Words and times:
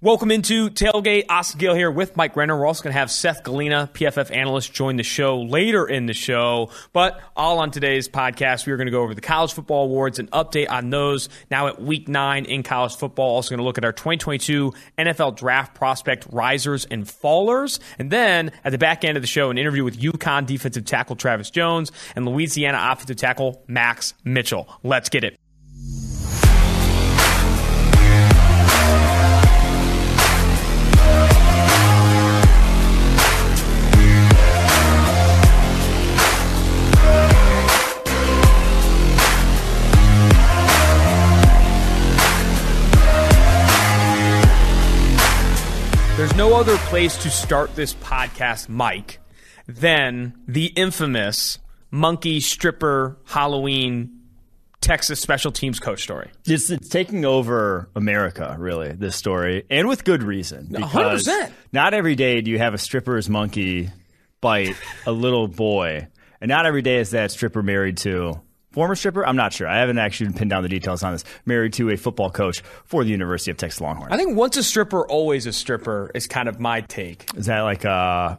Welcome 0.00 0.30
into 0.30 0.70
Tailgate. 0.70 1.24
Austin 1.28 1.58
Gill 1.58 1.74
here 1.74 1.90
with 1.90 2.16
Mike 2.16 2.36
Renner. 2.36 2.56
We're 2.56 2.66
also 2.66 2.84
going 2.84 2.92
to 2.92 2.98
have 3.00 3.10
Seth 3.10 3.42
Galina, 3.42 3.90
PFF 3.90 4.30
analyst, 4.30 4.72
join 4.72 4.94
the 4.94 5.02
show 5.02 5.40
later 5.40 5.88
in 5.88 6.06
the 6.06 6.14
show. 6.14 6.70
But 6.92 7.20
all 7.34 7.58
on 7.58 7.72
today's 7.72 8.08
podcast, 8.08 8.64
we 8.64 8.72
are 8.72 8.76
going 8.76 8.86
to 8.86 8.92
go 8.92 9.02
over 9.02 9.12
the 9.12 9.20
college 9.20 9.52
football 9.52 9.86
awards 9.86 10.20
and 10.20 10.30
update 10.30 10.70
on 10.70 10.90
those 10.90 11.28
now 11.50 11.66
at 11.66 11.82
week 11.82 12.06
nine 12.06 12.44
in 12.44 12.62
college 12.62 12.94
football. 12.94 13.34
Also 13.34 13.50
going 13.50 13.58
to 13.58 13.64
look 13.64 13.76
at 13.76 13.84
our 13.84 13.90
2022 13.90 14.72
NFL 14.96 15.36
draft 15.36 15.74
prospect 15.74 16.28
risers 16.30 16.84
and 16.84 17.04
fallers. 17.04 17.80
And 17.98 18.08
then 18.08 18.52
at 18.62 18.70
the 18.70 18.78
back 18.78 19.04
end 19.04 19.16
of 19.16 19.22
the 19.24 19.26
show, 19.26 19.50
an 19.50 19.58
interview 19.58 19.82
with 19.82 19.98
UConn 19.98 20.46
defensive 20.46 20.84
tackle 20.84 21.16
Travis 21.16 21.50
Jones 21.50 21.90
and 22.14 22.24
Louisiana 22.24 22.78
offensive 22.92 23.16
tackle 23.16 23.64
Max 23.66 24.14
Mitchell. 24.22 24.68
Let's 24.84 25.08
get 25.08 25.24
it. 25.24 25.40
No 46.38 46.54
other 46.54 46.76
place 46.76 47.16
to 47.16 47.28
start 47.28 47.74
this 47.74 47.94
podcast, 47.94 48.68
Mike, 48.68 49.18
than 49.66 50.32
the 50.46 50.66
infamous 50.66 51.58
monkey 51.90 52.38
stripper 52.38 53.18
Halloween 53.24 54.20
Texas 54.80 55.18
special 55.18 55.50
teams 55.50 55.80
coach 55.80 56.00
story. 56.00 56.30
It's, 56.46 56.70
it's 56.70 56.88
taking 56.88 57.24
over 57.24 57.90
America, 57.96 58.54
really, 58.56 58.92
this 58.92 59.16
story, 59.16 59.64
and 59.68 59.88
with 59.88 60.04
good 60.04 60.22
reason. 60.22 60.68
Because 60.70 61.26
100%. 61.26 61.50
Not 61.72 61.92
every 61.92 62.14
day 62.14 62.40
do 62.40 62.52
you 62.52 62.58
have 62.58 62.72
a 62.72 62.78
stripper's 62.78 63.28
monkey 63.28 63.90
bite 64.40 64.76
a 65.06 65.10
little 65.10 65.48
boy, 65.48 66.06
and 66.40 66.48
not 66.48 66.66
every 66.66 66.82
day 66.82 66.98
is 66.98 67.10
that 67.10 67.32
stripper 67.32 67.64
married 67.64 67.96
to 67.96 68.40
former 68.70 68.94
stripper. 68.94 69.26
I'm 69.26 69.36
not 69.36 69.52
sure. 69.52 69.66
I 69.66 69.78
haven't 69.78 69.98
actually 69.98 70.32
pinned 70.32 70.50
down 70.50 70.62
the 70.62 70.68
details 70.68 71.02
on 71.02 71.12
this. 71.12 71.24
Married 71.46 71.72
to 71.74 71.90
a 71.90 71.96
football 71.96 72.30
coach 72.30 72.62
for 72.84 73.04
the 73.04 73.10
University 73.10 73.50
of 73.50 73.56
Texas 73.56 73.80
Longhorns. 73.80 74.12
I 74.12 74.16
think 74.16 74.36
once 74.36 74.56
a 74.56 74.62
stripper, 74.62 75.06
always 75.06 75.46
a 75.46 75.52
stripper 75.52 76.10
is 76.14 76.26
kind 76.26 76.48
of 76.48 76.60
my 76.60 76.80
take. 76.82 77.26
Is 77.36 77.46
that 77.46 77.60
like 77.62 77.84
uh, 77.84 78.36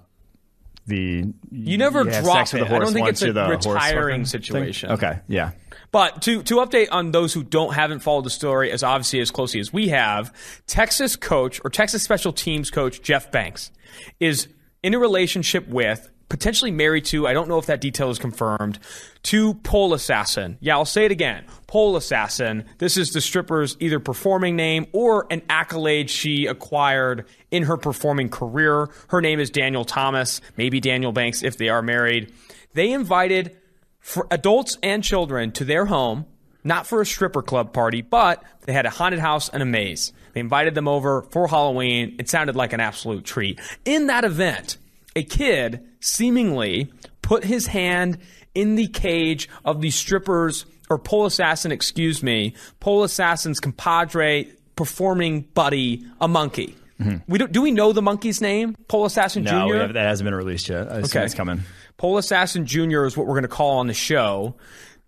the 0.87 1.25
you 1.51 1.77
never 1.77 2.03
yeah, 2.05 2.21
drop 2.21 2.37
sex 2.37 2.53
with 2.53 2.61
it? 2.61 2.65
the 2.65 2.69
horse 2.69 2.81
I 2.81 2.85
don't 2.85 2.93
think 2.93 3.07
it's 3.07 3.21
a 3.21 3.25
you're 3.25 3.33
the 3.33 3.45
horse 3.45 3.65
retiring 3.65 4.25
situation. 4.25 4.91
Okay, 4.91 5.19
yeah. 5.27 5.51
But 5.91 6.21
to, 6.23 6.43
to 6.43 6.55
update 6.57 6.89
on 6.91 7.11
those 7.11 7.33
who 7.33 7.43
don't 7.43 7.73
haven't 7.73 7.99
followed 7.99 8.25
the 8.25 8.29
story 8.29 8.71
as 8.71 8.83
obviously 8.83 9.21
as 9.21 9.31
closely 9.31 9.59
as 9.59 9.73
we 9.73 9.87
have, 9.87 10.33
Texas 10.67 11.15
coach 11.15 11.59
or 11.63 11.71
Texas 11.71 12.03
special 12.03 12.31
teams 12.31 12.69
coach 12.69 13.01
Jeff 13.01 13.31
Banks 13.31 13.71
is 14.19 14.47
in 14.83 14.93
a 14.93 14.99
relationship 14.99 15.67
with 15.67 16.09
potentially 16.29 16.71
married 16.71 17.05
to, 17.05 17.27
I 17.27 17.33
don't 17.33 17.49
know 17.49 17.57
if 17.57 17.65
that 17.65 17.81
detail 17.81 18.09
is 18.09 18.19
confirmed, 18.19 18.79
to 19.23 19.55
Pole 19.55 19.93
Assassin. 19.93 20.57
Yeah, 20.61 20.77
I'll 20.77 20.85
say 20.85 21.05
it 21.05 21.11
again. 21.11 21.43
Pole 21.67 21.97
Assassin. 21.97 22.65
This 22.77 22.97
is 22.97 23.11
the 23.11 23.19
stripper's 23.19 23.75
either 23.79 23.99
performing 23.99 24.55
name 24.55 24.85
or 24.93 25.27
an 25.29 25.41
accolade 25.49 26.09
she 26.09 26.45
acquired 26.45 27.25
in 27.51 27.63
her 27.63 27.77
performing 27.77 28.29
career. 28.29 28.89
Her 29.09 29.21
name 29.21 29.39
is 29.39 29.49
Daniel 29.49 29.83
Thomas, 29.83 30.39
maybe 30.55 30.79
Daniel 30.79 31.11
Banks 31.11 31.43
if 31.43 31.57
they 31.57 31.69
are 31.69 31.81
married. 31.81 32.31
They 32.73 32.91
invited 32.91 33.57
for 33.99 34.27
adults 34.31 34.77
and 34.81 35.03
children 35.03 35.51
to 35.53 35.65
their 35.65 35.85
home, 35.85 36.25
not 36.63 36.87
for 36.87 37.01
a 37.01 37.05
stripper 37.05 37.41
club 37.41 37.73
party, 37.73 38.01
but 38.01 38.43
they 38.65 38.73
had 38.73 38.85
a 38.85 38.91
haunted 38.91 39.19
house 39.19 39.49
and 39.49 39.63
a 39.63 39.65
maze. 39.65 40.13
They 40.33 40.39
invited 40.39 40.75
them 40.75 40.87
over 40.87 41.23
for 41.23 41.47
Halloween. 41.47 42.15
It 42.19 42.29
sounded 42.29 42.55
like 42.55 42.71
an 42.71 42.79
absolute 42.79 43.25
treat. 43.25 43.59
In 43.83 44.07
that 44.07 44.23
event, 44.23 44.77
a 45.15 45.23
kid 45.23 45.88
seemingly 45.99 46.91
put 47.21 47.43
his 47.43 47.67
hand 47.67 48.17
in 48.55 48.75
the 48.75 48.87
cage 48.87 49.49
of 49.65 49.81
the 49.81 49.91
strippers 49.91 50.65
or 50.89 50.97
pole 50.97 51.25
assassin, 51.25 51.71
excuse 51.71 52.23
me, 52.23 52.55
pole 52.79 53.03
assassin's 53.03 53.59
compadre 53.59 54.45
performing 54.75 55.41
buddy, 55.41 56.05
a 56.19 56.27
monkey. 56.27 56.75
Mm-hmm. 56.99 57.31
We 57.31 57.39
do, 57.39 57.47
do 57.47 57.61
we 57.61 57.71
know 57.71 57.93
the 57.93 58.01
monkey's 58.01 58.41
name? 58.41 58.75
Pole 58.87 59.05
Assassin 59.05 59.43
No, 59.43 59.67
Jr.? 59.69 59.75
have, 59.77 59.93
that 59.93 60.05
hasn't 60.05 60.25
been 60.25 60.35
released 60.35 60.67
yet. 60.67 60.87
Okay. 60.87 61.23
it's 61.23 61.33
coming. 61.33 61.61
Pole 61.97 62.17
Assassin 62.17 62.65
Jr. 62.65 63.05
is 63.05 63.15
what 63.15 63.25
we're 63.25 63.35
going 63.35 63.43
to 63.43 63.47
call 63.47 63.79
on 63.79 63.87
the 63.87 63.93
show. 63.93 64.55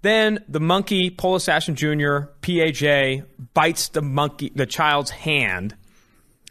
Then 0.01 0.43
the 0.47 0.59
monkey, 0.59 1.09
Pole 1.09 1.35
Assassin 1.35 1.75
Jr., 1.75 2.27
PAJ, 2.41 3.25
bites 3.53 3.89
the 3.89 4.01
monkey, 4.01 4.51
the 4.55 4.65
child's 4.65 5.11
hand. 5.11 5.75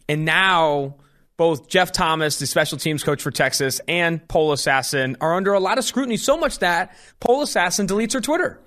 And 0.09 0.25
now 0.25 0.97
both 1.41 1.69
Jeff 1.69 1.91
Thomas, 1.91 2.39
the 2.39 2.47
special 2.47 2.77
teams 2.77 3.03
coach 3.03 3.23
for 3.23 3.31
Texas, 3.31 3.81
and 3.89 4.29
Pole 4.29 4.53
Assassin 4.53 5.17
are 5.23 5.33
under 5.33 5.55
a 5.55 5.59
lot 5.59 5.79
of 5.79 5.85
scrutiny, 5.87 6.19
so 6.19 6.37
much 6.37 6.59
that 6.59 6.95
Pole 7.19 7.41
Assassin 7.41 7.87
deletes 7.87 8.13
her 8.13 8.21
Twitter. 8.21 8.61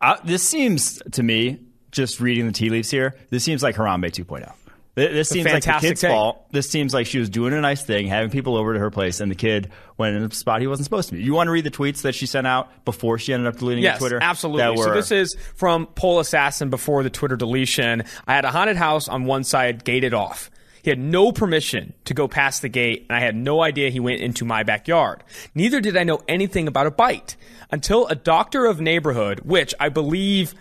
Uh, 0.00 0.16
this 0.22 0.44
seems 0.44 1.02
to 1.10 1.24
me, 1.24 1.58
just 1.90 2.20
reading 2.20 2.46
the 2.46 2.52
tea 2.52 2.70
leaves 2.70 2.88
here, 2.88 3.16
this 3.30 3.42
seems 3.42 3.64
like 3.64 3.74
Harambe 3.74 4.04
2.0. 4.12 4.48
This 4.94 5.28
seems 5.28 5.46
like 5.46 5.64
the 5.64 5.78
kid's 5.80 6.02
take. 6.02 6.10
fault. 6.12 6.46
This 6.52 6.70
seems 6.70 6.94
like 6.94 7.08
she 7.08 7.18
was 7.18 7.28
doing 7.30 7.52
a 7.52 7.60
nice 7.60 7.82
thing, 7.82 8.06
having 8.06 8.30
people 8.30 8.56
over 8.56 8.74
to 8.74 8.78
her 8.78 8.92
place, 8.92 9.18
and 9.18 9.28
the 9.28 9.34
kid 9.34 9.72
went 9.96 10.14
in 10.14 10.22
a 10.22 10.30
spot 10.30 10.60
he 10.60 10.68
wasn't 10.68 10.84
supposed 10.84 11.08
to 11.08 11.16
be. 11.16 11.22
You 11.24 11.34
want 11.34 11.48
to 11.48 11.52
read 11.52 11.64
the 11.64 11.70
tweets 11.72 12.02
that 12.02 12.14
she 12.14 12.26
sent 12.26 12.46
out 12.46 12.84
before 12.84 13.18
she 13.18 13.32
ended 13.32 13.48
up 13.48 13.58
deleting 13.58 13.82
Yes, 13.82 13.94
her 13.94 13.98
Twitter? 13.98 14.18
absolutely. 14.22 14.76
Were, 14.76 14.84
so 14.84 14.94
this 14.94 15.10
is 15.10 15.36
from 15.56 15.86
Pole 15.86 16.20
Assassin 16.20 16.70
before 16.70 17.02
the 17.02 17.10
Twitter 17.10 17.34
deletion. 17.34 18.04
I 18.28 18.34
had 18.36 18.44
a 18.44 18.52
haunted 18.52 18.76
house 18.76 19.08
on 19.08 19.24
one 19.24 19.42
side 19.42 19.82
gated 19.84 20.14
off. 20.14 20.48
He 20.82 20.90
had 20.90 20.98
no 20.98 21.32
permission 21.32 21.94
to 22.04 22.14
go 22.14 22.28
past 22.28 22.62
the 22.62 22.68
gate, 22.68 23.06
and 23.08 23.16
I 23.16 23.20
had 23.20 23.36
no 23.36 23.62
idea 23.62 23.90
he 23.90 24.00
went 24.00 24.20
into 24.20 24.44
my 24.44 24.62
backyard. 24.62 25.22
Neither 25.54 25.80
did 25.80 25.96
I 25.96 26.04
know 26.04 26.20
anything 26.28 26.68
about 26.68 26.86
a 26.86 26.90
bite 26.90 27.36
until 27.70 28.06
a 28.06 28.14
doctor 28.14 28.66
of 28.66 28.80
neighborhood, 28.80 29.40
which 29.40 29.74
I 29.78 29.88
believe 29.88 30.54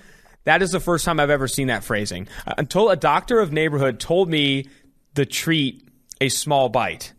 that 0.44 0.62
is 0.62 0.72
the 0.72 0.80
first 0.80 1.06
time 1.06 1.20
I've 1.20 1.30
ever 1.30 1.48
seen 1.48 1.68
that 1.68 1.84
phrasing, 1.84 2.28
until 2.58 2.90
a 2.90 2.96
doctor 2.96 3.40
of 3.40 3.52
neighborhood 3.52 4.00
told 4.00 4.30
me 4.30 4.68
the 5.14 5.26
treat 5.26 5.88
a 6.22 6.30
small 6.30 6.70
bite. 6.70 7.14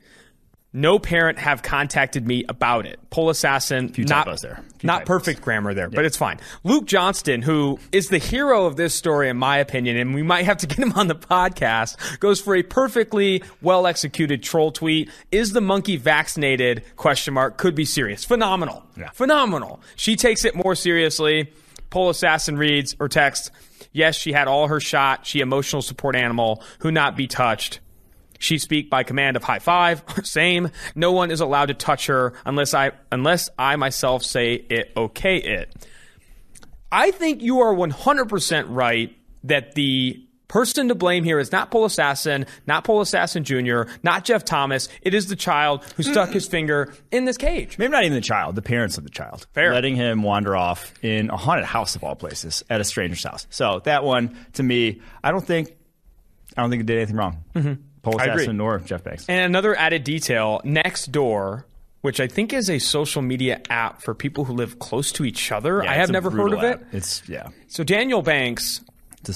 No 0.73 1.01
parent 1.01 1.39
have 1.39 1.63
contacted 1.63 2.27
me 2.27 2.45
about 2.49 2.87
it. 2.87 3.01
Pole 3.11 3.29
Assassin, 3.29 3.89
Few 3.89 4.05
not, 4.05 4.27
there. 4.41 4.63
Few 4.79 4.87
not 4.87 4.99
typos. 5.01 5.07
perfect 5.09 5.43
grammar 5.43 5.75
there, 5.75 5.91
but 5.91 6.05
it's 6.05 6.17
fine. 6.17 6.39
Luke 6.63 6.87
Johnston, 6.87 7.43
who 7.43 7.81
is 7.91 8.09
the 8.09 8.19
hero 8.19 8.67
of 8.67 8.77
this 8.77 8.95
story, 8.95 9.29
in 9.29 9.37
my 9.37 9.57
opinion, 9.59 9.97
and 9.97 10.15
we 10.15 10.23
might 10.23 10.45
have 10.45 10.59
to 10.59 10.67
get 10.69 10.79
him 10.79 10.93
on 10.93 11.09
the 11.09 11.17
podcast, 11.17 12.21
goes 12.21 12.41
for 12.41 12.55
a 12.55 12.63
perfectly 12.63 13.43
well 13.61 13.85
executed 13.87 14.45
troll 14.45 14.71
tweet. 14.71 15.11
Is 15.33 15.53
the 15.53 15.61
monkey 15.61 15.97
vaccinated? 15.97 16.85
Question 16.95 17.35
mark. 17.35 17.57
Could 17.57 17.75
be 17.75 17.85
serious. 17.85 18.25
Phenomenal. 18.25 18.85
Yeah. 18.97 19.11
Phenomenal. 19.11 19.81
She 19.97 20.15
takes 20.15 20.45
it 20.45 20.55
more 20.55 20.77
seriously. 20.77 21.53
Pole 21.91 22.11
Assassin 22.11 22.57
reads 22.57 22.95
or 23.01 23.09
texts, 23.09 23.51
Yes, 23.93 24.15
she 24.15 24.33
had 24.33 24.47
all 24.47 24.69
her 24.69 24.79
shot. 24.79 25.27
She 25.27 25.41
emotional 25.41 25.83
support 25.83 26.15
animal 26.15 26.63
who 26.79 26.93
not 26.93 27.17
be 27.17 27.27
touched. 27.27 27.81
She 28.41 28.59
speak 28.59 28.91
by 28.91 29.05
command 29.05 29.37
of 29.37 29.45
high 29.45 29.61
five. 29.61 30.03
Same. 30.25 30.71
No 30.97 31.13
one 31.13 31.31
is 31.31 31.41
allowed 31.41 31.67
to 31.67 31.75
touch 31.75 32.07
her 32.07 32.33
unless 32.45 32.75
I 32.75 32.93
unless 33.13 33.51
I 33.59 33.77
myself 33.77 34.25
say 34.25 34.55
it 34.55 34.93
okay 34.97 35.37
it. 35.37 35.73
I 36.91 37.13
think 37.13 37.43
you 37.43 37.61
are 37.61 37.73
100% 37.73 38.65
right 38.69 39.15
that 39.45 39.75
the 39.77 40.27
person 40.49 40.89
to 40.89 40.95
blame 40.97 41.23
here 41.23 41.39
is 41.39 41.53
not 41.53 41.71
Pole 41.71 41.85
Assassin, 41.85 42.47
not 42.67 42.83
Pole 42.83 43.01
Assassin 43.03 43.45
Jr., 43.45 43.83
not 44.03 44.25
Jeff 44.25 44.45
Thomas. 44.45 44.89
It 45.03 45.15
is 45.15 45.29
the 45.29 45.37
child 45.37 45.85
who 45.97 46.03
stuck 46.03 46.31
his 46.31 46.49
finger 46.49 46.93
in 47.13 47.27
this 47.27 47.37
cage. 47.37 47.79
Maybe 47.79 47.93
not 47.93 48.03
even 48.05 48.17
the 48.17 48.21
child, 48.21 48.57
the 48.57 48.63
parents 48.63 48.99
of 48.99 49.05
the 49.05 49.11
child. 49.11 49.47
Fair. 49.53 49.73
Letting 49.73 49.95
him 49.95 50.25
wander 50.25 50.57
off 50.57 50.93
in 51.03 51.31
a 51.31 51.37
haunted 51.37 51.67
house 51.67 51.95
of 51.95 52.03
all 52.03 52.17
places 52.17 52.65
at 52.69 52.81
a 52.81 52.85
stranger's 52.85 53.23
house. 53.23 53.47
So 53.51 53.81
that 53.85 54.03
one, 54.03 54.37
to 54.55 54.63
me, 54.65 55.01
I 55.23 55.31
don't 55.31 55.47
think 55.47 55.77
I 56.57 56.63
don't 56.63 56.71
think 56.71 56.81
it 56.81 56.87
did 56.87 56.97
anything 56.97 57.17
wrong. 57.17 57.45
Mm-hmm. 57.55 57.83
Paul. 58.03 58.21
Assassin 58.21 58.57
nor 58.57 58.79
Jeff 58.81 59.05
Banks. 59.05 59.27
And 59.29 59.41
another 59.45 59.77
added 59.77 60.05
detail 60.05 60.61
Nextdoor, 60.65 61.65
which 62.03 62.21
I 62.21 62.27
think 62.27 62.53
is 62.53 62.71
a 62.71 62.79
social 62.79 63.23
media 63.23 63.61
app 63.69 64.03
for 64.03 64.15
people 64.15 64.45
who 64.45 64.55
live 64.55 64.79
close 64.79 65.13
to 65.13 65.25
each 65.25 65.53
other. 65.53 65.83
Yeah, 65.85 65.91
I 65.91 65.95
have 65.97 66.11
never 66.11 66.31
heard 66.31 66.53
of 66.53 66.63
it. 66.63 66.81
app. 66.81 66.95
It's 66.95 67.23
yeah. 67.29 67.49
So 67.69 67.85
Daniel 67.85 68.23
Banks. 68.23 68.81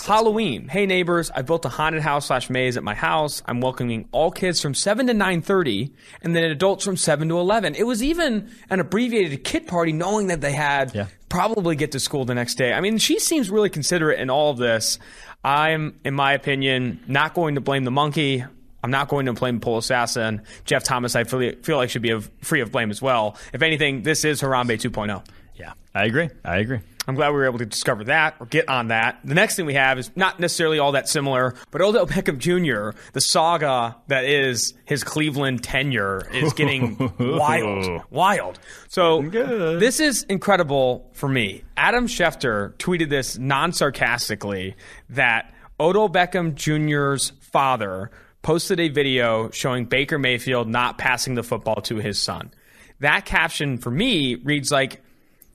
Halloween. 0.06 0.66
Hey 0.66 0.86
neighbors, 0.86 1.30
I 1.30 1.42
built 1.42 1.66
a 1.66 1.68
haunted 1.68 2.00
house 2.00 2.28
slash 2.28 2.48
maze 2.48 2.78
at 2.78 2.82
my 2.82 2.94
house. 2.94 3.42
I'm 3.44 3.60
welcoming 3.60 4.08
all 4.12 4.30
kids 4.30 4.62
from 4.62 4.72
seven 4.72 5.08
to 5.08 5.14
nine 5.14 5.42
thirty, 5.42 5.92
and 6.22 6.34
then 6.34 6.44
adults 6.44 6.86
from 6.86 6.96
seven 6.96 7.28
to 7.28 7.38
eleven. 7.38 7.74
It 7.74 7.82
was 7.86 8.02
even 8.02 8.50
an 8.70 8.80
abbreviated 8.80 9.44
kid 9.44 9.66
party, 9.66 9.92
knowing 9.92 10.28
that 10.28 10.40
they 10.40 10.52
had 10.52 10.94
Yeah. 10.94 11.08
probably 11.28 11.76
get 11.76 11.92
to 11.92 12.00
school 12.00 12.24
the 12.24 12.34
next 12.34 12.54
day. 12.54 12.72
I 12.72 12.80
mean, 12.80 12.96
she 12.96 13.18
seems 13.18 13.50
really 13.50 13.68
considerate 13.68 14.18
in 14.20 14.30
all 14.30 14.50
of 14.50 14.56
this. 14.56 14.98
I'm, 15.44 16.00
in 16.02 16.14
my 16.14 16.32
opinion, 16.32 17.00
not 17.06 17.34
going 17.34 17.56
to 17.56 17.60
blame 17.60 17.84
the 17.84 17.90
monkey. 17.90 18.42
I'm 18.84 18.90
not 18.90 19.08
going 19.08 19.24
to 19.24 19.32
blame 19.32 19.60
Pole 19.60 19.78
Assassin. 19.78 20.42
Jeff 20.66 20.84
Thomas, 20.84 21.16
I 21.16 21.24
feel, 21.24 21.54
feel 21.62 21.78
like 21.78 21.88
should 21.88 22.02
be 22.02 22.10
of, 22.10 22.30
free 22.42 22.60
of 22.60 22.70
blame 22.70 22.90
as 22.90 23.00
well. 23.00 23.38
If 23.54 23.62
anything, 23.62 24.02
this 24.02 24.26
is 24.26 24.42
Harambe 24.42 24.78
2.0. 24.78 25.24
Yeah, 25.54 25.72
I 25.94 26.04
agree. 26.04 26.28
I 26.44 26.58
agree. 26.58 26.80
I'm 27.08 27.14
glad 27.14 27.30
we 27.30 27.36
were 27.36 27.46
able 27.46 27.60
to 27.60 27.66
discover 27.66 28.04
that 28.04 28.36
or 28.40 28.46
get 28.46 28.68
on 28.68 28.88
that. 28.88 29.20
The 29.24 29.34
next 29.34 29.56
thing 29.56 29.64
we 29.64 29.72
have 29.72 29.98
is 29.98 30.10
not 30.16 30.38
necessarily 30.38 30.78
all 30.78 30.92
that 30.92 31.08
similar, 31.08 31.54
but 31.70 31.80
Odell 31.80 32.06
Beckham 32.06 32.36
Jr., 32.36 32.98
the 33.14 33.22
saga 33.22 33.96
that 34.08 34.26
is 34.26 34.74
his 34.84 35.02
Cleveland 35.02 35.64
tenure, 35.64 36.28
is 36.30 36.52
getting 36.52 37.10
wild. 37.18 38.02
Wild. 38.10 38.58
So 38.88 39.22
this 39.22 39.98
is 39.98 40.24
incredible 40.24 41.08
for 41.14 41.28
me. 41.28 41.64
Adam 41.78 42.06
Schefter 42.06 42.74
tweeted 42.74 43.08
this 43.08 43.38
non 43.38 43.72
sarcastically 43.72 44.76
that 45.08 45.54
Odell 45.80 46.10
Beckham 46.10 46.54
Jr.'s 46.54 47.32
father 47.40 48.10
posted 48.44 48.78
a 48.78 48.88
video 48.88 49.50
showing 49.50 49.86
Baker 49.86 50.18
Mayfield 50.18 50.68
not 50.68 50.98
passing 50.98 51.34
the 51.34 51.42
football 51.42 51.80
to 51.82 51.96
his 51.96 52.20
son. 52.20 52.52
That 53.00 53.24
caption 53.24 53.78
for 53.78 53.90
me 53.90 54.36
reads 54.36 54.70
like 54.70 55.02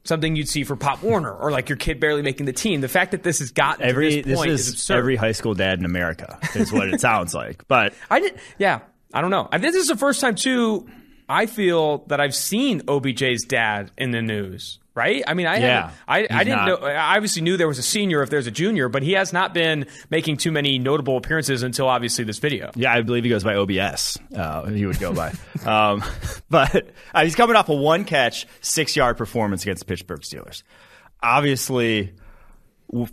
something 0.04 0.36
you'd 0.36 0.50
see 0.50 0.66
for 0.66 0.76
Pop 0.76 1.02
Warner 1.02 1.32
or 1.32 1.52
like 1.52 1.70
your 1.70 1.78
kid 1.78 2.00
barely 2.00 2.22
making 2.22 2.48
the 2.48 2.54
team. 2.54 2.82
The 2.82 2.90
fact 2.90 3.12
that 3.12 3.24
this 3.24 3.40
has 3.40 3.52
gotten 3.52 3.86
Every 3.86 4.22
to 4.22 4.28
this 4.28 4.38
point 4.38 4.50
this 4.50 4.68
is, 4.68 4.74
is 4.74 4.90
every 4.90 5.16
high 5.16 5.32
school 5.32 5.54
dad 5.54 5.80
in 5.80 5.86
America 5.86 6.40
is 6.56 6.74
what 6.74 6.90
it 6.90 7.00
sounds 7.02 7.34
like. 7.34 7.66
But 7.68 7.94
I 8.10 8.20
did, 8.20 8.40
yeah, 8.58 8.80
I 9.14 9.22
don't 9.22 9.32
know. 9.32 9.48
I 9.52 9.58
this 9.60 9.76
is 9.76 9.88
the 9.88 9.96
first 9.96 10.20
time 10.20 10.36
too. 10.36 10.90
I 11.30 11.46
feel 11.46 12.00
that 12.08 12.20
I've 12.20 12.34
seen 12.34 12.82
OBJ's 12.82 13.44
dad 13.46 13.92
in 13.98 14.12
the 14.12 14.22
news. 14.22 14.80
Right? 15.00 15.24
I 15.26 15.34
mean, 15.34 15.48
I 15.48 15.60
Yeah, 15.60 15.92
I, 16.06 16.28
I 16.30 16.44
didn't 16.44 16.66
not. 16.66 16.82
know. 16.82 16.88
I 16.88 17.16
obviously 17.16 17.42
knew 17.42 17.56
there 17.56 17.70
was 17.70 17.80
a 17.80 17.84
senior 17.84 18.22
if 18.22 18.30
there's 18.30 18.48
a 18.48 18.52
junior, 18.52 18.90
but 18.90 19.02
he 19.02 19.14
has 19.14 19.32
not 19.32 19.54
been 19.54 19.86
making 20.10 20.36
too 20.36 20.52
many 20.52 20.78
notable 20.78 21.16
appearances 21.16 21.64
until 21.64 21.88
obviously 21.88 22.26
this 22.26 22.40
video. 22.40 22.70
Yeah, 22.76 22.92
I 22.92 23.02
believe 23.02 23.24
he 23.24 23.30
goes 23.30 23.46
by 23.46 23.56
OBS. 23.56 24.20
Uh, 24.36 24.66
he 24.66 24.86
would 24.86 25.00
go 25.00 25.14
by. 25.14 25.34
um, 25.66 26.04
but 26.50 26.90
uh, 27.14 27.24
he's 27.24 27.36
coming 27.36 27.56
off 27.56 27.70
a 27.70 27.74
one 27.74 28.04
catch, 28.04 28.46
six 28.60 28.98
yard 28.98 29.16
performance 29.16 29.64
against 29.64 29.80
the 29.80 29.86
Pittsburgh 29.86 30.20
Steelers. 30.20 30.64
Obviously, 31.24 32.14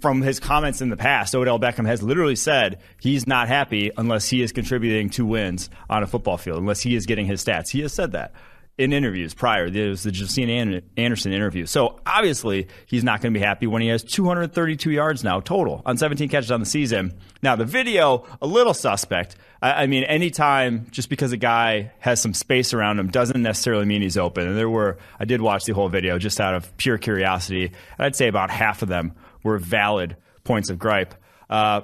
from 0.00 0.22
his 0.22 0.40
comments 0.40 0.80
in 0.80 0.88
the 0.88 0.96
past, 0.96 1.36
Odell 1.36 1.60
Beckham 1.60 1.86
has 1.86 2.02
literally 2.02 2.36
said 2.36 2.80
he's 2.98 3.28
not 3.28 3.46
happy 3.46 3.92
unless 3.96 4.28
he 4.28 4.42
is 4.42 4.50
contributing 4.50 5.10
to 5.10 5.24
wins 5.24 5.70
on 5.88 6.02
a 6.02 6.08
football 6.08 6.36
field, 6.36 6.58
unless 6.58 6.80
he 6.80 6.96
is 6.96 7.06
getting 7.06 7.26
his 7.26 7.44
stats. 7.44 7.70
He 7.70 7.82
has 7.82 7.92
said 7.92 8.10
that 8.12 8.32
in 8.78 8.92
interviews 8.92 9.32
prior. 9.32 9.70
There 9.70 9.88
was 9.88 10.02
the 10.02 10.10
Justine 10.12 10.82
Anderson 10.96 11.32
interview. 11.32 11.66
So 11.66 11.98
obviously, 12.04 12.68
he's 12.86 13.02
not 13.02 13.22
going 13.22 13.32
to 13.32 13.40
be 13.40 13.44
happy 13.44 13.66
when 13.66 13.80
he 13.80 13.88
has 13.88 14.02
232 14.02 14.90
yards 14.90 15.24
now 15.24 15.40
total 15.40 15.82
on 15.86 15.96
17 15.96 16.28
catches 16.28 16.50
on 16.50 16.60
the 16.60 16.66
season. 16.66 17.18
Now, 17.42 17.56
the 17.56 17.64
video, 17.64 18.24
a 18.42 18.46
little 18.46 18.74
suspect. 18.74 19.36
I, 19.62 19.84
I 19.84 19.86
mean, 19.86 20.04
anytime 20.04 20.88
just 20.90 21.08
because 21.08 21.32
a 21.32 21.38
guy 21.38 21.92
has 22.00 22.20
some 22.20 22.34
space 22.34 22.74
around 22.74 22.98
him 22.98 23.08
doesn't 23.08 23.42
necessarily 23.42 23.86
mean 23.86 24.02
he's 24.02 24.18
open. 24.18 24.46
And 24.46 24.56
there 24.56 24.70
were, 24.70 24.98
I 25.18 25.24
did 25.24 25.40
watch 25.40 25.64
the 25.64 25.72
whole 25.72 25.88
video 25.88 26.18
just 26.18 26.40
out 26.40 26.54
of 26.54 26.76
pure 26.76 26.98
curiosity. 26.98 27.64
And 27.64 27.74
I'd 27.98 28.16
say 28.16 28.28
about 28.28 28.50
half 28.50 28.82
of 28.82 28.88
them 28.88 29.14
were 29.42 29.58
valid 29.58 30.16
points 30.44 30.68
of 30.68 30.78
gripe. 30.78 31.14
Uh, 31.48 31.82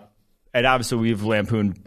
and 0.52 0.66
obviously, 0.66 0.98
we've 0.98 1.22
lampooned 1.22 1.86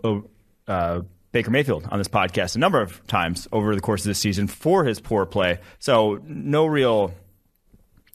uh, 0.68 1.02
Baker 1.36 1.52
Mayfield 1.52 1.86
on 1.92 1.98
this 1.98 2.08
podcast 2.08 2.56
a 2.56 2.60
number 2.60 2.80
of 2.80 3.06
times 3.08 3.46
over 3.52 3.76
the 3.76 3.82
course 3.82 4.04
of 4.04 4.08
this 4.08 4.20
season 4.20 4.48
for 4.48 4.86
his 4.86 5.02
poor 5.02 5.26
play. 5.26 5.60
So, 5.80 6.22
no 6.24 6.66
real 6.66 7.14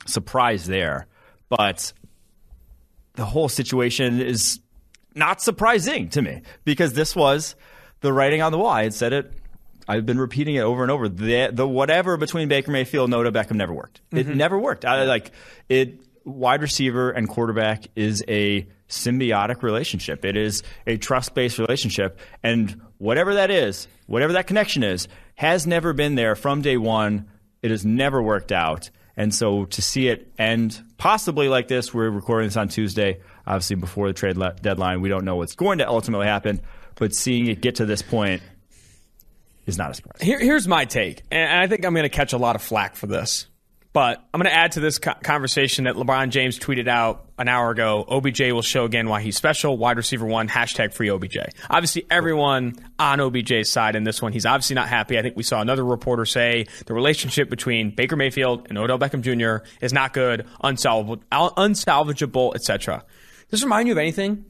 surprise 0.06 0.66
there. 0.66 1.06
But 1.50 1.92
the 3.16 3.26
whole 3.26 3.50
situation 3.50 4.22
is 4.22 4.60
not 5.14 5.42
surprising 5.42 6.08
to 6.10 6.22
me 6.22 6.40
because 6.64 6.94
this 6.94 7.14
was 7.14 7.56
the 8.00 8.10
writing 8.10 8.40
on 8.40 8.52
the 8.52 8.58
wall. 8.58 8.70
I 8.70 8.84
had 8.84 8.94
said 8.94 9.12
it. 9.12 9.30
I've 9.86 10.06
been 10.06 10.18
repeating 10.18 10.54
it 10.54 10.62
over 10.62 10.80
and 10.80 10.90
over. 10.90 11.06
The, 11.06 11.50
the 11.52 11.68
whatever 11.68 12.16
between 12.16 12.48
Baker 12.48 12.70
Mayfield 12.70 13.08
and 13.08 13.14
Odell 13.14 13.32
Beckham 13.32 13.56
never 13.56 13.74
worked. 13.74 14.00
It 14.12 14.28
mm-hmm. 14.28 14.38
never 14.38 14.58
worked. 14.58 14.86
I, 14.86 15.04
like 15.04 15.30
it. 15.68 16.00
Wide 16.24 16.62
receiver 16.62 17.10
and 17.10 17.28
quarterback 17.28 17.84
is 17.96 18.24
a 18.28 18.66
symbiotic 18.90 19.62
relationship. 19.62 20.24
It 20.24 20.36
is 20.36 20.62
a 20.86 20.98
trust 20.98 21.34
based 21.34 21.58
relationship, 21.58 22.18
and 22.42 22.80
whatever 22.98 23.34
that 23.34 23.50
is, 23.50 23.88
whatever 24.06 24.34
that 24.34 24.46
connection 24.46 24.82
is, 24.82 25.08
has 25.36 25.66
never 25.66 25.92
been 25.92 26.16
there 26.16 26.34
from 26.34 26.60
day 26.60 26.76
one. 26.76 27.28
It 27.62 27.70
has 27.70 27.84
never 27.84 28.22
worked 28.22 28.52
out. 28.52 28.90
And 29.16 29.34
so 29.34 29.66
to 29.66 29.82
see 29.82 30.08
it 30.08 30.32
end 30.38 30.82
possibly 30.96 31.48
like 31.48 31.68
this, 31.68 31.92
we're 31.92 32.10
recording 32.10 32.48
this 32.48 32.56
on 32.56 32.68
Tuesday, 32.68 33.20
obviously 33.46 33.76
before 33.76 34.08
the 34.08 34.14
trade 34.14 34.36
le- 34.36 34.54
deadline. 34.62 35.00
We 35.00 35.08
don't 35.08 35.24
know 35.24 35.36
what's 35.36 35.54
going 35.54 35.78
to 35.78 35.88
ultimately 35.88 36.26
happen, 36.26 36.60
but 36.94 37.14
seeing 37.14 37.46
it 37.46 37.60
get 37.60 37.76
to 37.76 37.86
this 37.86 38.02
point 38.02 38.42
is 39.66 39.76
not 39.76 39.90
a 39.90 39.94
surprise. 39.94 40.22
Here, 40.22 40.38
here's 40.38 40.66
my 40.66 40.84
take, 40.84 41.22
and 41.30 41.60
I 41.60 41.66
think 41.66 41.84
I'm 41.84 41.92
going 41.92 42.04
to 42.04 42.08
catch 42.08 42.32
a 42.32 42.38
lot 42.38 42.56
of 42.56 42.62
flack 42.62 42.96
for 42.96 43.06
this. 43.06 43.46
But 43.92 44.24
I'm 44.32 44.40
going 44.40 44.50
to 44.50 44.56
add 44.56 44.72
to 44.72 44.80
this 44.80 44.98
co- 44.98 45.14
conversation 45.14 45.84
that 45.84 45.96
LeBron 45.96 46.30
James 46.30 46.58
tweeted 46.58 46.86
out 46.86 47.26
an 47.38 47.48
hour 47.48 47.70
ago. 47.70 48.04
OBJ 48.08 48.40
will 48.52 48.62
show 48.62 48.84
again 48.84 49.08
why 49.08 49.20
he's 49.20 49.36
special. 49.36 49.76
Wide 49.76 49.96
receiver 49.96 50.26
one, 50.26 50.48
hashtag 50.48 50.92
free 50.94 51.10
OBJ. 51.10 51.38
Obviously, 51.68 52.06
everyone 52.08 52.74
on 53.00 53.18
OBJ's 53.18 53.70
side 53.70 53.96
in 53.96 54.04
this 54.04 54.22
one. 54.22 54.32
He's 54.32 54.46
obviously 54.46 54.74
not 54.74 54.88
happy. 54.88 55.18
I 55.18 55.22
think 55.22 55.36
we 55.36 55.42
saw 55.42 55.60
another 55.60 55.84
reporter 55.84 56.24
say 56.24 56.66
the 56.86 56.94
relationship 56.94 57.50
between 57.50 57.92
Baker 57.92 58.14
Mayfield 58.14 58.66
and 58.68 58.78
Odell 58.78 58.98
Beckham 58.98 59.22
Jr. 59.22 59.66
is 59.80 59.92
not 59.92 60.12
good, 60.12 60.46
unsalvageable, 60.62 61.24
unsalvageable 61.32 62.54
etc. 62.54 63.02
Does 63.50 63.60
this 63.60 63.64
remind 63.64 63.88
you 63.88 63.94
of 63.94 63.98
anything? 63.98 64.44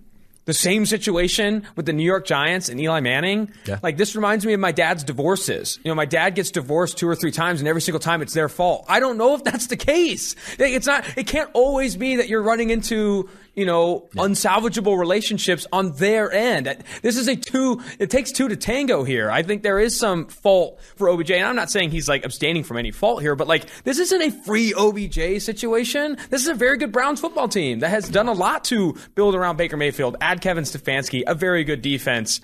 The 0.51 0.55
same 0.55 0.85
situation 0.85 1.65
with 1.77 1.87
the 1.87 1.93
New 1.93 2.03
York 2.03 2.27
Giants 2.27 2.69
and 2.69 2.81
Eli 2.81 2.99
Manning. 2.99 3.53
Yeah. 3.67 3.79
Like 3.85 3.97
this 3.97 4.17
reminds 4.17 4.45
me 4.45 4.53
of 4.53 4.59
my 4.59 4.73
dad's 4.73 5.05
divorces. 5.05 5.79
You 5.85 5.93
know, 5.93 5.95
my 5.95 6.07
dad 6.07 6.35
gets 6.35 6.51
divorced 6.51 6.99
two 6.99 7.09
or 7.09 7.15
three 7.15 7.31
times, 7.31 7.61
and 7.61 7.69
every 7.69 7.81
single 7.81 8.01
time 8.01 8.21
it's 8.21 8.35
their 8.35 8.49
fault. 8.49 8.85
I 8.89 8.99
don't 8.99 9.17
know 9.17 9.37
if 9.37 9.45
that's 9.45 9.69
the 9.69 9.77
case. 9.77 10.35
It's 10.59 10.89
not. 10.89 11.05
It 11.17 11.29
can't 11.29 11.51
always 11.53 11.95
be 11.95 12.17
that 12.17 12.29
you're 12.29 12.43
running 12.43 12.71
into 12.71 13.29
you 13.61 13.67
know 13.67 14.09
unsalvageable 14.17 14.99
relationships 14.99 15.67
on 15.71 15.93
their 15.97 16.33
end. 16.33 16.67
This 17.03 17.19
is 17.19 17.29
a 17.29 17.37
two. 17.37 17.83
It 17.99 18.11
takes 18.11 18.33
two 18.33 18.49
to 18.49 18.57
tango 18.57 19.05
here. 19.05 19.31
I 19.31 19.43
think 19.43 19.63
there 19.63 19.79
is 19.79 19.95
some 19.95 20.27
fault 20.29 20.81
for 20.97 21.11
OBJ, 21.11 21.33
and 21.33 21.45
I'm 21.45 21.57
not 21.57 21.71
saying 21.71 21.91
he's 21.91 22.09
like 22.09 22.25
abstaining 22.25 22.65
from 22.65 22.79
any 22.79 22.91
fault 22.91 23.21
here, 23.21 23.37
but 23.37 23.47
like 23.47 23.67
this 23.85 23.99
isn't 23.99 24.23
a 24.23 24.31
free 24.31 24.73
OBJ 24.73 25.43
situation. 25.43 26.17
This 26.31 26.41
is 26.41 26.49
a 26.49 26.55
very 26.55 26.79
good 26.79 26.91
Browns 26.91 27.21
football 27.21 27.49
team 27.49 27.81
that 27.81 27.91
has 27.91 28.09
done 28.09 28.29
a 28.29 28.33
lot 28.33 28.65
to 28.65 28.97
build 29.15 29.35
around 29.35 29.59
Baker 29.59 29.77
Mayfield. 29.77 30.17
Add 30.21 30.41
Kevin 30.41 30.65
Stefanski, 30.65 31.23
a 31.27 31.35
very 31.35 31.63
good 31.63 31.83
defense. 31.83 32.41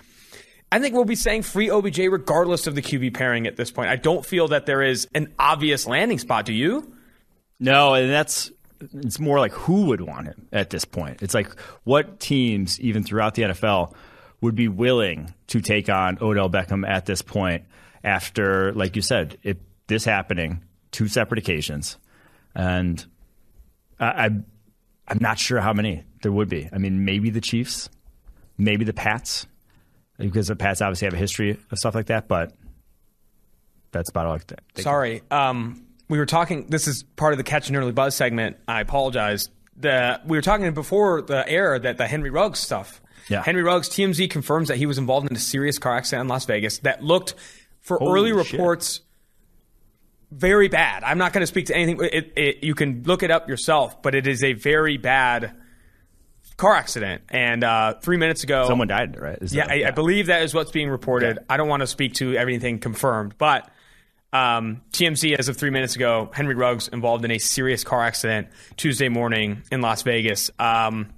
I 0.71 0.81
think 0.81 0.95
we'll 0.95 1.05
be 1.05 1.17
saying 1.17 1.43
free 1.43 1.71
OBJ 1.71 1.99
regardless 2.11 2.67
of 2.67 2.75
the 2.75 2.83
QB 2.83 3.15
pairing 3.15 3.47
at 3.47 3.57
this 3.57 3.71
point. 3.71 3.89
I 3.89 3.97
don't 3.97 4.27
feel 4.27 4.49
that 4.49 4.67
there 4.67 4.83
is 4.83 5.09
an 5.15 5.33
obvious 5.39 5.87
landing 5.87 6.19
spot. 6.19 6.45
Do 6.45 6.53
you? 6.53 6.93
No, 7.59 7.95
and 7.95 8.11
that's 8.11 8.51
it's 8.81 9.19
more 9.19 9.39
like 9.39 9.53
who 9.53 9.87
would 9.87 10.01
want 10.01 10.27
him 10.27 10.49
at 10.53 10.71
this 10.71 10.85
point. 10.85 11.23
It's 11.23 11.35
like 11.35 11.49
what 11.85 12.21
teams, 12.21 12.81
even 12.81 13.03
throughout 13.03 13.35
the 13.35 13.43
NFL, 13.43 13.95
would 14.41 14.55
be 14.55 14.69
willing 14.69 15.35
to 15.49 15.61
take 15.61 15.89
on 15.89 16.19
Odell 16.21 16.51
Beckham 16.51 16.87
at 16.87 17.07
this 17.07 17.23
point 17.23 17.65
after, 18.05 18.73
like 18.75 18.97
you 18.97 19.03
said, 19.03 19.39
it, 19.43 19.59
this 19.87 20.05
happening 20.05 20.63
two 20.91 21.09
separate 21.09 21.39
occasions, 21.39 21.97
and 22.55 23.05
I, 23.99 24.07
I, 24.07 24.25
I'm 25.09 25.19
not 25.21 25.39
sure 25.39 25.61
how 25.61 25.73
many 25.73 26.05
there 26.23 26.33
would 26.33 26.49
be. 26.49 26.69
I 26.73 26.79
mean, 26.79 27.05
maybe 27.05 27.31
the 27.31 27.41
Chiefs, 27.41 27.89
maybe 28.59 28.85
the 28.85 28.93
Pats, 28.93 29.47
because 30.19 30.49
the 30.49 30.57
Pats 30.57 30.81
obviously 30.81 31.07
have 31.07 31.15
a 31.15 31.19
history 31.19 31.59
of 31.71 31.79
stuff 31.79 31.95
like 31.95 32.07
that, 32.07 32.29
but 32.29 32.53
that's 33.93 34.11
about 34.11 34.27
all 34.27 34.33
I 34.35 34.39
can. 34.39 34.59
Sorry. 34.77 35.23
Um, 35.31 35.86
we 36.09 36.19
were 36.19 36.27
talking. 36.27 36.67
This 36.69 36.87
is 36.89 37.03
part 37.03 37.33
of 37.33 37.39
the 37.39 37.45
Catch 37.45 37.69
and 37.69 37.77
Early 37.77 37.93
Buzz 37.93 38.15
segment. 38.15 38.57
I 38.69 38.81
apologize. 38.81 39.51
The, 39.77 40.21
we 40.27 40.39
were 40.39 40.43
talking 40.43 40.73
before 40.73 41.21
the 41.23 41.47
air 41.49 41.79
that 41.79 41.99
the 41.99 42.07
Henry 42.07 42.31
Ruggs 42.31 42.59
stuff. 42.61 43.01
Yeah. 43.29 43.43
Henry 43.43 43.63
Ruggs, 43.63 43.89
TMZ 43.89 44.31
confirms 44.31 44.69
that 44.69 44.77
he 44.77 44.87
was 44.87 44.99
involved 44.99 45.29
in 45.31 45.37
a 45.37 45.41
serious 45.41 45.79
car 45.79 45.97
accident 45.97 46.23
in 46.23 46.29
Las 46.29 46.45
Vegas 46.47 46.79
that 46.79 47.03
looked, 47.03 47.35
for 47.81 47.99
Holy 47.99 48.31
early 48.31 48.45
shit. 48.45 48.53
reports, 48.53 49.01
very 50.31 50.69
bad. 50.69 51.03
I'm 51.05 51.19
not 51.19 51.33
going 51.33 51.43
to 51.43 51.47
speak 51.47 51.67
to 51.67 51.77
anything. 51.77 51.99
It, 52.13 52.33
it, 52.37 52.65
you 52.65 52.75
can 52.75 53.03
look 53.05 53.23
it 53.23 53.31
up 53.31 53.49
yourself, 53.49 54.01
but 54.03 54.15
it 54.15 54.27
is 54.27 54.43
a 54.45 54.53
very 54.55 54.97
bad 54.97 55.55
car 56.57 56.75
accident. 56.75 57.23
And 57.29 57.63
uh, 57.65 57.95
three 58.01 58.17
minutes 58.17 58.45
ago, 58.45 58.67
Someone 58.67 58.89
died, 58.89 59.21
right? 59.21 59.39
Is 59.41 59.55
yeah, 59.55 59.67
that- 59.67 59.73
I, 59.73 59.89
I 59.89 59.91
believe 59.91 60.27
that 60.29 60.43
is 60.43 60.55
what's 60.55 60.71
being 60.71 60.89
reported. 60.89 61.39
I 61.51 61.57
don't 61.57 61.69
want 61.69 61.81
to 61.83 61.87
speak 61.87 62.15
to 62.15 62.35
everything 62.37 62.79
confirmed, 62.79 63.35
but 63.39 63.69
um, 64.33 64.83
TMZ, 64.93 65.39
as 65.39 65.49
of 65.49 65.57
three 65.57 65.71
minutes 65.71 65.97
ago, 65.97 66.31
Henry 66.33 66.55
Ruggs 66.55 66.89
involved 66.89 67.25
in 67.25 67.31
a 67.31 67.39
serious 67.39 67.85
car 67.85 68.03
accident 68.03 68.49
Tuesday 68.77 69.09
morning 69.09 69.63
in 69.71 69.81
Las 69.81 70.03
Vegas. 70.03 70.51
Um, 70.59 71.13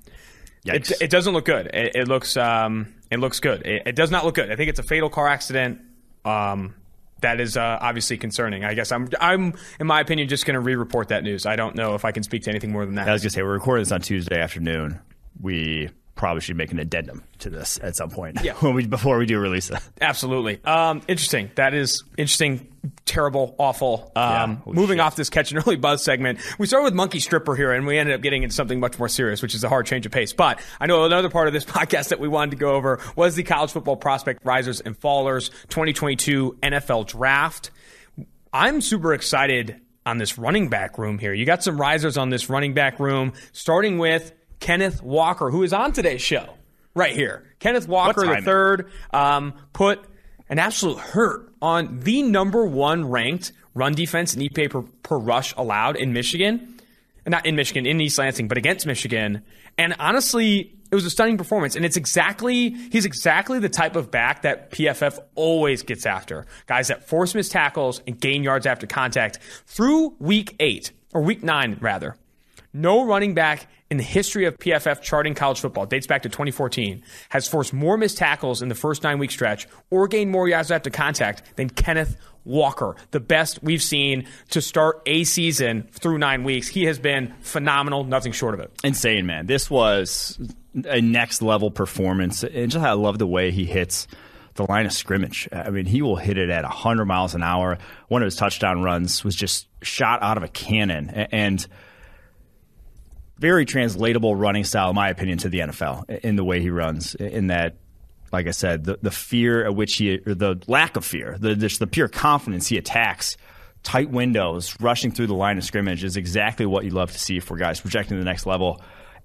it, 0.64 0.90
it 1.00 1.10
doesn't 1.10 1.32
look 1.32 1.44
good. 1.44 1.66
It, 1.66 1.96
it 1.96 2.08
looks 2.08 2.36
um, 2.36 2.94
it 3.10 3.18
looks 3.18 3.40
good. 3.40 3.66
It, 3.66 3.82
it 3.86 3.96
does 3.96 4.10
not 4.10 4.24
look 4.24 4.34
good. 4.34 4.52
I 4.52 4.56
think 4.56 4.68
it's 4.68 4.78
a 4.78 4.84
fatal 4.84 5.08
car 5.08 5.26
accident. 5.28 5.80
Um, 6.24 6.74
that 7.20 7.40
is 7.40 7.56
uh, 7.56 7.78
obviously 7.80 8.16
concerning. 8.16 8.64
I 8.64 8.74
guess 8.74 8.92
I'm 8.92 9.08
I'm 9.20 9.54
in 9.80 9.86
my 9.86 10.00
opinion 10.00 10.28
just 10.28 10.46
going 10.46 10.54
to 10.54 10.60
re-report 10.60 11.08
that 11.08 11.24
news. 11.24 11.46
I 11.46 11.56
don't 11.56 11.74
know 11.74 11.94
if 11.94 12.04
I 12.04 12.12
can 12.12 12.22
speak 12.22 12.44
to 12.44 12.50
anything 12.50 12.70
more 12.70 12.86
than 12.86 12.94
that. 12.96 13.08
I 13.08 13.12
was 13.12 13.22
gonna 13.22 13.30
say 13.30 13.42
we're 13.42 13.52
recording 13.52 13.82
this 13.82 13.92
on 13.92 14.00
Tuesday 14.00 14.40
afternoon. 14.40 15.00
We 15.40 15.90
probably 16.18 16.42
should 16.42 16.56
make 16.56 16.72
an 16.72 16.78
addendum 16.78 17.22
to 17.38 17.48
this 17.48 17.78
at 17.82 17.96
some 17.96 18.10
point. 18.10 18.38
Yeah. 18.42 18.52
when 18.60 18.74
we 18.74 18.86
before 18.86 19.16
we 19.16 19.24
do 19.24 19.38
release 19.38 19.70
it. 19.70 19.78
Absolutely. 20.00 20.62
Um, 20.64 21.00
interesting. 21.08 21.50
That 21.54 21.72
is 21.72 22.04
interesting. 22.18 22.66
Terrible. 23.06 23.54
Awful. 23.58 24.12
Um, 24.14 24.62
Yeah, 24.66 24.72
moving 24.72 24.98
shit. 24.98 25.04
off 25.06 25.16
this 25.16 25.30
catch 25.30 25.52
and 25.52 25.64
early 25.66 25.76
buzz 25.76 26.02
segment, 26.02 26.40
we 26.58 26.66
started 26.66 26.84
with 26.84 26.94
Monkey 26.94 27.20
Stripper 27.20 27.54
here, 27.56 27.72
and 27.72 27.86
we 27.86 27.98
ended 27.98 28.14
up 28.14 28.20
getting 28.20 28.42
into 28.42 28.54
something 28.54 28.80
much 28.80 28.98
more 28.98 29.08
serious, 29.08 29.40
which 29.40 29.54
is 29.54 29.64
a 29.64 29.68
hard 29.68 29.86
change 29.86 30.04
of 30.04 30.12
pace. 30.12 30.32
But 30.32 30.60
I 30.80 30.86
know 30.86 31.04
another 31.04 31.30
part 31.30 31.46
of 31.46 31.54
this 31.54 31.64
podcast 31.78 32.08
that 32.08 32.20
we 32.20 32.28
wanted 32.28 32.50
to 32.50 32.56
go 32.58 32.72
over 32.74 33.00
was 33.16 33.34
the 33.34 33.44
college 33.44 33.70
football 33.70 33.96
prospect 33.96 34.44
risers 34.44 34.80
and 34.80 34.98
fallers 34.98 35.50
2022 35.68 36.58
NFL 36.62 37.06
draft. 37.06 37.70
I'm 38.52 38.80
super 38.80 39.14
excited 39.14 39.80
on 40.04 40.18
this 40.18 40.38
running 40.38 40.68
back 40.68 40.98
room 40.98 41.18
here. 41.18 41.32
You 41.34 41.44
got 41.44 41.62
some 41.62 41.80
risers 41.80 42.16
on 42.16 42.30
this 42.30 42.48
running 42.48 42.74
back 42.74 42.98
room, 42.98 43.34
starting 43.52 43.98
with 43.98 44.32
Kenneth 44.60 45.02
Walker, 45.02 45.50
who 45.50 45.62
is 45.62 45.72
on 45.72 45.92
today's 45.92 46.22
show 46.22 46.54
right 46.94 47.14
here. 47.14 47.44
Kenneth 47.58 47.88
Walker, 47.88 48.26
the 48.26 48.42
third, 48.42 48.90
um, 49.12 49.54
put 49.72 50.00
an 50.48 50.58
absolute 50.58 50.98
hurt 50.98 51.52
on 51.60 52.00
the 52.00 52.22
number 52.22 52.66
one 52.66 53.08
ranked 53.08 53.52
run 53.74 53.94
defense 53.94 54.34
in 54.34 54.42
EPA 54.42 54.70
per, 54.70 54.82
per 55.02 55.18
rush 55.18 55.54
allowed 55.56 55.96
in 55.96 56.12
Michigan. 56.12 56.74
Not 57.26 57.44
in 57.44 57.56
Michigan, 57.56 57.84
in 57.84 58.00
East 58.00 58.18
Lansing, 58.18 58.48
but 58.48 58.56
against 58.56 58.86
Michigan. 58.86 59.42
And 59.76 59.94
honestly, 59.98 60.72
it 60.90 60.94
was 60.94 61.04
a 61.04 61.10
stunning 61.10 61.36
performance. 61.36 61.76
And 61.76 61.84
it's 61.84 61.96
exactly, 61.96 62.70
he's 62.70 63.04
exactly 63.04 63.58
the 63.58 63.68
type 63.68 63.96
of 63.96 64.10
back 64.10 64.42
that 64.42 64.70
PFF 64.70 65.18
always 65.34 65.82
gets 65.82 66.06
after. 66.06 66.46
Guys 66.66 66.88
that 66.88 67.06
force 67.06 67.34
missed 67.34 67.52
tackles 67.52 68.00
and 68.06 68.18
gain 68.18 68.42
yards 68.42 68.64
after 68.64 68.86
contact. 68.86 69.38
Through 69.66 70.16
week 70.18 70.56
eight, 70.58 70.92
or 71.12 71.20
week 71.20 71.42
nine, 71.42 71.76
rather, 71.80 72.16
no 72.72 73.04
running 73.04 73.34
back 73.34 73.66
in 73.90 73.96
the 73.96 74.02
history 74.02 74.44
of 74.44 74.56
PFF 74.58 75.00
charting 75.00 75.34
college 75.34 75.60
football, 75.60 75.86
dates 75.86 76.06
back 76.06 76.22
to 76.22 76.28
2014, 76.28 77.02
has 77.30 77.48
forced 77.48 77.72
more 77.72 77.96
missed 77.96 78.18
tackles 78.18 78.60
in 78.60 78.68
the 78.68 78.74
first 78.74 79.02
nine 79.02 79.18
week 79.18 79.30
stretch 79.30 79.66
or 79.90 80.06
gained 80.08 80.30
more 80.30 80.48
yards 80.48 80.70
after 80.70 80.90
contact 80.90 81.56
than 81.56 81.70
Kenneth 81.70 82.16
Walker, 82.44 82.96
the 83.10 83.20
best 83.20 83.62
we've 83.62 83.82
seen 83.82 84.26
to 84.50 84.60
start 84.60 85.02
a 85.06 85.24
season 85.24 85.88
through 85.92 86.18
nine 86.18 86.44
weeks. 86.44 86.68
He 86.68 86.84
has 86.84 86.98
been 86.98 87.34
phenomenal, 87.40 88.04
nothing 88.04 88.32
short 88.32 88.54
of 88.54 88.60
it. 88.60 88.72
Insane, 88.84 89.26
man. 89.26 89.46
This 89.46 89.70
was 89.70 90.38
a 90.84 91.00
next 91.00 91.42
level 91.42 91.70
performance. 91.70 92.42
And 92.44 92.70
just 92.70 92.84
I 92.84 92.92
love 92.92 93.18
the 93.18 93.26
way 93.26 93.50
he 93.50 93.64
hits 93.64 94.06
the 94.54 94.64
line 94.64 94.86
of 94.86 94.92
scrimmage. 94.92 95.48
I 95.52 95.70
mean, 95.70 95.86
he 95.86 96.02
will 96.02 96.16
hit 96.16 96.36
it 96.36 96.50
at 96.50 96.64
100 96.64 97.04
miles 97.04 97.34
an 97.34 97.42
hour. 97.42 97.78
One 98.08 98.22
of 98.22 98.26
his 98.26 98.36
touchdown 98.36 98.82
runs 98.82 99.24
was 99.24 99.34
just 99.34 99.66
shot 99.82 100.22
out 100.22 100.36
of 100.36 100.42
a 100.42 100.48
cannon. 100.48 101.10
And 101.10 101.66
very 103.38 103.64
translatable 103.64 104.34
running 104.34 104.64
style, 104.64 104.90
in 104.90 104.96
my 104.96 105.08
opinion, 105.08 105.38
to 105.38 105.48
the 105.48 105.60
NFL 105.60 106.20
in 106.20 106.36
the 106.36 106.44
way 106.44 106.60
he 106.60 106.70
runs. 106.70 107.14
In 107.14 107.48
that, 107.48 107.76
like 108.32 108.46
I 108.46 108.50
said, 108.52 108.84
the, 108.84 108.98
the 109.00 109.10
fear 109.10 109.64
at 109.64 109.74
which 109.74 109.96
he, 109.96 110.18
or 110.26 110.34
the 110.34 110.60
lack 110.66 110.96
of 110.96 111.04
fear, 111.04 111.36
the, 111.38 111.54
just 111.54 111.78
the 111.78 111.86
pure 111.86 112.08
confidence 112.08 112.66
he 112.66 112.76
attacks 112.78 113.36
tight 113.82 114.10
windows, 114.10 114.76
rushing 114.80 115.10
through 115.10 115.28
the 115.28 115.34
line 115.34 115.56
of 115.56 115.64
scrimmage 115.64 116.04
is 116.04 116.16
exactly 116.16 116.66
what 116.66 116.84
you 116.84 116.90
love 116.90 117.12
to 117.12 117.18
see 117.18 117.40
for 117.40 117.56
guys 117.56 117.80
projecting 117.80 118.16
to 118.16 118.22
the 118.22 118.28
next 118.28 118.46
level. 118.46 118.80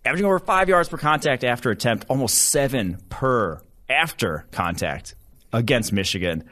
Averaging 0.06 0.26
over 0.26 0.40
five 0.40 0.70
yards 0.70 0.90
per 0.90 0.98
contact 0.98 1.44
after 1.44 1.72
attempt, 1.72 2.06
almost 2.10 2.38
seven 2.38 2.98
per 3.10 3.62
after 3.90 4.46
contact 4.52 5.16
against 5.52 5.94
Michigan. 5.94 6.44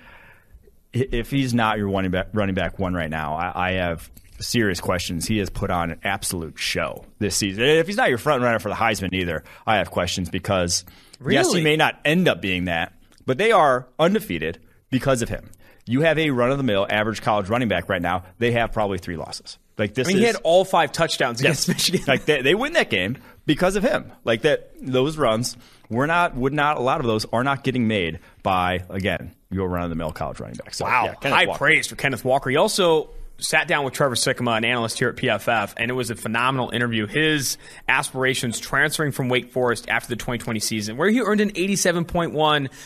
If 0.94 1.30
he's 1.30 1.54
not 1.54 1.78
your 1.78 1.90
running 1.90 2.12
back, 2.12 2.30
running 2.34 2.56
back 2.56 2.80
one 2.80 2.94
right 2.94 3.10
now, 3.10 3.36
I, 3.36 3.70
I 3.70 3.72
have 3.74 4.10
serious 4.42 4.80
questions. 4.80 5.28
He 5.28 5.38
has 5.40 5.50
put 5.50 5.70
on 5.70 5.92
an 5.92 6.00
absolute 6.04 6.58
show 6.58 7.06
this 7.20 7.36
season. 7.36 7.64
If 7.64 7.88
he's 7.88 7.98
not 7.98 8.10
your 8.10 8.18
front 8.18 8.44
runner 8.44 8.60
for 8.60 8.70
the 8.70 8.76
Heisman 8.76 9.14
either, 9.14 9.44
I 9.66 9.78
have 9.78 9.92
questions 9.92 10.30
because 10.30 10.86
yes, 11.26 11.52
he 11.54 11.62
may 11.62 11.76
not 11.78 12.00
end 12.06 12.28
up 12.28 12.42
being 12.42 12.66
that, 12.66 12.94
but 13.26 13.38
they 13.38 13.52
are 13.52 13.88
undefeated 14.00 14.60
because 14.90 15.22
of 15.22 15.30
him. 15.30 15.50
You 15.86 16.02
have 16.02 16.20
a 16.20 16.30
run 16.30 16.52
of 16.52 16.58
the 16.58 16.64
mill 16.64 16.86
average 16.90 17.22
college 17.22 17.50
running 17.50 17.68
back 17.68 17.90
right 17.90 18.02
now. 18.02 18.24
They 18.38 18.52
have 18.52 18.72
probably 18.72 18.98
three 19.00 19.18
losses. 19.18 19.58
Like 19.78 19.94
this 19.96 20.08
I 20.08 20.10
mean, 20.10 20.18
he 20.18 20.24
had 20.24 20.36
all 20.44 20.64
five 20.64 20.92
touchdowns 20.92 21.40
against 21.40 21.68
Michigan. 21.68 22.02
like 22.08 22.26
they, 22.26 22.42
they 22.42 22.54
win 22.54 22.74
that 22.74 22.90
game 22.90 23.18
because 23.46 23.76
of 23.76 23.84
him. 23.84 24.12
Like 24.24 24.44
that, 24.44 24.72
those 24.80 25.18
runs 25.18 25.58
were 25.90 26.06
not 26.08 26.36
would 26.36 26.54
not 26.54 26.78
a 26.78 26.82
lot 26.82 27.00
of 27.00 27.08
those 27.08 27.26
are 27.34 27.44
not 27.44 27.64
getting 27.64 27.88
made 27.88 28.20
by 28.44 28.84
again 28.90 29.34
your 29.50 29.68
run 29.68 29.84
of 29.84 29.90
the 29.90 29.96
mill 29.96 30.12
college 30.12 30.40
running 30.40 30.56
back. 30.56 30.74
So, 30.74 30.86
Wow, 30.86 31.06
yeah, 31.06 31.14
Kenneth 31.16 31.38
high 31.38 31.46
Walker. 31.48 31.58
praise 31.58 31.88
for 31.88 31.96
Kenneth 31.96 32.24
Walker. 32.24 32.50
He 32.50 32.58
also 32.58 33.10
sat 33.42 33.68
down 33.68 33.84
with 33.84 33.94
Trevor 33.94 34.16
Sikkema, 34.16 34.58
an 34.58 34.64
analyst 34.64 35.00
here 35.00 35.10
at 35.10 35.16
PFF, 35.16 35.74
and 35.76 35.90
it 35.90 35.94
was 35.94 36.10
a 36.10 36.16
phenomenal 36.16 36.70
interview. 36.70 37.08
His 37.08 37.58
aspirations 37.88 38.60
transferring 38.60 39.12
from 39.12 39.30
Wake 39.30 39.52
Forest 39.52 39.90
after 39.90 40.08
the 40.10 40.16
2020 40.16 40.60
season, 40.60 40.96
where 40.96 41.10
he 41.10 41.20
earned 41.20 41.42
an 41.42 41.50
87.1 41.52 42.32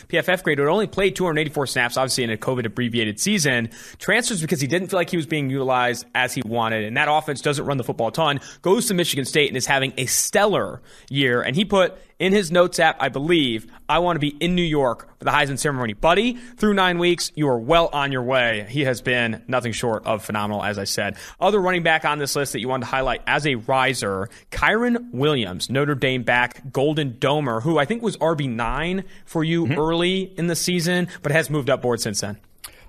PFF 0.08 0.42
grade, 0.42 0.58
but 0.58 0.66
only 0.66 0.86
played 0.86 1.14
284 1.14 1.66
snaps, 1.66 1.96
obviously 1.96 2.24
in 2.24 2.30
a 2.30 2.36
COVID 2.36 2.64
abbreviated 2.64 3.20
season, 3.20 3.70
transfers 3.98 4.40
because 4.40 4.60
he 4.60 4.66
didn't 4.66 4.88
feel 4.88 4.98
like 4.98 5.10
he 5.10 5.16
was 5.16 5.26
being 5.26 5.50
utilized 5.50 6.06
as 6.14 6.32
he 6.32 6.42
wanted, 6.44 6.84
and 6.84 6.96
that 6.96 7.08
offense 7.10 7.42
doesn't 7.42 7.66
run 7.66 7.76
the 7.76 7.84
football 7.84 8.08
a 8.08 8.12
ton. 8.12 8.40
Goes 8.62 8.86
to 8.86 8.94
Michigan 8.94 9.26
State 9.26 9.48
and 9.48 9.56
is 9.56 9.66
having 9.66 9.92
a 9.98 10.06
stellar 10.06 10.80
year, 11.10 11.42
and 11.42 11.54
he 11.54 11.64
put 11.64 11.98
in 12.18 12.32
his 12.32 12.50
notes 12.50 12.78
app, 12.78 12.96
I 12.98 13.10
believe, 13.10 13.66
I 13.88 13.98
want 13.98 14.16
to 14.16 14.20
be 14.20 14.28
in 14.40 14.54
New 14.54 14.62
York 14.62 15.18
for 15.18 15.24
the 15.24 15.30
Heisman 15.30 15.58
ceremony. 15.58 15.92
Buddy, 15.92 16.32
through 16.56 16.72
nine 16.74 16.98
weeks, 16.98 17.30
you 17.34 17.46
are 17.48 17.58
well 17.58 17.90
on 17.92 18.10
your 18.10 18.22
way. 18.22 18.66
He 18.70 18.84
has 18.84 19.02
been 19.02 19.42
nothing 19.48 19.72
short 19.72 20.06
of 20.06 20.24
phenomenal, 20.24 20.62
as 20.64 20.78
I 20.78 20.84
said. 20.84 21.16
Other 21.40 21.60
running 21.60 21.82
back 21.82 22.04
on 22.06 22.18
this 22.18 22.34
list 22.34 22.54
that 22.54 22.60
you 22.60 22.68
wanted 22.68 22.84
to 22.86 22.90
highlight 22.90 23.20
as 23.26 23.46
a 23.46 23.56
riser, 23.56 24.30
Kyren 24.50 25.10
Williams, 25.12 25.68
Notre 25.68 25.94
Dame 25.94 26.22
back, 26.22 26.72
Golden 26.72 27.12
Domer, 27.14 27.60
who 27.62 27.78
I 27.78 27.84
think 27.84 28.02
was 28.02 28.16
RB9 28.16 29.04
for 29.26 29.44
you 29.44 29.70
early 29.76 30.22
in 30.38 30.46
the 30.46 30.56
season, 30.56 31.08
but 31.22 31.32
has 31.32 31.50
moved 31.50 31.68
up 31.68 31.82
board 31.82 32.00
since 32.00 32.22
then. 32.22 32.38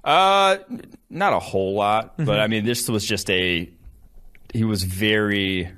Uh, 0.05 0.57
not 1.09 1.33
a 1.33 1.39
whole 1.39 1.73
lot, 1.73 2.13
Mm-hmm. 2.13 2.25
but 2.25 2.39
I 2.39 2.47
mean, 2.47 2.63
this 2.65 2.87
was 2.87 3.05
just 3.05 3.29
a. 3.29 3.69
He 4.53 4.63
was 4.63 4.83
very 4.83 5.69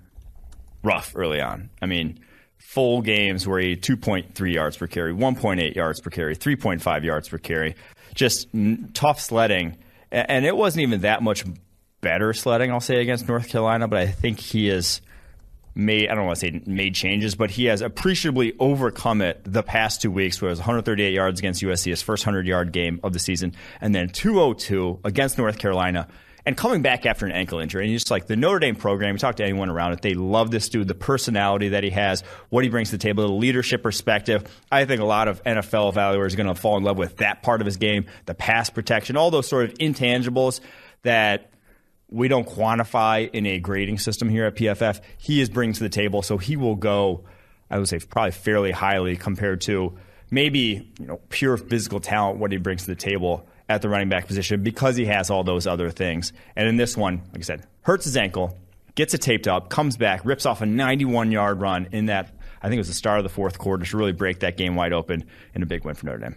rough 0.83 1.13
early 1.15 1.41
on. 1.41 1.71
I 1.81 1.87
mean, 1.87 2.19
full 2.59 3.01
games 3.01 3.47
where 3.47 3.59
he 3.59 3.75
2.3 3.75 4.53
yards 4.53 4.77
per 4.77 4.85
carry, 4.85 5.11
1.8 5.13 5.75
yards 5.75 5.99
per 5.99 6.09
carry, 6.11 6.35
3.5 6.35 7.03
yards 7.03 7.27
per 7.27 7.37
carry, 7.39 7.75
just 8.13 8.47
n- 8.53 8.91
tough 8.93 9.19
sledding, 9.19 9.75
A- 10.11 10.29
and 10.29 10.45
it 10.45 10.55
wasn't 10.55 10.83
even 10.83 11.01
that 11.01 11.23
much 11.23 11.43
better 12.01 12.31
sledding. 12.33 12.71
I'll 12.71 12.79
say 12.79 13.01
against 13.01 13.27
North 13.27 13.49
Carolina, 13.49 13.87
but 13.87 13.99
I 13.99 14.07
think 14.07 14.39
he 14.39 14.67
has 14.67 15.01
made 15.75 16.09
I 16.09 16.15
don't 16.15 16.25
want 16.25 16.39
to 16.39 16.45
say 16.47 16.61
made 16.65 16.93
changes, 16.95 17.35
but 17.35 17.51
he 17.51 17.65
has 17.65 17.81
appreciably 17.81 18.53
overcome 18.59 19.21
it 19.21 19.41
the 19.45 19.63
past 19.63 20.01
two 20.01 20.11
weeks, 20.11 20.41
where 20.41 20.49
it 20.49 20.51
was 20.51 20.59
138 20.59 21.13
yards 21.13 21.39
against 21.39 21.61
USC, 21.61 21.85
his 21.89 22.01
first 22.01 22.25
100 22.25 22.45
yard 22.47 22.71
game 22.71 22.99
of 23.03 23.13
the 23.13 23.19
season, 23.19 23.53
and 23.79 23.95
then 23.95 24.09
202 24.09 24.99
against 25.05 25.37
North 25.37 25.57
Carolina. 25.57 26.07
And 26.49 26.57
coming 26.57 26.81
back 26.81 27.05
after 27.05 27.27
an 27.27 27.31
ankle 27.31 27.59
injury, 27.59 27.85
and 27.85 27.93
just 27.93 28.09
like 28.09 28.25
the 28.25 28.35
Notre 28.35 28.57
Dame 28.57 28.75
program, 28.75 29.13
you 29.13 29.19
talk 29.19 29.35
to 29.35 29.43
anyone 29.43 29.69
around 29.69 29.93
it, 29.93 30.01
they 30.01 30.15
love 30.15 30.49
this 30.49 30.67
dude, 30.67 30.87
the 30.87 30.95
personality 30.95 31.69
that 31.69 31.83
he 31.83 31.91
has, 31.91 32.21
what 32.49 32.63
he 32.63 32.71
brings 32.71 32.89
to 32.89 32.97
the 32.97 33.03
table, 33.03 33.27
the 33.27 33.31
leadership 33.31 33.83
perspective. 33.83 34.51
I 34.71 34.85
think 34.85 34.99
a 34.99 35.05
lot 35.05 35.27
of 35.27 35.43
NFL 35.43 35.93
evaluators 35.93 36.33
are 36.33 36.37
going 36.37 36.47
to 36.47 36.55
fall 36.55 36.75
in 36.77 36.83
love 36.83 36.97
with 36.97 37.17
that 37.17 37.43
part 37.43 37.61
of 37.61 37.65
his 37.65 37.77
game, 37.77 38.07
the 38.25 38.33
pass 38.33 38.71
protection, 38.71 39.15
all 39.15 39.29
those 39.29 39.47
sort 39.47 39.65
of 39.69 39.77
intangibles 39.77 40.59
that 41.03 41.51
we 42.09 42.27
don't 42.27 42.49
quantify 42.49 43.29
in 43.29 43.45
a 43.45 43.59
grading 43.59 43.99
system 43.99 44.27
here 44.27 44.45
at 44.45 44.55
PFF. 44.55 45.01
He 45.19 45.41
is 45.41 45.51
bringing 45.51 45.75
to 45.75 45.83
the 45.83 45.89
table, 45.89 46.23
so 46.23 46.39
he 46.39 46.57
will 46.57 46.75
go, 46.75 47.25
I 47.69 47.77
would 47.77 47.87
say, 47.87 47.99
probably 47.99 48.31
fairly 48.31 48.71
highly 48.71 49.17
compared 49.17 49.61
to 49.61 49.99
maybe 50.31 50.91
you 50.99 51.05
know 51.05 51.19
pure 51.29 51.57
physical 51.57 51.99
talent, 51.99 52.39
what 52.39 52.51
he 52.51 52.57
brings 52.57 52.85
to 52.85 52.87
the 52.87 52.95
table 52.95 53.47
at 53.69 53.81
the 53.81 53.87
running 53.87 54.09
back 54.09 54.27
position 54.27 54.63
because 54.63 54.95
he 54.95 55.05
has 55.05 55.29
all 55.29 55.43
those 55.43 55.67
other 55.67 55.91
things. 55.91 56.33
And 56.55 56.67
in 56.67 56.75
this 56.75 56.97
one, 56.97 57.21
like 57.31 57.37
I 57.37 57.41
said, 57.41 57.67
hurts 57.81 58.05
his 58.05 58.17
ankle, 58.17 58.57
gets 58.95 59.13
it 59.13 59.21
taped 59.21 59.47
up, 59.47 59.69
comes 59.69 59.95
back, 59.95 60.25
rips 60.25 60.45
off 60.45 60.61
a 60.61 60.65
91 60.65 61.31
yard 61.31 61.61
run 61.61 61.87
in 61.91 62.07
that. 62.07 62.33
I 62.61 62.67
think 62.67 62.75
it 62.75 62.79
was 62.79 62.87
the 62.89 62.93
start 62.93 63.19
of 63.19 63.23
the 63.23 63.29
fourth 63.29 63.57
quarter 63.57 63.85
to 63.85 63.97
really 63.97 64.11
break 64.11 64.39
that 64.39 64.57
game 64.57 64.75
wide 64.75 64.91
open 64.91 65.23
in 65.53 65.63
a 65.63 65.65
big 65.65 65.85
win 65.85 65.95
for 65.95 66.07
Notre 66.07 66.17
Dame. 66.17 66.35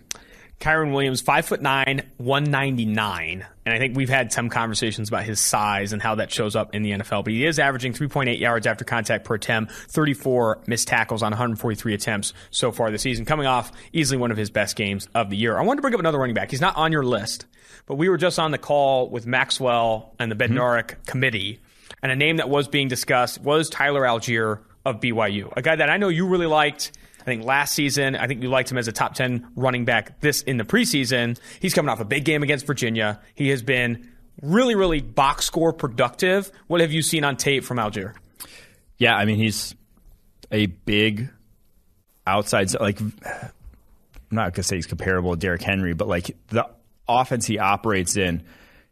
Kyren 0.63 0.93
Williams, 0.93 1.21
five 1.21 1.45
foot 1.45 1.61
nine, 1.61 2.09
one 2.19 2.45
ninety 2.45 2.85
nine, 2.85 3.45
and 3.67 3.75
I 3.75 3.79
think 3.81 3.97
we've 3.97 4.09
had 4.09 4.33
some 4.33 4.49
conversations 4.49 5.09
about 5.09 5.25
his 5.25 5.41
size 5.41 5.93
and 5.93 6.01
how 6.01 6.15
that 6.15 6.31
shows 6.31 6.55
up 6.55 6.73
in 6.73 6.85
the 6.85 6.93
NFL. 6.93 7.25
But 7.25 7.33
he 7.33 7.45
is 7.45 7.59
averaging 7.59 7.95
three 7.95 8.07
point 8.07 8.29
eight 8.29 8.39
yards 8.39 8.65
after 8.65 8.85
contact 8.85 9.25
per 9.25 9.35
attempt, 9.35 9.73
thirty 9.73 10.15
four 10.15 10.63
missed 10.69 10.87
tackles 10.87 11.21
on 11.21 11.33
one 11.33 11.39
hundred 11.39 11.59
forty 11.59 11.75
three 11.75 11.95
attempts 11.95 12.33
so 12.53 12.71
far 12.71 12.93
this 12.93 13.03
season, 13.03 13.25
coming 13.25 13.47
off 13.47 13.73
easily 13.93 14.19
one 14.19 14.31
of 14.31 14.37
his 14.37 14.51
best 14.51 14.77
games 14.77 15.09
of 15.17 15.31
the 15.31 15.37
year. 15.37 15.59
I 15.59 15.63
wanted 15.63 15.79
to 15.79 15.83
bring 15.83 15.95
up 15.95 16.01
another 16.01 16.19
running 16.19 16.37
back. 16.37 16.53
He's 16.53 16.61
not 16.61 16.77
on 16.77 16.93
your 16.93 17.03
list, 17.03 17.47
but 17.87 17.97
we 17.97 18.09
were 18.09 18.17
just 18.17 18.39
on 18.39 18.53
the 18.53 18.59
call 18.59 19.11
with 19.11 19.27
Maxwell 19.27 20.15
and 20.21 20.31
the 20.31 20.37
mm-hmm. 20.37 20.57
Bednarik 20.57 21.05
committee, 21.07 21.59
and 22.05 22.13
a 22.13 22.17
name 22.17 22.37
that 22.37 22.49
was 22.49 22.69
being 22.69 22.87
discussed 22.87 23.41
was 23.41 23.69
Tyler 23.69 24.03
Allgeier 24.03 24.61
of 24.85 25.01
BYU, 25.01 25.53
a 25.57 25.63
guy 25.63 25.75
that 25.75 25.91
I 25.91 25.97
know 25.97 26.07
you 26.09 26.29
really 26.29 26.47
liked. 26.47 26.93
I 27.23 27.25
think 27.25 27.45
last 27.45 27.75
season, 27.75 28.17
I 28.17 28.27
think 28.27 28.43
you 28.43 28.49
liked 28.49 28.69
him 28.69 28.79
as 28.79 28.89
a 28.89 28.93
top 28.93 29.15
10 29.15 29.53
running 29.55 29.85
back 29.85 30.19
this 30.21 30.43
in 30.43 30.57
the 30.57 30.65
preseason. 30.65 31.39
He's 31.61 31.73
coming 31.73 31.89
off 31.89 32.01
a 32.01 32.05
big 32.05 32.25
game 32.25 32.43
against 32.43 32.67
Virginia. 32.67 33.21
He 33.37 33.51
has 33.51 33.63
been 33.63 34.11
really, 34.43 34.75
really 34.75 35.01
box 35.01 35.45
score 35.45 35.73
productive. 35.73 36.51
What 36.67 36.81
have 36.81 36.91
you 36.91 37.01
seen 37.01 37.23
on 37.23 37.37
tape 37.37 37.63
from 37.63 37.77
Allgeier? 37.79 38.15
Yeah, 38.99 39.15
I 39.15 39.25
mean 39.25 39.37
he's 39.39 39.77
a 40.51 40.67
big 40.67 41.31
outside, 42.27 42.75
like 42.81 43.01
I'm 43.01 43.13
not 44.33 44.53
gonna 44.53 44.65
say 44.65 44.75
he's 44.75 44.89
comparable 44.89 45.31
to 45.31 45.39
Derrick 45.39 45.63
Henry, 45.63 45.93
but 45.95 46.09
like 46.09 46.37
the 46.49 46.69
offense 47.09 47.47
he 47.47 47.61
operates 47.61 48.17
in, 48.17 48.43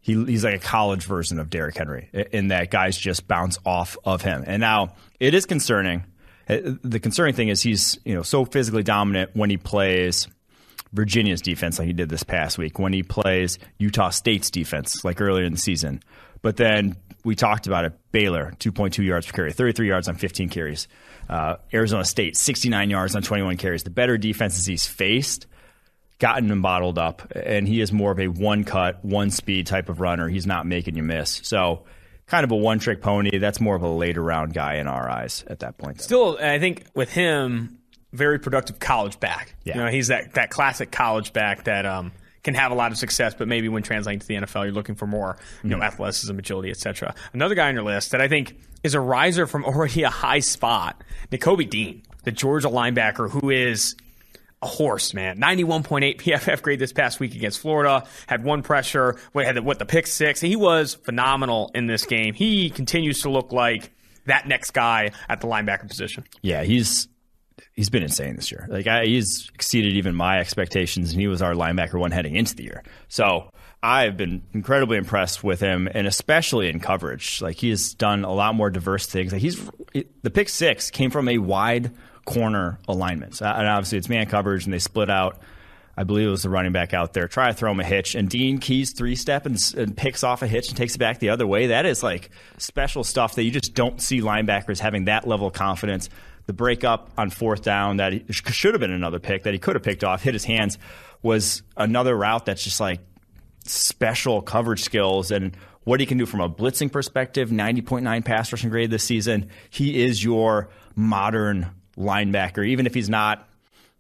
he, 0.01 0.25
he's 0.25 0.45
like 0.45 0.55
a 0.55 0.61
college 0.61 1.05
version 1.05 1.41
of 1.41 1.51
Derrick 1.51 1.77
Henry 1.77 2.09
in 2.31 2.49
that 2.49 2.71
guys 2.71 2.97
just 2.97 3.27
bounce 3.27 3.59
off 3.67 3.99
of 4.05 4.23
him. 4.23 4.45
And 4.47 4.61
now 4.61 4.95
it 5.19 5.35
is 5.35 5.47
concerning. 5.47 6.05
Uh, 6.51 6.75
the 6.83 6.99
concerning 6.99 7.35
thing 7.35 7.49
is 7.49 7.63
he's 7.63 7.99
you 8.05 8.15
know 8.15 8.23
so 8.23 8.45
physically 8.45 8.83
dominant 8.83 9.31
when 9.35 9.51
he 9.51 9.57
plays 9.57 10.27
Virginia's 10.93 11.41
defense 11.41 11.79
like 11.79 11.87
he 11.87 11.93
did 11.93 12.09
this 12.09 12.25
past 12.25 12.59
week, 12.59 12.79
when 12.79 12.93
he 12.93 13.03
plays 13.03 13.59
Utah 13.79 14.11
State's 14.11 14.51
defense 14.51 15.05
like 15.05 15.21
earlier 15.21 15.45
in 15.45 15.53
the 15.53 15.59
season. 15.59 16.03
But 16.43 16.57
then 16.57 16.97
we 17.25 17.37
talked 17.37 17.67
about 17.67 17.85
it. 17.85 17.93
Baylor, 18.11 18.53
2.2 18.59 19.05
yards 19.05 19.27
per 19.27 19.33
carry, 19.33 19.53
33 19.53 19.87
yards 19.89 20.09
on 20.09 20.17
15 20.17 20.49
carries. 20.49 20.89
Uh, 21.29 21.57
Arizona 21.73 22.05
State, 22.05 22.37
69 22.37 22.91
yards 22.91 23.15
on 23.15 23.23
21 23.23 23.57
carries. 23.57 23.85
The 23.85 23.91
better 23.91 24.19
defenses 24.19 24.67
he's 24.67 24.87
faced, 24.87 25.47
gotten 26.19 26.51
him 26.51 26.63
bottled 26.63 26.99
up, 26.99 27.31
and 27.37 27.69
he 27.69 27.81
is 27.81 27.93
more 27.93 28.11
of 28.11 28.19
a 28.19 28.27
one 28.27 28.65
cut, 28.65 29.05
one 29.05 29.31
speed 29.31 29.67
type 29.67 29.89
of 29.89 30.01
runner. 30.01 30.29
He's 30.29 30.47
not 30.47 30.67
making 30.67 30.97
you 30.97 31.05
miss. 31.05 31.41
So, 31.45 31.85
kind 32.31 32.45
of 32.45 32.51
a 32.53 32.57
one 32.57 32.79
trick 32.79 33.03
pony. 33.03 33.39
That's 33.39 33.61
more 33.61 33.77
of 33.77 33.83
a 33.83 33.89
later 33.89 34.23
round 34.23 34.55
guy 34.55 34.77
in 34.77 34.87
our 34.87 35.11
eyes 35.11 35.45
at 35.49 35.59
that 35.61 35.77
point. 35.77 36.01
Still, 36.01 36.39
I 36.41 36.59
think 36.59 36.85
with 36.95 37.13
him, 37.13 37.79
very 38.13 38.39
productive 38.39 38.79
college 38.79 39.21
back. 39.21 39.55
Yeah. 39.65 39.77
You 39.77 39.85
know, 39.85 39.91
he's 39.91 40.09
that, 40.09 40.35
that 40.35 40.51
classic 40.51 40.91
college 40.91 41.33
back 41.33 41.65
that 41.65 41.85
um, 41.87 42.13
can 42.43 42.55
have 42.55 42.73
a 42.73 42.75
lot 42.75 42.93
of 42.93 42.99
success, 42.99 43.35
but 43.35 43.49
maybe 43.49 43.69
when 43.69 43.83
translating 43.83 44.21
to 44.21 44.27
the 44.27 44.35
NFL, 44.35 44.65
you're 44.65 44.73
looking 44.73 44.95
for 44.95 45.07
more, 45.07 45.37
you 45.63 45.71
know, 45.71 45.77
Mm-hmm. 45.77 45.83
athleticism, 45.85 46.39
agility, 46.39 46.71
etc. 46.71 47.15
Another 47.33 47.55
guy 47.55 47.69
on 47.69 47.75
your 47.75 47.85
list 47.85 48.13
that 48.13 48.21
I 48.21 48.29
think 48.29 48.57
is 48.83 48.95
a 48.95 49.01
riser 49.01 49.47
from 49.47 49.65
already 49.67 50.05
a 50.05 50.09
high 50.11 50.41
spot, 50.41 51.03
Nakobe 51.31 51.69
Dean, 51.69 52.03
the 52.25 52.31
Georgia 52.33 52.69
linebacker 52.69 53.29
who 53.31 53.51
is 53.51 53.95
a 54.63 54.67
horse, 54.67 55.15
man. 55.15 55.39
91.8 55.39 56.21
PFF 56.21 56.63
grade 56.63 56.79
this 56.79 56.93
past 56.93 57.19
week 57.19 57.35
against 57.35 57.61
Florida. 57.61 58.07
Had 58.27 58.45
one 58.45 58.63
pressure. 58.63 59.17
Had 59.35 59.57
the, 59.57 59.63
what 59.63 59.79
the 59.79 59.87
pick 59.87 60.07
six? 60.07 60.41
He 60.41 60.57
was 60.57 60.95
phenomenal 60.95 61.71
in 61.75 61.87
this 61.87 62.05
game. 62.05 62.35
He 62.35 62.71
continues 62.71 63.23
to 63.23 63.31
look 63.31 63.53
like 63.53 63.93
that 64.27 64.47
next 64.47 64.73
guy 64.73 65.13
at 65.29 65.41
the 65.41 65.47
linebacker 65.47 65.89
position. 65.89 66.25
Yeah, 66.43 66.63
he's 66.63 67.09
he's 67.73 67.89
been 67.89 68.03
insane 68.03 68.37
this 68.37 68.51
year. 68.53 68.67
Like 68.69 68.87
I, 68.87 69.07
he's 69.07 69.51
exceeded 69.55 69.95
even 69.95 70.15
my 70.15 70.41
expectations, 70.41 71.13
and 71.13 71.21
he 71.21 71.27
was 71.27 71.41
our 71.41 71.55
linebacker 71.55 71.99
one 71.99 72.11
heading 72.11 72.37
into 72.37 72.55
the 72.55 72.65
year. 72.65 72.83
So 73.09 73.51
I've 73.83 74.17
been 74.17 74.43
incredibly 74.53 74.99
impressed 74.99 75.43
with 75.43 75.61
him, 75.61 75.89
and 75.93 76.07
especially 76.07 76.69
in 76.69 76.81
coverage. 76.81 77.41
Like 77.41 77.57
he 77.57 77.71
has 77.71 77.95
done 77.95 78.25
a 78.25 78.33
lot 78.33 78.55
more 78.55 78.69
diverse 78.69 79.07
things. 79.07 79.33
Like 79.33 79.41
he's 79.41 79.59
the 80.23 80.31
pick 80.31 80.51
six 80.51 80.91
came 80.91 81.11
from 81.11 81.29
a 81.29 81.39
wide 81.39 81.93
corner 82.33 82.79
alignments. 82.89 83.43
Uh, 83.43 83.55
and 83.57 83.67
obviously 83.67 83.99
it's 83.99 84.09
man 84.09 84.27
coverage, 84.27 84.65
and 84.65 84.73
they 84.73 84.79
split 84.79 85.11
out. 85.11 85.41
I 85.97 86.05
believe 86.05 86.29
it 86.29 86.31
was 86.31 86.45
the 86.45 86.49
running 86.49 86.73
back 86.73 86.95
out 86.95 87.13
there. 87.13 87.29
Try 87.29 87.49
to 87.49 87.55
throw 87.55 87.73
him 87.73 87.81
a 87.81 87.85
hitch, 87.85 88.15
and 88.15 88.29
Dean 88.29 88.59
keys 88.59 88.93
three 88.93 89.17
step 89.17 89.45
and, 89.45 89.59
and 89.77 89.97
picks 89.97 90.25
off 90.25 90.43
a 90.43 90.47
hitch 90.47 90.69
and 90.69 90.77
takes 90.77 90.95
it 90.95 90.99
back 90.99 91.19
the 91.19 91.29
other 91.31 91.47
way. 91.47 91.67
That 91.67 91.85
is 91.85 92.03
like 92.03 92.31
special 92.59 93.05
stuff 93.05 93.35
that 93.35 93.43
you 93.43 93.51
just 93.51 93.75
don't 93.75 94.01
see 94.01 94.21
linebackers 94.21 94.79
having 94.79 95.07
that 95.07 95.27
level 95.27 95.49
of 95.49 95.53
confidence 95.53 96.09
the 96.47 96.55
breakup 96.55 97.11
on 97.17 97.31
fourth 97.31 97.63
down 97.63 97.99
that 97.99 98.13
he, 98.13 98.25
should 98.29 98.75
have 98.75 98.81
been 98.81 98.91
another 98.91 99.21
pick 99.21 99.45
that 99.45 99.53
he 99.53 99.59
could 99.61 99.77
have 99.77 99.85
picked 99.85 100.03
off, 100.03 100.21
hit 100.21 100.35
his 100.35 100.45
hands, 100.45 100.79
was 101.23 101.63
another 101.77 102.17
route 102.17 102.45
that's 102.45 102.65
just 102.65 102.81
like 102.81 102.99
special 103.65 104.43
coverage 104.43 104.83
skills 104.83 105.31
and 105.31 105.57
what 105.85 106.01
he 106.01 106.07
can 106.07 106.19
do 106.19 106.27
from 106.27 106.41
a 106.41 106.49
blitzing 106.49 106.91
perspective. 106.91 107.51
90.9 107.51 108.25
pass 108.25 108.53
rushing 108.53 108.71
grade 108.71 108.91
this 108.91 109.05
season. 109.05 109.49
He 109.71 110.03
is 110.03 110.25
your 110.25 110.71
modern 110.97 111.71
linebacker, 112.01 112.67
even 112.67 112.87
if 112.87 112.95
he's 112.95 113.11
not, 113.11 113.47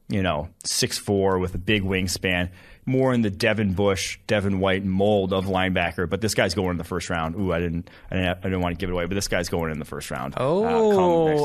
you 0.08 0.22
know, 0.22 0.48
6'4 0.64 1.40
with 1.40 1.54
a 1.54 1.58
big 1.58 1.82
wingspan 1.82 2.50
more 2.90 3.14
in 3.14 3.22
the 3.22 3.30
Devin 3.30 3.72
Bush, 3.74 4.18
Devin 4.26 4.60
White 4.60 4.84
mold 4.84 5.32
of 5.32 5.46
linebacker, 5.46 6.08
but 6.08 6.20
this 6.20 6.34
guy's 6.34 6.54
going 6.54 6.72
in 6.72 6.76
the 6.76 6.84
first 6.84 7.08
round. 7.08 7.36
Ooh, 7.36 7.52
I 7.52 7.60
didn't, 7.60 7.88
I 8.10 8.16
didn't, 8.16 8.38
I 8.38 8.42
didn't 8.42 8.60
want 8.60 8.74
to 8.74 8.80
give 8.80 8.90
it 8.90 8.92
away, 8.92 9.06
but 9.06 9.14
this 9.14 9.28
guy's 9.28 9.48
going 9.48 9.70
in 9.70 9.78
the 9.78 9.84
first 9.84 10.10
round. 10.10 10.34
Oh, 10.36 10.64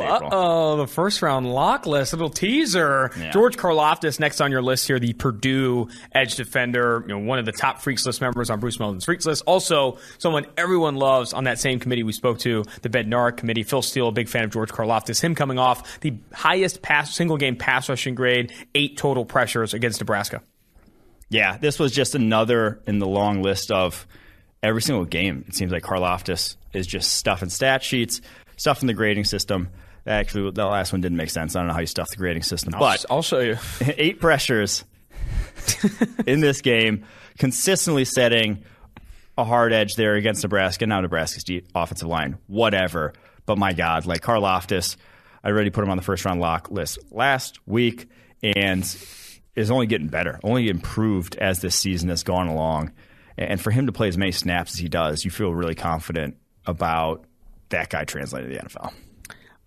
uh 0.02 0.30
oh, 0.32 0.78
the 0.78 0.88
first 0.88 1.22
round 1.22 1.52
lock 1.52 1.86
list, 1.86 2.14
little 2.14 2.30
teaser. 2.30 3.12
Yeah. 3.18 3.32
George 3.32 3.58
Karlaftis 3.58 4.20
next 4.20 4.42
on 4.42 4.52
your 4.52 4.62
list 4.62 4.88
here, 4.88 5.00
the 5.00 5.14
Purdue 5.14 5.88
edge 6.12 6.36
defender, 6.36 7.04
you 7.08 7.14
know, 7.14 7.20
one 7.20 7.40
of 7.40 7.46
the 7.46 7.52
top 7.52 7.82
Freaks 7.82 8.06
List 8.06 8.22
members 8.22 8.50
on 8.50 8.60
Bruce 8.60 8.78
Feldman's 8.78 9.06
Freaks 9.06 9.26
List. 9.26 9.44
Also, 9.46 9.98
someone 10.18 10.46
everyone 10.58 10.96
loves 10.96 11.34
on 11.34 11.46
that 11.46 11.60
same 11.60 11.80
committee 11.80 12.04
we 12.04 12.14
spoke 12.14 12.40
to, 12.40 12.64
the 12.82 12.90
Bednarik 12.90 13.38
committee. 13.38 13.64
Phil 13.64 13.82
Steele, 13.82 14.10
a 14.10 14.12
big 14.12 14.28
fan 14.30 14.44
of 14.44 14.52
George 14.52 14.72
Karlaftis. 14.72 15.22
Him 15.22 15.36
coming 15.36 15.60
off 15.60 16.00
the 16.02 16.18
highest 16.34 16.82
pass 16.82 17.16
single 17.16 17.38
game 17.38 17.56
pass 17.56 17.90
rushing 17.90 18.16
grade, 18.16 18.54
eight 18.74 18.98
total 18.98 19.26
pressures 19.26 19.74
against 19.74 20.00
Nebraska. 20.00 20.42
Yeah, 21.30 21.58
this 21.58 21.80
was 21.80 21.92
just 21.92 22.16
another 22.16 22.82
in 22.86 23.00
the 23.00 23.08
long 23.08 23.42
list 23.42 23.72
of 23.72 24.06
every 24.62 24.82
single 24.82 25.06
game. 25.06 25.46
It 25.48 25.56
seems 25.56 25.72
like 25.72 25.84
Karlaftis 25.84 26.56
is 26.74 26.88
just 26.88 27.14
stuffing 27.14 27.50
stat 27.50 27.84
sheets, 27.84 28.22
stuffing 28.58 28.88
the 28.88 28.94
grading 28.94 29.26
system. 29.26 29.70
Actually, 30.08 30.52
the 30.52 30.66
last 30.66 30.92
one 30.92 31.02
didn't 31.02 31.18
make 31.18 31.32
sense. 31.32 31.56
I 31.56 31.60
don't 31.60 31.68
know 31.68 31.74
how 31.74 31.80
you 31.80 31.88
stuff 31.88 32.08
the 32.10 32.18
grading 32.18 32.44
system, 32.44 32.76
I'll, 32.76 32.80
but 32.80 33.06
I'll 33.10 33.22
show 33.24 33.40
you. 33.40 33.58
eight 33.82 34.20
pressures 34.20 34.84
in 36.28 36.42
this 36.42 36.62
game, 36.62 37.06
consistently 37.40 38.06
setting 38.06 38.64
a 39.38 39.44
hard 39.44 39.74
edge 39.74 39.96
there 39.96 40.16
against 40.16 40.44
Nebraska. 40.44 40.86
Now 40.86 41.02
Nebraska's 41.02 41.44
deep 41.44 41.68
offensive 41.74 42.08
line, 42.08 42.38
whatever. 42.48 43.14
But 43.46 43.58
my 43.58 43.74
God, 43.74 44.06
like 44.06 44.22
Karlaftis, 44.22 44.96
I 45.44 45.50
already 45.50 45.70
put 45.70 45.84
him 45.84 45.90
on 45.90 45.98
the 45.98 46.04
first 46.04 46.24
round 46.26 46.40
lock 46.40 46.72
list 46.72 47.00
last 47.12 47.60
week, 47.68 48.08
and 48.44 48.84
is 49.56 49.72
only 49.72 49.88
getting 49.88 50.08
better, 50.08 50.40
only 50.44 50.70
improved 50.70 51.38
as 51.38 51.62
this 51.62 51.76
season 51.76 52.10
has 52.10 52.24
gone 52.24 52.48
along. 52.48 52.92
And 53.38 53.60
for 53.60 53.72
him 53.72 53.86
to 53.88 53.92
play 53.92 54.08
as 54.08 54.18
many 54.18 54.32
snaps 54.32 54.74
as 54.74 54.80
he 54.80 54.90
does, 54.90 55.26
you 55.26 55.32
feel 55.32 55.54
really 55.54 55.76
confident 55.76 56.38
about 56.66 57.26
that 57.70 57.90
guy 57.90 58.04
translating 58.06 58.50
to 58.50 58.56
the 58.58 58.64
NFL. 58.64 58.94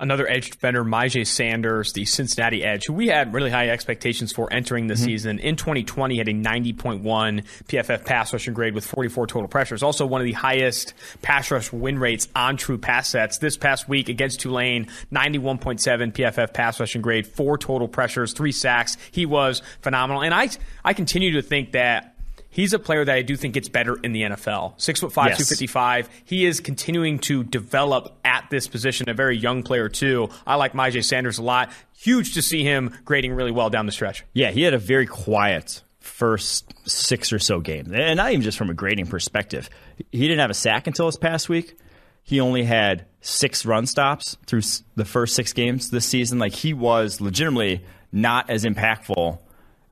Another 0.01 0.29
edge 0.31 0.51
defender, 0.51 0.85
Myjai 0.85 1.27
Sanders, 1.27 1.93
the 1.93 2.05
Cincinnati 2.05 2.65
edge, 2.65 2.87
who 2.87 2.93
we 2.93 3.09
had 3.09 3.35
really 3.35 3.51
high 3.51 3.69
expectations 3.71 4.33
for 4.33 4.53
entering 4.53 4.87
the 4.87 4.95
mm-hmm. 4.95 5.05
season. 5.05 5.39
In 5.41 5.57
2020, 5.57 6.19
had 6.19 6.29
a 6.29 6.33
90.1 6.33 7.03
PFF 7.03 8.05
pass 8.05 8.33
rushing 8.33 8.55
grade 8.55 8.75
with 8.75 8.87
44 8.87 9.27
total 9.27 9.49
pressures. 9.49 9.83
Also 9.83 10.07
one 10.07 10.21
of 10.21 10.25
the 10.25 10.35
highest 10.35 10.95
pass 11.21 11.51
rush 11.51 11.73
win 11.73 11.99
rates 11.99 12.29
on 12.37 12.57
true 12.57 12.79
pass 12.79 13.09
sets. 13.09 13.39
This 13.39 13.57
past 13.57 13.89
week 13.89 14.09
against 14.09 14.41
Tulane, 14.41 14.87
91.7 15.11 16.13
PFF 16.13 16.53
pass 16.53 16.79
rushing 16.79 17.03
grade, 17.03 17.27
four 17.27 17.59
total 17.59 17.89
pressures, 17.89 18.33
three 18.33 18.53
sacks. 18.53 18.97
He 19.11 19.27
was 19.27 19.63
phenomenal. 19.81 20.23
And 20.23 20.33
I, 20.33 20.49
I 20.85 20.93
continue 20.93 21.33
to 21.33 21.43
think 21.43 21.73
that 21.73 22.15
He's 22.51 22.73
a 22.73 22.79
player 22.79 23.05
that 23.05 23.15
I 23.15 23.23
do 23.23 23.37
think 23.37 23.55
gets 23.55 23.69
better 23.69 23.97
in 24.03 24.13
the 24.13 24.23
NFL. 24.23 24.75
Six 24.81 25.01
foot 25.01 25.13
five, 25.13 25.29
Yes. 25.31 25.39
two 25.39 25.45
fifty 25.45 25.67
five. 25.67 26.09
He 26.25 26.47
is 26.47 26.61
continuing 26.61 27.19
to 27.21 27.45
develop 27.45 28.17
at 28.25 28.47
this 28.51 28.67
position. 28.67 29.09
A 29.11 29.15
very 29.15 29.37
young 29.37 29.63
player 29.63 29.89
too. 29.89 30.31
I 30.47 30.55
like 30.57 30.73
Myjai 30.73 31.05
Sanders 31.05 31.39
a 31.39 31.43
lot. 31.43 31.71
Huge 31.97 32.35
to 32.35 32.43
see 32.43 32.63
him 32.65 32.95
grading 33.05 33.33
really 33.35 33.51
well 33.53 33.71
down 33.71 33.87
the 33.87 33.93
stretch. 33.93 34.25
Yeah, 34.33 34.51
he 34.51 34.63
had 34.63 34.73
a 34.75 34.79
very 34.79 35.07
quiet 35.07 35.83
first 36.01 36.73
six 36.89 37.33
or 37.33 37.39
so 37.39 37.61
games, 37.61 37.91
and 37.93 38.17
not 38.17 38.31
even 38.31 38.43
just 38.43 38.57
from 38.57 38.71
a 38.71 38.75
grading 38.75 39.07
perspective. 39.07 39.69
He 40.11 40.23
didn't 40.23 40.39
have 40.41 40.51
a 40.51 40.55
sack 40.55 40.87
until 40.87 41.07
this 41.07 41.17
past 41.17 41.49
week. 41.49 41.77
He 42.23 42.41
only 42.41 42.65
had 42.65 43.05
six 43.21 43.65
run 43.67 43.87
stops 43.87 44.37
through 44.47 44.63
the 44.97 45.05
first 45.05 45.35
six 45.35 45.53
games 45.53 45.91
this 45.91 46.07
season. 46.07 46.39
Like 46.39 46.53
he 46.55 46.73
was 46.73 47.21
legitimately 47.21 47.85
not 48.11 48.49
as 48.51 48.65
impactful 48.65 49.39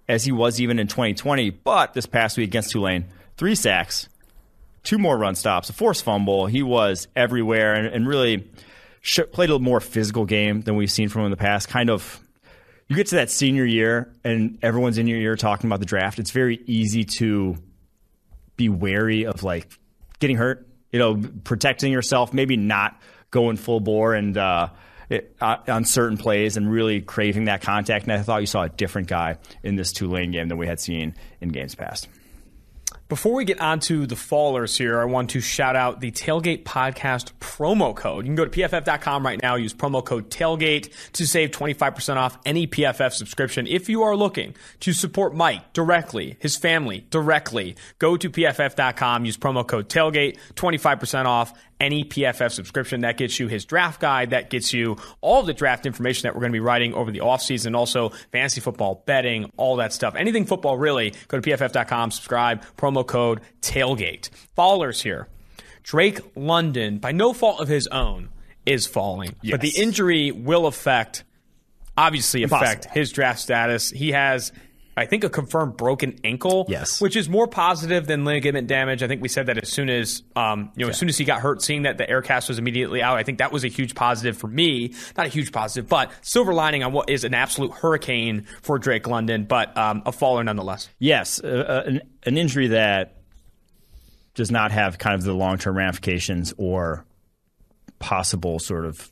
as 0.08 0.24
he 0.24 0.32
was 0.32 0.60
even 0.60 0.78
in 0.78 0.86
2020. 0.86 1.50
But 1.50 1.94
this 1.94 2.06
past 2.06 2.36
week 2.36 2.48
against 2.48 2.70
Tulane, 2.70 3.06
three 3.36 3.54
sacks, 3.54 4.08
two 4.82 4.98
more 4.98 5.16
run 5.16 5.34
stops, 5.34 5.68
a 5.70 5.72
forced 5.72 6.04
fumble. 6.04 6.46
He 6.46 6.62
was 6.62 7.08
everywhere 7.16 7.74
and, 7.74 7.86
and 7.86 8.06
really 8.06 8.48
sh- 9.00 9.20
played 9.32 9.50
a 9.50 9.58
more 9.58 9.80
physical 9.80 10.24
game 10.24 10.62
than 10.62 10.76
we've 10.76 10.90
seen 10.90 11.08
from 11.08 11.22
him 11.22 11.26
in 11.26 11.30
the 11.32 11.36
past. 11.36 11.68
Kind 11.68 11.90
of 11.90 12.20
you 12.88 12.96
get 12.96 13.08
to 13.08 13.16
that 13.16 13.30
senior 13.30 13.64
year 13.64 14.12
and 14.24 14.58
everyone's 14.62 14.98
in 14.98 15.06
your 15.06 15.18
ear 15.18 15.36
talking 15.36 15.68
about 15.68 15.80
the 15.80 15.86
draft, 15.86 16.18
it's 16.18 16.30
very 16.30 16.60
easy 16.66 17.04
to 17.18 17.56
be 18.56 18.68
wary 18.68 19.26
of 19.26 19.42
like 19.42 19.68
getting 20.18 20.36
hurt, 20.36 20.66
you 20.92 20.98
know, 20.98 21.20
protecting 21.44 21.92
yourself, 21.92 22.32
maybe 22.32 22.56
not 22.56 23.00
going 23.30 23.56
full 23.56 23.80
bore 23.80 24.14
and 24.14 24.38
uh, 24.38 24.68
it, 25.08 25.36
uh, 25.40 25.56
on 25.68 25.84
certain 25.84 26.16
plays 26.16 26.56
and 26.56 26.70
really 26.70 27.00
craving 27.00 27.44
that 27.44 27.62
contact. 27.62 28.04
And 28.04 28.12
I 28.12 28.22
thought 28.22 28.40
you 28.40 28.46
saw 28.46 28.62
a 28.62 28.68
different 28.68 29.08
guy 29.08 29.38
in 29.62 29.76
this 29.76 29.92
Tulane 29.92 30.30
game 30.30 30.48
than 30.48 30.58
we 30.58 30.66
had 30.66 30.80
seen 30.80 31.14
in 31.40 31.50
games 31.50 31.74
past. 31.74 32.08
Before 33.08 33.34
we 33.34 33.44
get 33.44 33.60
on 33.60 33.78
to 33.80 34.04
the 34.04 34.16
fallers 34.16 34.76
here, 34.76 35.00
I 35.00 35.04
want 35.04 35.30
to 35.30 35.40
shout 35.40 35.76
out 35.76 36.00
the 36.00 36.10
Tailgate 36.10 36.64
Podcast 36.64 37.30
promo 37.38 37.94
code. 37.94 38.24
You 38.24 38.30
can 38.30 38.34
go 38.34 38.44
to 38.44 38.50
pff.com 38.50 39.24
right 39.24 39.40
now, 39.40 39.54
use 39.54 39.72
promo 39.72 40.04
code 40.04 40.28
TAILGATE 40.28 40.92
to 41.12 41.24
save 41.24 41.52
25% 41.52 42.16
off 42.16 42.36
any 42.44 42.66
PFF 42.66 43.12
subscription. 43.12 43.68
If 43.68 43.88
you 43.88 44.02
are 44.02 44.16
looking 44.16 44.56
to 44.80 44.92
support 44.92 45.36
Mike 45.36 45.72
directly, 45.72 46.36
his 46.40 46.56
family 46.56 47.06
directly, 47.10 47.76
go 48.00 48.16
to 48.16 48.28
pff.com, 48.28 49.24
use 49.24 49.36
promo 49.36 49.64
code 49.64 49.88
TAILGATE, 49.88 50.38
25% 50.56 51.26
off 51.26 51.52
any 51.80 52.04
PFF 52.04 52.52
subscription. 52.52 53.02
That 53.02 53.16
gets 53.16 53.38
you 53.38 53.48
his 53.48 53.64
draft 53.64 54.00
guide. 54.00 54.30
That 54.30 54.50
gets 54.50 54.72
you 54.72 54.96
all 55.20 55.42
the 55.42 55.54
draft 55.54 55.86
information 55.86 56.22
that 56.26 56.34
we're 56.34 56.40
going 56.40 56.52
to 56.52 56.56
be 56.56 56.60
writing 56.60 56.94
over 56.94 57.10
the 57.10 57.20
offseason. 57.20 57.76
Also, 57.76 58.10
fantasy 58.32 58.60
football, 58.60 59.02
betting, 59.06 59.50
all 59.56 59.76
that 59.76 59.92
stuff. 59.92 60.14
Anything 60.14 60.46
football, 60.46 60.76
really. 60.78 61.12
Go 61.28 61.40
to 61.40 61.50
pff.com, 61.50 62.10
subscribe, 62.10 62.64
promo 62.76 63.06
code 63.06 63.40
tailgate. 63.60 64.30
Fallers 64.56 65.02
here. 65.02 65.28
Drake 65.82 66.20
London, 66.34 66.98
by 66.98 67.12
no 67.12 67.32
fault 67.32 67.60
of 67.60 67.68
his 67.68 67.86
own, 67.88 68.30
is 68.64 68.86
falling. 68.86 69.36
Yes. 69.42 69.52
But 69.52 69.60
the 69.60 69.80
injury 69.80 70.32
will 70.32 70.66
affect, 70.66 71.22
obviously, 71.96 72.42
affect 72.42 72.86
Impossible. 72.86 72.94
his 72.94 73.12
draft 73.12 73.40
status. 73.40 73.90
He 73.90 74.12
has. 74.12 74.52
I 74.98 75.04
think 75.04 75.24
a 75.24 75.28
confirmed 75.28 75.76
broken 75.76 76.18
ankle, 76.24 76.64
Yes. 76.68 77.02
which 77.02 77.16
is 77.16 77.28
more 77.28 77.46
positive 77.46 78.06
than 78.06 78.24
ligament 78.24 78.66
damage. 78.66 79.02
I 79.02 79.08
think 79.08 79.20
we 79.20 79.28
said 79.28 79.46
that 79.46 79.58
as 79.58 79.68
soon 79.68 79.90
as 79.90 80.22
um, 80.34 80.70
you 80.74 80.84
know, 80.86 80.90
as 80.90 80.96
soon 80.98 81.10
as 81.10 81.18
he 81.18 81.24
got 81.26 81.40
hurt, 81.42 81.60
seeing 81.62 81.82
that 81.82 81.98
the 81.98 82.08
air 82.08 82.22
cast 82.22 82.48
was 82.48 82.58
immediately 82.58 83.02
out, 83.02 83.18
I 83.18 83.22
think 83.22 83.38
that 83.38 83.52
was 83.52 83.62
a 83.64 83.68
huge 83.68 83.94
positive 83.94 84.38
for 84.38 84.48
me. 84.48 84.94
Not 85.16 85.26
a 85.26 85.28
huge 85.28 85.52
positive, 85.52 85.86
but 85.88 86.10
silver 86.22 86.54
lining 86.54 86.82
on 86.82 86.92
what 86.92 87.10
is 87.10 87.24
an 87.24 87.34
absolute 87.34 87.72
hurricane 87.72 88.46
for 88.62 88.78
Drake 88.78 89.06
London, 89.06 89.44
but 89.44 89.76
um, 89.76 90.02
a 90.06 90.12
faller 90.12 90.42
nonetheless. 90.42 90.88
Yes, 90.98 91.40
uh, 91.44 91.46
uh, 91.46 91.82
an, 91.88 92.00
an 92.24 92.38
injury 92.38 92.68
that 92.68 93.18
does 94.34 94.50
not 94.50 94.70
have 94.72 94.98
kind 94.98 95.14
of 95.14 95.22
the 95.24 95.32
long 95.34 95.58
term 95.58 95.76
ramifications 95.76 96.54
or 96.56 97.04
possible 97.98 98.58
sort 98.58 98.84
of 98.86 99.10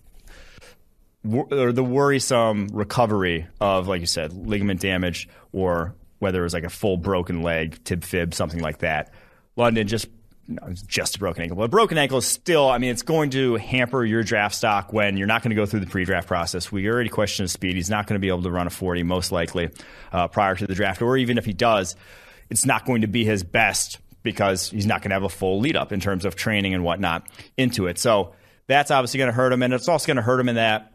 or 1.30 1.72
the 1.72 1.84
worrisome 1.84 2.68
recovery 2.72 3.46
of, 3.60 3.88
like 3.88 4.00
you 4.00 4.06
said, 4.06 4.32
ligament 4.32 4.80
damage 4.80 5.28
or 5.52 5.94
whether 6.18 6.40
it 6.40 6.44
was 6.44 6.54
like 6.54 6.64
a 6.64 6.70
full 6.70 6.96
broken 6.96 7.42
leg, 7.42 7.82
tib 7.84 8.04
fib, 8.04 8.34
something 8.34 8.60
like 8.60 8.78
that. 8.78 9.12
London 9.56 9.86
just 9.86 10.08
no, 10.46 10.62
it's 10.68 10.82
just 10.82 11.16
a 11.16 11.18
broken 11.18 11.42
ankle. 11.42 11.56
But 11.56 11.64
a 11.64 11.68
broken 11.68 11.96
ankle 11.96 12.18
is 12.18 12.26
still, 12.26 12.68
I 12.68 12.78
mean, 12.78 12.90
it's 12.90 13.02
going 13.02 13.30
to 13.30 13.56
hamper 13.56 14.04
your 14.04 14.22
draft 14.22 14.54
stock 14.54 14.92
when 14.92 15.16
you're 15.16 15.26
not 15.26 15.42
going 15.42 15.50
to 15.50 15.56
go 15.56 15.64
through 15.64 15.80
the 15.80 15.86
pre 15.86 16.04
draft 16.04 16.28
process. 16.28 16.70
We 16.70 16.88
already 16.88 17.08
questioned 17.08 17.44
his 17.44 17.52
speed. 17.52 17.76
He's 17.76 17.90
not 17.90 18.06
going 18.06 18.16
to 18.16 18.20
be 18.20 18.28
able 18.28 18.42
to 18.42 18.50
run 18.50 18.66
a 18.66 18.70
40, 18.70 19.04
most 19.04 19.32
likely, 19.32 19.70
uh, 20.12 20.28
prior 20.28 20.54
to 20.54 20.66
the 20.66 20.74
draft. 20.74 21.00
Or 21.00 21.16
even 21.16 21.38
if 21.38 21.46
he 21.46 21.54
does, 21.54 21.96
it's 22.50 22.66
not 22.66 22.84
going 22.84 23.00
to 23.02 23.06
be 23.06 23.24
his 23.24 23.42
best 23.42 23.98
because 24.22 24.70
he's 24.70 24.86
not 24.86 25.00
going 25.00 25.10
to 25.10 25.14
have 25.14 25.22
a 25.22 25.28
full 25.28 25.60
lead 25.60 25.76
up 25.76 25.92
in 25.92 26.00
terms 26.00 26.24
of 26.24 26.36
training 26.36 26.74
and 26.74 26.84
whatnot 26.84 27.26
into 27.56 27.86
it. 27.86 27.98
So 27.98 28.34
that's 28.66 28.90
obviously 28.90 29.18
going 29.18 29.30
to 29.30 29.34
hurt 29.36 29.52
him. 29.52 29.62
And 29.62 29.72
it's 29.72 29.88
also 29.88 30.06
going 30.06 30.16
to 30.16 30.22
hurt 30.22 30.40
him 30.40 30.48
in 30.48 30.56
that 30.56 30.93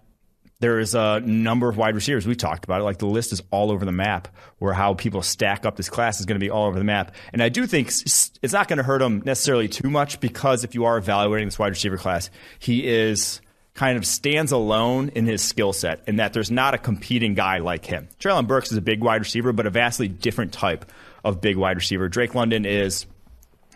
there 0.60 0.80
is 0.80 0.94
a 0.94 1.22
number 1.22 1.70
of 1.70 1.78
wide 1.78 1.96
receivers. 1.96 2.28
We 2.28 2.36
talked 2.36 2.66
about 2.66 2.82
it. 2.82 2.84
Like 2.84 2.98
the 2.98 3.06
list 3.06 3.32
is 3.32 3.42
all 3.50 3.72
over 3.72 3.86
the 3.86 3.94
map, 3.94 4.28
where 4.58 4.74
how 4.74 4.94
people 4.94 5.22
stack 5.22 5.66
up 5.66 5.78
this 5.78 5.90
class 5.90 6.20
is 6.20 6.26
going 6.26 6.36
to 6.40 6.44
be 6.44 6.50
all 6.50 6.68
over 6.68 6.78
the 6.78 6.84
map. 6.84 7.16
And 7.32 7.42
I 7.42 7.50
do 7.50 7.66
think 7.66 7.88
it's 7.88 8.54
not 8.54 8.68
going 8.68 8.78
to 8.78 8.84
hurt 8.84 9.02
him 9.02 9.22
necessarily 9.26 9.70
too 9.70 9.90
much 9.90 10.20
because 10.20 10.64
if 10.64 10.76
you 10.76 10.86
are 10.86 10.98
evaluating 10.98 11.48
this 11.48 11.58
wide 11.58 11.70
receiver 11.70 11.98
class, 11.98 12.30
he 12.60 12.86
is 12.86 13.40
kind 13.74 13.98
of 13.98 14.06
stands 14.06 14.52
alone 14.52 15.10
in 15.16 15.26
his 15.26 15.42
skill 15.42 15.72
set 15.72 16.02
in 16.06 16.18
that 16.18 16.34
there's 16.34 16.52
not 16.52 16.74
a 16.74 16.78
competing 16.78 17.34
guy 17.34 17.60
like 17.60 17.86
him. 17.86 18.10
Treylon 18.20 18.46
Burks 18.46 18.72
is 18.74 18.78
a 18.78 18.82
big 18.82 19.02
wide 19.02 19.22
receiver, 19.22 19.54
but 19.54 19.66
a 19.66 19.70
vastly 19.70 20.10
different 20.10 20.52
type 20.52 20.92
of 21.24 21.40
big 21.40 21.56
wide 21.56 21.78
receiver. 21.78 22.10
Drake 22.10 22.36
London 22.36 22.66
is 22.66 23.06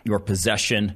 your 0.04 0.18
possession, 0.18 0.94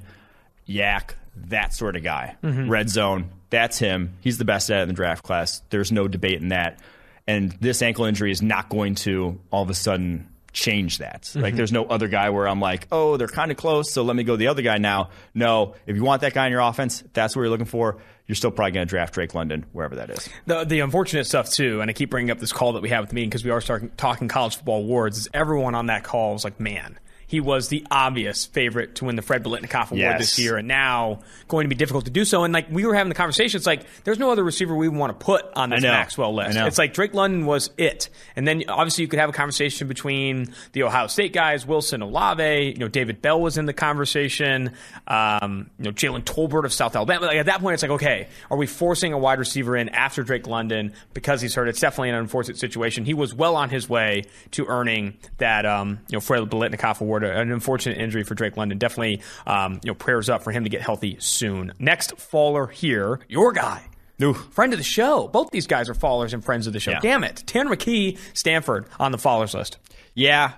YAC, 0.67 1.15
that 1.35 1.73
sort 1.73 1.95
of 1.95 2.03
guy. 2.03 2.35
Mm-hmm. 2.43 2.69
Red 2.69 2.89
zone, 2.89 3.31
that's 3.49 3.79
him. 3.79 4.15
He's 4.21 4.37
the 4.37 4.45
best 4.45 4.69
at 4.69 4.79
it 4.79 4.81
in 4.83 4.87
the 4.89 4.93
draft 4.93 5.23
class. 5.23 5.61
There's 5.69 5.91
no 5.91 6.07
debate 6.07 6.41
in 6.41 6.49
that. 6.49 6.79
And 7.27 7.51
this 7.53 7.81
ankle 7.81 8.05
injury 8.05 8.31
is 8.31 8.41
not 8.41 8.69
going 8.69 8.95
to 8.95 9.39
all 9.51 9.63
of 9.63 9.69
a 9.69 9.75
sudden 9.75 10.27
change 10.51 10.97
that. 10.97 11.29
Like 11.35 11.43
mm-hmm. 11.43 11.57
there's 11.57 11.71
no 11.71 11.85
other 11.85 12.07
guy 12.07 12.29
where 12.31 12.47
I'm 12.47 12.59
like, 12.59 12.87
oh, 12.91 13.17
they're 13.17 13.27
kind 13.27 13.51
of 13.51 13.57
close, 13.57 13.91
so 13.91 14.03
let 14.03 14.15
me 14.15 14.23
go 14.23 14.35
the 14.35 14.47
other 14.47 14.61
guy 14.61 14.77
now. 14.77 15.09
No, 15.33 15.75
if 15.85 15.95
you 15.95 16.03
want 16.03 16.21
that 16.21 16.33
guy 16.33 16.47
in 16.47 16.51
your 16.51 16.61
offense, 16.61 17.03
that's 17.13 17.35
what 17.35 17.43
you're 17.43 17.51
looking 17.51 17.65
for. 17.65 18.01
You're 18.25 18.35
still 18.35 18.51
probably 18.51 18.71
going 18.71 18.87
to 18.87 18.89
draft 18.89 19.13
Drake 19.13 19.33
London 19.33 19.65
wherever 19.71 19.95
that 19.95 20.09
is. 20.09 20.29
The, 20.45 20.63
the 20.63 20.79
unfortunate 20.81 21.25
stuff 21.25 21.51
too, 21.51 21.81
and 21.81 21.89
I 21.89 21.93
keep 21.93 22.09
bringing 22.09 22.31
up 22.31 22.39
this 22.39 22.51
call 22.51 22.73
that 22.73 22.81
we 22.81 22.89
had 22.89 22.99
with 22.99 23.09
the 23.09 23.15
meeting 23.15 23.29
because 23.29 23.43
we 23.43 23.51
are 23.51 23.61
starting, 23.61 23.89
talking 23.97 24.27
college 24.27 24.57
football 24.57 24.81
awards. 24.81 25.17
Is 25.17 25.29
everyone 25.33 25.75
on 25.75 25.87
that 25.87 26.03
call 26.03 26.33
was 26.33 26.43
like, 26.43 26.59
man, 26.59 26.99
he 27.29 27.39
was 27.39 27.67
the 27.67 27.85
obvious 27.91 28.45
favorite 28.47 28.95
to 28.95 29.05
win 29.05 29.15
the 29.15 29.21
Fred 29.21 29.43
Biletnikoff 29.43 29.91
Award 29.91 29.99
Yes. 29.99 30.19
this 30.19 30.39
year, 30.39 30.57
and 30.57 30.67
now 30.67 31.19
going 31.47 31.65
to 31.65 31.69
be 31.69 31.75
difficult 31.75 32.05
to 32.05 32.11
do 32.11 32.25
so. 32.25 32.43
And 32.43 32.51
like 32.51 32.67
we 32.71 32.85
were 32.87 32.95
having 32.95 33.09
the 33.09 33.15
conversation, 33.15 33.57
it's 33.57 33.67
like 33.67 33.85
there's 34.03 34.17
no 34.17 34.31
other 34.31 34.43
receiver 34.43 34.75
we 34.75 34.87
want 34.89 35.17
to 35.17 35.23
put 35.25 35.45
on 35.55 35.69
this 35.69 35.81
Maxwell 35.83 36.33
list. 36.33 36.57
It's 36.57 36.79
like 36.79 36.93
Drake 36.93 37.13
London 37.13 37.45
was 37.45 37.69
it, 37.77 38.09
and 38.35 38.47
then 38.47 38.63
obviously 38.67 39.03
you 39.03 39.07
could 39.07 39.19
have 39.19 39.29
a 39.29 39.33
conversation 39.33 39.87
between 39.87 40.53
the 40.73 40.81
Ohio 40.83 41.05
State 41.05 41.31
guys, 41.31 41.67
Wilson 41.67 42.01
Olave, 42.01 42.69
you 42.69 42.77
know, 42.79 42.87
David 42.87 43.21
Bell 43.21 43.39
was 43.39 43.59
in 43.59 43.67
the 43.67 43.73
conversation, 43.73 44.71
um, 45.07 45.69
you 45.77 45.85
know, 45.85 45.91
Jalen 45.91 46.23
Tolbert 46.23 46.65
of 46.65 46.73
South 46.73 46.95
Alabama. 46.95 47.27
Like 47.27 47.37
at 47.37 47.45
that 47.45 47.61
point, 47.61 47.75
it's 47.75 47.83
like, 47.83 47.91
okay, 47.91 48.27
are 48.49 48.57
we 48.57 48.65
forcing 48.65 49.13
a 49.13 49.17
wide 49.19 49.37
receiver 49.37 49.77
in 49.77 49.89
after 49.89 50.23
Drake 50.23 50.47
London 50.47 50.93
because 51.13 51.41
he's 51.41 51.53
hurt? 51.53 51.67
It's 51.67 51.79
definitely 51.79 52.09
an 52.09 52.15
unfortunate 52.15 52.57
situation. 52.57 53.05
He 53.05 53.13
was 53.13 53.35
well 53.35 53.55
on 53.55 53.69
his 53.69 53.87
way 53.87 54.23
to 54.51 54.65
earning 54.65 55.17
that, 55.37 55.65
um, 55.67 55.99
you 56.09 56.15
know, 56.15 56.21
Fred 56.21 56.41
Biletnikoff 56.43 57.01
Award. 57.01 57.18
An 57.27 57.51
unfortunate 57.51 57.97
injury 57.97 58.23
for 58.23 58.35
Drake 58.35 58.57
London. 58.57 58.77
Definitely, 58.77 59.21
um, 59.45 59.79
you 59.83 59.91
know, 59.91 59.95
prayers 59.95 60.29
up 60.29 60.43
for 60.43 60.51
him 60.51 60.63
to 60.63 60.69
get 60.69 60.81
healthy 60.81 61.17
soon. 61.19 61.73
Next 61.79 62.17
faller 62.17 62.67
here, 62.67 63.19
your 63.27 63.51
guy. 63.51 63.83
Ooh. 64.21 64.33
Friend 64.33 64.73
of 64.73 64.79
the 64.79 64.83
show. 64.83 65.27
Both 65.27 65.51
these 65.51 65.67
guys 65.67 65.89
are 65.89 65.93
fallers 65.93 66.33
and 66.33 66.43
friends 66.43 66.67
of 66.67 66.73
the 66.73 66.79
show. 66.79 66.91
Yeah. 66.91 66.99
Damn 67.01 67.23
it. 67.23 67.43
Tanner 67.45 67.75
McKee, 67.75 68.17
Stanford 68.33 68.85
on 68.99 69.11
the 69.11 69.17
fallers 69.17 69.53
list. 69.53 69.77
Yeah, 70.13 70.53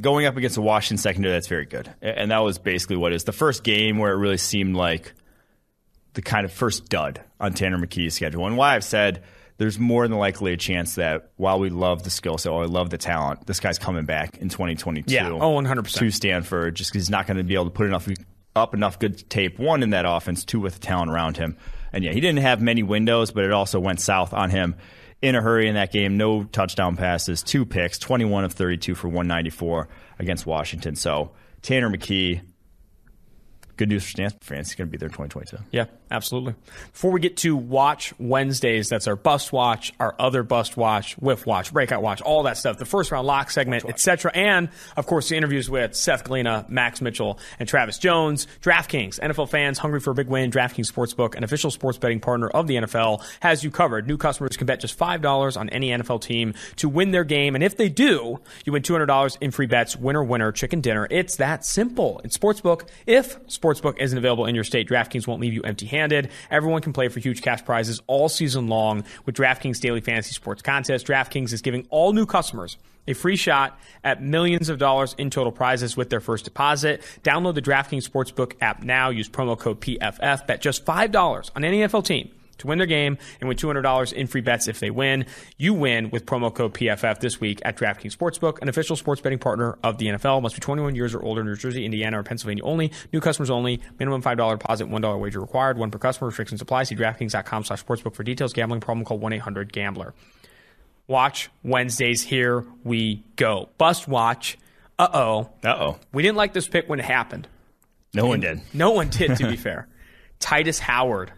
going 0.00 0.26
up 0.26 0.36
against 0.36 0.56
the 0.56 0.62
Washington 0.62 0.98
secondary, 0.98 1.34
that's 1.34 1.46
very 1.46 1.66
good. 1.66 1.92
And 2.02 2.30
that 2.30 2.38
was 2.38 2.58
basically 2.58 2.96
what 2.96 3.12
is. 3.12 3.24
The 3.24 3.32
first 3.32 3.62
game 3.62 3.98
where 3.98 4.12
it 4.12 4.16
really 4.16 4.38
seemed 4.38 4.74
like 4.74 5.12
the 6.14 6.22
kind 6.22 6.44
of 6.44 6.52
first 6.52 6.88
dud 6.88 7.20
on 7.38 7.52
Tanner 7.52 7.78
McKee's 7.78 8.14
schedule. 8.14 8.46
And 8.46 8.56
why 8.56 8.74
I've 8.74 8.84
said 8.84 9.22
there's 9.60 9.78
more 9.78 10.08
than 10.08 10.16
likely 10.16 10.54
a 10.54 10.56
chance 10.56 10.94
that 10.94 11.32
while 11.36 11.60
we 11.60 11.68
love 11.68 12.02
the 12.02 12.08
skill 12.08 12.38
set, 12.38 12.50
while 12.50 12.62
we 12.62 12.66
love 12.66 12.88
the 12.88 12.96
talent, 12.96 13.46
this 13.46 13.60
guy's 13.60 13.78
coming 13.78 14.06
back 14.06 14.38
in 14.38 14.48
2022. 14.48 15.12
Yeah. 15.12 15.28
Oh, 15.28 15.60
100%. 15.60 15.98
To 15.98 16.10
Stanford, 16.10 16.74
just 16.74 16.90
because 16.90 17.02
he's 17.02 17.10
not 17.10 17.26
going 17.26 17.36
to 17.36 17.44
be 17.44 17.52
able 17.52 17.66
to 17.66 17.70
put 17.70 17.86
enough 17.86 18.08
up 18.56 18.72
enough 18.72 18.98
good 18.98 19.28
tape, 19.28 19.58
one, 19.58 19.82
in 19.82 19.90
that 19.90 20.06
offense, 20.08 20.46
two, 20.46 20.60
with 20.60 20.72
the 20.72 20.80
talent 20.80 21.10
around 21.10 21.36
him. 21.36 21.58
And 21.92 22.02
yeah, 22.02 22.12
he 22.12 22.20
didn't 22.20 22.38
have 22.38 22.62
many 22.62 22.82
windows, 22.82 23.32
but 23.32 23.44
it 23.44 23.52
also 23.52 23.78
went 23.78 24.00
south 24.00 24.32
on 24.32 24.48
him 24.48 24.76
in 25.20 25.34
a 25.34 25.42
hurry 25.42 25.68
in 25.68 25.74
that 25.74 25.92
game. 25.92 26.16
No 26.16 26.44
touchdown 26.44 26.96
passes, 26.96 27.42
two 27.42 27.66
picks, 27.66 27.98
21 27.98 28.44
of 28.44 28.54
32 28.54 28.94
for 28.94 29.08
194 29.08 29.90
against 30.18 30.46
Washington. 30.46 30.96
So 30.96 31.32
Tanner 31.60 31.90
McKee, 31.90 32.40
good 33.80 33.88
news 33.88 34.04
for 34.04 34.10
Stanford 34.10 34.44
fans. 34.44 34.68
He's 34.68 34.76
going 34.76 34.88
to 34.88 34.92
be 34.92 34.98
there 34.98 35.06
in 35.06 35.12
2022. 35.12 35.56
Yeah, 35.72 35.86
absolutely. 36.10 36.54
Before 36.92 37.10
we 37.10 37.18
get 37.18 37.38
to 37.38 37.56
Watch 37.56 38.12
Wednesdays, 38.18 38.90
that's 38.90 39.08
our 39.08 39.16
Bust 39.16 39.54
Watch, 39.54 39.94
our 39.98 40.14
other 40.18 40.42
Bust 40.42 40.76
Watch, 40.76 41.16
Whiff 41.16 41.46
Watch, 41.46 41.72
Breakout 41.72 42.02
Watch, 42.02 42.20
all 42.20 42.42
that 42.42 42.58
stuff, 42.58 42.76
the 42.76 42.84
first 42.84 43.10
round 43.10 43.26
lock 43.26 43.50
segment, 43.50 43.86
etc. 43.86 44.32
And, 44.34 44.68
of 44.98 45.06
course, 45.06 45.30
the 45.30 45.36
interviews 45.38 45.70
with 45.70 45.94
Seth 45.96 46.24
Galina, 46.24 46.68
Max 46.68 47.00
Mitchell, 47.00 47.38
and 47.58 47.66
Travis 47.66 47.96
Jones. 47.96 48.46
DraftKings, 48.60 49.18
NFL 49.18 49.48
fans 49.48 49.78
hungry 49.78 50.00
for 50.00 50.10
a 50.10 50.14
big 50.14 50.28
win. 50.28 50.50
DraftKings 50.50 50.92
Sportsbook, 50.92 51.34
an 51.34 51.42
official 51.42 51.70
sports 51.70 51.96
betting 51.96 52.20
partner 52.20 52.48
of 52.48 52.66
the 52.66 52.76
NFL, 52.76 53.24
has 53.40 53.64
you 53.64 53.70
covered. 53.70 54.06
New 54.06 54.18
customers 54.18 54.58
can 54.58 54.66
bet 54.66 54.80
just 54.80 54.98
$5 54.98 55.56
on 55.56 55.70
any 55.70 55.88
NFL 55.88 56.20
team 56.20 56.52
to 56.76 56.88
win 56.90 57.12
their 57.12 57.24
game. 57.24 57.54
And 57.54 57.64
if 57.64 57.78
they 57.78 57.88
do, 57.88 58.40
you 58.66 58.72
win 58.72 58.82
$200 58.82 59.38
in 59.40 59.52
free 59.52 59.64
bets, 59.66 59.96
winner, 59.96 60.22
winner, 60.22 60.52
chicken 60.52 60.82
dinner. 60.82 61.08
It's 61.10 61.36
that 61.36 61.64
simple. 61.64 62.20
It's 62.24 62.36
Sportsbook. 62.36 62.86
If 63.06 63.38
Sportsbook 63.70 63.98
isn't 63.98 64.16
available 64.16 64.46
in 64.46 64.54
your 64.54 64.64
state, 64.64 64.88
DraftKings 64.88 65.26
won't 65.26 65.40
leave 65.40 65.52
you 65.52 65.62
empty 65.62 65.86
handed. 65.86 66.30
Everyone 66.50 66.82
can 66.82 66.92
play 66.92 67.08
for 67.08 67.20
huge 67.20 67.42
cash 67.42 67.64
prizes 67.64 68.02
all 68.06 68.28
season 68.28 68.68
long 68.68 69.04
with 69.26 69.34
DraftKings 69.36 69.80
Daily 69.80 70.00
Fantasy 70.00 70.32
Sports 70.32 70.62
Contest. 70.62 71.06
DraftKings 71.06 71.52
is 71.52 71.62
giving 71.62 71.86
all 71.90 72.12
new 72.12 72.26
customers 72.26 72.76
a 73.06 73.14
free 73.14 73.36
shot 73.36 73.78
at 74.04 74.22
millions 74.22 74.68
of 74.68 74.78
dollars 74.78 75.14
in 75.18 75.30
total 75.30 75.52
prizes 75.52 75.96
with 75.96 76.10
their 76.10 76.20
first 76.20 76.44
deposit. 76.44 77.02
Download 77.22 77.54
the 77.54 77.62
DraftKings 77.62 78.08
Sportsbook 78.08 78.54
app 78.60 78.82
now. 78.82 79.10
Use 79.10 79.28
promo 79.28 79.58
code 79.58 79.80
PFF. 79.80 80.46
Bet 80.46 80.60
just 80.60 80.84
$5 80.84 81.50
on 81.56 81.64
any 81.64 81.80
NFL 81.80 82.04
team 82.04 82.30
to 82.60 82.66
win 82.66 82.78
their 82.78 82.86
game 82.86 83.18
and 83.40 83.48
win 83.48 83.56
$200 83.56 84.12
in 84.12 84.26
free 84.26 84.40
bets 84.40 84.68
if 84.68 84.80
they 84.80 84.90
win. 84.90 85.26
You 85.58 85.74
win 85.74 86.10
with 86.10 86.26
promo 86.26 86.54
code 86.54 86.74
PFF 86.74 87.20
this 87.20 87.40
week 87.40 87.60
at 87.64 87.76
DraftKings 87.76 88.16
Sportsbook, 88.16 88.60
an 88.62 88.68
official 88.68 88.96
sports 88.96 89.20
betting 89.20 89.38
partner 89.38 89.78
of 89.82 89.98
the 89.98 90.06
NFL. 90.06 90.42
Must 90.42 90.54
be 90.54 90.60
21 90.60 90.94
years 90.94 91.14
or 91.14 91.22
older, 91.22 91.44
New 91.44 91.56
Jersey, 91.56 91.84
Indiana, 91.84 92.20
or 92.20 92.22
Pennsylvania 92.22 92.64
only. 92.64 92.92
New 93.12 93.20
customers 93.20 93.50
only. 93.50 93.80
Minimum 93.98 94.22
$5 94.22 94.58
deposit, 94.58 94.86
$1 94.88 95.20
wager 95.20 95.40
required. 95.40 95.78
One 95.78 95.90
per 95.90 95.98
customer. 95.98 96.28
Restrictions 96.28 96.60
apply. 96.62 96.84
See 96.84 96.96
DraftKings.com 96.96 97.64
slash 97.64 97.84
sportsbook 97.84 98.14
for 98.14 98.22
details. 98.22 98.52
Gambling 98.52 98.80
problem, 98.80 99.04
call 99.04 99.18
1-800-GAMBLER. 99.18 100.14
Watch 101.06 101.50
Wednesdays. 101.64 102.22
Here 102.22 102.64
we 102.84 103.24
go. 103.34 103.68
Bust 103.78 104.06
watch. 104.06 104.56
Uh 104.98 105.08
oh. 105.12 105.50
Uh 105.64 105.74
oh. 105.76 105.98
We 106.12 106.22
didn't 106.22 106.36
like 106.36 106.52
this 106.52 106.68
pick 106.68 106.88
when 106.88 107.00
it 107.00 107.04
happened. 107.04 107.48
No 108.14 108.26
one 108.26 108.40
did. 108.40 108.60
No 108.72 108.92
one 108.92 109.08
did, 109.08 109.36
to 109.38 109.48
be 109.48 109.56
fair. 109.56 109.88
Tytus 110.38 110.78
Howard 110.78 111.32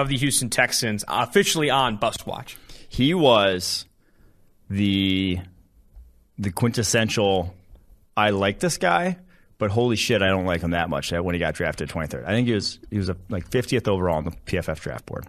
of 0.00 0.08
the 0.08 0.16
Houston 0.16 0.50
Texans 0.50 1.04
officially 1.06 1.70
on 1.70 1.96
Bust 1.96 2.26
Watch. 2.26 2.56
He 2.88 3.14
was 3.14 3.86
the 4.68 5.38
the 6.38 6.50
quintessential. 6.50 7.54
I 8.16 8.30
like 8.30 8.58
this 8.58 8.78
guy, 8.78 9.18
but 9.58 9.70
holy 9.70 9.96
shit, 9.96 10.22
I 10.22 10.28
don't 10.28 10.46
like 10.46 10.62
him 10.62 10.72
that 10.72 10.90
much. 10.90 11.12
When 11.12 11.34
he 11.34 11.38
got 11.38 11.54
drafted 11.54 11.88
23rd, 11.88 12.24
I 12.26 12.30
think 12.30 12.48
he 12.48 12.54
was 12.54 12.78
he 12.90 12.98
was 12.98 13.08
a, 13.08 13.16
like 13.28 13.48
50th 13.48 13.88
overall 13.88 14.16
on 14.16 14.24
the 14.24 14.32
PFF 14.46 14.80
draft 14.80 15.06
board 15.06 15.26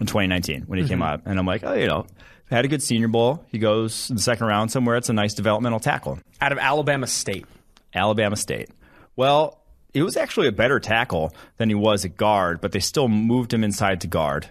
in 0.00 0.06
2019 0.06 0.64
when 0.66 0.78
he 0.78 0.84
mm-hmm. 0.84 0.90
came 0.90 1.02
up, 1.02 1.22
and 1.26 1.38
I'm 1.38 1.46
like, 1.46 1.64
oh, 1.64 1.72
you 1.72 1.86
know, 1.86 2.06
had 2.50 2.64
a 2.64 2.68
good 2.68 2.82
Senior 2.82 3.08
Bowl. 3.08 3.44
He 3.50 3.58
goes 3.58 4.10
in 4.10 4.16
the 4.16 4.22
second 4.22 4.46
round 4.46 4.70
somewhere. 4.70 4.96
It's 4.96 5.08
a 5.08 5.12
nice 5.12 5.34
developmental 5.34 5.80
tackle 5.80 6.18
out 6.40 6.52
of 6.52 6.58
Alabama 6.58 7.06
State. 7.06 7.46
Alabama 7.94 8.36
State. 8.36 8.68
Well, 9.16 9.60
he 9.96 10.02
was 10.02 10.18
actually 10.18 10.46
a 10.46 10.52
better 10.52 10.78
tackle 10.78 11.34
than 11.56 11.70
he 11.70 11.74
was 11.74 12.04
at 12.04 12.18
guard, 12.18 12.60
but 12.60 12.72
they 12.72 12.80
still 12.80 13.08
moved 13.08 13.54
him 13.54 13.64
inside 13.64 14.02
to 14.02 14.06
guard. 14.06 14.46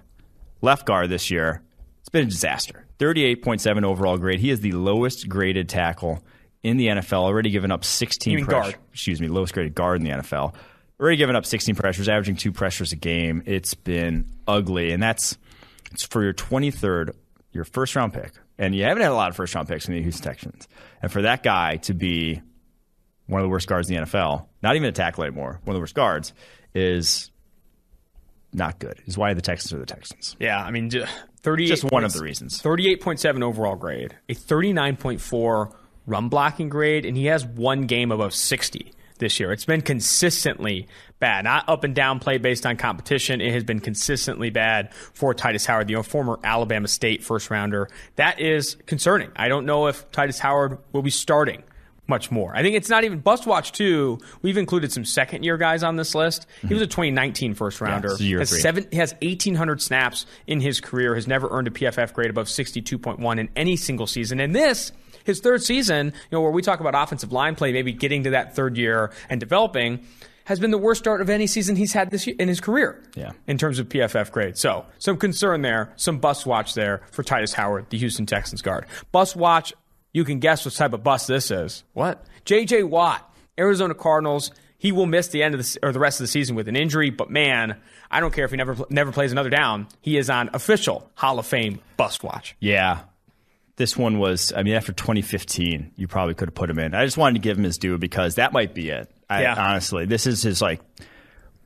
Left 0.63 0.87
guard 0.87 1.11
this 1.11 1.29
year. 1.29 1.61
It's 1.99 2.09
been 2.09 2.25
a 2.25 2.31
disaster. 2.31 2.87
38.7 2.97 3.83
overall 3.83 4.17
grade. 4.17 4.39
He 4.39 4.49
is 4.49 4.61
the 4.61 4.71
lowest 4.71 5.29
graded 5.29 5.69
tackle 5.69 6.23
in 6.63 6.77
the 6.77 6.87
NFL. 6.87 7.25
Already 7.25 7.51
given 7.51 7.71
up 7.71 7.83
16 7.85 8.43
pressures. 8.43 8.73
Excuse 8.91 9.21
me, 9.21 9.27
lowest 9.27 9.53
graded 9.53 9.75
guard 9.75 10.01
in 10.01 10.07
the 10.07 10.13
NFL. 10.13 10.55
Already 10.99 11.17
given 11.17 11.35
up 11.35 11.45
16 11.45 11.75
pressures, 11.75 12.09
averaging 12.09 12.37
two 12.37 12.51
pressures 12.51 12.91
a 12.91 12.95
game. 12.95 13.43
It's 13.45 13.75
been 13.75 14.25
ugly, 14.47 14.93
and 14.93 15.03
that's 15.03 15.37
it's 15.91 16.01
for 16.01 16.23
your 16.23 16.33
23rd, 16.33 17.11
your 17.51 17.65
first 17.65 17.95
round 17.95 18.13
pick, 18.13 18.31
and 18.57 18.73
you 18.73 18.83
haven't 18.83 19.03
had 19.03 19.11
a 19.11 19.13
lot 19.13 19.29
of 19.29 19.35
first 19.35 19.53
round 19.53 19.67
picks 19.67 19.87
in 19.87 19.93
the 19.93 20.01
Houston 20.01 20.23
Texans. 20.23 20.67
And 21.03 21.11
for 21.11 21.21
that 21.21 21.43
guy 21.43 21.77
to 21.83 21.93
be 21.93 22.41
one 23.27 23.41
of 23.41 23.45
the 23.45 23.49
worst 23.49 23.67
guards 23.67 23.89
in 23.89 23.95
the 23.95 24.01
NFL, 24.03 24.45
not 24.61 24.75
even 24.75 24.87
a 24.87 24.91
tackle 24.91 25.23
anymore, 25.23 25.59
one 25.63 25.75
of 25.75 25.77
the 25.77 25.81
worst 25.81 25.95
guards, 25.95 26.33
is 26.73 27.31
not 28.53 28.79
good. 28.79 29.01
Is 29.05 29.17
why 29.17 29.33
the 29.33 29.41
Texans 29.41 29.73
are 29.73 29.79
the 29.79 29.85
Texans. 29.85 30.35
Yeah, 30.39 30.63
I 30.63 30.71
mean, 30.71 30.89
thirty 31.41 31.65
just 31.65 31.83
one 31.83 32.03
of 32.03 32.13
the 32.13 32.21
reasons. 32.21 32.61
Thirty-eight 32.61 33.01
point 33.01 33.19
seven 33.19 33.43
overall 33.43 33.75
grade, 33.75 34.15
a 34.29 34.33
thirty-nine 34.33 34.97
point 34.97 35.21
four 35.21 35.75
run 36.05 36.29
blocking 36.29 36.69
grade, 36.69 37.05
and 37.05 37.17
he 37.17 37.25
has 37.25 37.45
one 37.45 37.81
game 37.81 38.11
above 38.11 38.33
sixty 38.33 38.91
this 39.17 39.39
year. 39.39 39.51
It's 39.51 39.65
been 39.65 39.81
consistently 39.81 40.87
bad, 41.19 41.45
not 41.45 41.67
up 41.69 41.83
and 41.83 41.95
down 41.95 42.19
play 42.19 42.37
based 42.37 42.65
on 42.65 42.77
competition. 42.77 43.41
It 43.41 43.53
has 43.53 43.63
been 43.63 43.79
consistently 43.79 44.49
bad 44.49 44.93
for 44.93 45.33
Tytus 45.33 45.65
Howard, 45.65 45.87
the 45.87 46.01
former 46.03 46.39
Alabama 46.43 46.87
State 46.87 47.23
first 47.23 47.49
rounder. 47.49 47.89
That 48.17 48.39
is 48.39 48.75
concerning. 48.85 49.31
I 49.35 49.47
don't 49.47 49.65
know 49.65 49.87
if 49.87 50.09
Tytus 50.11 50.39
Howard 50.39 50.79
will 50.91 51.01
be 51.01 51.11
starting 51.11 51.63
much 52.07 52.31
more. 52.31 52.55
I 52.55 52.61
think 52.61 52.75
it's 52.75 52.89
not 52.89 53.03
even 53.03 53.19
Bust 53.19 53.45
Watch 53.45 53.71
too. 53.71 54.19
We've 54.41 54.57
included 54.57 54.91
some 54.91 55.05
second 55.05 55.43
year 55.43 55.57
guys 55.57 55.83
on 55.83 55.95
this 55.95 56.15
list. 56.15 56.47
He 56.67 56.73
was 56.73 56.81
a 56.81 56.87
2019 56.87 57.53
first 57.53 57.81
rounder. 57.81 58.15
Yeah, 58.19 58.39
has 58.39 58.61
seven 58.61 58.87
he 58.91 58.97
has 58.97 59.13
1800 59.21 59.81
snaps 59.81 60.25
in 60.47 60.61
his 60.61 60.81
career. 60.81 61.15
Has 61.15 61.27
never 61.27 61.49
earned 61.49 61.67
a 61.67 61.71
PFF 61.71 62.13
grade 62.13 62.29
above 62.29 62.47
62.1 62.47 63.39
in 63.39 63.49
any 63.55 63.75
single 63.75 64.07
season. 64.07 64.39
And 64.39 64.55
this 64.55 64.91
his 65.23 65.39
third 65.39 65.63
season, 65.63 66.07
you 66.07 66.13
know, 66.31 66.41
where 66.41 66.51
we 66.51 66.61
talk 66.61 66.79
about 66.79 66.93
offensive 66.95 67.31
line 67.31 67.55
play, 67.55 67.73
maybe 67.73 67.91
getting 67.91 68.23
to 68.23 68.29
that 68.31 68.55
third 68.55 68.77
year 68.77 69.11
and 69.29 69.39
developing 69.39 70.05
has 70.45 70.59
been 70.59 70.71
the 70.71 70.77
worst 70.77 70.99
start 70.99 71.21
of 71.21 71.29
any 71.29 71.47
season 71.47 71.75
he's 71.75 71.93
had 71.93 72.11
this 72.11 72.25
year, 72.25 72.35
in 72.39 72.47
his 72.47 72.61
career. 72.61 73.03
Yeah. 73.15 73.31
In 73.47 73.57
terms 73.57 73.79
of 73.79 73.89
PFF 73.89 74.31
grade. 74.31 74.57
So, 74.57 74.85
some 74.99 75.17
concern 75.17 75.63
there, 75.63 75.91
some 75.95 76.19
bus 76.19 76.45
watch 76.45 76.75
there 76.75 77.01
for 77.11 77.23
Tytus 77.23 77.53
Howard, 77.53 77.89
the 77.89 77.97
Houston 77.97 78.25
Texans 78.25 78.61
guard. 78.61 78.85
Bus 79.11 79.35
watch 79.35 79.73
you 80.15 80.23
can 80.23 80.39
guess 80.39 80.63
what 80.63 80.73
type 80.73 80.93
of 80.93 81.03
bust 81.03 81.27
this 81.27 81.51
is. 81.51 81.83
What? 81.91 82.25
J.J. 82.45 82.83
Watt, 82.83 83.35
Arizona 83.59 83.93
Cardinals. 83.93 84.49
He 84.77 84.93
will 84.93 85.07
miss 85.07 85.27
the 85.27 85.43
end 85.43 85.55
of 85.55 85.61
the 85.61 85.79
or 85.83 85.91
the 85.91 85.99
rest 85.99 86.21
of 86.21 86.23
the 86.23 86.29
season 86.29 86.55
with 86.55 86.69
an 86.69 86.77
injury, 86.77 87.09
but 87.09 87.29
man, 87.29 87.75
I 88.09 88.21
don't 88.21 88.33
care 88.33 88.45
if 88.45 88.51
he 88.51 88.55
never 88.55 88.77
never 88.89 89.11
plays 89.11 89.33
another 89.33 89.49
down. 89.49 89.87
He 89.99 90.17
is 90.17 90.29
on 90.29 90.51
official 90.53 91.11
Hall 91.15 91.37
of 91.37 91.45
Fame 91.45 91.81
bust 91.97 92.23
watch. 92.23 92.55
Yeah, 92.61 93.01
this 93.75 93.97
one 93.97 94.17
was. 94.17 94.53
I 94.55 94.63
mean, 94.63 94.75
after 94.75 94.93
2015, 94.93 95.91
you 95.97 96.07
probably 96.07 96.33
could 96.33 96.47
have 96.47 96.55
put 96.55 96.69
him 96.69 96.79
in. 96.79 96.95
I 96.95 97.03
just 97.03 97.17
wanted 97.17 97.33
to 97.33 97.41
give 97.41 97.57
him 97.57 97.65
his 97.65 97.77
due 97.77 97.97
because 97.97 98.35
that 98.35 98.53
might 98.53 98.73
be 98.73 98.91
it. 98.91 99.11
I, 99.29 99.41
yeah. 99.41 99.55
honestly, 99.57 100.05
this 100.05 100.27
is 100.27 100.41
his 100.41 100.61
like 100.61 100.79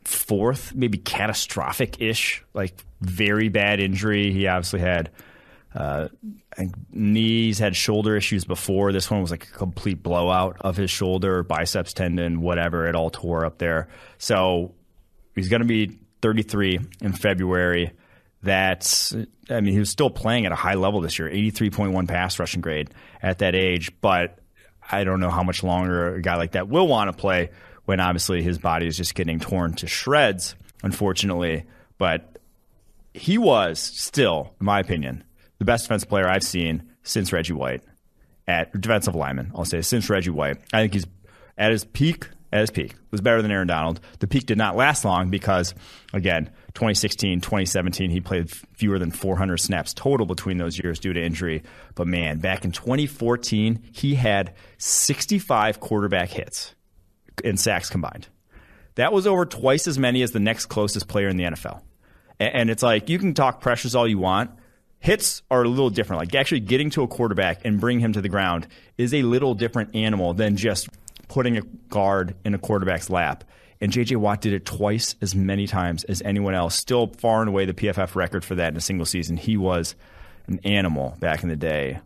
fourth, 0.05 0.73
maybe 0.73 0.97
catastrophic 0.97 2.01
ish, 2.01 2.43
like 2.55 2.73
very 2.99 3.49
bad 3.49 3.79
injury. 3.79 4.31
He 4.31 4.47
obviously 4.47 4.79
had 4.79 5.11
uh, 5.75 6.07
knees 6.91 7.59
had 7.59 7.75
shoulder 7.75 8.15
issues 8.15 8.43
before. 8.43 8.91
This 8.91 9.09
one 9.11 9.21
was 9.21 9.31
like 9.31 9.43
a 9.43 9.51
complete 9.51 10.01
blowout 10.01 10.57
of 10.61 10.75
his 10.75 10.89
shoulder, 10.89 11.43
biceps 11.43 11.93
tendon, 11.93 12.41
whatever. 12.41 12.87
It 12.87 12.95
all 12.95 13.09
tore 13.09 13.45
up 13.45 13.59
there. 13.59 13.87
So 14.17 14.73
he's 15.35 15.49
going 15.49 15.61
to 15.61 15.67
be 15.67 15.99
33 16.21 16.79
in 17.01 17.13
February. 17.13 17.91
That's, 18.41 19.13
I 19.49 19.61
mean, 19.61 19.73
he 19.73 19.79
was 19.79 19.89
still 19.89 20.09
playing 20.09 20.45
at 20.45 20.51
a 20.51 20.55
high 20.55 20.75
level 20.75 21.01
this 21.01 21.19
year, 21.19 21.29
83.1 21.29 22.07
pass 22.07 22.39
rushing 22.39 22.61
grade 22.61 22.89
at 23.21 23.39
that 23.39 23.53
age. 23.53 23.91
But 24.01 24.39
I 24.89 25.03
don't 25.03 25.19
know 25.19 25.29
how 25.29 25.43
much 25.43 25.63
longer 25.63 26.15
a 26.15 26.21
guy 26.21 26.35
like 26.35 26.53
that 26.53 26.67
will 26.67 26.87
want 26.87 27.11
to 27.11 27.17
play 27.17 27.51
when 27.85 27.99
obviously 27.99 28.41
his 28.41 28.57
body 28.57 28.87
is 28.87 28.97
just 28.97 29.13
getting 29.13 29.39
torn 29.39 29.73
to 29.75 29.87
shreds, 29.87 30.55
unfortunately. 30.83 31.65
But 31.97 32.39
he 33.13 33.37
was 33.37 33.79
still, 33.79 34.53
in 34.59 34.65
my 34.65 34.79
opinion, 34.79 35.23
the 35.59 35.65
best 35.65 35.85
defensive 35.85 36.09
player 36.09 36.27
I've 36.27 36.43
seen 36.43 36.89
since 37.03 37.31
Reggie 37.31 37.53
White 37.53 37.83
at 38.47 38.79
defensive 38.79 39.15
lineman. 39.15 39.51
I'll 39.55 39.65
say 39.65 39.81
since 39.81 40.09
Reggie 40.09 40.31
White. 40.31 40.57
I 40.73 40.81
think 40.81 40.93
he's 40.93 41.05
at 41.57 41.71
his 41.71 41.85
peak. 41.85 42.27
At 42.51 42.61
his 42.61 42.71
peak 42.71 42.95
was 43.11 43.21
better 43.21 43.43
than 43.43 43.51
Aaron 43.51 43.67
Donald. 43.67 43.99
The 44.17 44.25
peak 44.25 44.47
did 44.47 44.57
not 44.57 44.75
last 44.75 45.05
long 45.05 45.29
because, 45.29 45.75
again, 46.13 46.49
2016, 46.73 47.41
2017, 47.41 48.09
he 48.09 48.21
played 48.21 48.49
fewer 48.49 48.97
than 48.97 49.11
400 49.11 49.57
snaps 49.57 49.93
total 49.93 50.25
between 50.25 50.57
those 50.57 50.79
years 50.79 50.97
due 50.97 51.13
to 51.13 51.23
injury. 51.23 51.61
But 51.93 52.07
man, 52.07 52.39
back 52.39 52.65
in 52.65 52.71
2014, 52.71 53.83
he 53.91 54.15
had 54.15 54.55
65 54.79 55.79
quarterback 55.79 56.29
hits 56.29 56.73
in 57.43 57.55
sacks 57.55 57.87
combined. 57.87 58.27
That 58.95 59.13
was 59.13 59.27
over 59.27 59.45
twice 59.45 59.87
as 59.87 59.99
many 59.99 60.23
as 60.23 60.31
the 60.31 60.39
next 60.39 60.65
closest 60.65 61.07
player 61.07 61.27
in 61.27 61.37
the 61.37 61.43
NFL. 61.43 61.83
And 62.39 62.71
it's 62.71 62.81
like 62.81 63.09
you 63.09 63.19
can 63.19 63.35
talk 63.35 63.61
pressures 63.61 63.93
all 63.93 64.07
you 64.07 64.17
want, 64.17 64.49
hits 64.99 65.41
are 65.49 65.63
a 65.63 65.67
little 65.67 65.89
different. 65.89 66.19
Like 66.19 66.35
actually 66.35 66.61
getting 66.61 66.89
to 66.91 67.03
a 67.03 67.07
quarterback 67.07 67.65
and 67.65 67.79
bringing 67.79 68.03
him 68.03 68.13
to 68.13 68.21
the 68.21 68.29
ground 68.29 68.67
is 68.97 69.13
a 69.13 69.21
little 69.23 69.53
different 69.53 69.95
animal 69.95 70.33
than 70.33 70.55
just 70.55 70.89
putting 71.27 71.57
a 71.57 71.61
guard 71.89 72.35
in 72.43 72.53
a 72.53 72.57
quarterback's 72.57 73.09
lap. 73.09 73.43
And 73.81 73.91
J.J. 73.91 74.17
Watt 74.17 74.41
did 74.41 74.51
it 74.51 74.65
twice 74.65 75.15
as 75.21 75.33
many 75.33 75.65
times 75.65 76.03
as 76.03 76.21
anyone 76.23 76.53
else. 76.53 76.75
Still 76.75 77.07
far 77.07 77.39
and 77.41 77.47
away 77.47 77.65
the 77.65 77.73
PFF 77.73 78.13
record 78.15 78.43
for 78.43 78.55
that 78.55 78.73
in 78.73 78.77
a 78.77 78.81
single 78.81 79.05
season. 79.05 79.37
He 79.37 79.55
was 79.55 79.95
an 80.47 80.59
animal 80.65 81.15
back 81.19 81.43
in 81.43 81.49
the 81.49 81.55
day. 81.55 81.99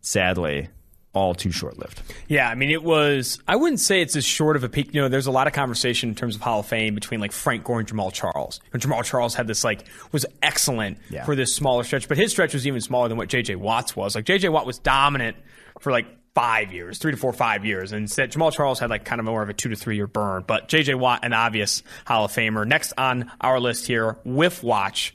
Sadly, 0.00 0.68
all 1.14 1.34
too 1.34 1.52
short 1.52 1.78
lived. 1.78 2.00
Yeah, 2.28 2.48
I 2.48 2.54
mean, 2.54 2.70
it 2.70 2.82
was, 2.82 3.38
I 3.46 3.56
wouldn't 3.56 3.80
say 3.80 4.00
it's 4.00 4.16
as 4.16 4.24
short 4.24 4.56
of 4.56 4.64
a 4.64 4.68
peak. 4.68 4.94
You 4.94 5.02
know, 5.02 5.08
there's 5.08 5.26
a 5.26 5.30
lot 5.30 5.46
of 5.46 5.52
conversation 5.52 6.08
in 6.08 6.14
terms 6.14 6.36
of 6.36 6.40
Hall 6.40 6.60
of 6.60 6.66
Fame 6.66 6.94
between 6.94 7.20
like 7.20 7.32
Frank 7.32 7.64
Gore 7.64 7.80
and 7.80 7.88
Jamaal 7.88 8.12
Charles. 8.12 8.60
And 8.72 8.80
Jamaal 8.80 9.04
Charles 9.04 9.34
had 9.34 9.46
this, 9.46 9.62
like, 9.62 9.84
was 10.12 10.24
excellent 10.42 10.98
yeah. 11.10 11.24
for 11.24 11.36
this 11.36 11.54
smaller 11.54 11.84
stretch, 11.84 12.08
but 12.08 12.16
his 12.16 12.30
stretch 12.30 12.54
was 12.54 12.66
even 12.66 12.80
smaller 12.80 13.08
than 13.08 13.18
what 13.18 13.28
JJ 13.28 13.56
Watt's 13.56 13.94
was. 13.94 14.14
Like, 14.14 14.24
JJ 14.24 14.50
Watt 14.50 14.66
was 14.66 14.78
dominant 14.78 15.36
for 15.80 15.92
like 15.92 16.06
five 16.34 16.72
years, 16.72 16.98
three 16.98 17.12
to 17.12 17.18
four, 17.18 17.32
five 17.32 17.64
years. 17.64 17.92
And 17.92 18.02
instead, 18.02 18.32
Jamaal 18.32 18.52
Charles 18.52 18.78
had 18.78 18.90
like 18.90 19.04
kind 19.04 19.18
of 19.18 19.26
more 19.26 19.42
of 19.42 19.48
a 19.48 19.54
two 19.54 19.68
to 19.68 19.76
three 19.76 19.96
year 19.96 20.06
burn. 20.06 20.44
But 20.46 20.68
JJ 20.68 20.98
Watt, 20.98 21.24
an 21.24 21.32
obvious 21.32 21.82
Hall 22.06 22.24
of 22.24 22.32
Famer. 22.32 22.66
Next 22.66 22.92
on 22.96 23.30
our 23.40 23.60
list 23.60 23.86
here, 23.86 24.16
Whiff 24.24 24.62
Watch. 24.62 25.14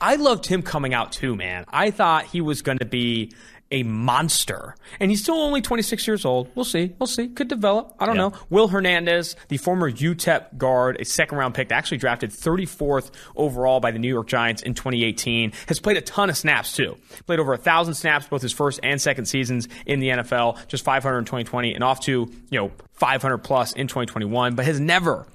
I 0.00 0.14
loved 0.14 0.46
him 0.46 0.62
coming 0.62 0.94
out 0.94 1.12
too, 1.12 1.34
man. 1.34 1.64
I 1.68 1.90
thought 1.90 2.26
he 2.26 2.40
was 2.40 2.62
going 2.62 2.78
to 2.78 2.84
be 2.84 3.32
a 3.70 3.82
monster. 3.82 4.74
And 4.98 5.10
he's 5.10 5.22
still 5.22 5.36
only 5.36 5.60
26 5.60 6.06
years 6.06 6.24
old. 6.24 6.48
We'll 6.54 6.64
see. 6.64 6.94
We'll 6.98 7.06
see. 7.06 7.28
Could 7.28 7.48
develop. 7.48 7.94
I 7.98 8.06
don't 8.06 8.16
yeah. 8.16 8.28
know. 8.28 8.32
Will 8.50 8.68
Hernandez, 8.68 9.36
the 9.48 9.58
former 9.58 9.90
UTEP 9.90 10.56
guard, 10.56 11.00
a 11.00 11.04
second 11.04 11.38
round 11.38 11.54
pick, 11.54 11.70
actually 11.70 11.98
drafted 11.98 12.30
34th 12.30 13.10
overall 13.36 13.80
by 13.80 13.90
the 13.90 13.98
New 13.98 14.08
York 14.08 14.26
Giants 14.26 14.62
in 14.62 14.74
2018, 14.74 15.52
has 15.68 15.80
played 15.80 15.96
a 15.96 16.00
ton 16.00 16.30
of 16.30 16.36
snaps 16.36 16.74
too. 16.74 16.96
Played 17.26 17.40
over 17.40 17.52
a 17.52 17.58
thousand 17.58 17.94
snaps 17.94 18.26
both 18.26 18.42
his 18.42 18.52
first 18.52 18.80
and 18.82 19.00
second 19.00 19.26
seasons 19.26 19.68
in 19.86 20.00
the 20.00 20.08
NFL, 20.08 20.66
just 20.68 20.84
500 20.84 21.18
in 21.18 21.24
2020 21.24 21.74
and 21.74 21.84
off 21.84 22.00
to, 22.00 22.30
you 22.50 22.58
know, 22.58 22.70
500 22.94 23.38
plus 23.38 23.72
in 23.72 23.86
2021, 23.86 24.54
but 24.54 24.64
has 24.64 24.80
never 24.80 25.26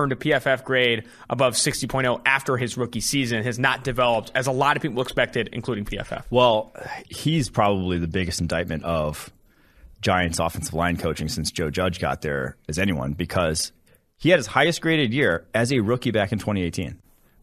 earned 0.00 0.12
a 0.12 0.16
PFF 0.16 0.64
grade 0.64 1.04
above 1.28 1.54
60.0 1.54 2.20
after 2.24 2.56
his 2.56 2.76
rookie 2.76 3.00
season 3.00 3.42
has 3.42 3.58
not 3.58 3.84
developed 3.84 4.32
as 4.34 4.46
a 4.46 4.52
lot 4.52 4.76
of 4.76 4.82
people 4.82 5.02
expected, 5.02 5.48
including 5.52 5.84
PFF. 5.84 6.24
Well, 6.30 6.74
he's 7.08 7.50
probably 7.50 7.98
the 7.98 8.06
biggest 8.06 8.40
indictment 8.40 8.84
of 8.84 9.30
Giants 10.00 10.38
offensive 10.38 10.74
line 10.74 10.96
coaching 10.96 11.28
since 11.28 11.50
Joe 11.50 11.70
Judge 11.70 12.00
got 12.00 12.22
there 12.22 12.56
as 12.68 12.78
anyone 12.78 13.12
because 13.12 13.72
he 14.16 14.30
had 14.30 14.38
his 14.38 14.46
highest 14.46 14.80
graded 14.80 15.12
year 15.12 15.46
as 15.54 15.72
a 15.72 15.80
rookie 15.80 16.10
back 16.10 16.32
in 16.32 16.38
2018. 16.38 16.98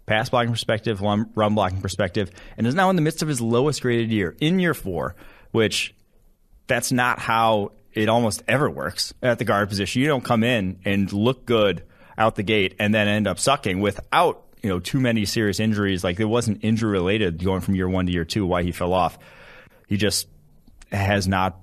Pass 0.06 0.30
blocking 0.30 0.52
perspective, 0.52 1.02
run 1.02 1.56
blocking 1.56 1.82
perspective, 1.82 2.32
and 2.58 2.66
is 2.66 2.74
now 2.74 2.90
in 2.90 2.96
the 2.96 3.02
midst 3.02 3.22
of 3.22 3.28
his 3.28 3.40
lowest 3.40 3.82
graded 3.82 4.10
year 4.10 4.36
in 4.40 4.60
year 4.60 4.74
four, 4.74 5.16
which 5.52 5.94
that's 6.68 6.92
not 6.92 7.20
how 7.20 7.74
it 7.94 8.10
almost 8.10 8.44
ever 8.48 8.70
works 8.70 9.14
at 9.22 9.40
the 9.40 9.46
guard 9.46 9.70
position. 9.70 10.02
You 10.02 10.08
don't 10.08 10.24
come 10.24 10.44
in 10.44 10.80
and 10.84 11.12
look 11.14 11.46
good 11.46 11.84
out 12.20 12.36
the 12.36 12.44
gate 12.44 12.76
and 12.78 12.94
then 12.94 13.08
end 13.08 13.28
up 13.28 13.40
sucking 13.40 13.80
without 13.80 14.44
you 14.62 14.70
know 14.70 14.80
too 14.80 15.00
many 15.00 15.26
serious 15.26 15.60
injuries. 15.60 16.04
Like 16.04 16.20
it 16.20 16.26
wasn't 16.26 16.64
injury 16.64 16.92
related 16.92 17.44
going 17.44 17.62
from 17.62 17.76
year 17.76 17.90
one 17.90 18.06
to 18.06 18.12
year 18.12 18.26
two 18.26 18.46
why 18.46 18.62
he 18.62 18.72
fell 18.72 18.94
off. 18.94 19.18
He 19.88 19.98
just 19.98 20.28
has 20.92 21.28
not 21.28 21.60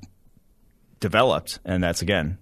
developed, 0.98 1.60
and 1.64 1.84
that's 1.84 2.02
again 2.02 2.38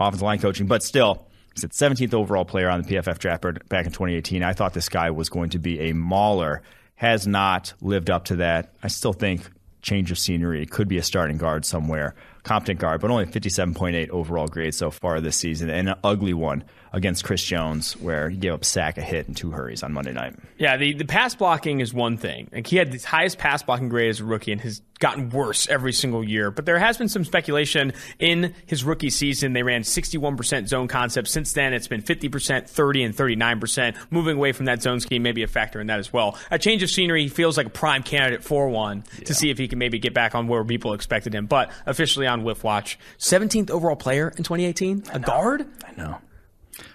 offensive 0.00 0.22
line 0.22 0.38
coaching. 0.38 0.66
But 0.66 0.82
still, 0.82 1.26
he's 1.54 1.64
at 1.64 1.70
17th 1.70 2.14
overall 2.14 2.44
player 2.44 2.70
on 2.70 2.82
the 2.82 2.88
PFF 2.88 3.18
draft 3.18 3.42
back 3.68 3.86
in 3.86 3.92
2018. 3.92 4.42
I 4.42 4.52
thought 4.52 4.72
this 4.72 4.88
guy 4.88 5.10
was 5.10 5.28
going 5.28 5.50
to 5.50 5.58
be 5.58 5.90
a 5.90 5.92
mauler. 5.92 6.62
Has 6.94 7.26
not 7.26 7.72
lived 7.80 8.10
up 8.10 8.26
to 8.26 8.36
that. 8.36 8.74
I 8.80 8.86
still 8.86 9.12
think 9.12 9.42
change 9.80 10.12
of 10.12 10.18
scenery 10.18 10.64
could 10.66 10.86
be 10.86 10.98
a 10.98 11.02
starting 11.02 11.36
guard 11.36 11.64
somewhere 11.64 12.14
competent 12.44 12.80
guard, 12.80 13.00
but 13.00 13.10
only 13.10 13.26
57.8 13.26 14.10
overall 14.10 14.46
grade 14.46 14.74
so 14.74 14.90
far 14.90 15.20
this 15.20 15.36
season, 15.36 15.70
and 15.70 15.88
an 15.88 15.94
ugly 16.04 16.34
one 16.34 16.64
against 16.92 17.24
Chris 17.24 17.42
Jones, 17.42 17.96
where 17.96 18.28
he 18.28 18.36
gave 18.36 18.52
up 18.52 18.62
a 18.62 18.64
sack, 18.64 18.98
a 18.98 19.02
hit, 19.02 19.26
and 19.26 19.36
two 19.36 19.50
hurries 19.50 19.82
on 19.82 19.92
Monday 19.92 20.12
night. 20.12 20.34
Yeah, 20.58 20.76
the, 20.76 20.92
the 20.92 21.04
pass 21.04 21.34
blocking 21.34 21.80
is 21.80 21.94
one 21.94 22.18
thing. 22.18 22.48
Like 22.52 22.66
he 22.66 22.76
had 22.76 22.92
the 22.92 22.98
highest 22.98 23.38
pass 23.38 23.62
blocking 23.62 23.88
grade 23.88 24.10
as 24.10 24.20
a 24.20 24.24
rookie 24.24 24.52
and 24.52 24.60
has 24.60 24.82
gotten 24.98 25.30
worse 25.30 25.68
every 25.68 25.92
single 25.92 26.22
year. 26.22 26.50
But 26.50 26.64
there 26.64 26.78
has 26.78 26.96
been 26.96 27.08
some 27.08 27.24
speculation 27.24 27.92
in 28.20 28.54
his 28.66 28.84
rookie 28.84 29.10
season. 29.10 29.52
They 29.52 29.64
ran 29.64 29.82
61% 29.82 30.68
zone 30.68 30.86
concept. 30.86 31.28
Since 31.28 31.54
then, 31.54 31.74
it's 31.74 31.88
been 31.88 32.02
50%, 32.02 32.68
30, 32.68 33.02
and 33.02 33.16
39%. 33.16 33.96
Moving 34.10 34.36
away 34.36 34.52
from 34.52 34.66
that 34.66 34.80
zone 34.80 35.00
scheme 35.00 35.22
may 35.22 35.32
be 35.32 35.42
a 35.42 35.48
factor 35.48 35.80
in 35.80 35.88
that 35.88 35.98
as 35.98 36.12
well. 36.12 36.38
A 36.52 36.58
change 36.58 36.84
of 36.84 36.90
scenery, 36.90 37.24
he 37.24 37.28
feels 37.28 37.56
like 37.56 37.66
a 37.66 37.70
prime 37.70 38.04
candidate 38.04 38.44
for 38.44 38.68
one 38.68 39.02
yeah. 39.18 39.24
to 39.24 39.34
see 39.34 39.50
if 39.50 39.58
he 39.58 39.66
can 39.66 39.78
maybe 39.78 39.98
get 39.98 40.14
back 40.14 40.36
on 40.36 40.46
where 40.46 40.62
people 40.64 40.92
expected 40.92 41.34
him. 41.34 41.46
But 41.46 41.72
officially 41.84 42.28
on 42.28 42.44
Whiff 42.44 42.62
Watch, 42.62 42.98
17th 43.18 43.70
overall 43.70 43.96
player 43.96 44.28
in 44.28 44.44
2018, 44.44 45.04
a 45.12 45.18
guard? 45.18 45.66
I 45.84 46.00
know. 46.00 46.18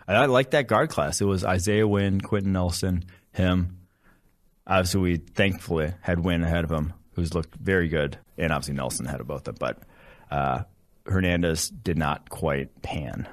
I 0.08 0.26
like 0.26 0.52
that 0.52 0.68
guard 0.68 0.90
class. 0.90 1.22
It 1.22 1.26
was 1.26 1.44
Isaiah 1.44 1.88
Wynn, 1.88 2.22
Quenton 2.22 2.54
Nelson, 2.54 3.06
him. 3.32 3.80
Obviously, 4.66 5.02
we 5.02 5.18
thankfully 5.18 5.94
had 6.02 6.20
Wynn 6.20 6.44
ahead 6.44 6.64
of 6.64 6.72
him, 6.72 6.94
who's 7.14 7.34
looked 7.34 7.56
very 7.56 7.88
good, 7.88 8.18
and 8.38 8.52
obviously 8.52 8.76
Nelson 8.76 9.06
ahead 9.06 9.22
of 9.22 9.28
both 9.28 9.48
of 9.48 9.58
them. 9.58 9.76
But 10.30 10.36
uh, 10.36 10.64
Hernandez 11.06 11.70
did 11.70 11.98
not 11.98 12.30
quite 12.30 12.82
pan. 12.82 13.28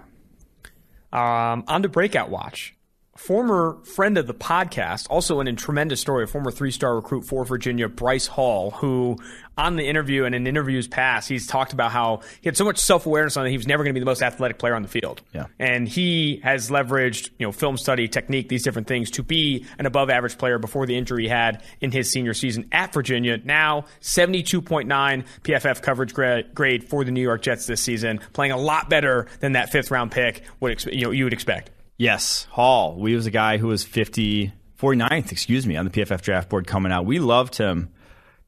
Um, 1.13 1.65
on 1.69 1.83
to 1.83 1.89
breakout 1.89 2.31
watch 2.31 2.75
former 3.17 3.79
friend 3.85 4.19
of 4.19 4.27
the 4.27 4.35
podcast, 4.35 5.07
also 5.09 5.41
an 5.41 5.49
in 5.49 5.57
tremendous 5.57 6.01
story, 6.01 6.25
a 6.25 6.27
former 6.27 6.51
three 6.51 6.71
star 6.71 6.97
recruit 6.97 7.23
for 7.23 7.45
Virginia, 7.45 7.89
Bryce 7.89 8.27
Hall, 8.27 8.73
who 8.73 9.17
on 9.57 9.77
the 9.77 9.87
interview 9.87 10.25
and 10.25 10.35
in 10.35 10.47
interviews 10.47 10.89
past, 10.89 11.29
he's 11.29 11.47
talked 11.47 11.73
about 11.73 11.93
how 11.93 12.21
he 12.41 12.49
had 12.49 12.57
so 12.57 12.65
much 12.65 12.79
self 12.79 13.07
awareness 13.07 13.37
on 13.37 13.45
that 13.45 13.51
he 13.51 13.57
was 13.57 13.67
never 13.67 13.85
going 13.85 13.93
to 13.93 13.95
be 13.95 14.01
the 14.01 14.07
most 14.07 14.23
athletic 14.23 14.59
player 14.59 14.75
on 14.75 14.83
the 14.83 14.89
field. 14.89 15.23
Yeah. 15.33 15.47
And 15.59 15.89
he 15.89 16.41
has 16.43 16.71
leveraged, 16.71 17.31
you 17.39 17.47
know, 17.47 17.53
film 17.53 17.77
study, 17.77 18.09
technique, 18.09 18.49
these 18.49 18.63
different 18.63 18.89
things 18.89 19.11
to 19.13 19.23
be 19.23 19.67
an 19.79 19.87
above 19.87 20.11
average 20.11 20.39
player 20.39 20.59
before 20.59 20.87
the 20.87 20.97
injury 20.97 21.25
he 21.25 21.29
had 21.29 21.63
in 21.81 21.93
his 21.93 22.11
senior 22.11 22.35
season 22.35 22.69
at 22.73 22.93
Virginia. 22.93 23.39
Now, 23.43 23.87
72.9 24.01 25.25
PFF 25.43 25.83
coverage 25.83 26.15
grade 26.55 26.89
for 26.89 27.05
the 27.05 27.11
New 27.11 27.23
York 27.23 27.43
Jets 27.43 27.67
this 27.67 27.81
season, 27.81 28.21
playing 28.33 28.53
a 28.53 28.59
lot 28.59 28.91
better 28.91 29.27
than 29.41 29.53
that 29.53 29.71
fifth 29.71 29.91
round 29.91 30.11
pick 30.11 30.43
would 30.61 30.85
you 30.87 31.05
know 31.05 31.11
you 31.11 31.25
would 31.25 31.33
expect. 31.33 31.71
Yes, 31.97 32.45
Hall. 32.51 32.97
We 32.99 33.15
was 33.15 33.27
a 33.27 33.31
guy 33.31 33.59
who 33.59 33.69
was 33.69 33.85
50, 33.85 34.53
49th, 34.79 35.33
excuse 35.33 35.67
me, 35.67 35.77
on 35.77 35.85
the 35.85 35.91
PFF 35.91 36.21
draft 36.23 36.49
board 36.49 36.67
coming 36.67 36.93
out. 36.93 37.07
We 37.07 37.19
loved 37.21 37.57
him. 37.57 37.91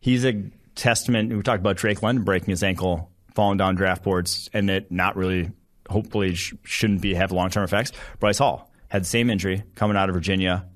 He's 0.01 0.25
a 0.25 0.51
testament. 0.75 1.33
We 1.35 1.43
talked 1.43 1.61
about 1.61 1.77
Drake 1.77 2.03
London 2.03 2.25
breaking 2.25 2.51
his 2.51 2.63
ankle, 2.63 3.11
falling 3.35 3.59
down 3.59 3.77
draft 3.77 4.03
boards, 4.03 4.51
and 4.53 4.69
it 4.69 4.91
not 4.91 5.17
really, 5.17 5.53
hopefully, 5.89 6.35
sh- 6.35 6.55
shouldn't 6.65 7.01
be 7.01 7.15
have 7.15 7.33
long 7.33 7.51
term 7.51 7.65
effects. 7.65 7.93
Bryce 8.19 8.39
Hall 8.39 8.71
had 8.89 9.03
the 9.03 9.07
same 9.07 9.31
injury 9.31 9.63
coming 9.75 9.97
out 9.97 10.09
of 10.09 10.15
Virginia. 10.15 10.67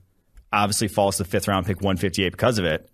Obviously, 0.53 0.89
falls 0.89 1.17
to 1.19 1.25
fifth 1.25 1.49
round 1.49 1.67
pick, 1.67 1.77
158 1.79 2.31
because 2.31 2.59
of 2.59 2.65
it, 2.65 2.89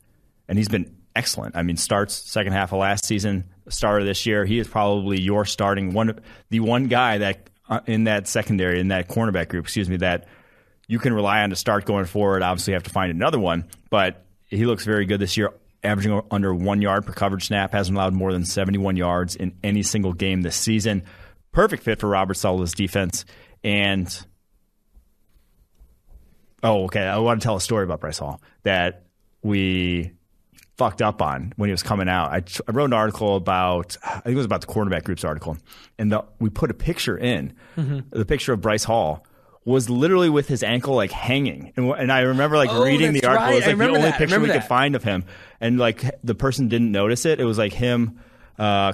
and 0.48 0.58
he's 0.58 0.68
been 0.68 0.96
excellent. 1.14 1.56
I 1.56 1.62
mean, 1.62 1.76
starts 1.76 2.14
second 2.14 2.52
half 2.52 2.72
of 2.72 2.78
last 2.78 3.04
season, 3.04 3.44
starter 3.68 4.04
this 4.04 4.26
year. 4.26 4.44
He 4.44 4.58
is 4.58 4.68
probably 4.68 5.20
your 5.20 5.44
starting 5.44 5.92
one, 5.92 6.18
the 6.50 6.60
one 6.60 6.88
guy 6.88 7.18
that 7.18 7.50
Uh, 7.68 7.81
in 7.87 8.05
that 8.05 8.29
secondary, 8.29 8.79
in 8.79 8.88
that 8.88 9.09
cornerback 9.09 9.48
group, 9.48 9.64
excuse 9.64 9.88
me, 9.90 9.96
that 9.96 10.29
you 10.87 11.00
can 11.00 11.12
rely 11.12 11.42
on 11.42 11.50
to 11.50 11.57
start 11.57 11.85
going 11.85 12.05
forward. 12.05 12.42
Obviously, 12.42 12.70
you 12.70 12.76
have 12.76 12.85
to 12.85 12.90
find 12.90 13.11
another 13.11 13.40
one, 13.40 13.64
but 13.90 14.24
he 14.44 14.64
looks 14.66 14.85
very 14.85 15.05
good 15.05 15.18
this 15.18 15.37
year, 15.37 15.52
averaging 15.83 16.22
under 16.31 16.55
one 16.55 16.81
yard 16.81 17.05
per 17.05 17.12
coverage 17.12 17.48
snap, 17.48 17.72
hasn't 17.72 17.96
allowed 17.96 18.14
more 18.14 18.33
than 18.33 18.44
71 18.44 18.96
yards 18.96 19.35
in 19.35 19.52
any 19.64 19.83
single 19.83 20.12
game 20.12 20.42
this 20.42 20.55
season. 20.55 21.02
Perfect 21.50 21.83
fit 21.83 21.98
for 21.98 22.09
Robert 22.09 22.35
Saleh's 22.35 22.72
defense. 22.72 23.24
And, 23.64 24.26
oh, 26.62 26.85
okay, 26.85 27.02
I 27.02 27.18
want 27.18 27.40
to 27.40 27.44
tell 27.44 27.57
a 27.57 27.61
story 27.61 27.83
about 27.83 28.00
Bryce 28.00 28.18
Hall 28.18 28.40
that 28.62 29.07
we 29.42 30.12
fucked 30.76 31.00
up 31.00 31.22
on 31.22 31.52
when 31.56 31.68
he 31.68 31.72
was 31.72 31.82
coming 31.82 32.08
out. 32.08 32.30
I, 32.30 32.42
I, 32.68 32.72
wrote 32.72 32.86
an 32.86 32.92
article 32.92 33.36
about, 33.36 33.96
I 34.02 34.20
think 34.20 34.34
it 34.34 34.36
was 34.36 34.46
about 34.46 34.60
the 34.60 34.66
quarterback 34.66 35.04
group's 35.04 35.24
article, 35.24 35.56
and 35.98 36.12
the, 36.12 36.24
we 36.38 36.50
put 36.50 36.70
a 36.70 36.74
picture 36.74 37.16
in. 37.16 37.54
Mm-hmm. 37.76 38.16
The 38.18 38.26
picture 38.26 38.52
of 38.52 38.60
Bryce 38.60 38.84
Hall 38.84 39.26
was 39.64 39.90
literally 39.90 40.30
with 40.30 40.46
his 40.48 40.62
ankle 40.62 40.94
like 40.94 41.10
hanging, 41.10 41.72
and, 41.76 41.90
and 41.90 42.12
I 42.12 42.20
remember 42.20 42.56
like 42.56 42.70
oh, 42.70 42.84
reading 42.84 43.12
the 43.12 43.24
article. 43.24 43.46
Right. 43.46 43.52
It 43.52 43.56
was 43.56 43.66
like 43.66 43.78
the 43.78 43.88
only 43.88 44.00
that. 44.02 44.18
picture 44.18 44.40
we 44.40 44.48
that. 44.48 44.60
could 44.60 44.68
find 44.68 44.94
of 44.94 45.02
him, 45.02 45.24
and 45.60 45.78
like 45.78 46.04
the 46.22 46.34
person 46.34 46.68
didn't 46.68 46.92
notice 46.92 47.26
it. 47.26 47.40
It 47.40 47.44
was 47.44 47.58
like 47.58 47.72
him. 47.72 48.20
Uh, 48.58 48.92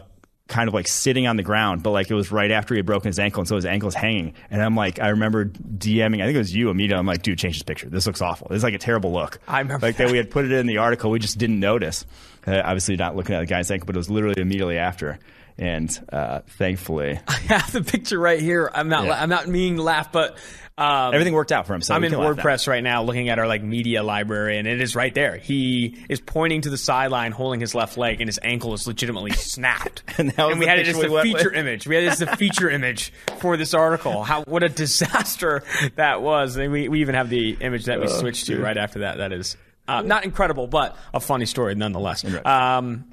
kind 0.49 0.69
of 0.69 0.75
like 0.75 0.87
sitting 0.87 1.27
on 1.27 1.37
the 1.37 1.43
ground, 1.43 1.83
but 1.83 1.91
like 1.91 2.11
it 2.11 2.15
was 2.15 2.31
right 2.31 2.51
after 2.51 2.75
he 2.75 2.79
had 2.79 2.87
broken 2.87 3.09
his 3.09 3.19
ankle, 3.19 3.41
and 3.41 3.49
so 3.49 3.57
his 3.57 3.65
ankle's 3.65 3.95
hanging. 3.95 4.35
And 4.51 4.63
I'm 4.63 4.77
like, 4.77 5.01
I 5.01 5.09
remember 5.09 5.47
DMing, 5.47 6.21
I 6.21 6.27
think 6.27 6.37
it 6.37 6.39
was 6.39 6.55
you 6.55 6.71
immediately. 6.71 6.99
I'm 6.99 7.07
like, 7.07 7.23
dude, 7.23 7.39
change 7.39 7.57
this 7.57 7.63
picture. 7.63 7.89
This 7.89 8.07
looks 8.07 8.21
awful. 8.21 8.49
This 8.51 8.59
is 8.59 8.65
like 8.65 8.75
a 8.75 8.79
terrible 8.79 9.13
look. 9.13 9.39
I 9.49 9.61
remember 9.61 9.87
like 9.87 9.97
that. 9.97 10.07
that 10.07 10.13
we 10.13 10.19
had 10.19 10.31
put 10.31 10.45
it 10.45 10.53
in 10.53 10.67
the 10.67 10.79
article, 10.79 11.11
we 11.11 11.19
just 11.19 11.39
didn't 11.39 11.61
notice. 11.61 12.05
Uh, 12.47 12.61
obviously, 12.65 12.97
not 12.97 13.17
looking 13.17 13.35
at 13.35 13.41
the 13.41 13.47
guy's 13.47 13.71
ankle, 13.71 13.87
but 13.87 13.97
it 13.97 13.99
was 13.99 14.11
literally 14.11 14.41
immediately 14.41 14.79
after. 14.79 15.19
And 15.59 16.07
uh, 16.13 16.41
thankfully, 16.47 17.21
I 17.29 17.35
have 17.35 17.73
the 17.73 17.83
picture 17.83 18.19
right 18.19 18.41
here. 18.41 18.71
I'm 18.73 18.89
not. 18.89 19.07
Yeah. 19.07 19.23
I'm 19.23 19.29
not 19.29 19.49
meaning 19.49 19.77
to 19.77 19.83
laugh, 19.83 20.11
but 20.11 20.39
um, 20.79 21.13
everything 21.13 21.35
worked 21.35 21.53
out 21.53 21.67
for 21.67 21.75
him. 21.75 21.83
So 21.83 21.95
I'm 21.95 22.03
in 22.03 22.13
WordPress 22.13 22.67
right 22.67 22.83
now, 22.83 23.03
looking 23.03 23.29
at 23.29 23.39
our 23.39 23.47
like 23.47 23.63
media 23.63 24.03
library, 24.03 24.59
and 24.59 24.67
it 24.67 24.81
is 24.81 24.97
right 24.97 25.15
there. 25.15 25.37
He 25.37 25.99
is 26.09 26.21
pointing 26.21 26.63
to 26.63 26.71
the 26.71 26.79
sideline, 26.79 27.33
holding 27.33 27.61
his 27.61 27.75
left 27.75 27.99
leg, 27.99 28.21
and 28.21 28.29
his 28.29 28.41
ankle 28.43 28.73
is 28.73 28.87
legitimately 28.87 29.33
snapped. 29.37 30.03
and, 30.19 30.33
and 30.39 30.59
we 30.59 30.67
had 30.67 30.79
it 30.79 30.89
as 30.89 30.99
the 30.99 31.21
feature 31.23 31.51
with. 31.51 31.59
image. 31.59 31.87
We 31.87 31.95
had 31.95 32.05
it 32.05 32.09
as 32.09 32.19
the 32.19 32.37
feature 32.37 32.71
image 32.71 33.13
for 33.39 33.57
this 33.57 33.75
article. 33.75 34.25
How 34.25 34.43
what 34.45 34.63
a 34.63 34.71
disaster 34.71 35.63
that 35.97 36.23
was. 36.23 36.57
And 36.57 36.73
we 36.73 36.89
we 36.89 37.01
even 37.03 37.15
have 37.15 37.29
the 37.29 37.59
image 37.61 37.85
that 37.85 38.01
we 38.01 38.07
oh, 38.07 38.21
switched 38.21 38.47
to 38.47 38.61
right 38.61 38.77
after 38.77 39.01
that. 39.01 39.19
That 39.19 39.33
is 39.33 39.57
uh, 39.87 40.01
not 40.01 40.25
incredible, 40.25 40.67
but 40.67 40.97
a 41.13 41.21
funny 41.21 41.47
story 41.47 41.75
nonetheless. 41.75 42.25
Um, 42.47 43.12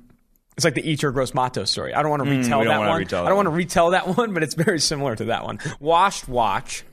it's 0.59 0.65
like 0.65 0.75
the 0.75 0.83
Yetur 0.83 1.13
Gross-Matos 1.13 1.71
story. 1.71 1.93
I 1.93 2.01
don't 2.01 2.11
want 2.11 2.23
to 2.23 2.29
Mm, 2.29 2.43
retell 2.43 2.59
don't 2.59 2.67
that 2.67 2.79
one. 2.87 2.97
retell 2.99 3.25
I 3.25 3.29
don't 3.29 3.35
want 3.37 3.45
to 3.47 3.51
retell 3.51 3.89
that 3.91 4.07
one, 4.17 4.33
but 4.33 4.43
it's 4.43 4.55
very 4.55 4.79
similar 4.79 5.15
to 5.15 5.25
that 5.25 5.43
one. 5.45 5.59
Washed 5.79 6.27
Watch. 6.27 6.83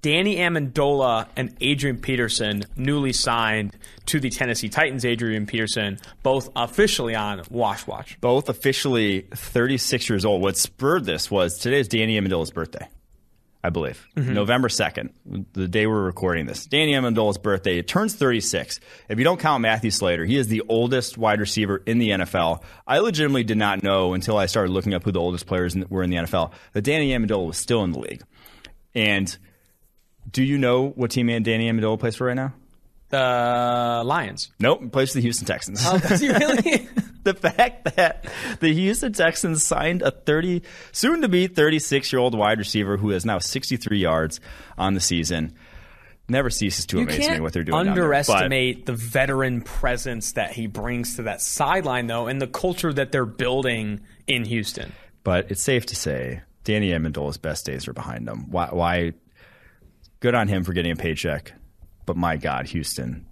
Danny 0.00 0.36
Amendola 0.36 1.26
and 1.36 1.56
Adrian 1.60 1.98
Peterson 1.98 2.64
newly 2.76 3.12
signed 3.12 3.76
to 4.06 4.20
the 4.20 4.30
Tennessee 4.30 4.68
Titans. 4.68 5.04
Adrian 5.04 5.44
Peterson 5.44 5.98
both 6.22 6.48
officially 6.54 7.16
on 7.16 7.42
Wash 7.50 7.84
Watch. 7.86 8.16
Both 8.20 8.48
officially 8.48 9.22
36 9.34 10.08
years 10.08 10.24
old. 10.24 10.40
What 10.40 10.56
spurred 10.56 11.04
this 11.04 11.30
was 11.32 11.58
today's 11.58 11.88
Danny 11.88 12.18
Amendola's 12.18 12.52
birthday, 12.52 12.88
I 13.62 13.70
believe. 13.70 14.06
Mm-hmm. 14.16 14.34
November 14.34 14.68
2nd, 14.68 15.10
the 15.52 15.66
day 15.66 15.86
we're 15.86 16.02
recording 16.04 16.46
this. 16.46 16.64
Danny 16.66 16.92
Amendola's 16.92 17.38
birthday. 17.38 17.78
It 17.78 17.88
turns 17.88 18.14
36. 18.14 18.78
If 19.08 19.18
you 19.18 19.24
don't 19.24 19.40
count 19.40 19.62
Matthew 19.62 19.90
Slater, 19.90 20.24
he 20.24 20.36
is 20.36 20.46
the 20.46 20.62
oldest 20.68 21.18
wide 21.18 21.40
receiver 21.40 21.82
in 21.84 21.98
the 21.98 22.10
NFL. 22.10 22.62
I 22.86 23.00
legitimately 23.00 23.42
did 23.44 23.58
not 23.58 23.82
know 23.82 24.14
until 24.14 24.36
I 24.36 24.46
started 24.46 24.70
looking 24.70 24.94
up 24.94 25.02
who 25.02 25.10
the 25.10 25.20
oldest 25.20 25.46
players 25.46 25.74
in- 25.74 25.86
were 25.88 26.04
in 26.04 26.10
the 26.10 26.16
NFL 26.18 26.52
that 26.72 26.82
Danny 26.82 27.10
Amendola 27.10 27.48
was 27.48 27.58
still 27.58 27.82
in 27.82 27.90
the 27.90 27.98
league. 27.98 28.22
And 28.94 29.36
do 30.30 30.44
you 30.44 30.56
know 30.56 30.90
what 30.90 31.10
team 31.10 31.26
Danny 31.26 31.70
Amendola 31.70 31.98
plays 31.98 32.14
for 32.14 32.26
right 32.28 32.34
now? 32.34 32.52
The 33.10 34.02
Lions. 34.04 34.52
Nope, 34.60 34.92
plays 34.92 35.10
for 35.10 35.14
the 35.16 35.22
Houston 35.22 35.46
Texans. 35.46 35.82
Oh, 35.84 35.98
does 35.98 36.20
he 36.20 36.28
really? 36.28 36.88
the 37.28 37.50
fact 37.50 37.96
that 37.96 38.26
the 38.60 38.72
Houston 38.72 39.12
Texans 39.12 39.62
signed 39.62 40.02
a 40.02 40.10
30, 40.10 40.62
soon 40.92 41.22
to 41.22 41.28
be 41.28 41.46
36 41.46 42.12
year 42.12 42.20
old 42.20 42.36
wide 42.36 42.58
receiver 42.58 42.96
who 42.96 43.10
has 43.10 43.24
now 43.24 43.38
63 43.38 43.98
yards 43.98 44.40
on 44.76 44.94
the 44.94 45.00
season 45.00 45.54
never 46.28 46.50
ceases 46.50 46.86
to 46.86 46.98
you 46.98 47.02
amaze 47.04 47.28
me 47.28 47.40
what 47.40 47.52
they're 47.52 47.64
doing. 47.64 47.76
down 47.76 47.94
there. 47.94 48.04
underestimate 48.04 48.86
the 48.86 48.92
veteran 48.92 49.62
presence 49.62 50.32
that 50.32 50.52
he 50.52 50.66
brings 50.66 51.16
to 51.16 51.22
that 51.22 51.40
sideline, 51.40 52.06
though, 52.06 52.26
and 52.26 52.40
the 52.40 52.46
culture 52.46 52.92
that 52.92 53.12
they're 53.12 53.24
building 53.24 54.00
in 54.26 54.44
Houston. 54.44 54.92
But, 55.24 55.44
but 55.44 55.50
it's 55.52 55.62
safe 55.62 55.86
to 55.86 55.96
say 55.96 56.42
Danny 56.64 56.90
Amendola's 56.90 57.38
best 57.38 57.66
days 57.66 57.88
are 57.88 57.92
behind 57.92 58.28
him. 58.28 58.50
Why, 58.50 58.68
why? 58.70 59.12
Good 60.20 60.34
on 60.34 60.48
him 60.48 60.64
for 60.64 60.72
getting 60.72 60.92
a 60.92 60.96
paycheck, 60.96 61.52
but 62.04 62.16
my 62.16 62.36
God, 62.36 62.66
Houston 62.66 63.27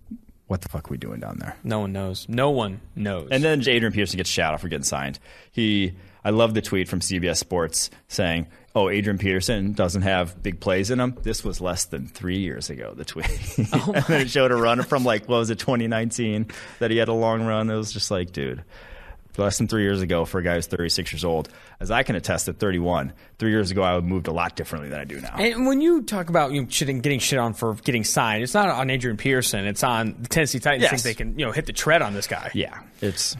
what 0.46 0.60
the 0.60 0.68
fuck 0.68 0.88
are 0.88 0.92
we 0.92 0.96
doing 0.96 1.20
down 1.20 1.38
there? 1.38 1.56
No 1.64 1.80
one 1.80 1.92
knows. 1.92 2.26
No 2.28 2.50
one 2.50 2.80
knows. 2.94 3.28
And 3.30 3.42
then 3.42 3.60
Adrian 3.60 3.92
Peterson 3.92 4.16
gets 4.16 4.30
shot 4.30 4.54
off 4.54 4.60
for 4.60 4.68
getting 4.68 4.84
signed. 4.84 5.18
He, 5.50 5.94
I 6.24 6.30
love 6.30 6.54
the 6.54 6.62
tweet 6.62 6.88
from 6.88 7.00
CBS 7.00 7.38
Sports 7.38 7.90
saying, 8.08 8.46
"Oh, 8.74 8.88
Adrian 8.88 9.18
Peterson 9.18 9.72
doesn't 9.72 10.02
have 10.02 10.40
big 10.42 10.60
plays 10.60 10.90
in 10.90 11.00
him." 11.00 11.16
This 11.22 11.42
was 11.44 11.60
less 11.60 11.86
than 11.86 12.06
three 12.06 12.38
years 12.38 12.70
ago. 12.70 12.94
The 12.94 13.04
tweet, 13.04 13.26
oh 13.72 13.92
and 13.94 14.04
then 14.04 14.20
it 14.22 14.30
showed 14.30 14.52
a 14.52 14.56
run 14.56 14.82
from 14.82 15.04
like 15.04 15.28
what 15.28 15.38
was 15.38 15.50
it, 15.50 15.58
2019, 15.58 16.46
that 16.78 16.90
he 16.90 16.96
had 16.96 17.08
a 17.08 17.12
long 17.12 17.44
run. 17.44 17.68
It 17.68 17.76
was 17.76 17.92
just 17.92 18.10
like, 18.10 18.32
dude, 18.32 18.62
less 19.38 19.58
than 19.58 19.68
three 19.68 19.82
years 19.82 20.02
ago 20.02 20.24
for 20.24 20.38
a 20.38 20.42
guy 20.42 20.54
who's 20.54 20.66
36 20.66 21.12
years 21.12 21.24
old. 21.24 21.48
As 21.80 21.90
I 21.90 22.02
can 22.02 22.16
attest 22.16 22.48
at 22.48 22.58
31, 22.58 23.12
three 23.38 23.50
years 23.50 23.70
ago 23.70 23.82
I 23.82 23.94
would 23.94 24.04
moved 24.04 24.28
a 24.28 24.32
lot 24.32 24.56
differently 24.56 24.88
than 24.88 25.00
I 25.00 25.04
do 25.04 25.20
now. 25.20 25.36
And 25.36 25.66
when 25.66 25.80
you 25.80 26.02
talk 26.02 26.28
about 26.28 26.52
you 26.52 26.62
know, 26.62 26.68
shitting, 26.68 27.02
getting 27.02 27.18
shit 27.18 27.38
on 27.38 27.54
for 27.54 27.74
getting 27.74 28.04
signed, 28.04 28.42
it's 28.42 28.54
not 28.54 28.68
on 28.68 28.90
Adrian 28.90 29.16
Peterson. 29.16 29.66
It's 29.66 29.82
on 29.82 30.16
the 30.20 30.28
Tennessee 30.28 30.58
Titans. 30.58 30.82
Yes. 30.82 30.90
Think 30.90 31.02
they 31.02 31.14
can 31.14 31.38
you 31.38 31.46
know 31.46 31.52
hit 31.52 31.66
the 31.66 31.72
tread 31.72 32.02
on 32.02 32.14
this 32.14 32.26
guy. 32.26 32.50
Yeah, 32.54 32.80
it's 33.00 33.36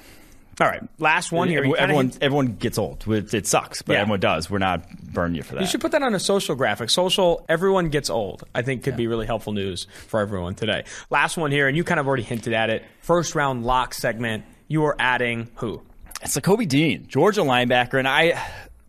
all 0.59 0.67
right. 0.67 0.83
Last 0.99 1.33
one 1.33 1.49
here. 1.49 1.59
Everyone, 1.77 2.13
everyone 2.23 2.47
gets 2.55 2.79
old. 2.79 3.05
It, 3.07 3.35
it 3.35 3.47
sucks, 3.47 3.83
but 3.83 3.93
yeah. 3.93 4.01
everyone 4.01 4.21
does. 4.21 4.49
We're 4.49 4.59
not 4.59 4.89
burning 5.03 5.37
you 5.37 5.43
for 5.43 5.55
that. 5.55 5.61
You 5.61 5.67
should 5.67 5.83
put 5.83 5.93
that 5.93 6.03
on 6.03 6.15
a 6.15 6.21
social 6.21 6.55
graphic. 6.55 6.89
Social, 6.89 7.45
everyone 7.47 7.91
gets 7.91 8.09
old. 8.09 8.45
I 8.55 8.63
think 8.63 8.83
could 8.83 8.95
yeah. 8.95 8.99
be 8.99 9.07
really 9.07 9.27
helpful 9.27 9.53
news 9.53 9.87
for 10.07 10.21
everyone 10.21 10.55
today. 10.55 10.85
Last 11.11 11.37
one 11.37 11.51
here, 11.51 11.69
and 11.69 11.77
you 11.77 11.85
kind 11.85 12.01
of 12.01 12.07
already 12.07 12.23
hinted 12.23 12.55
at 12.55 12.71
it. 12.71 12.85
First 13.01 13.35
round 13.35 13.65
lock 13.65 13.93
segment. 13.93 14.45
You 14.69 14.85
are 14.87 14.97
adding 14.99 15.49
who? 15.57 15.83
It's 16.23 16.39
Kobe 16.41 16.65
Dean, 16.65 17.07
Georgia 17.07 17.43
linebacker, 17.43 17.99
and 17.99 18.09
I 18.09 18.43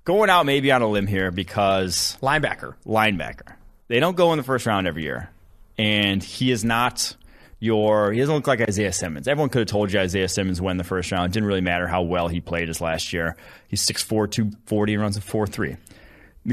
going 0.06 0.30
out 0.30 0.46
maybe 0.46 0.72
on 0.72 0.82
a 0.82 0.88
limb 0.88 1.08
here 1.08 1.30
because 1.32 2.18
linebacker, 2.22 2.76
linebacker. 2.86 3.54
They 3.88 4.00
don't 4.00 4.16
go 4.18 4.32
in 4.34 4.38
the 4.38 4.44
first 4.44 4.66
round 4.66 4.88
every 4.88 5.04
year, 5.04 5.30
and 5.78 6.24
he 6.24 6.52
is 6.52 6.64
not 6.64 7.16
your. 7.60 8.12
He 8.12 8.20
doesn't 8.20 8.34
look 8.34 8.48
like 8.48 8.62
Isaiah 8.62 8.92
Simmons. 8.92 9.28
Everyone 9.28 9.50
could 9.50 9.60
have 9.60 9.68
told 9.68 9.92
you 9.92 10.00
Isaiah 10.00 10.30
Simmons 10.30 10.60
won 10.60 10.78
the 10.78 10.84
first 10.84 11.12
round. 11.12 11.30
It 11.30 11.34
didn't 11.34 11.48
really 11.48 11.62
matter 11.62 11.88
how 11.88 12.02
well 12.02 12.28
he 12.28 12.42
played 12.42 12.70
his 12.70 12.82
last 12.82 13.14
year. 13.14 13.36
He's 13.68 13.86
6'4", 13.86 14.32
240, 14.32 14.94
and 14.94 15.02
runs 15.02 15.18
a 15.18 15.22
4'3". 15.22 15.78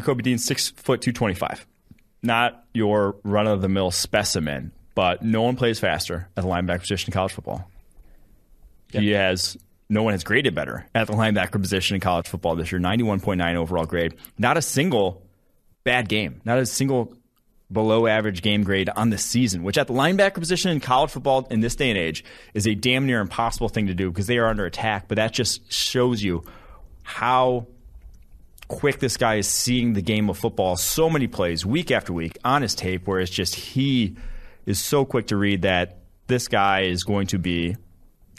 Kobe 0.02 0.22
Dean's 0.22 0.44
six 0.44 0.70
foot 0.70 1.00
two 1.00 1.12
twenty 1.12 1.34
five. 1.34 1.64
Not 2.22 2.64
your 2.74 3.16
run 3.22 3.46
of 3.46 3.62
the 3.62 3.68
mill 3.68 3.90
specimen, 3.90 4.72
but 4.94 5.22
no 5.22 5.42
one 5.42 5.56
plays 5.56 5.78
faster 5.78 6.28
at 6.36 6.42
the 6.42 6.48
linebacker 6.48 6.80
position 6.80 7.10
in 7.10 7.12
college 7.12 7.32
football. 7.32 7.70
Yep. 8.94 9.02
He 9.02 9.10
has 9.10 9.56
no 9.88 10.02
one 10.02 10.12
has 10.12 10.24
graded 10.24 10.54
better 10.54 10.86
at 10.94 11.06
the 11.06 11.12
linebacker 11.12 11.60
position 11.60 11.94
in 11.94 12.00
college 12.00 12.26
football 12.26 12.56
this 12.56 12.72
year. 12.72 12.80
91.9 12.80 13.54
overall 13.56 13.84
grade. 13.84 14.14
Not 14.38 14.56
a 14.56 14.62
single 14.62 15.22
bad 15.84 16.08
game. 16.08 16.40
Not 16.44 16.58
a 16.58 16.66
single 16.66 17.16
below 17.70 18.06
average 18.06 18.42
game 18.42 18.62
grade 18.62 18.88
on 18.88 19.10
the 19.10 19.18
season, 19.18 19.62
which 19.62 19.76
at 19.76 19.86
the 19.86 19.94
linebacker 19.94 20.34
position 20.34 20.70
in 20.70 20.80
college 20.80 21.10
football 21.10 21.46
in 21.50 21.60
this 21.60 21.76
day 21.76 21.90
and 21.90 21.98
age 21.98 22.24
is 22.54 22.66
a 22.66 22.74
damn 22.74 23.06
near 23.06 23.20
impossible 23.20 23.68
thing 23.68 23.88
to 23.88 23.94
do 23.94 24.10
because 24.10 24.26
they 24.26 24.38
are 24.38 24.46
under 24.46 24.64
attack. 24.64 25.08
But 25.08 25.16
that 25.16 25.32
just 25.32 25.70
shows 25.72 26.22
you 26.22 26.44
how 27.02 27.66
quick 28.68 28.98
this 29.00 29.16
guy 29.16 29.36
is 29.36 29.46
seeing 29.46 29.92
the 29.92 30.02
game 30.02 30.30
of 30.30 30.38
football. 30.38 30.76
So 30.76 31.10
many 31.10 31.26
plays 31.26 31.66
week 31.66 31.90
after 31.90 32.12
week 32.12 32.38
on 32.44 32.62
his 32.62 32.74
tape 32.74 33.06
where 33.06 33.20
it's 33.20 33.30
just 33.30 33.54
he 33.54 34.16
is 34.66 34.78
so 34.78 35.04
quick 35.04 35.26
to 35.28 35.36
read 35.36 35.62
that 35.62 35.98
this 36.26 36.48
guy 36.48 36.82
is 36.82 37.04
going 37.04 37.26
to 37.28 37.38
be 37.38 37.76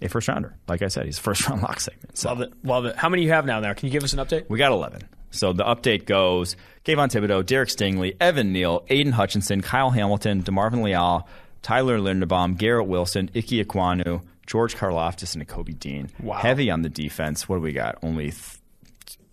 a 0.02 0.10
first 0.10 0.28
rounder. 0.28 0.56
Like 0.68 0.82
I 0.82 0.88
said, 0.88 1.06
he's 1.06 1.18
a 1.18 1.22
first 1.22 1.48
round 1.48 1.62
lock 1.64 1.80
segment. 1.80 2.18
So. 2.18 2.30
Love 2.30 2.42
it. 2.42 2.54
Love 2.64 2.86
it. 2.86 2.96
How 2.96 3.10
many 3.10 3.24
you 3.24 3.30
have 3.30 3.46
now? 3.46 3.60
Now, 3.60 3.74
can 3.74 3.88
you 3.88 3.92
give 3.92 4.04
us 4.04 4.14
an 4.14 4.20
update? 4.20 4.50
We 4.50 4.58
got 4.58 4.72
11. 4.72 5.02
So 5.32 5.52
the 5.54 5.64
update 5.64 6.06
goes 6.06 6.56
Kayvon 6.86 7.10
Thibodeaux, 7.10 7.46
Derek 7.46 7.70
Stingley, 7.70 8.16
Evan 8.22 8.54
Neal, 8.54 8.86
Aidan 8.90 9.14
Hutchinson, 9.14 9.62
Kyle 9.62 9.90
Hamilton, 9.90 10.44
DeMarvin 10.44 10.82
Leal, 10.84 11.28
Tyler 11.62 11.98
Linderbaum, 11.98 12.58
Garrett 12.58 12.88
Wilson, 12.88 13.30
Ike 13.36 13.48
Ekwonu, 13.66 14.22
George 14.46 14.76
Karlaftis, 14.76 15.36
and 15.36 15.46
Kobe 15.48 15.74
Dean. 15.74 16.10
Wow. 16.22 16.38
Heavy 16.38 16.70
on 16.70 16.84
the 16.84 16.90
defense. 16.90 17.50
What 17.50 17.58
do 17.58 17.62
we 17.64 17.74
got? 17.74 17.98
Only 18.04 18.32
th- 18.32 18.60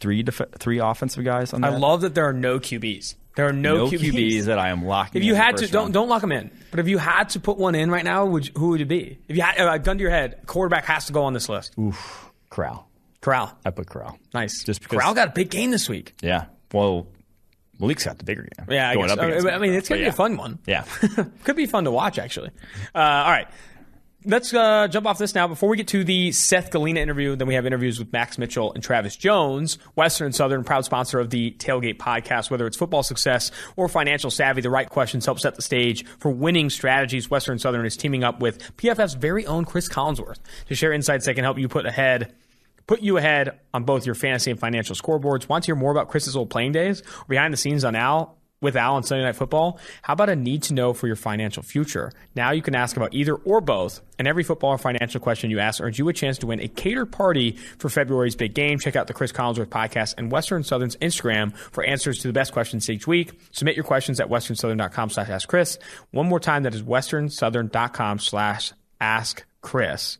three 0.00 0.22
def- 0.22 0.40
three 0.58 0.78
offensive 0.78 1.24
guys 1.24 1.52
on 1.52 1.60
that? 1.60 1.74
I 1.74 1.76
love 1.76 2.00
that 2.00 2.14
there 2.14 2.24
are 2.26 2.32
no 2.32 2.58
QBs. 2.58 3.14
There 3.34 3.48
are 3.48 3.52
no, 3.52 3.76
no 3.76 3.86
QBs. 3.86 4.12
QBs. 4.12 4.44
that 4.44 4.58
I 4.58 4.68
am 4.68 4.84
locking. 4.84 5.22
If 5.22 5.26
you 5.26 5.34
had 5.34 5.56
to, 5.58 5.66
don't 5.66 5.92
don't 5.92 6.08
lock 6.08 6.20
them 6.20 6.32
in. 6.32 6.50
But 6.70 6.80
if 6.80 6.88
you 6.88 6.98
had 6.98 7.30
to 7.30 7.40
put 7.40 7.56
one 7.56 7.74
in 7.74 7.90
right 7.90 8.04
now, 8.04 8.26
would 8.26 8.46
you, 8.46 8.52
who 8.56 8.68
would 8.70 8.80
it 8.80 8.88
be? 8.88 9.18
If 9.28 9.36
you 9.36 9.42
had 9.42 9.56
a 9.56 9.70
uh, 9.70 9.78
gun 9.78 9.98
to 9.98 10.02
your 10.02 10.10
head, 10.10 10.42
quarterback 10.46 10.84
has 10.84 11.06
to 11.06 11.12
go 11.12 11.24
on 11.24 11.32
this 11.32 11.48
list. 11.48 11.74
Oof, 11.78 12.30
Corral. 12.50 12.88
Corral. 13.20 13.56
I 13.64 13.70
put 13.70 13.88
Corral. 13.88 14.18
Nice. 14.34 14.64
Just 14.64 14.80
because, 14.80 14.98
Corral 14.98 15.14
got 15.14 15.28
a 15.28 15.32
big 15.32 15.50
game 15.50 15.70
this 15.70 15.88
week. 15.88 16.14
Yeah. 16.20 16.46
Well, 16.72 17.06
Malik's 17.82 18.04
got 18.04 18.18
the 18.18 18.24
bigger 18.24 18.42
game. 18.42 18.66
Yeah, 18.70 18.90
I, 18.90 18.94
guess, 18.96 19.44
I 19.44 19.58
mean, 19.58 19.72
it's 19.72 19.88
gonna 19.88 20.00
be 20.00 20.04
yeah. 20.04 20.10
a 20.10 20.12
fun 20.12 20.36
one. 20.36 20.58
Yeah, 20.66 20.84
could 21.44 21.56
be 21.56 21.66
fun 21.66 21.84
to 21.84 21.90
watch 21.90 22.18
actually. 22.18 22.50
Uh, 22.94 22.98
all 22.98 23.30
right, 23.30 23.48
let's 24.24 24.52
uh, 24.54 24.88
jump 24.88 25.06
off 25.06 25.18
this 25.18 25.34
now. 25.34 25.48
Before 25.48 25.68
we 25.68 25.76
get 25.76 25.88
to 25.88 26.04
the 26.04 26.32
Seth 26.32 26.70
Galina 26.70 26.98
interview, 26.98 27.36
then 27.36 27.48
we 27.48 27.54
have 27.54 27.66
interviews 27.66 27.98
with 27.98 28.12
Max 28.12 28.38
Mitchell 28.38 28.72
and 28.72 28.82
Travis 28.82 29.16
Jones, 29.16 29.78
Western 29.94 30.26
and 30.26 30.34
Southern, 30.34 30.64
proud 30.64 30.84
sponsor 30.84 31.18
of 31.18 31.30
the 31.30 31.52
Tailgate 31.58 31.98
podcast. 31.98 32.50
Whether 32.50 32.66
it's 32.66 32.76
football 32.76 33.02
success 33.02 33.50
or 33.76 33.88
financial 33.88 34.30
savvy, 34.30 34.60
the 34.60 34.70
right 34.70 34.88
questions 34.88 35.24
help 35.24 35.40
set 35.40 35.54
the 35.56 35.62
stage 35.62 36.04
for 36.18 36.30
winning 36.30 36.70
strategies. 36.70 37.30
Western 37.30 37.58
Southern 37.58 37.86
is 37.86 37.96
teaming 37.96 38.24
up 38.24 38.40
with 38.40 38.76
PFF's 38.76 39.14
very 39.14 39.46
own 39.46 39.64
Chris 39.64 39.88
Collinsworth 39.88 40.38
to 40.68 40.74
share 40.74 40.92
insights 40.92 41.26
that 41.26 41.34
can 41.34 41.44
help 41.44 41.58
you 41.58 41.68
put 41.68 41.86
ahead 41.86 42.34
put 42.88 43.00
you 43.00 43.16
ahead 43.16 43.60
on 43.72 43.84
both 43.84 44.04
your 44.04 44.14
fantasy 44.14 44.50
and 44.50 44.58
financial 44.58 44.96
scoreboards. 44.96 45.48
Want 45.48 45.64
to 45.64 45.68
hear 45.68 45.76
more 45.76 45.92
about 45.92 46.08
Chris's 46.08 46.36
old 46.36 46.50
playing 46.50 46.72
days 46.72 47.02
behind 47.28 47.52
the 47.52 47.56
scenes 47.56 47.84
on 47.84 47.94
Al 47.94 48.36
with 48.62 48.76
Al 48.76 48.94
on 48.94 49.02
Sunday 49.02 49.24
Night 49.24 49.36
Football? 49.36 49.78
How 50.00 50.14
about 50.14 50.30
a 50.30 50.36
need 50.36 50.62
to 50.64 50.74
know 50.74 50.94
for 50.94 51.06
your 51.06 51.16
financial 51.16 51.62
future? 51.62 52.12
Now 52.34 52.52
you 52.52 52.62
can 52.62 52.74
ask 52.74 52.96
about 52.96 53.12
either 53.12 53.34
or 53.34 53.60
both, 53.60 54.00
and 54.18 54.26
every 54.26 54.44
football 54.44 54.70
or 54.70 54.78
financial 54.78 55.20
question 55.20 55.50
you 55.50 55.58
ask 55.58 55.82
earns 55.82 55.98
you 55.98 56.08
a 56.08 56.12
chance 56.14 56.38
to 56.38 56.46
win 56.46 56.60
a 56.60 56.68
catered 56.68 57.12
party 57.12 57.52
for 57.78 57.90
February's 57.90 58.36
big 58.36 58.54
game. 58.54 58.78
Check 58.78 58.96
out 58.96 59.06
the 59.06 59.14
Chris 59.14 59.32
Collinsworth 59.32 59.66
podcast 59.66 60.14
and 60.16 60.32
Western 60.32 60.64
Southern's 60.64 60.96
Instagram 60.96 61.54
for 61.54 61.84
answers 61.84 62.20
to 62.20 62.28
the 62.28 62.32
best 62.32 62.52
questions 62.52 62.88
each 62.88 63.06
week. 63.06 63.32
Submit 63.50 63.76
your 63.76 63.84
questions 63.84 64.20
at 64.20 64.28
westernsouthern.com 64.28 65.10
slash 65.10 65.28
ask 65.28 65.48
Chris. 65.48 65.78
One 66.12 66.28
more 66.28 66.40
time, 66.40 66.62
that 66.62 66.74
is 66.74 66.82
westernsouthern.com 66.82 68.20
slash 68.20 68.72
ask 69.00 69.44
Chris. 69.60 70.18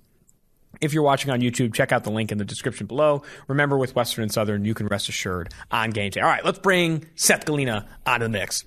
If 0.83 0.93
you're 0.93 1.05
watching 1.05 1.31
on 1.31 1.41
YouTube, 1.41 1.75
check 1.75 1.93
out 1.93 2.03
the 2.03 2.11
link 2.11 2.33
in 2.33 2.39
the 2.39 2.45
description 2.45 2.87
below. 2.89 3.23
Remember, 3.47 3.79
with 3.79 3.95
Western 3.95 4.25
and 4.25 4.33
Southern, 4.33 4.65
you 4.65 4.75
can 4.75 4.89
rest 4.89 5.09
assured 5.09 5.55
on 5.71 5.91
game 5.91 6.11
day. 6.11 6.21
All 6.21 6.29
right, 6.29 6.45
let's 6.45 6.59
bring 6.59 7.07
Seth 7.15 7.47
Galina 7.47 7.87
onto 8.05 8.25
the 8.25 8.29
mix. 8.29 8.65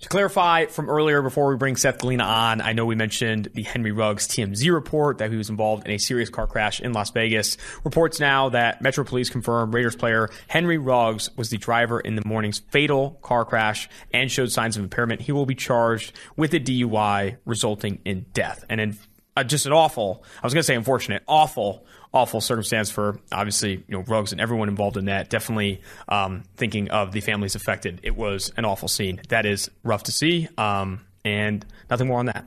To 0.00 0.08
clarify 0.08 0.66
from 0.66 0.88
earlier, 0.88 1.22
before 1.22 1.50
we 1.50 1.56
bring 1.56 1.74
Seth 1.74 1.98
Galina 1.98 2.24
on, 2.24 2.60
I 2.60 2.72
know 2.72 2.86
we 2.86 2.94
mentioned 2.94 3.48
the 3.52 3.64
Henry 3.64 3.90
Ruggs 3.90 4.28
TMZ 4.28 4.72
report 4.72 5.18
that 5.18 5.30
he 5.30 5.36
was 5.36 5.50
involved 5.50 5.86
in 5.86 5.92
a 5.92 5.98
serious 5.98 6.30
car 6.30 6.46
crash 6.46 6.80
in 6.80 6.92
Las 6.92 7.10
Vegas. 7.10 7.56
Reports 7.82 8.20
now 8.20 8.48
that 8.50 8.80
Metro 8.80 9.02
Police 9.04 9.28
confirm 9.28 9.72
Raiders 9.72 9.96
player 9.96 10.30
Henry 10.46 10.78
Ruggs 10.78 11.36
was 11.36 11.50
the 11.50 11.58
driver 11.58 11.98
in 11.98 12.14
the 12.14 12.22
morning's 12.24 12.60
fatal 12.60 13.18
car 13.22 13.44
crash 13.44 13.88
and 14.14 14.30
showed 14.30 14.52
signs 14.52 14.76
of 14.76 14.84
impairment. 14.84 15.20
He 15.20 15.32
will 15.32 15.46
be 15.46 15.56
charged 15.56 16.12
with 16.36 16.54
a 16.54 16.60
DUI 16.60 17.38
resulting 17.44 18.00
in 18.04 18.26
death. 18.32 18.64
And 18.70 18.80
in 18.80 18.96
uh, 19.38 19.44
just 19.44 19.66
an 19.66 19.72
awful, 19.72 20.24
I 20.42 20.46
was 20.46 20.54
going 20.54 20.60
to 20.60 20.66
say 20.66 20.74
unfortunate, 20.74 21.22
awful, 21.26 21.86
awful 22.12 22.40
circumstance 22.40 22.90
for 22.90 23.20
obviously, 23.30 23.72
you 23.72 23.84
know, 23.88 24.00
Ruggs 24.00 24.32
and 24.32 24.40
everyone 24.40 24.68
involved 24.68 24.96
in 24.96 25.06
that. 25.06 25.30
Definitely 25.30 25.80
um, 26.08 26.42
thinking 26.56 26.90
of 26.90 27.12
the 27.12 27.20
families 27.20 27.54
affected. 27.54 28.00
It 28.02 28.16
was 28.16 28.52
an 28.56 28.64
awful 28.64 28.88
scene. 28.88 29.20
That 29.28 29.46
is 29.46 29.70
rough 29.82 30.04
to 30.04 30.12
see. 30.12 30.48
Um, 30.58 31.00
and 31.24 31.64
nothing 31.90 32.08
more 32.08 32.18
on 32.18 32.26
that. 32.26 32.44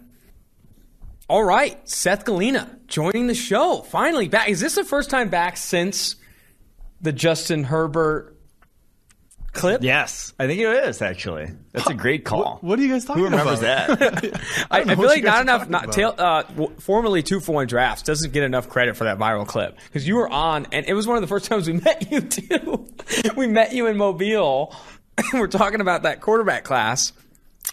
All 1.30 1.44
right, 1.44 1.78
Seth 1.88 2.26
Galina 2.26 2.86
joining 2.88 3.28
the 3.28 3.36
show. 3.36 3.84
Finally 3.84 4.28
back. 4.28 4.50
Is 4.50 4.60
this 4.60 4.76
the 4.76 4.84
first 4.84 5.10
time 5.10 5.30
back 5.30 5.56
since 5.56 6.18
the 7.00 7.14
Justin 7.14 7.64
Herbert 7.64 8.31
clip? 9.54 9.84
Yes, 9.84 10.34
I 10.40 10.48
think 10.48 10.60
it 10.60 10.68
is 10.86 11.02
actually. 11.02 11.52
That's 11.72 11.90
a 11.90 11.94
great 11.94 12.26
call. 12.26 12.40
What, 12.40 12.64
what 12.64 12.80
are 12.80 12.82
you 12.82 12.92
guys 12.92 13.06
talking 13.06 13.26
about? 13.26 13.40
Who 13.40 13.50
remembers 13.50 13.60
about? 13.60 14.00
that? 14.00 14.42
I, 14.72 14.82
I, 14.82 14.84
know 14.84 14.96
feel 14.96 15.06
like 15.06 15.24
not 15.24 15.42
enough. 15.42 15.70
Not 15.70 15.92
tail, 15.92 16.16
uh, 16.18 16.44
w- 16.44 16.74
formerly 16.80 17.24
two 17.24 17.40
for 17.40 17.54
one 17.54 17.68
drafts 17.68 18.04
doesn't 18.04 18.34
get 18.34 18.44
enough 18.44 18.70
credit 18.70 18.96
for 18.98 19.06
that 19.06 19.18
viral 19.18 19.48
clip 19.48 19.78
because 19.86 20.08
you 20.08 20.16
were 20.16 20.30
on, 20.30 20.68
and 20.72 20.86
it 20.88 20.94
was 20.94 21.08
one 21.08 21.18
of 21.18 21.22
the 21.22 21.28
first 21.28 21.46
times 21.46 21.68
we 21.68 21.74
met 21.82 22.12
you 22.12 22.22
too. 22.22 22.88
we 23.36 23.48
met 23.48 23.74
you 23.74 23.88
in 23.88 23.98
Mobile. 23.98 24.76
And 25.18 25.42
we're 25.42 25.48
talking 25.48 25.82
about 25.82 26.04
that 26.04 26.22
quarterback 26.22 26.64
class, 26.64 27.12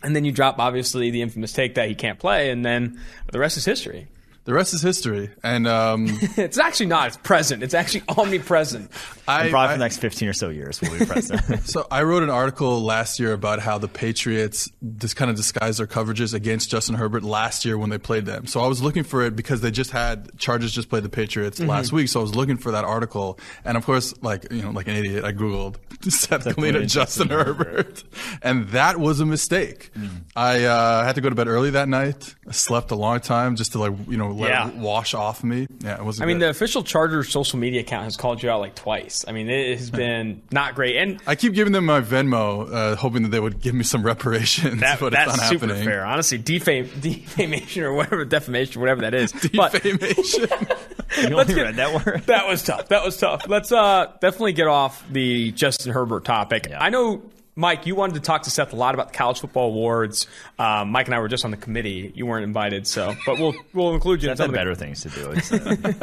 and 0.02 0.14
then 0.14 0.24
you 0.24 0.32
drop 0.32 0.58
obviously 0.58 1.10
the 1.10 1.22
infamous 1.22 1.52
take 1.52 1.76
that 1.76 1.88
he 1.88 1.94
can't 1.94 2.18
play, 2.18 2.50
and 2.50 2.64
then 2.64 3.00
the 3.32 3.38
rest 3.38 3.56
is 3.56 3.64
history. 3.64 4.08
The 4.44 4.54
rest 4.54 4.74
is 4.74 4.82
history, 4.82 5.30
and 5.44 5.68
um, 5.68 6.06
It's 6.36 6.58
actually 6.58 6.86
not. 6.86 7.08
It's 7.08 7.16
present. 7.18 7.62
It's 7.62 7.74
actually 7.74 8.02
omnipresent. 8.08 8.90
I, 9.28 9.46
I- 9.46 9.50
probably 9.50 9.74
for 9.74 9.78
the 9.78 9.84
next 9.84 9.98
15 9.98 10.28
or 10.28 10.32
so 10.32 10.48
years 10.48 10.80
we'll 10.80 10.98
be 10.98 11.04
president. 11.06 11.62
So 11.68 11.86
I 11.90 12.02
wrote 12.02 12.22
an 12.22 12.30
article 12.30 12.80
last 12.82 13.20
year 13.20 13.32
about 13.32 13.60
how 13.60 13.78
the 13.78 13.88
Patriots 13.88 14.70
just 14.96 15.16
kind 15.16 15.30
of 15.30 15.36
disguised 15.36 15.78
their 15.78 15.86
coverages 15.86 16.32
against 16.34 16.70
Justin 16.70 16.94
Herbert 16.94 17.22
last 17.22 17.64
year 17.64 17.76
when 17.76 17.90
they 17.90 17.98
played 17.98 18.24
them. 18.26 18.46
So 18.46 18.60
I 18.60 18.66
was 18.66 18.82
looking 18.82 19.04
for 19.04 19.24
it 19.24 19.36
because 19.36 19.60
they 19.60 19.70
just 19.70 19.90
had 19.90 20.36
Chargers 20.38 20.72
just 20.72 20.88
played 20.88 21.02
the 21.02 21.08
Patriots 21.08 21.60
last 21.60 21.92
week. 21.92 22.08
So 22.08 22.20
I 22.20 22.22
was 22.22 22.34
looking 22.34 22.56
for 22.56 22.72
that 22.72 22.84
article, 22.84 23.38
and 23.64 23.76
of 23.76 23.84
course, 23.84 24.14
like 24.22 24.50
you 24.50 24.62
know, 24.62 24.70
like 24.70 24.88
an 24.88 24.96
idiot, 24.96 25.24
I 25.24 25.32
googled 25.32 25.76
Seth 26.10 26.42
Clean 26.42 26.54
Clean, 26.54 26.76
and 26.76 26.88
Justin 26.88 27.28
Herbert, 27.28 28.02
and 28.42 28.68
that 28.70 28.98
was 28.98 29.20
a 29.20 29.26
mistake. 29.26 29.90
I 30.34 30.64
uh, 30.64 31.04
had 31.04 31.14
to 31.16 31.20
go 31.20 31.28
to 31.28 31.34
bed 31.34 31.48
early 31.48 31.70
that 31.70 31.88
night. 31.88 32.34
I 32.48 32.52
slept 32.52 32.90
a 32.90 32.96
long 32.96 33.20
time 33.20 33.56
just 33.56 33.72
to 33.72 33.78
like 33.78 33.92
you 34.08 34.16
know 34.16 34.30
let 34.30 34.50
Yeah. 34.50 34.68
it 34.68 34.74
wash 34.76 35.12
off 35.14 35.44
me. 35.44 35.66
Yeah, 35.80 35.98
it 35.98 36.04
wasn't. 36.04 36.24
I 36.24 36.26
mean, 36.26 36.38
good. 36.38 36.46
the 36.46 36.50
official 36.50 36.82
Chargers 36.82 37.28
social 37.28 37.58
media 37.58 37.80
account 37.80 38.04
has 38.04 38.16
called 38.16 38.42
you 38.42 38.50
out 38.50 38.60
like 38.60 38.74
twice. 38.74 39.17
I 39.26 39.32
mean, 39.32 39.48
it 39.48 39.78
has 39.78 39.90
been 39.90 40.42
not 40.50 40.74
great. 40.74 40.96
And 40.96 41.20
I 41.26 41.34
keep 41.34 41.54
giving 41.54 41.72
them 41.72 41.86
my 41.86 42.00
Venmo, 42.00 42.72
uh, 42.72 42.96
hoping 42.96 43.22
that 43.22 43.28
they 43.30 43.40
would 43.40 43.60
give 43.60 43.74
me 43.74 43.84
some 43.84 44.02
reparations, 44.04 44.80
that, 44.80 45.00
but 45.00 45.12
it's 45.12 45.16
that's 45.24 45.36
not 45.38 45.48
super 45.48 45.66
happening. 45.66 45.84
fair. 45.84 46.04
Honestly, 46.04 46.38
defam- 46.38 47.00
defamation 47.00 47.82
or 47.84 47.92
whatever, 47.94 48.24
defamation, 48.24 48.80
whatever 48.80 49.00
that 49.02 49.14
is. 49.14 49.32
But 49.54 49.72
Defamation. 49.82 50.48
you 51.30 51.38
only 51.38 51.54
get- 51.54 51.62
read 51.62 51.76
that 51.76 52.06
word? 52.06 52.22
that 52.26 52.46
was 52.46 52.62
tough. 52.62 52.88
That 52.88 53.04
was 53.04 53.16
tough. 53.16 53.48
Let's 53.48 53.72
uh, 53.72 54.12
definitely 54.20 54.52
get 54.52 54.66
off 54.66 55.04
the 55.10 55.52
Justin 55.52 55.92
Herbert 55.92 56.24
topic. 56.24 56.66
Yeah. 56.68 56.82
I 56.82 56.90
know, 56.90 57.22
Mike, 57.58 57.86
you 57.86 57.96
wanted 57.96 58.14
to 58.14 58.20
talk 58.20 58.44
to 58.44 58.50
Seth 58.50 58.72
a 58.72 58.76
lot 58.76 58.94
about 58.94 59.08
the 59.08 59.18
college 59.18 59.40
football 59.40 59.70
awards. 59.70 60.28
Um, 60.60 60.92
Mike 60.92 61.06
and 61.06 61.14
I 61.14 61.18
were 61.18 61.26
just 61.26 61.44
on 61.44 61.50
the 61.50 61.56
committee. 61.56 62.12
You 62.14 62.24
weren't 62.24 62.44
invited, 62.44 62.86
so 62.86 63.16
but 63.26 63.36
we'll 63.40 63.52
we'll 63.74 63.94
include 63.94 64.22
you 64.22 64.30
in 64.30 64.36
That's 64.36 64.46
some 64.46 64.54
had 64.54 64.68
of 64.68 64.78
the 64.78 64.84
better 64.84 64.92
things 64.92 65.02
to 65.02 65.08
do. 65.10 65.34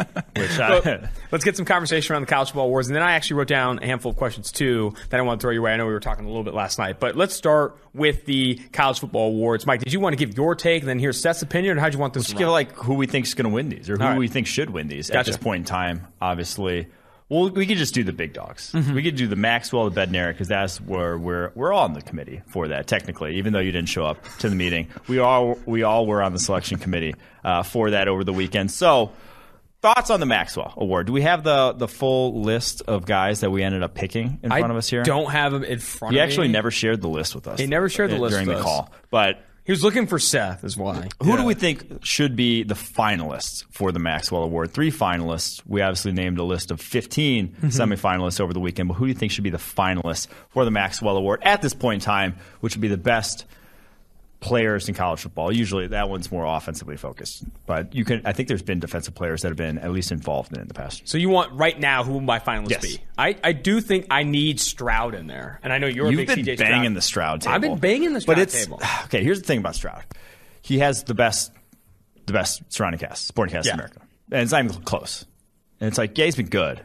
Uh, 0.36 0.42
which 0.42 0.60
I, 0.60 1.10
let's 1.32 1.46
get 1.46 1.56
some 1.56 1.66
conversation 1.66 2.12
around 2.12 2.24
the 2.24 2.28
college 2.28 2.50
football 2.50 2.66
awards, 2.66 2.88
and 2.90 2.96
then 2.96 3.04
I 3.04 3.14
actually 3.14 3.38
wrote 3.38 3.48
down 3.48 3.80
a 3.82 3.86
handful 3.86 4.12
of 4.12 4.18
questions 4.18 4.52
too 4.52 4.94
that 5.10 5.20
I 5.20 5.24
want 5.24 5.40
to 5.40 5.46
throw 5.46 5.52
your 5.52 5.62
way. 5.62 5.74
I 5.74 5.78
know 5.78 5.86
we 5.86 5.94
were 5.94 6.02
talking 6.02 6.26
a 6.26 6.28
little 6.28 6.44
bit 6.44 6.54
last 6.54 6.78
night, 6.78 7.00
but 7.00 7.16
let's 7.16 7.34
start 7.34 7.78
with 7.94 8.26
the 8.26 8.56
college 8.74 9.00
football 9.00 9.30
awards. 9.30 9.66
Mike, 9.66 9.82
did 9.82 9.94
you 9.94 10.02
want 10.02 10.14
to 10.14 10.18
give 10.18 10.36
your 10.36 10.56
take, 10.56 10.82
and 10.82 10.90
then 10.90 11.00
hear 11.00 11.14
Seth's 11.14 11.42
opinion, 11.42 11.78
or 11.78 11.82
how'd 11.82 11.94
you 11.94 12.00
want 12.00 12.14
this? 12.14 12.26
to 12.26 12.32
Let's 12.32 12.40
give 12.40 12.48
run? 12.48 12.54
like 12.54 12.74
who 12.74 12.96
we 12.96 13.08
think 13.08 13.26
is 13.26 13.34
going 13.34 13.50
to 13.50 13.54
win 13.54 13.70
these, 13.70 13.90
or 13.90 13.96
who 13.98 14.04
right. 14.04 14.18
we 14.18 14.28
think 14.28 14.48
should 14.48 14.72
win 14.72 14.88
these 14.90 15.10
at 15.10 15.26
this 15.26 15.38
point 15.38 15.60
in 15.60 15.66
time. 15.66 16.06
Obviously, 16.22 16.88
well, 17.30 17.50
we 17.50 17.66
could 17.66 17.78
just 17.78 17.94
do 17.94 18.04
the 18.04 18.14
big 18.14 18.34
dogs. 18.34 18.72
Mm-hmm. 18.72 18.94
We 18.94 19.04
could 19.04 19.16
do 19.16 19.28
the 19.28 19.36
Maxwell, 19.36 19.90
the 19.90 20.00
Bednarik, 20.00 20.34
because 20.34 20.48
that's 20.48 20.80
where 20.80 21.18
we're 21.18 21.52
we're 21.56 21.74
all 21.74 21.84
on 21.84 21.94
the 21.94 22.02
committee 22.02 22.42
for 22.48 22.68
that. 22.68 22.88
Technically, 22.88 23.38
even 23.38 23.54
though 23.54 23.60
you 23.60 23.72
didn't 23.72 23.90
show 23.90 24.06
up 24.06 24.24
to 24.40 24.50
the 24.50 24.56
meeting, 24.56 24.88
we 25.08 25.20
all 25.20 25.58
we 25.66 25.84
all 25.84 26.06
were 26.06 26.22
on 26.22 26.34
the 26.34 26.40
selection 26.40 26.78
committee 26.78 27.16
uh, 27.44 27.64
for 27.64 27.92
that 27.92 28.08
over 28.08 28.24
the 28.24 28.34
weekend. 28.34 28.72
So. 28.72 29.12
Thoughts 29.82 30.10
on 30.10 30.20
the 30.20 30.26
Maxwell 30.26 30.74
Award? 30.78 31.06
Do 31.06 31.14
we 31.14 31.22
have 31.22 31.44
the 31.44 31.74
the 31.74 31.88
full 31.88 32.42
list 32.42 32.82
of 32.88 33.06
guys 33.06 33.42
that 33.42 33.52
we 33.52 33.62
ended 33.62 33.84
up 33.84 33.94
picking 33.94 34.40
in 34.42 34.52
I 34.52 34.58
front 34.58 34.72
of 34.72 34.78
us 34.78 34.90
here? 34.90 35.04
don't 35.04 35.30
have 35.30 35.52
them 35.52 35.64
in 35.64 35.78
front. 35.78 36.16
He 36.16 36.20
of 36.20 36.24
actually 36.24 36.48
me. 36.48 36.54
never 36.54 36.72
shared 36.72 37.02
the 37.02 37.08
list 37.08 37.36
with 37.36 37.48
us. 37.48 37.60
He 37.60 37.68
never 37.68 37.88
shared 37.88 38.10
the 38.10 38.18
list 38.18 38.32
during 38.32 38.48
with 38.48 38.58
the 38.58 38.62
us. 38.62 38.66
call. 38.66 38.92
But 39.12 39.44
He 39.66 39.72
was 39.72 39.84
looking 39.84 40.06
for 40.06 40.20
Seth, 40.20 40.64
is 40.64 40.78
why. 40.78 41.10
who 41.24 41.30
Yeah. 41.32 41.38
do 41.38 41.44
we 41.44 41.56
think 41.56 42.04
should 42.06 42.36
be 42.36 42.62
the 42.64 42.76
finalists 42.76 43.66
for 43.72 43.92
the 43.92 43.98
Maxwell 44.00 44.44
Award? 44.44 44.72
Three 44.72 44.92
finalists. 44.92 45.62
We 45.66 45.82
obviously 45.82 46.12
named 46.12 46.38
a 46.38 46.44
list 46.44 46.70
of 46.72 46.80
15 46.80 47.48
Mm-hmm. 47.48 47.68
semifinalists 47.68 48.40
over 48.40 48.54
the 48.54 48.60
weekend, 48.60 48.90
but 48.90 48.94
who 48.96 49.06
do 49.06 49.10
you 49.10 49.16
think 49.16 49.32
should 49.32 49.44
be 49.44 49.50
the 49.50 49.58
finalists 49.58 50.28
for 50.50 50.66
the 50.66 50.72
Maxwell 50.72 51.18
Award 51.18 51.42
at 51.44 51.62
this 51.64 51.74
point 51.74 52.04
in 52.04 52.06
time, 52.06 52.36
which 52.60 52.76
would 52.76 52.82
be 52.82 52.88
the 52.88 52.98
best 52.98 53.46
players 54.46 54.88
in 54.88 54.94
college 54.94 55.20
football? 55.22 55.52
Usually 55.52 55.88
that 55.88 56.08
one's 56.08 56.32
more 56.32 56.46
offensively 56.46 56.98
focused, 56.98 57.44
but 57.66 57.96
you 57.96 58.06
can. 58.06 58.22
I 58.26 58.32
think 58.32 58.48
there's 58.48 58.62
been 58.62 58.80
defensive 58.80 59.16
players 59.16 59.42
that 59.42 59.48
have 59.50 59.58
been 59.58 59.80
at 59.80 59.92
least 59.92 60.12
involved 60.12 60.52
in 60.54 60.60
it 60.60 60.62
in 60.62 60.68
the 60.68 60.74
past. 60.76 61.08
So 61.08 61.18
you 61.18 61.30
want 61.30 61.52
right 61.54 61.78
now 61.80 62.04
who 62.04 62.14
will 62.14 62.22
my 62.22 62.40
finalists 62.40 62.70
Yes. 62.70 62.82
be? 62.86 63.00
I, 63.18 63.36
I 63.44 63.52
do 63.54 63.82
think 63.82 64.06
I 64.12 64.24
need 64.24 64.60
Stroud 64.60 65.16
in 65.16 65.26
there, 65.28 65.60
and 65.64 65.74
I 65.74 65.80
know 65.80 65.88
you're 65.88 66.12
You've 66.12 66.20
a 66.20 66.26
big 66.36 66.46
been 66.46 66.56
CJ 66.56 66.60
banging 66.60 66.82
Stroud. 66.92 66.96
the 66.96 67.02
Stroud 67.02 67.42
table. 67.42 67.56
I've 67.56 67.62
been 67.62 67.78
banging 67.80 68.14
the 68.14 68.22
Stroud 68.22 68.36
but 68.36 68.42
it's, 68.44 68.66
table. 68.66 68.82
Okay, 69.06 69.24
here's 69.24 69.42
the 69.42 69.48
thing 69.48 69.60
about 69.60 69.76
Stroud. 69.76 70.04
He 70.62 70.80
has 70.80 71.04
the 71.04 71.14
best, 71.16 71.52
the 72.28 72.34
best 72.34 72.62
surrounding 72.72 73.00
cast, 73.00 73.26
sporting 73.28 73.54
cast 73.54 73.66
Yeah. 73.68 73.74
in 73.74 73.80
America, 73.80 74.02
and 74.32 74.42
it's 74.44 74.52
not 74.52 74.64
even 74.64 74.82
close. 74.84 75.26
And 75.80 75.88
it's 75.88 75.98
like, 75.98 76.18
yeah, 76.18 76.26
he's 76.26 76.36
been 76.36 76.50
good, 76.50 76.82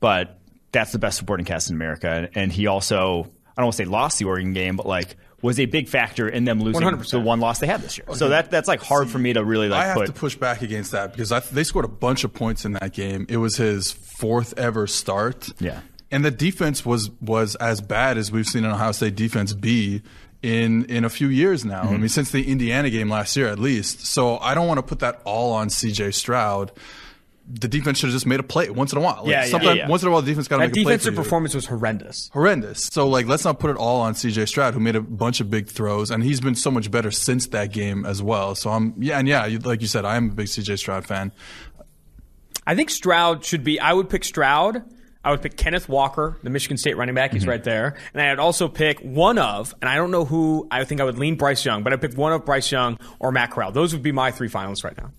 but 0.00 0.38
that's 0.72 0.92
the 0.92 0.98
best 0.98 1.18
supporting 1.18 1.44
cast 1.46 1.68
in 1.68 1.76
America. 1.76 2.08
And, 2.08 2.28
and 2.34 2.52
he 2.52 2.66
also, 2.66 3.24
I 3.56 3.60
don't 3.60 3.66
want 3.66 3.76
to 3.76 3.84
say 3.84 3.84
lost 3.84 4.18
the 4.18 4.24
Oregon 4.24 4.52
game, 4.54 4.76
but 4.76 4.86
like 4.86 5.16
was 5.42 5.58
a 5.60 5.66
big 5.66 5.88
factor 5.88 6.28
in 6.28 6.44
them 6.44 6.60
losing 6.60 6.80
100%. 6.82 7.10
the 7.10 7.20
one 7.20 7.40
loss 7.40 7.58
they 7.58 7.66
had 7.66 7.82
this 7.82 7.98
year. 7.98 8.06
So 8.14 8.30
that 8.30 8.50
that's 8.50 8.68
like 8.68 8.80
hard 8.80 9.10
for 9.10 9.18
me 9.18 9.32
to 9.32 9.44
really 9.44 9.68
like 9.68 9.82
I 9.82 9.86
have 9.88 9.96
put. 9.96 10.06
to 10.06 10.12
push 10.12 10.36
back 10.36 10.62
against 10.62 10.92
that 10.92 11.12
because 11.12 11.32
I, 11.32 11.40
they 11.40 11.64
scored 11.64 11.84
a 11.84 11.88
bunch 11.88 12.24
of 12.24 12.32
points 12.32 12.64
in 12.64 12.72
that 12.72 12.92
game. 12.92 13.26
It 13.28 13.36
was 13.38 13.56
his 13.56 13.90
fourth 13.92 14.54
ever 14.56 14.86
start. 14.86 15.50
Yeah. 15.60 15.80
and 16.10 16.24
the 16.24 16.30
defense 16.30 16.86
was 16.86 17.10
was 17.20 17.56
as 17.56 17.80
bad 17.80 18.16
as 18.18 18.30
we've 18.32 18.46
seen 18.46 18.64
an 18.64 18.70
Ohio 18.70 18.92
State 18.92 19.16
defense 19.16 19.52
be 19.52 20.02
in 20.42 20.84
in 20.86 21.04
a 21.04 21.10
few 21.10 21.28
years 21.28 21.64
now. 21.64 21.82
Mm-hmm. 21.82 21.94
I 21.94 21.96
mean, 21.98 22.08
since 22.08 22.30
the 22.30 22.48
Indiana 22.50 22.88
game 22.90 23.08
last 23.10 23.36
year, 23.36 23.48
at 23.48 23.58
least. 23.58 24.06
So 24.06 24.38
I 24.38 24.54
don't 24.54 24.66
want 24.68 24.78
to 24.78 24.82
put 24.82 25.00
that 25.00 25.20
all 25.24 25.52
on 25.52 25.70
C.J. 25.70 26.12
Stroud. 26.12 26.72
The 27.48 27.66
defense 27.68 27.98
should 27.98 28.06
have 28.06 28.14
just 28.14 28.26
made 28.26 28.38
a 28.40 28.44
play 28.44 28.70
once 28.70 28.92
in 28.92 28.98
a 28.98 29.00
while. 29.00 29.22
Like, 29.22 29.26
Yeah, 29.26 29.44
yeah, 29.44 29.50
sometimes, 29.50 29.78
yeah. 29.78 29.88
Once 29.88 30.02
in 30.02 30.08
a 30.08 30.12
while, 30.12 30.22
the 30.22 30.26
defense 30.30 30.46
got 30.48 30.56
to 30.56 30.60
That 30.60 30.68
make 30.68 30.70
a 30.70 30.74
play 30.74 30.82
for 30.84 30.88
defensive 30.98 31.14
you 31.14 31.22
performance 31.22 31.54
was 31.54 31.66
horrendous. 31.66 32.30
horrendous. 32.32 32.84
So 32.92 33.08
like, 33.08 33.26
let's 33.26 33.44
not 33.44 33.58
put 33.58 33.70
it 33.70 33.76
all 33.76 34.00
on 34.00 34.14
C.J. 34.14 34.46
Stroud, 34.46 34.74
who 34.74 34.80
made 34.80 34.94
a 34.96 35.00
bunch 35.00 35.40
of 35.40 35.50
big 35.50 35.66
throws, 35.66 36.10
and 36.10 36.22
he's 36.22 36.40
been 36.40 36.54
so 36.54 36.70
much 36.70 36.90
better 36.90 37.10
since 37.10 37.48
that 37.48 37.72
game 37.72 38.06
as 38.06 38.22
well. 38.22 38.54
So 38.54 38.70
I'm 38.70 38.94
yeah, 38.98 39.18
and 39.18 39.26
yeah, 39.26 39.46
like 39.64 39.80
you 39.80 39.88
said, 39.88 40.04
I 40.04 40.16
am 40.16 40.30
a 40.30 40.34
big 40.34 40.48
C.J. 40.48 40.76
Stroud 40.76 41.04
fan. 41.04 41.32
I 42.66 42.74
think 42.76 42.90
Stroud 42.90 43.44
should 43.44 43.64
be. 43.64 43.80
I 43.80 43.92
would 43.92 44.08
pick 44.08 44.24
Stroud. 44.24 44.82
I 45.24 45.30
would 45.30 45.40
pick 45.42 45.56
Kenneth 45.56 45.88
Walker, 45.88 46.38
the 46.42 46.50
Michigan 46.50 46.76
State 46.76 46.96
running 46.96 47.14
back. 47.14 47.30
Mm-hmm. 47.30 47.38
He's 47.38 47.46
right 47.46 47.62
there. 47.62 47.96
And 48.12 48.20
I'd 48.22 48.38
also 48.40 48.66
pick 48.68 48.98
one 49.00 49.38
of, 49.38 49.72
and 49.80 49.88
I 49.88 49.94
don't 49.96 50.10
know 50.10 50.24
who. 50.24 50.66
I 50.70 50.84
think 50.84 51.00
I 51.00 51.04
would 51.04 51.18
lean 51.18 51.36
Bryce 51.36 51.64
Young, 51.64 51.82
but 51.82 51.92
I 51.92 51.96
pick 51.96 52.14
one 52.16 52.32
of 52.32 52.44
Bryce 52.44 52.70
Young 52.72 52.98
or 53.20 53.30
Matt 53.30 53.50
Corral. 53.50 53.72
Those 53.72 53.92
would 53.92 54.02
be 54.02 54.12
my 54.12 54.30
three 54.32 54.48
finalists 54.48 54.84
right 54.84 54.96
now. 54.96 55.12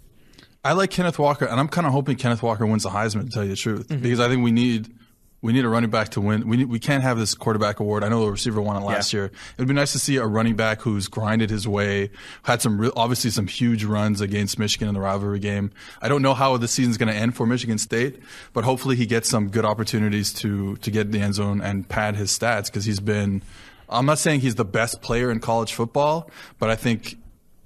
I 0.63 0.73
like 0.73 0.91
Kenneth 0.91 1.19
Walker, 1.19 1.45
and 1.45 1.59
I'm 1.59 1.67
kind 1.67 1.85
of 1.85 1.93
hoping 1.93 2.15
Kenneth 2.15 2.41
Walker 2.41 2.65
wins 2.65 2.83
the 2.83 2.89
Heisman. 2.89 3.25
To 3.25 3.29
tell 3.29 3.43
you 3.43 3.49
the 3.49 3.55
truth, 3.55 3.89
mm-hmm. 3.89 4.01
because 4.01 4.19
I 4.19 4.29
think 4.29 4.43
we 4.43 4.51
need 4.51 4.93
we 5.41 5.51
need 5.51 5.65
a 5.65 5.69
running 5.69 5.89
back 5.89 6.07
to 6.09 6.21
win. 6.21 6.47
We 6.47 6.55
need, 6.55 6.69
we 6.69 6.79
can't 6.79 7.03
have 7.03 7.17
this 7.19 7.35
quarterback 7.35 7.81
award. 7.81 8.05
I 8.05 8.07
know 8.07 8.23
the 8.23 8.31
receiver 8.31 8.61
won 8.61 8.77
it 8.81 8.85
last 8.85 9.11
Yeah. 9.11 9.19
year. 9.19 9.25
It 9.25 9.59
would 9.59 9.67
be 9.67 9.73
nice 9.73 9.91
to 9.91 9.99
see 9.99 10.15
a 10.15 10.25
running 10.25 10.55
back 10.55 10.81
who's 10.81 11.09
grinded 11.09 11.49
his 11.49 11.67
way, 11.67 12.11
had 12.43 12.61
some 12.61 12.79
real, 12.79 12.93
obviously 12.95 13.29
some 13.29 13.47
huge 13.47 13.83
runs 13.83 14.21
against 14.21 14.57
Michigan 14.57 14.87
in 14.87 14.93
the 14.93 15.01
rivalry 15.01 15.39
game. 15.39 15.71
I 16.01 16.07
don't 16.07 16.21
know 16.21 16.33
how 16.33 16.55
the 16.55 16.69
season's 16.69 16.97
going 16.97 17.09
to 17.09 17.15
end 17.15 17.35
for 17.35 17.45
Michigan 17.45 17.77
State, 17.77 18.21
but 18.53 18.63
hopefully 18.63 18.95
he 18.95 19.05
gets 19.05 19.27
some 19.27 19.49
good 19.49 19.65
opportunities 19.65 20.31
to 20.35 20.77
to 20.77 20.89
get 20.89 21.07
in 21.07 21.11
the 21.11 21.19
end 21.19 21.35
zone 21.35 21.59
and 21.59 21.89
pad 21.89 22.15
his 22.15 22.31
stats 22.31 22.67
because 22.67 22.85
he's 22.85 23.01
been. 23.01 23.43
I'm 23.89 24.05
not 24.05 24.19
saying 24.19 24.39
he's 24.39 24.55
the 24.55 24.63
best 24.65 25.01
player 25.01 25.29
in 25.29 25.41
college 25.41 25.73
football, 25.73 26.31
but 26.57 26.69
I 26.69 26.75
think 26.77 27.17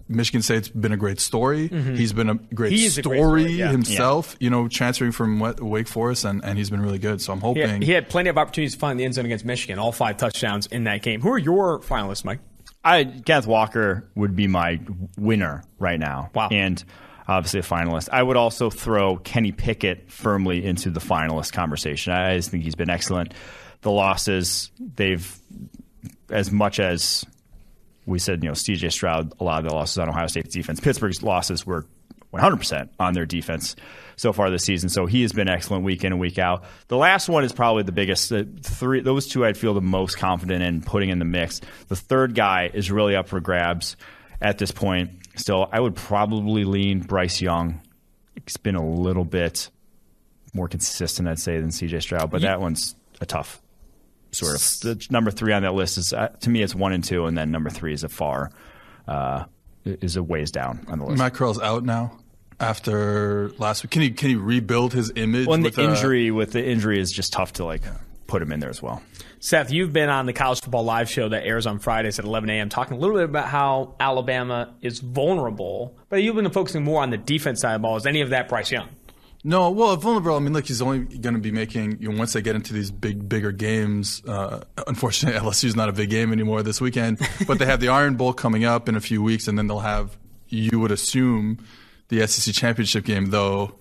Michigan 0.10 0.42
State's 0.42 0.70
been 0.70 0.92
a 0.92 0.98
great 0.98 1.20
story. 1.20 1.70
Mm-hmm. 1.70 1.96
He's 1.96 2.14
been 2.14 2.30
a 2.30 2.36
great 2.36 2.72
He 2.72 2.86
is 2.86 2.98
a 2.98 3.02
story, 3.02 3.18
great 3.20 3.42
story, 3.44 3.52
yeah. 3.54 3.72
himself, 3.72 4.36
you 4.40 4.50
know, 4.50 4.68
transferring 4.68 5.12
from 5.12 5.40
Wake 5.40 5.88
Forest, 5.88 6.26
and, 6.26 6.44
and 6.44 6.58
he's 6.58 6.70
been 6.70 6.82
really 6.82 7.00
good. 7.00 7.22
So 7.22 7.34
I'm 7.34 7.40
He 7.40 7.46
hoping. 7.46 7.70
had, 7.70 7.84
he 7.84 7.92
had 7.92 8.10
plenty 8.10 8.30
of 8.30 8.38
opportunities 8.38 8.74
to 8.74 8.80
find 8.80 9.00
the 9.00 9.06
end 9.06 9.16
zone 9.16 9.26
against 9.26 9.46
Michigan. 9.46 9.80
All 9.80 9.92
five 9.92 10.18
touchdowns 10.18 10.68
in 10.68 10.86
that 10.86 11.02
game. 11.02 11.22
Who 11.22 11.30
are 11.32 11.38
your 11.38 11.80
finalists, 11.80 12.24
Mike? 12.24 12.40
I 12.84 13.04
Kenneth 13.04 13.48
Walker 13.48 14.10
would 14.16 14.36
be 14.36 14.48
my 14.48 14.80
winner 15.18 15.64
right 15.78 16.00
now. 16.00 16.30
Wow. 16.34 16.50
And 16.52 16.82
obviously 17.28 17.60
a 17.60 17.64
finalist. 17.64 18.08
I 18.12 18.24
would 18.24 18.38
also 18.38 18.70
throw 18.70 19.18
Kenny 19.18 19.52
Pickett 19.52 20.10
firmly 20.12 20.66
into 20.66 20.90
the 20.90 21.02
finalist 21.02 21.52
conversation. 21.52 22.14
I 22.14 22.38
just 22.38 22.50
think 22.50 22.64
he's 22.64 22.76
been 22.76 22.90
excellent. 22.90 23.34
The 23.82 23.92
losses, 23.92 24.72
they've 24.80 25.38
as 26.30 26.52
much 26.52 26.80
as 26.80 27.26
we 28.08 28.20
said, 28.20 28.42
you 28.42 28.50
know, 28.50 28.54
CJ 28.54 28.92
Stroud, 28.92 29.34
a 29.40 29.44
lot 29.44 29.64
of 29.64 29.70
the 29.70 29.76
losses 29.76 29.98
on 30.00 30.10
Ohio 30.10 30.28
State's 30.28 30.54
defense. 30.54 30.80
Pittsburgh's 30.80 31.22
losses 31.22 31.66
were 31.66 31.86
100% 32.34 32.90
on 33.00 33.14
their 33.14 33.26
defense 33.26 33.76
so 34.16 34.34
far 34.34 34.50
this 34.50 34.64
season. 34.64 34.90
So 34.90 35.06
he 35.06 35.22
has 35.22 35.34
been 35.34 35.50
excellent 35.50 35.84
week 35.84 36.04
in 36.04 36.14
and 36.14 36.20
week 36.20 36.40
out. 36.40 36.64
The 36.88 36.98
last 36.98 37.30
one 37.30 37.44
is 37.44 37.52
probably 37.52 37.84
the 37.84 37.92
biggest. 37.92 38.30
The 38.30 38.48
three, 38.64 39.02
those 39.02 39.28
two 39.28 39.46
I'd 39.46 39.58
feel 39.58 39.74
the 39.74 39.82
most 39.82 40.18
confident 40.18 40.64
in 40.64 40.82
putting 40.82 41.10
in 41.10 41.20
the 41.20 41.26
mix. 41.26 41.62
The 41.90 41.96
third 41.96 42.34
guy 42.34 42.72
is 42.74 42.90
really 42.90 43.16
up 43.16 43.28
for 43.28 43.40
grabs 43.40 43.98
at 44.42 44.58
this 44.58 44.72
point. 44.72 45.12
Still, 45.36 45.68
I 45.72 45.80
would 45.80 45.96
probably 45.96 46.64
lean 46.64 47.02
Bryce 47.02 47.42
Young. 47.42 47.82
It's 48.36 48.58
been 48.58 48.76
a 48.76 48.86
little 48.86 49.26
bit 49.26 49.70
more 50.54 50.68
consistent, 50.68 51.28
I'd 51.28 51.40
say, 51.40 51.60
than 51.60 51.70
CJ 51.70 52.02
Stroud, 52.02 52.32
but 52.32 52.42
that 52.42 52.62
one's 52.62 52.96
a 53.20 53.26
tough 53.26 53.62
sort 54.32 54.56
of. 54.56 54.62
The 54.82 55.08
number 55.10 55.32
three 55.32 55.54
on 55.54 55.64
that 55.64 55.74
list 55.74 55.98
is 55.98 56.14
uh, 56.14 56.30
to 56.42 56.50
me 56.50 56.62
it's 56.62 56.76
one 56.76 56.94
and 56.94 57.04
two, 57.04 57.26
and 57.26 57.38
then 57.38 57.52
number 57.52 57.70
three 57.70 57.94
is 57.94 58.04
a 58.04 58.10
far 58.10 58.52
uh, 59.08 59.46
is 59.86 60.16
a 60.16 60.24
ways 60.24 60.52
down 60.52 60.86
on 60.90 61.00
the 61.00 61.06
list. 61.06 61.18
Matt 61.18 61.34
Corral's 61.34 61.60
out 61.60 61.84
now 61.84 62.18
after 62.60 63.52
last 63.58 63.84
week. 63.84 63.92
Can 63.92 64.02
he 64.02 64.12
can 64.12 64.30
he 64.30 64.36
rebuild 64.36 64.94
his 64.94 65.12
image? 65.16 65.48
well, 65.48 65.56
and 65.56 65.64
with, 65.64 65.76
the 65.76 65.86
uh, 65.86 65.90
injury 65.90 66.32
with 66.32 66.52
the 66.52 66.66
injury 66.66 67.00
is 67.00 67.12
just 67.12 67.34
tough 67.34 67.54
to 67.54 67.66
like 67.66 67.82
put 68.28 68.42
him 68.42 68.52
in 68.52 68.60
there 68.60 68.70
as 68.70 68.82
well. 68.82 69.02
Seth, 69.40 69.72
you've 69.72 69.94
been 69.94 70.10
on 70.10 70.26
the 70.26 70.34
College 70.34 70.62
Football 70.62 70.84
Live 70.84 71.10
show 71.10 71.30
that 71.30 71.46
airs 71.46 71.66
on 71.66 71.80
Fridays 71.80 72.20
at 72.20 72.26
11 72.26 72.50
a.m. 72.50 72.70
talking 72.70 72.98
a 72.98 73.00
little 73.00 73.16
bit 73.16 73.26
about 73.26 73.48
how 73.48 73.96
Alabama 74.00 74.74
is 74.82 75.00
vulnerable, 75.00 75.96
but 76.10 76.18
you've 76.18 76.36
been 76.36 76.50
focusing 76.50 76.84
more 76.84 77.02
on 77.02 77.10
the 77.10 77.18
defense 77.18 77.62
side 77.62 77.76
of 77.76 77.82
the 77.82 77.84
ball. 77.84 77.96
Is 77.96 78.06
any 78.06 78.22
of 78.22 78.32
that 78.32 78.50
Bryce 78.50 78.72
Young? 78.72 78.90
No, 79.50 79.70
well, 79.70 79.96
vulnerable. 79.96 80.36
I 80.36 80.40
mean, 80.40 80.52
look, 80.52 80.66
he's 80.66 80.82
only 80.82 81.00
going 81.06 81.36
to 81.36 81.40
be 81.40 81.52
making 81.52 82.00
you 82.02 82.12
know, 82.12 82.18
once 82.20 82.34
they 82.34 82.42
get 82.42 82.56
into 82.58 82.74
these 82.74 82.92
big, 82.92 83.30
bigger 83.30 83.54
games. 83.54 84.22
Uh, 84.28 84.60
unfortunately, 84.88 85.40
LSU's 85.50 85.74
not 85.74 85.88
a 85.88 85.94
big 85.94 86.10
game 86.10 86.34
anymore 86.34 86.64
this 86.64 86.82
weekend, 86.82 87.20
but 87.48 87.58
they 87.58 87.66
have 87.66 87.80
the 87.80 87.88
Iron 87.88 88.16
Bowl 88.18 88.34
coming 88.34 88.66
up 88.66 88.90
in 88.90 88.96
a 88.98 89.00
few 89.00 89.24
weeks, 89.24 89.48
and 89.48 89.58
then 89.58 89.68
they'll 89.68 89.80
have 89.80 90.18
you 90.50 90.80
would 90.82 90.92
assume 90.92 91.60
the 92.10 92.28
SEC 92.28 92.54
championship 92.54 93.06
game. 93.06 93.28
Though 93.28 93.76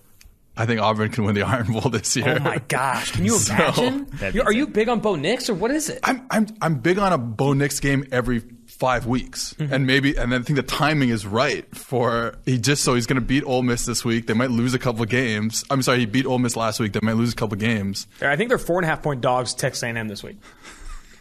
I 0.55 0.65
think 0.65 0.79
Auburn 0.79 1.09
can 1.11 1.25
win 1.25 1.35
the 1.35 1.41
Iron 1.53 1.67
Bowl 1.73 1.89
this 1.91 2.15
year. 2.15 2.37
Oh 2.39 2.43
my 2.43 2.59
gosh! 2.69 3.11
Can 3.11 3.25
you 3.25 3.37
imagine? 3.49 4.05
That'd 4.13 4.35
You- 4.35 4.41
be 4.43 4.45
are 4.47 4.53
you 4.53 4.67
big 4.67 4.87
on 4.87 5.01
Bo 5.01 5.15
Nix 5.15 5.49
or 5.49 5.53
what 5.53 5.71
is 5.71 5.89
it? 5.89 5.99
I'm 6.03 6.25
I'm 6.31 6.47
I'm 6.61 6.75
big 6.79 6.97
on 6.97 7.11
a 7.11 7.17
Bo 7.17 7.51
Nix 7.53 7.81
game 7.81 8.05
every 8.11 8.41
five 8.79 9.05
weeks, 9.05 9.53
Mm-hmm. 9.57 9.73
and 9.73 9.87
maybe 9.87 10.15
and 10.15 10.31
then 10.31 10.41
I 10.41 10.43
think 10.43 10.57
the 10.57 10.63
timing 10.63 11.09
is 11.09 11.25
right 11.25 11.65
for 11.75 12.35
he 12.45 12.57
just 12.59 12.83
so 12.83 12.93
he's 12.95 13.07
going 13.07 13.19
to 13.19 13.25
beat 13.25 13.43
Ole 13.43 13.63
Miss 13.63 13.85
this 13.85 14.05
week. 14.05 14.27
They 14.27 14.33
might 14.33 14.51
lose 14.51 14.73
a 14.73 14.79
couple 14.79 15.01
of 15.01 15.09
games. 15.09 15.63
I'm 15.69 15.81
sorry, 15.81 15.99
he 15.99 16.05
beat 16.05 16.25
Ole 16.25 16.37
Miss 16.39 16.55
last 16.55 16.79
week. 16.79 16.93
They 16.93 16.99
might 17.01 17.15
lose 17.15 17.33
a 17.33 17.35
couple 17.35 17.55
of 17.55 17.59
games. 17.59 18.07
I 18.21 18.35
think 18.35 18.49
they're 18.49 18.57
four 18.57 18.77
and 18.79 18.85
a 18.85 18.87
half 18.89 19.01
point 19.01 19.21
dogs. 19.21 19.53
Texas 19.53 19.83
A&M 19.83 20.07
this 20.07 20.23
week. 20.23 20.37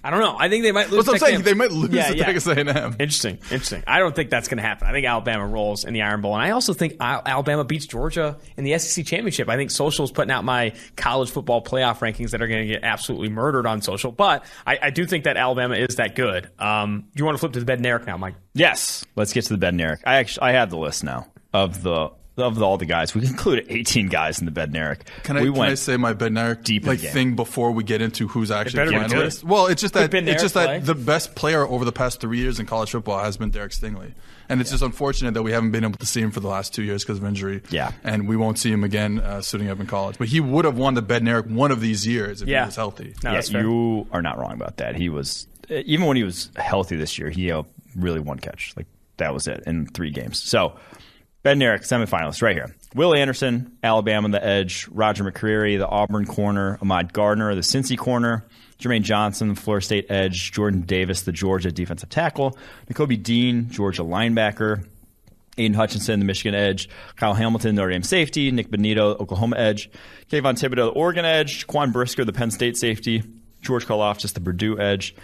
I 0.07 0.11
don't 0.11 0.21
know. 0.21 0.37
I 0.39 0.49
think 0.49 0.63
they 0.63 0.71
might 0.71 0.89
lose. 0.89 1.05
That's 1.05 1.21
what 1.21 1.29
I'm 1.29 1.29
saying. 1.29 1.35
A&M. 1.37 1.43
They 1.43 1.55
might 1.55 1.73
lose 1.73 1.91
Yeah, 1.91 2.11
to 2.11 2.17
yeah. 2.17 2.27
Texas 2.27 2.47
A&M. 2.47 2.69
Interesting, 3.01 3.39
interesting. 3.51 3.83
I 3.89 3.99
don't 3.99 4.15
think 4.15 4.31
that's 4.31 4.47
going 4.47 4.59
to 4.59 4.63
happen. 4.63 4.87
I 4.87 4.93
think 4.93 5.05
Alabama 5.05 5.45
rolls 5.47 5.85
in 5.85 5.95
the 5.95 6.03
Iron 6.03 6.21
Bowl, 6.21 6.35
and 6.35 6.43
I 6.43 6.51
also 6.51 6.73
think 6.75 6.95
Alabama 7.01 7.65
beats 7.65 7.87
Georgia 7.87 8.39
in 8.57 8.63
the 8.63 8.79
SEC 8.79 9.05
championship. 9.05 9.49
I 9.49 9.57
think 9.57 9.73
Social's 9.73 10.13
putting 10.13 10.31
out 10.31 10.45
my 10.45 10.75
college 10.95 11.31
football 11.31 11.61
playoff 11.63 11.99
rankings 11.99 12.31
that 12.31 12.41
are 12.41 12.47
going 12.47 12.61
to 12.69 12.73
get 12.73 12.85
absolutely 12.85 13.31
murdered 13.31 13.67
on 13.67 13.83
Social, 13.83 14.13
but 14.13 14.45
I, 14.65 14.79
I 14.81 14.91
do 14.91 15.07
think 15.07 15.25
that 15.25 15.37
Alabama 15.37 15.75
is 15.75 15.97
that 15.97 16.15
good. 16.15 16.49
Um, 16.61 17.01
do 17.15 17.21
you 17.21 17.25
want 17.25 17.35
to 17.37 17.41
flip 17.41 17.53
to 17.55 17.61
the 17.65 17.67
Bednarik 17.77 18.07
now, 18.07 18.17
Mike? 18.17 18.35
Yes. 18.55 19.05
Let's 19.17 19.33
get 19.33 19.45
to 19.47 19.57
the 19.57 19.67
Bednarik. 19.67 19.99
I 20.07 20.17
actually 20.17 20.43
I 20.43 20.53
have 20.53 20.71
the 20.71 20.79
list 20.79 21.03
now 21.03 21.27
of 21.53 21.83
the 21.83 22.11
of 22.37 22.63
all 22.63 22.77
the 22.77 22.85
guys. 22.87 23.15
We 23.15 23.27
included 23.27 23.67
18 23.69 24.09
guys 24.09 24.39
in 24.41 24.45
the 24.47 24.53
Bednarik. 24.53 25.01
Can 25.23 25.37
I, 25.37 25.41
we 25.43 25.47
can 25.51 25.59
went 25.59 25.73
I 25.73 25.75
say 25.77 25.97
my 25.97 26.13
Bednarik 26.15 26.65
deep 26.65 26.87
like 26.87 27.01
thing 27.01 27.35
before 27.35 27.71
we 27.73 27.83
get 27.85 28.03
into 28.03 28.29
who's 28.29 28.51
actually 28.51 28.79
better 28.85 28.91
the 28.99 29.05
be 29.05 29.11
good. 29.15 29.27
finalist? 29.29 29.45
Well, 29.45 29.67
it's 29.67 29.81
just 29.81 29.95
that 29.95 30.13
it's 30.13 30.43
just 30.43 30.55
Bednarik 30.55 30.81
that 30.81 30.87
the 30.87 30.95
best 30.95 31.35
player 31.35 31.67
over 31.67 31.85
the 31.85 31.93
past 31.93 32.21
three 32.21 32.39
years 32.39 32.61
in 32.61 32.67
college 32.67 32.91
football 32.91 33.19
has 33.23 33.37
been 33.37 33.51
Derek 33.51 33.73
Stingley, 33.73 34.13
and 34.49 34.61
it's 34.61 34.71
just 34.71 34.83
unfortunate 34.83 35.35
that 35.35 35.43
we 35.43 35.53
haven't 35.53 35.71
been 35.71 35.85
able 35.85 35.99
to 35.99 36.07
see 36.07 36.21
him 36.21 36.31
for 36.31 36.41
the 36.41 36.49
last 36.49 36.75
two 36.75 36.83
years 36.83 37.03
because 37.05 37.19
of 37.19 37.25
injury. 37.25 37.63
Yeah. 37.71 37.93
and 38.05 38.29
we 38.29 38.37
won't 38.37 38.59
see 38.59 38.71
him 38.71 38.85
again 38.85 39.19
uh, 39.21 39.41
suiting 39.41 39.69
up 39.71 39.81
in 39.81 39.87
college. 39.87 40.19
But 40.19 40.29
he 40.29 40.41
would 40.41 40.65
have 40.67 40.77
won 40.77 40.95
the 40.95 41.03
Bednarik 41.03 41.47
one 41.51 41.71
of 41.71 41.81
these 41.81 42.07
years 42.07 42.43
if 42.43 42.49
Yeah. 42.49 42.65
he 42.65 42.67
was 42.67 42.77
healthy. 42.77 43.15
No, 43.25 43.33
yeah, 43.33 43.41
you 43.61 44.07
are 44.13 44.23
not 44.23 44.39
wrong 44.39 44.53
about 44.53 44.77
that. 44.77 44.95
He 44.97 45.09
was 45.09 45.47
even 45.71 46.07
when 46.07 46.17
he 46.17 46.23
was 46.23 46.51
healthy 46.57 46.97
this 46.97 47.19
year, 47.19 47.31
he 47.31 47.47
had 47.47 47.65
really 47.97 48.21
one 48.21 48.39
catch. 48.39 48.73
Like 48.77 48.87
that 49.17 49.33
was 49.33 49.47
it 49.49 49.63
in 49.67 49.87
three 49.87 50.11
games. 50.11 50.43
So 50.43 50.79
Eric, 51.47 51.83
semifinalists, 51.83 52.43
right 52.43 52.57
here. 52.57 52.75
Will 52.95 53.15
Anderson, 53.15 53.79
Alabama, 53.81 54.29
the 54.31 54.45
edge. 54.45 54.89
Roger 54.89 55.23
McCreary, 55.23 55.79
the 55.79 55.87
Auburn 55.87 56.27
corner. 56.27 56.77
Ahmad 56.83 57.13
Gardner, 57.13 57.55
the 57.55 57.61
Cincy 57.61 57.97
corner. 57.97 58.45
Jermaine 58.81 59.03
Johnson, 59.03 59.55
Florida 59.55 59.85
State 59.85 60.11
edge. 60.11 60.51
Jordan 60.51 60.81
Davis, 60.81 61.23
the 61.23 61.31
Georgia 61.31 61.71
defensive 61.71 62.09
tackle. 62.09 62.59
Nakobe 62.91 63.23
Dean, 63.23 63.71
Georgia 63.71 64.03
linebacker. 64.03 64.85
Aidan 65.57 65.75
Hutchinson, 65.75 66.19
the 66.19 66.27
Michigan 66.27 66.55
edge. 66.55 66.89
Kyle 67.15 67.35
Hamilton, 67.35 67.77
Notre 67.77 67.93
Dame 67.93 68.03
safety. 68.03 68.51
Nik 68.51 68.69
Bonitto, 68.69 69.19
Oklahoma 69.21 69.57
edge. 69.57 69.89
Kayvon 70.29 70.55
Thibodeaux, 70.55 70.75
the 70.75 70.89
Oregon 70.89 71.25
edge. 71.25 71.69
Quan 71.69 71.93
Brisker, 71.93 72.25
the 72.25 72.33
Penn 72.33 72.51
State 72.51 72.77
safety. 72.77 73.23
George 73.63 73.87
Karlaftis 73.87 74.35
the 74.35 74.41
Purdue 74.41 74.81
edge. 74.81 75.15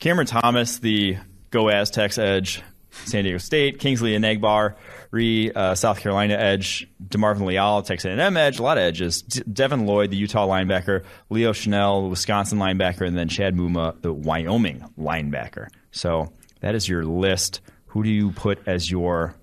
Cameron 0.00 0.26
Thomas, 0.26 0.78
the 0.78 1.18
Go 1.50 1.70
Aztecs 1.70 2.18
edge. 2.18 2.60
San 3.04 3.24
Diego 3.24 3.38
State. 3.38 3.78
Kingsley 3.78 4.16
Enagbare, 4.16 4.74
Re, 5.10 5.50
uh, 5.52 5.74
South 5.74 6.00
Carolina 6.00 6.34
edge. 6.34 6.88
DeMarvin 7.08 7.44
Leal, 7.46 7.82
Texas 7.82 8.08
A&M 8.16 8.36
edge. 8.36 8.58
A 8.58 8.62
lot 8.62 8.78
of 8.78 8.82
edges. 8.82 9.22
D- 9.22 9.42
Devin 9.52 9.86
Lloyd, 9.86 10.10
the 10.10 10.16
Utah 10.16 10.46
linebacker. 10.46 11.04
Leo 11.30 11.52
Chenal, 11.52 12.04
the 12.04 12.08
Wisconsin 12.08 12.58
linebacker. 12.58 13.06
And 13.06 13.16
then 13.18 13.28
Chad 13.28 13.56
Muma, 13.56 14.00
the 14.02 14.12
Wyoming 14.12 14.84
linebacker. 14.98 15.68
So 15.90 16.32
that 16.60 16.74
is 16.74 16.88
your 16.88 17.04
list. 17.04 17.60
Who 17.86 18.04
do 18.04 18.08
you 18.10 18.30
put 18.30 18.60
as 18.68 18.88
your 18.90 19.34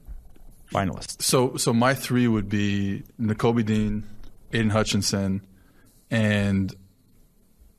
finalists? 0.72 1.22
So, 1.22 1.57
so 1.57 1.74
my 1.74 1.93
three 1.93 2.28
would 2.30 2.47
be 2.47 3.03
Nakobe 3.20 3.65
Dean, 3.65 4.05
Aidan 4.53 4.70
Hutchinson, 4.70 5.41
and 6.09 6.74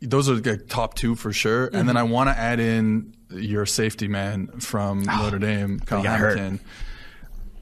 those 0.03 0.29
are 0.29 0.35
the 0.39 0.59
top 0.59 0.93
two 0.95 1.15
for 1.15 1.33
sure. 1.33 1.67
And 1.67 1.89
then 1.89 1.97
Mm-hmm. 1.97 1.97
I 1.97 2.03
want 2.03 2.29
to 2.31 2.39
add 2.39 2.61
in 2.61 3.15
your 3.31 3.65
safety 3.67 4.09
man 4.09 4.49
from 4.61 5.03
Notre 5.05 5.39
Dame, 5.39 5.81
Kyle 5.81 6.01
Oh, 6.01 6.03
got 6.03 6.19
hurt. 6.21 6.39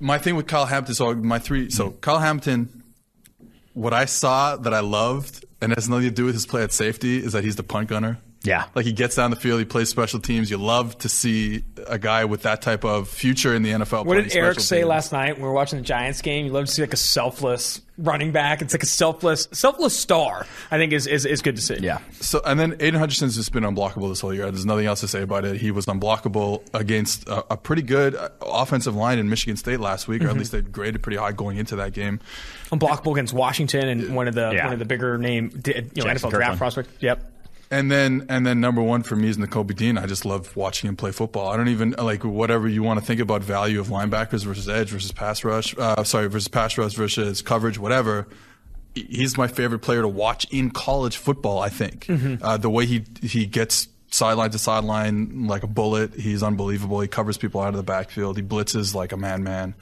My 0.01 0.19
thing 0.19 0.37
with 0.37 0.47
Kyle 0.47 0.67
Hampton, 0.67 0.95
so 0.95 1.15
my 1.15 1.39
three, 1.39 1.71
so 1.71 1.89
Mm-hmm. 1.89 2.01
Kyle 2.01 2.19
Hampton, 2.19 2.83
what 3.73 3.93
I 3.93 4.05
saw 4.05 4.57
that 4.57 4.75
I 4.75 4.81
loved, 4.81 5.45
and 5.61 5.73
has 5.75 5.89
nothing 5.89 6.09
to 6.09 6.15
do 6.15 6.25
with 6.27 6.35
his 6.35 6.47
play 6.47 6.63
at 6.63 6.73
safety, 6.73 7.19
is 7.19 7.33
that 7.33 7.45
he's 7.45 7.57
the 7.57 7.63
punt 7.63 7.89
gunner. 7.89 8.19
Yeah. 8.47 8.65
Like 8.75 8.85
he 8.87 8.93
gets 8.93 9.17
down 9.17 9.31
the 9.31 9.37
field, 9.37 9.59
he 9.59 9.65
plays 9.65 9.89
special 9.89 10.21
teams. 10.21 10.51
You 10.51 10.57
love 10.59 10.97
to 10.99 11.09
see 11.09 11.65
a 11.87 11.99
guy 11.99 12.25
with 12.25 12.43
that 12.43 12.63
type 12.63 12.85
of 12.85 13.09
future 13.09 13.55
in 13.55 13.63
the 13.63 13.71
NFL. 13.73 14.07
What 14.07 14.15
did 14.23 14.35
Eric 14.37 14.61
say 14.61 14.79
teams. 14.79 14.89
last 14.89 15.13
night 15.13 15.33
when 15.35 15.43
we 15.43 15.49
were 15.49 15.55
watching 15.55 15.79
the 15.79 15.85
Giants 15.85 16.23
game? 16.23 16.47
You 16.47 16.53
love 16.53 16.67
to 16.67 16.71
see 16.73 16.83
like 16.83 16.93
a 16.93 16.97
selfless 16.97 17.81
running 17.99 18.31
back. 18.31 18.61
It's 18.63 18.75
like 18.75 18.83
a 18.83 18.87
selfless, 18.87 19.49
selfless 19.53 19.99
star. 19.99 20.47
I 20.71 20.77
think 20.79 20.93
is 20.93 21.07
is, 21.07 21.25
is 21.27 21.43
good 21.43 21.57
to 21.57 21.63
see. 21.63 21.77
Yeah. 21.81 21.99
So 22.21 22.41
and 22.45 22.59
then 22.61 22.77
Aidan 22.81 23.01
Hutchinson's 23.01 23.37
just 23.37 23.53
been 23.53 23.65
unblockable 23.65 24.09
this 24.11 24.21
whole 24.21 24.35
year. 24.35 24.51
There's 24.51 24.67
nothing 24.67 24.87
else 24.87 25.01
to 25.01 25.09
say 25.09 25.23
about 25.23 25.45
it. 25.45 25.57
He 25.61 25.71
was 25.71 25.87
unblockable 25.87 26.63
against 26.75 27.27
a, 27.29 27.55
a 27.55 27.57
pretty 27.57 27.83
good 27.83 28.15
uh, 28.15 28.29
offensive 28.43 28.95
line 28.95 29.19
in 29.19 29.29
Michigan 29.29 29.57
State 29.57 29.81
last 29.81 30.09
week, 30.09 30.23
or 30.23 30.27
Mm-hmm. 30.27 30.31
at 30.33 30.39
least 30.39 30.53
they 30.53 30.61
graded 30.63 31.03
pretty 31.03 31.17
high 31.19 31.33
going 31.33 31.57
into 31.57 31.77
that 31.77 31.93
game. 31.93 32.21
unblockable 32.71 33.13
against 33.13 33.33
Washington 33.33 33.89
and 33.89 34.15
one 34.15 34.29
of 34.29 34.35
the 34.35 34.51
Yeah. 34.55 34.65
one 34.65 34.73
of 34.75 34.79
the 34.79 34.85
bigger 34.85 35.17
name 35.19 35.51
you 35.67 35.73
know, 35.73 35.81
Jaxson 35.81 36.03
NFL 36.05 36.13
Kirkland. 36.15 36.33
draft 36.33 36.59
prospects. 36.59 36.89
Yep. 37.01 37.33
And 37.71 37.91
then 37.91 38.27
and 38.29 38.47
then 38.47 38.61
number 38.61 38.81
one 38.81 39.03
for 39.03 39.17
me 39.17 39.29
is 39.29 39.39
Nakobe 39.39 39.75
Dean. 39.75 39.99
I 39.99 40.07
just 40.07 40.25
love 40.25 40.55
watching 40.57 40.89
him 40.89 40.97
play 40.97 41.11
football. 41.11 41.49
I 41.49 41.57
don't 41.57 41.69
even 41.69 41.97
like 41.99 42.25
whatever 42.25 42.69
you 42.69 42.83
want 42.83 43.01
to 43.01 43.05
think 43.05 43.21
about 43.21 43.43
value 43.43 43.81
of 43.81 43.89
linebackers 43.89 44.45
versus 44.45 44.69
edge 44.69 44.91
versus 44.91 45.11
pass 45.11 45.43
rush. 45.43 45.77
Uh, 45.77 46.05
sorry, 46.05 46.29
versus 46.29 46.49
pass 46.49 46.79
rush 46.79 46.95
versus 46.95 47.43
coverage, 47.43 47.79
whatever. 47.79 48.29
He's 48.95 49.37
my 49.37 49.49
favorite 49.49 49.81
player 49.81 50.03
to 50.03 50.09
watch 50.09 50.47
in 50.51 50.71
college 50.71 51.17
football. 51.17 51.59
I 51.59 51.69
think 51.69 52.07
uh, 52.41 52.57
the 52.57 52.71
way 52.71 52.87
he 52.87 53.05
he 53.21 53.47
gets 53.47 53.89
sideline 54.11 54.51
to 54.51 54.59
sideline 54.59 55.47
like 55.47 55.65
a 55.65 55.67
bullet. 55.67 56.15
He's 56.15 56.43
unbelievable. 56.43 57.01
He 57.01 57.09
covers 57.09 57.37
people 57.37 57.61
out 57.61 57.71
of 57.71 57.77
the 57.77 57.83
backfield. 57.83 58.37
He 58.37 58.43
blitzes 58.43 58.95
like 58.95 59.13
a 59.13 59.17
man 59.17 59.43
man. 59.43 59.75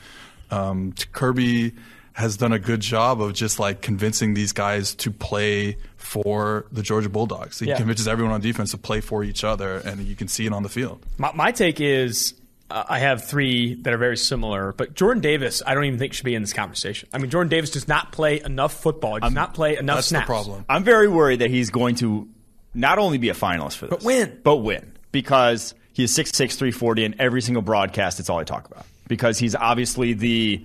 Um, 0.51 0.95
Kirby 1.13 1.75
has 2.15 2.37
done 2.37 2.53
a 2.53 2.59
good 2.59 2.81
job 2.81 3.21
of 3.21 3.33
just 3.35 3.59
like 3.59 3.81
convincing 3.83 4.35
these 4.35 4.53
guys 4.53 4.95
to 4.95 5.11
play 5.11 5.77
for 5.97 6.65
the 6.71 6.83
Georgia 6.83 7.09
Bulldogs. 7.09 7.59
He 7.59 7.67
Yeah. 7.67 7.77
convinces 7.77 8.07
everyone 8.09 8.33
on 8.33 8.41
defense 8.41 8.71
to 8.71 8.79
play 8.79 9.01
for 9.01 9.25
each 9.25 9.43
other, 9.45 9.77
and 9.79 10.01
you 10.07 10.15
can 10.15 10.29
see 10.29 10.47
it 10.47 10.53
on 10.53 10.63
the 10.63 10.69
field. 10.69 11.05
My, 11.19 11.33
my 11.35 11.51
take 11.51 11.81
is 11.81 12.35
uh, 12.71 12.85
I 12.89 12.99
have 13.01 13.25
three 13.25 13.75
that 13.83 13.93
are 13.93 13.99
very 13.99 14.17
similar, 14.17 14.73
but 14.73 14.95
Jordan 14.95 15.21
Davis, 15.23 15.61
I 15.67 15.75
don't 15.75 15.85
even 15.85 15.99
think 15.99 16.13
should 16.15 16.25
be 16.25 16.35
in 16.35 16.43
this 16.43 16.53
conversation. 16.53 17.09
I 17.13 17.19
mean, 17.19 17.31
Jordan 17.31 17.51
Davis 17.51 17.71
does 17.71 17.89
not 17.89 18.13
play 18.13 18.41
enough 18.43 18.73
football. 18.73 19.17
He 19.17 19.21
does 19.21 19.33
not 19.33 19.53
play 19.53 19.77
enough 19.77 19.97
That's 19.99 20.07
snaps. 20.09 20.25
the 20.27 20.33
problem. 20.33 20.65
I'm 20.69 20.85
very 20.85 21.09
worried 21.09 21.41
that 21.41 21.51
he's 21.51 21.71
going 21.71 21.97
to 21.97 22.29
not 22.75 22.99
only 22.99 23.19
be 23.19 23.29
a 23.29 23.35
finalist 23.35 23.77
for 23.77 23.87
this, 23.87 23.97
But 23.99 24.05
win. 24.05 24.39
but 24.45 24.57
win 24.59 24.93
because 25.13 25.75
he 25.93 26.05
is 26.05 26.13
6'6", 26.17 26.57
340, 26.57 27.05
and 27.05 27.15
every 27.19 27.43
single 27.43 27.63
broadcast, 27.63 28.19
it's 28.21 28.31
all 28.31 28.39
I 28.39 28.45
talk 28.45 28.67
about. 28.71 28.87
Because 29.09 29.39
he's 29.39 29.55
obviously 29.55 30.13
the 30.15 30.65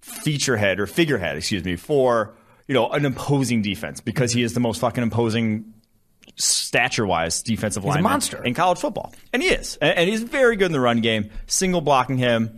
feature 0.00 0.56
head 0.56 0.80
or 0.80 0.86
figurehead, 0.86 1.36
excuse 1.36 1.64
me, 1.64 1.76
for 1.76 2.34
you 2.66 2.74
know 2.74 2.88
an 2.90 3.04
imposing 3.04 3.62
defense 3.62 4.00
because 4.00 4.32
he 4.32 4.42
is 4.42 4.54
the 4.54 4.60
most 4.60 4.80
fucking 4.80 5.02
imposing 5.02 5.72
stature-wise 6.36 7.42
defensive 7.42 7.84
a 7.84 7.86
lineman 7.86 8.04
monster. 8.04 8.42
in 8.44 8.54
college 8.54 8.78
football, 8.78 9.12
and 9.32 9.42
he 9.42 9.48
is, 9.48 9.76
and, 9.80 10.08
he's 10.08 10.22
very 10.22 10.56
good 10.56 10.66
in 10.66 10.72
the 10.72 10.80
run 10.80 11.00
game. 11.00 11.30
Single 11.46 11.80
blocking 11.80 12.18
him 12.18 12.56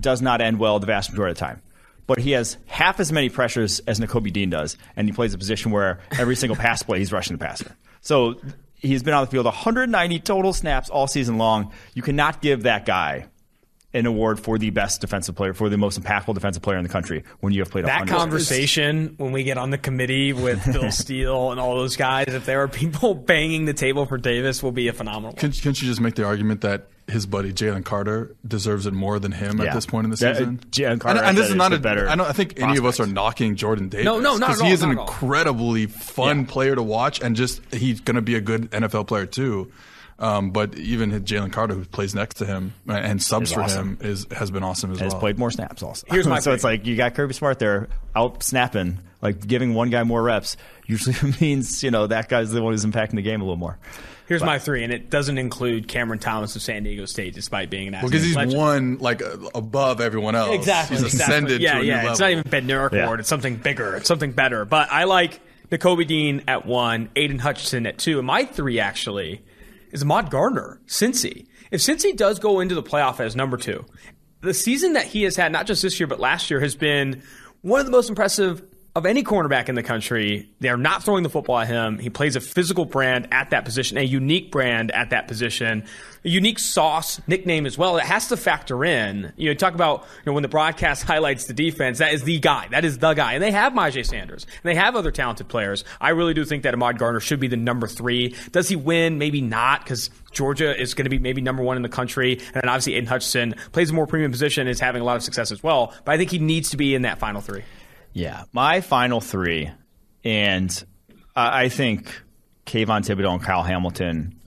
does 0.00 0.22
not 0.22 0.40
end 0.40 0.58
well 0.58 0.78
the 0.78 0.86
vast 0.86 1.10
majority 1.10 1.32
of 1.32 1.36
the 1.36 1.40
time. 1.40 1.62
But 2.06 2.18
he 2.18 2.30
has 2.30 2.56
half 2.66 3.00
as 3.00 3.12
many 3.12 3.28
pressures 3.28 3.80
as 3.80 4.00
Nakobe 4.00 4.32
Dean 4.32 4.48
does, 4.48 4.78
and 4.96 5.06
he 5.06 5.12
plays 5.12 5.34
a 5.34 5.38
position 5.38 5.72
where 5.72 6.00
every 6.18 6.36
single 6.36 6.56
pass 6.56 6.82
play 6.82 6.98
he's 6.98 7.12
rushing 7.12 7.36
the 7.36 7.44
passer. 7.44 7.76
So 8.00 8.40
he's 8.76 9.02
been 9.02 9.12
on 9.12 9.24
the 9.24 9.30
field 9.30 9.44
190 9.44 10.18
total 10.20 10.54
snaps 10.54 10.88
all 10.88 11.06
season 11.06 11.36
long. 11.36 11.70
You 11.92 12.00
cannot 12.00 12.40
give 12.40 12.62
that 12.62 12.86
guy 12.86 13.26
an 13.94 14.04
award 14.04 14.38
for 14.38 14.58
the 14.58 14.68
best 14.70 15.00
defensive 15.00 15.34
player, 15.34 15.54
for 15.54 15.68
the 15.70 15.78
most 15.78 15.98
impactful 16.00 16.34
defensive 16.34 16.62
player 16.62 16.76
in 16.76 16.82
the 16.82 16.90
country 16.90 17.24
when 17.40 17.54
you 17.54 17.60
have 17.62 17.70
played 17.70 17.86
That 17.86 18.00
100 18.00 18.18
conversation 18.18 19.14
when 19.16 19.32
we 19.32 19.44
get 19.44 19.56
on 19.56 19.70
the 19.70 19.78
committee 19.78 20.32
with 20.34 20.62
Phil 20.62 20.90
Steele 20.92 21.50
and 21.52 21.58
all 21.58 21.74
those 21.76 21.96
guys, 21.96 22.26
if 22.28 22.44
there 22.44 22.62
are 22.62 22.68
people 22.68 23.14
banging 23.14 23.64
the 23.64 23.72
table 23.72 24.04
for 24.04 24.18
Davis, 24.18 24.62
will 24.62 24.72
be 24.72 24.88
a 24.88 24.92
phenomenal. 24.92 25.32
Can't, 25.32 25.54
can't 25.58 25.80
you 25.80 25.88
just 25.88 26.00
make 26.02 26.16
the 26.16 26.24
argument 26.24 26.60
that 26.60 26.88
his 27.06 27.24
buddy 27.24 27.50
Jalen 27.54 27.86
Carter 27.86 28.36
deserves 28.46 28.84
it 28.84 28.92
more 28.92 29.18
than 29.18 29.32
him 29.32 29.56
Yeah. 29.58 29.68
at 29.68 29.74
this 29.74 29.86
point 29.86 30.04
in 30.04 30.10
the 30.10 30.16
That- 30.18 30.32
uh, 30.32 30.38
season? 30.38 30.58
Jalen 30.70 31.00
Carter, 31.00 31.18
and, 31.20 31.26
I 31.26 31.28
and 31.30 31.38
this 31.38 31.48
is 31.48 31.54
not 31.54 31.72
is 31.72 31.78
a 31.78 31.80
better. 31.80 32.06
I 32.10 32.14
don't 32.14 32.26
I 32.28 32.32
think 32.32 32.60
any 32.60 32.76
of 32.76 32.84
us 32.84 33.00
are 33.00 33.06
knocking 33.06 33.56
Jordan 33.56 33.88
Davis. 33.88 34.04
No, 34.04 34.20
no, 34.20 34.36
not 34.36 34.50
at 34.60 34.66
he 34.66 34.70
is 34.72 34.82
an 34.82 34.90
not 34.90 34.96
at 34.96 34.98
all. 35.00 35.06
incredibly 35.08 35.86
fun 35.86 36.40
Yeah. 36.40 36.46
player 36.46 36.74
to 36.74 36.82
watch, 36.82 37.22
and 37.22 37.34
just 37.34 37.62
he's 37.74 38.00
going 38.02 38.16
to 38.16 38.20
be 38.22 38.34
a 38.34 38.42
good 38.42 38.70
NFL 38.70 39.06
player 39.06 39.24
too. 39.24 39.72
Um, 40.20 40.50
but 40.50 40.74
even 40.76 41.12
Jalen 41.12 41.52
Carter, 41.52 41.74
who 41.74 41.84
plays 41.84 42.12
next 42.14 42.38
to 42.38 42.44
him 42.46 42.74
and 42.88 43.22
subs 43.22 43.50
Is 43.50 43.54
for 43.54 43.62
awesome. 43.62 43.98
him, 44.00 44.06
is 44.10 44.26
has 44.32 44.50
been 44.50 44.64
awesome 44.64 44.90
as 44.90 44.98
has 44.98 45.12
well. 45.12 45.20
played 45.20 45.38
more 45.38 45.50
snaps 45.52 45.80
also. 45.82 46.06
Here's 46.10 46.26
my 46.28 46.40
so 46.40 46.50
thing. 46.50 46.54
it's 46.54 46.64
like 46.64 46.86
you 46.86 46.96
got 46.96 47.14
Kirby 47.14 47.34
Smart 47.34 47.60
there 47.60 47.88
out 48.16 48.42
snapping, 48.42 48.98
like 49.22 49.46
giving 49.46 49.74
one 49.74 49.90
guy 49.90 50.02
more 50.02 50.20
reps. 50.22 50.56
Usually 50.86 51.14
means 51.40 51.84
you 51.84 51.92
know 51.92 52.08
that 52.08 52.28
guy's 52.28 52.50
the 52.50 52.60
one 52.62 52.72
who's 52.72 52.84
impacting 52.84 53.14
the 53.14 53.22
game 53.22 53.40
a 53.40 53.44
little 53.44 53.56
more. 53.56 53.78
Here's 54.26 54.42
my 54.42 54.58
three, 54.58 54.84
and 54.84 54.92
it 54.92 55.08
doesn't 55.08 55.38
include 55.38 55.88
Cameron 55.88 56.18
Thomas 56.18 56.54
of 56.54 56.60
San 56.62 56.82
Diego 56.82 57.06
State, 57.06 57.32
despite 57.32 57.70
being 57.70 57.88
an 57.94 57.98
because 58.02 58.22
he's 58.24 58.36
legend. 58.36 58.58
one 58.58 58.98
like 58.98 59.22
uh, 59.22 59.36
above 59.54 60.00
everyone 60.02 60.34
else. 60.34 60.54
Exactly. 60.54 60.96
He's 60.96 61.06
exactly. 61.14 61.34
ascended 61.34 61.60
Yeah, 61.62 61.74
to 61.74 61.80
a 61.80 61.84
yeah. 61.84 62.02
new 62.02 62.10
It's 62.10 62.20
not 62.20 62.30
even 62.32 62.44
Bednarik 62.44 62.92
Yeah. 62.92 63.04
Award. 63.04 63.20
It's 63.20 63.28
something 63.28 63.56
bigger. 63.56 63.94
It's 63.96 64.06
something 64.08 64.32
better. 64.32 64.64
But 64.66 64.90
I 64.92 65.04
like 65.04 65.40
Nakobe 65.70 66.06
Dean 66.06 66.42
at 66.46 66.66
one, 66.66 67.08
Aidan 67.16 67.38
Hutchinson 67.38 67.86
at 67.86 67.96
two, 67.98 68.18
and 68.18 68.26
my 68.26 68.44
three 68.44 68.80
actually 68.80 69.40
is 69.92 70.02
Ahmad 70.02 70.30
Gardner, 70.30 70.80
Cincy. 70.86 71.46
If 71.70 71.80
Cincy 71.80 72.16
does 72.16 72.38
go 72.38 72.60
into 72.60 72.74
the 72.74 72.82
playoff 72.82 73.20
as 73.20 73.36
number 73.36 73.56
two, 73.56 73.84
the 74.40 74.54
season 74.54 74.94
that 74.94 75.06
he 75.06 75.22
has 75.24 75.36
had, 75.36 75.52
not 75.52 75.66
just 75.66 75.82
this 75.82 75.98
year 75.98 76.06
but 76.06 76.20
last 76.20 76.50
year, 76.50 76.60
has 76.60 76.76
been 76.76 77.22
one 77.62 77.80
of 77.80 77.86
the 77.86 77.92
most 77.92 78.08
impressive 78.08 78.62
of 78.94 79.06
any 79.06 79.22
cornerback 79.22 79.68
in 79.68 79.74
the 79.74 79.82
country. 79.82 80.48
They 80.60 80.68
are 80.68 80.76
not 80.76 81.04
throwing 81.04 81.22
the 81.22 81.28
football 81.28 81.58
at 81.58 81.68
him. 81.68 81.98
He 81.98 82.10
plays 82.10 82.36
a 82.36 82.40
physical 82.40 82.84
brand 82.84 83.28
at 83.30 83.50
that 83.50 83.64
position, 83.64 83.96
a 83.96 84.02
unique 84.02 84.50
brand 84.50 84.90
at 84.90 85.10
that 85.10 85.28
position, 85.28 85.84
a 86.24 86.28
unique 86.28 86.58
sauce 86.58 87.20
nickname 87.28 87.64
as 87.64 87.78
well. 87.78 87.96
It 87.98 88.04
has 88.04 88.28
to 88.28 88.36
factor 88.36 88.84
in. 88.84 89.32
You 89.36 89.50
know, 89.50 89.54
talk 89.54 89.74
about 89.74 90.00
you 90.00 90.22
know 90.26 90.32
when 90.32 90.42
the 90.42 90.48
broadcast 90.48 91.02
highlights 91.04 91.44
the 91.44 91.52
defense. 91.52 91.98
That 91.98 92.12
is 92.12 92.24
the 92.24 92.38
guy. 92.40 92.68
That 92.70 92.84
is 92.84 92.98
the 92.98 93.14
guy. 93.14 93.34
And 93.34 93.42
they 93.42 93.52
have 93.52 93.72
Myjai 93.72 94.04
Sanders 94.04 94.44
and 94.44 94.64
they 94.64 94.74
have 94.74 94.96
other 94.96 95.10
talented 95.10 95.48
players. 95.48 95.84
I 96.00 96.10
really 96.10 96.34
do 96.34 96.44
think 96.44 96.64
that 96.64 96.74
Ahmad 96.74 96.98
Gardner 96.98 97.20
should 97.20 97.40
be 97.40 97.48
the 97.48 97.56
number 97.56 97.86
three. 97.86 98.34
Does 98.52 98.68
he 98.68 98.76
win? 98.76 99.18
Maybe 99.18 99.40
not 99.40 99.84
because 99.84 100.10
Georgia 100.32 100.78
is 100.78 100.94
going 100.94 101.04
to 101.04 101.10
be 101.10 101.18
maybe 101.18 101.40
number 101.40 101.62
one 101.62 101.76
in 101.76 101.82
the 101.82 101.88
country, 101.88 102.32
and 102.32 102.62
then 102.62 102.68
obviously 102.68 102.94
Aidan 102.94 103.06
Hutchinson 103.06 103.54
plays 103.72 103.90
a 103.90 103.94
more 103.94 104.06
premium 104.06 104.30
position, 104.32 104.62
and 104.62 104.70
is 104.70 104.80
having 104.80 105.02
a 105.02 105.04
lot 105.04 105.16
of 105.16 105.22
success 105.22 105.52
as 105.52 105.62
well. 105.62 105.94
But 106.04 106.12
I 106.12 106.18
think 106.18 106.30
he 106.30 106.38
needs 106.38 106.70
to 106.70 106.76
be 106.76 106.94
in 106.94 107.02
that 107.02 107.18
final 107.18 107.40
three. 107.40 107.62
Yeah, 108.12 108.44
my 108.52 108.80
final 108.80 109.20
three, 109.20 109.70
and 110.24 110.84
I 111.36 111.68
think 111.68 112.22
Kayvon 112.66 113.02
Thibodeaux 113.06 113.34
and 113.34 113.42
Kyle 113.42 113.62
Hamilton, 113.62 114.40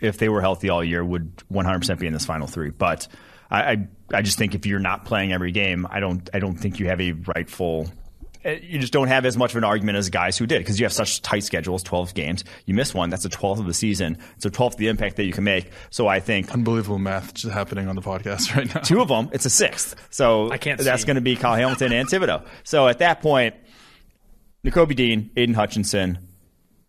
if 0.00 0.18
they 0.18 0.28
were 0.28 0.40
healthy 0.40 0.70
all 0.70 0.82
year, 0.82 1.04
would 1.04 1.36
100% 1.52 1.98
be 1.98 2.06
in 2.06 2.12
this 2.12 2.24
final 2.24 2.46
three. 2.46 2.70
But 2.70 3.06
I, 3.50 3.60
I, 3.60 3.88
I 4.14 4.22
just 4.22 4.38
think 4.38 4.54
if 4.54 4.66
you're 4.66 4.78
not 4.78 5.04
playing 5.04 5.32
every 5.32 5.52
game, 5.52 5.86
I 5.90 6.00
don't, 6.00 6.28
I 6.32 6.38
don't 6.38 6.56
think 6.56 6.78
you 6.78 6.86
have 6.88 7.00
a 7.00 7.12
rightful. 7.12 7.90
Eh, 8.44 8.58
You 8.62 8.78
just 8.78 8.92
don't 8.92 9.08
have 9.08 9.26
as 9.26 9.36
much 9.36 9.50
of 9.52 9.56
an 9.58 9.64
argument 9.64 9.98
as 9.98 10.08
guys 10.10 10.38
who 10.38 10.46
did 10.46 10.58
because 10.58 10.78
you 10.80 10.84
have 10.84 10.92
such 10.92 11.20
tight 11.22 11.44
schedules, 11.44 11.82
12 11.82 12.14
games. 12.14 12.44
You 12.66 12.74
miss 12.74 12.94
one, 12.94 13.10
that's 13.10 13.24
a 13.24 13.28
12th 13.28 13.60
of 13.60 13.66
the 13.66 13.74
season. 13.74 14.18
It's 14.36 14.46
a 14.46 14.50
12th 14.50 14.72
of 14.72 14.76
the 14.78 14.88
impact 14.88 15.16
that 15.16 15.24
you 15.24 15.32
can 15.32 15.44
make. 15.44 15.70
So 15.90 16.08
I 16.08 16.20
think 16.20 16.52
Unbelievable 16.52 16.98
math 16.98 17.34
just 17.34 17.52
happening 17.52 17.88
on 17.88 17.96
the 17.96 18.02
podcast 18.02 18.54
right 18.56 18.72
now. 18.74 18.80
two 18.80 19.00
of 19.00 19.08
them, 19.08 19.28
it's 19.32 19.44
a 19.46 19.50
sixth. 19.50 19.94
So 20.10 20.50
I 20.50 20.58
can't 20.58 20.80
that's 20.80 21.04
going 21.04 21.16
to 21.16 21.20
be 21.20 21.36
Kyle 21.36 21.54
Hamilton 21.54 21.92
and 21.92 22.08
Thibodeaux. 22.08 22.46
So 22.64 22.88
at 22.88 22.98
that 22.98 23.20
point, 23.20 23.54
N'Kobe 24.64 24.94
Dean, 24.94 25.30
Aidan 25.36 25.54
Hutchinson, 25.54 26.18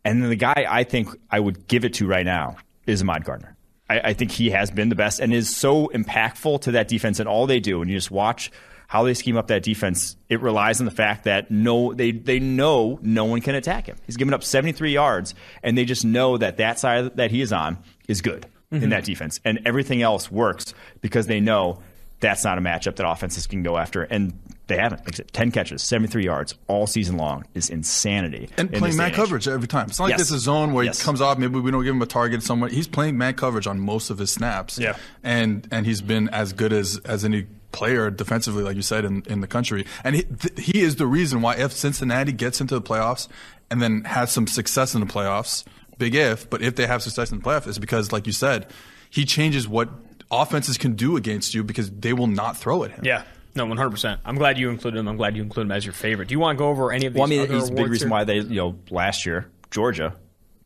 and 0.03 0.21
then 0.21 0.29
the 0.29 0.35
guy 0.35 0.65
I 0.69 0.83
think 0.83 1.09
I 1.29 1.39
would 1.39 1.67
give 1.67 1.85
it 1.85 1.93
to 1.95 2.07
right 2.07 2.25
now 2.25 2.57
is 2.85 3.01
Ahmad 3.01 3.23
Gardner. 3.23 3.55
I, 3.89 3.99
I 4.09 4.13
think 4.13 4.31
he 4.31 4.49
has 4.49 4.71
been 4.71 4.89
the 4.89 4.95
best 4.95 5.19
and 5.19 5.33
is 5.33 5.55
so 5.55 5.87
impactful 5.93 6.61
to 6.61 6.71
that 6.71 6.87
defense 6.87 7.19
and 7.19 7.29
all 7.29 7.45
they 7.47 7.59
do. 7.59 7.81
And 7.81 7.89
you 7.89 7.97
just 7.97 8.11
watch 8.11 8.51
how 8.91 9.03
they 9.03 9.13
scheme 9.13 9.37
up 9.37 9.47
that 9.47 9.63
defense. 9.63 10.17
It 10.27 10.41
relies 10.41 10.81
on 10.81 10.85
the 10.85 10.91
fact 10.91 11.23
that 11.23 11.49
no, 11.49 11.93
they 11.93 12.11
they 12.11 12.41
know 12.41 12.99
no 13.01 13.23
one 13.23 13.39
can 13.39 13.55
attack 13.55 13.85
him. 13.87 13.95
He's 14.05 14.17
given 14.17 14.33
up 14.33 14.43
73 14.43 14.91
yards, 14.91 15.33
and 15.63 15.77
they 15.77 15.85
just 15.85 16.03
know 16.03 16.35
that 16.35 16.57
that 16.57 16.77
side 16.77 17.15
that 17.15 17.31
he 17.31 17.39
is 17.39 17.53
on 17.53 17.77
is 18.09 18.19
good 18.19 18.47
in 18.69 18.81
mm-hmm. 18.81 18.89
that 18.89 19.05
defense, 19.05 19.39
and 19.45 19.61
everything 19.65 20.01
else 20.01 20.29
works 20.29 20.73
because 20.99 21.27
they 21.27 21.39
know 21.39 21.79
that's 22.19 22.43
not 22.43 22.57
a 22.57 22.61
matchup 22.61 22.97
that 22.97 23.07
offenses 23.07 23.47
can 23.47 23.63
go 23.63 23.77
after, 23.77 24.03
and 24.03 24.37
they 24.67 24.75
haven't. 24.75 25.05
Like 25.05 25.15
said, 25.15 25.31
10 25.31 25.51
catches, 25.51 25.83
73 25.83 26.25
yards 26.25 26.55
all 26.67 26.85
season 26.85 27.15
long 27.15 27.45
is 27.53 27.69
insanity. 27.69 28.49
and 28.57 28.73
in 28.73 28.79
playing 28.79 28.97
man 28.97 29.11
age. 29.11 29.15
coverage 29.15 29.47
every 29.47 29.69
time. 29.69 29.87
It's 29.87 29.99
not 29.99 30.05
like 30.05 30.11
Yes. 30.11 30.19
this 30.19 30.31
is 30.31 30.35
a 30.35 30.39
zone 30.39 30.73
where 30.73 30.83
Yes. 30.83 30.99
he 30.99 31.05
comes 31.05 31.21
off. 31.21 31.37
Maybe 31.37 31.61
we 31.61 31.71
don't 31.71 31.85
give 31.85 31.95
him 31.95 32.01
a 32.01 32.05
target 32.05 32.43
somewhere. 32.43 32.69
He's 32.69 32.89
playing 32.89 33.17
man 33.17 33.35
coverage 33.35 33.67
on 33.67 33.79
most 33.79 34.09
of 34.09 34.17
his 34.17 34.31
snaps. 34.31 34.77
Yeah. 34.77 34.97
and 35.23 35.65
and 35.71 35.85
he's 35.85 36.01
been 36.01 36.27
as 36.27 36.51
good 36.51 36.73
as 36.73 36.99
as 37.05 37.23
any 37.23 37.47
player 37.71 38.09
defensively, 38.11 38.63
like 38.63 38.75
you 38.75 38.81
said, 38.81 39.05
in, 39.05 39.23
in 39.27 39.41
the 39.41 39.47
country. 39.47 39.85
And 40.03 40.15
he 40.15 40.23
th- 40.23 40.59
he 40.59 40.81
is 40.81 40.95
the 40.97 41.07
reason 41.07 41.41
why 41.41 41.55
if 41.55 41.71
Cincinnati 41.71 42.31
gets 42.31 42.61
into 42.61 42.75
the 42.75 42.81
playoffs 42.81 43.27
and 43.69 43.81
then 43.81 44.03
has 44.05 44.31
some 44.31 44.47
success 44.47 44.93
in 44.93 45.01
the 45.01 45.07
playoffs, 45.07 45.63
big 45.97 46.15
if, 46.15 46.49
but 46.49 46.61
if 46.61 46.75
they 46.75 46.87
have 46.87 47.01
success 47.01 47.31
in 47.31 47.39
the 47.39 47.43
playoffs, 47.43 47.67
it's 47.67 47.77
because, 47.77 48.11
like 48.11 48.27
you 48.27 48.33
said, 48.33 48.67
he 49.09 49.25
changes 49.25 49.67
what 49.67 49.89
offenses 50.29 50.77
can 50.77 50.93
do 50.93 51.17
against 51.17 51.53
you 51.53 51.63
because 51.63 51.89
they 51.91 52.13
will 52.13 52.27
not 52.27 52.57
throw 52.57 52.83
at 52.83 52.91
him. 52.91 53.01
Yeah. 53.03 53.23
No, 53.53 53.65
100%. 53.65 54.19
I'm 54.23 54.35
glad 54.37 54.57
you 54.57 54.69
included 54.69 54.97
him. 54.99 55.09
I'm 55.09 55.17
glad 55.17 55.35
you 55.35 55.41
included 55.43 55.67
him 55.67 55.71
as 55.75 55.85
your 55.85 55.91
favorite. 55.93 56.29
Do 56.29 56.33
you 56.33 56.39
want 56.39 56.57
to 56.57 56.59
go 56.59 56.69
over 56.69 56.93
any 56.93 57.05
of 57.05 57.13
these 57.13 57.19
Well, 57.19 57.27
I 57.27 57.29
mean, 57.31 57.41
other 57.41 57.53
he's 57.55 57.67
a 57.69 57.73
big 57.73 57.87
reason 57.89 58.07
here? 58.07 58.11
why 58.11 58.23
they, 58.23 58.37
you 58.39 58.55
know, 58.55 58.79
last 58.89 59.25
year, 59.25 59.49
Georgia, 59.71 60.15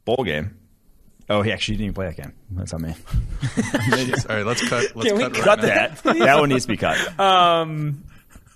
bowl 0.05 0.23
game. 0.23 0.55
Oh, 1.29 1.41
he 1.41 1.51
actually 1.51 1.77
didn't 1.77 1.85
even 1.85 1.93
play 1.95 2.05
that 2.07 2.17
game. 2.17 2.33
That's 2.51 2.73
on 2.73 2.81
me. 2.83 2.93
All 4.29 4.35
right, 4.35 4.45
let's 4.45 4.67
cut. 4.67 4.95
Let's 4.95 5.09
Can 5.09 5.17
we 5.17 5.23
cut, 5.23 5.33
right 5.33 5.43
Cut 5.43 5.59
now. 5.61 5.65
that. 5.65 6.03
that 6.03 6.39
one 6.39 6.49
needs 6.49 6.65
to 6.65 6.67
be 6.67 6.77
cut. 6.77 7.19
Um, 7.19 8.03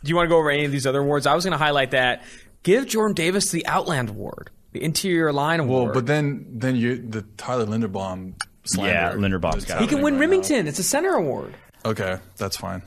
do 0.03 0.09
you 0.09 0.15
want 0.15 0.25
to 0.27 0.29
go 0.29 0.37
over 0.37 0.51
any 0.51 0.65
of 0.65 0.71
these 0.71 0.85
other 0.85 0.99
awards? 0.99 1.25
I 1.25 1.33
was 1.33 1.43
going 1.43 1.53
to 1.53 1.57
highlight 1.57 1.91
that. 1.91 2.23
Give 2.63 2.85
Jordan 2.85 3.15
Davis 3.15 3.51
the 3.51 3.65
Outland 3.65 4.09
Award, 4.09 4.51
the 4.73 4.83
Interior 4.83 5.33
Line 5.33 5.59
Award. 5.59 5.85
Well, 5.85 5.93
but 5.93 6.05
then 6.05 6.45
then 6.51 6.75
you 6.75 6.97
the 6.97 7.23
Tyler 7.37 7.65
Linderbaum. 7.65 8.33
slander 8.65 8.91
Yeah, 8.91 9.13
Linderbaum's 9.13 9.57
is 9.57 9.65
got 9.65 9.81
he 9.81 9.87
can 9.87 10.01
win 10.01 10.13
right 10.13 10.19
now. 10.19 10.21
Remington. 10.21 10.67
It's 10.67 10.79
a 10.79 10.83
center 10.83 11.13
award. 11.15 11.55
Okay, 11.85 12.17
that's 12.37 12.57
fine. 12.57 12.81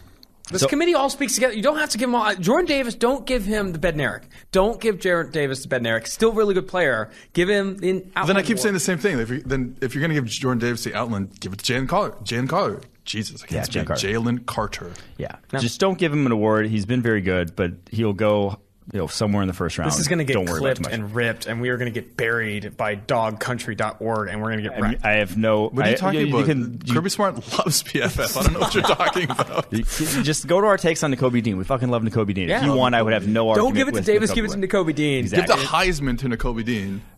This 0.51 0.62
So- 0.62 0.66
committee 0.68 0.95
all 0.95 1.09
speaks 1.09 1.34
together. 1.34 1.55
You 1.55 1.62
don't 1.62 1.78
have 1.78 1.90
to 1.90 1.99
give 1.99 2.09
him 2.09 2.14
all. 2.14 2.22
Uh, 2.24 2.34
Jordan 2.34 2.66
Davis, 2.66 2.95
don't 2.95 3.24
give 3.26 3.45
him 3.45 3.72
the 3.72 3.78
Bednarik. 3.78 4.22
Don't 4.51 4.80
give 4.80 4.99
Jared 4.99 5.32
Davis 5.32 5.62
the 5.64 5.68
Bednarik. 5.68 6.07
Still 6.09 6.32
really 6.32 6.53
good 6.53 6.66
player. 6.68 7.11
Give 7.32 7.49
him 7.49 7.76
the 7.78 8.05
Outland 8.16 8.28
Then 8.28 8.36
I 8.36 8.43
keep 8.43 8.51
Award. 8.51 8.61
saying 8.61 8.74
the 8.74 8.80
same 8.80 8.99
thing. 8.99 9.18
If 9.20 9.30
you, 9.30 9.40
then 9.47 9.76
if 9.80 9.95
you're 9.95 10.01
going 10.01 10.11
to 10.14 10.20
give 10.20 10.26
Jordan 10.26 10.59
Davis 10.59 10.84
the 10.84 10.95
Outland, 10.95 11.38
give 11.40 11.53
it 11.53 11.61
to 11.61 11.72
Jalen 11.72 11.88
Carter. 11.88 12.16
Jalen 12.24 12.49
Carter. 12.49 12.80
Jesus, 13.05 13.43
I 13.43 13.47
can't 13.47 13.53
Yeah, 13.53 13.62
speak. 13.64 13.82
Jalen 13.82 13.86
Carter. 13.86 14.09
Jalen 14.09 14.47
Carter. 14.47 14.90
Yeah. 15.18 15.36
Just 15.61 15.80
don't 15.80 15.99
give 15.99 16.12
him 16.12 16.26
an 16.26 16.32
award. 16.32 16.66
He's 16.66 16.86
been 16.86 17.03
very 17.03 17.20
good, 17.20 17.57
but 17.57 17.72
he'll 17.90 18.12
go 18.12 18.59
you 18.93 18.99
know 18.99 19.07
somewhere 19.07 19.43
in 19.43 19.49
the 19.49 19.55
first 19.55 19.78
round. 19.78 19.91
This 19.91 19.99
is 20.01 20.09
going 20.09 20.18
to 20.18 20.24
get 20.24 20.33
don't 20.35 20.47
worry 20.49 20.59
about 20.59 20.76
clipped 20.78 20.93
and 20.93 21.14
ripped, 21.14 21.47
and 21.47 21.61
we 21.61 21.68
are 21.68 21.76
going 21.76 21.93
to 21.93 22.01
get 22.01 22.16
buried 22.16 22.76
by 22.76 22.97
dogcountry.org, 22.97 24.28
and 24.28 24.41
we're 24.43 24.51
going 24.51 24.62
to 24.64 24.68
get 24.68 24.72
I, 24.78 24.80
mean, 24.80 24.91
wrecked. 24.93 25.05
I 25.05 25.12
have 25.18 25.37
no. 25.37 25.68
What 25.68 25.87
are 25.87 25.89
you 25.91 25.95
I- 25.95 25.97
talking 25.97 26.20
you 26.26 26.35
about? 26.37 26.47
can- 26.47 26.80
you- 26.85 26.95
Kirby 26.95 27.11
Smart 27.11 27.35
loves 27.59 27.83
PFF. 27.83 28.37
I 28.37 28.43
don't 28.43 28.53
know 28.55 28.61
what 28.61 28.74
you're 28.74 28.83
talking 28.83 29.24
about. 29.30 29.72
you- 29.72 29.78
you 29.78 30.22
just 30.22 30.47
go 30.47 30.61
to 30.61 30.66
our 30.66 30.76
takes 30.76 31.03
on 31.03 31.14
Nakobe 31.14 31.43
Dean. 31.43 31.57
We 31.59 31.64
fucking 31.64 31.89
love 31.91 32.03
Nakobe 32.03 32.35
Dean. 32.35 32.49
Yeah. 32.49 32.59
If 32.59 32.64
you 32.64 32.72
want, 32.72 32.95
I 32.95 33.03
would 33.03 33.12
have 33.12 33.28
no 33.28 33.49
argument. 33.51 33.74
don't 33.74 33.78
give 33.78 33.89
it 33.89 33.93
to 33.93 33.97
with 33.99 34.07
Davis. 34.07 34.30
Nakobe 34.30 34.35
Give 34.35 34.45
it 34.45 34.49
to 34.49 34.55
winning. 34.57 34.70
Nakobe 34.70 34.95
Dean. 34.95 35.18
Exactly. 35.20 35.55
Give 35.57 35.62
the 35.64 35.68
Heisman 35.68 36.18
to 36.18 36.28
Nakobe 36.28 36.64
Dean. 36.64 37.03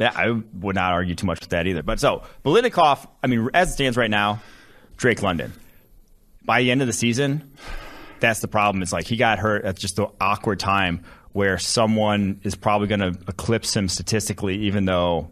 Yeah, 0.00 0.12
I 0.16 0.30
would 0.60 0.76
not 0.76 0.92
argue 0.94 1.14
too 1.14 1.26
much 1.26 1.40
with 1.40 1.50
that 1.50 1.66
either. 1.66 1.82
But 1.82 2.00
so, 2.00 2.22
Biletnikoff, 2.42 3.06
I 3.22 3.26
mean, 3.26 3.50
as 3.52 3.68
it 3.68 3.72
stands 3.74 3.98
right 3.98 4.08
now, 4.08 4.40
Drake 4.96 5.22
London. 5.22 5.52
By 6.42 6.62
the 6.62 6.70
end 6.70 6.80
of 6.80 6.86
the 6.86 6.94
season, 6.94 7.50
that's 8.20 8.40
the 8.40 8.48
problem. 8.48 8.82
It's 8.82 8.92
like 8.92 9.06
he 9.06 9.16
got 9.16 9.38
hurt 9.38 9.64
at 9.64 9.76
just 9.78 9.96
the 9.96 10.08
awkward 10.20 10.60
time 10.60 11.02
where 11.32 11.58
someone 11.58 12.40
is 12.42 12.54
probably 12.54 12.88
going 12.88 13.00
to 13.00 13.18
eclipse 13.28 13.74
him 13.74 13.88
statistically, 13.88 14.56
even 14.62 14.84
though 14.84 15.30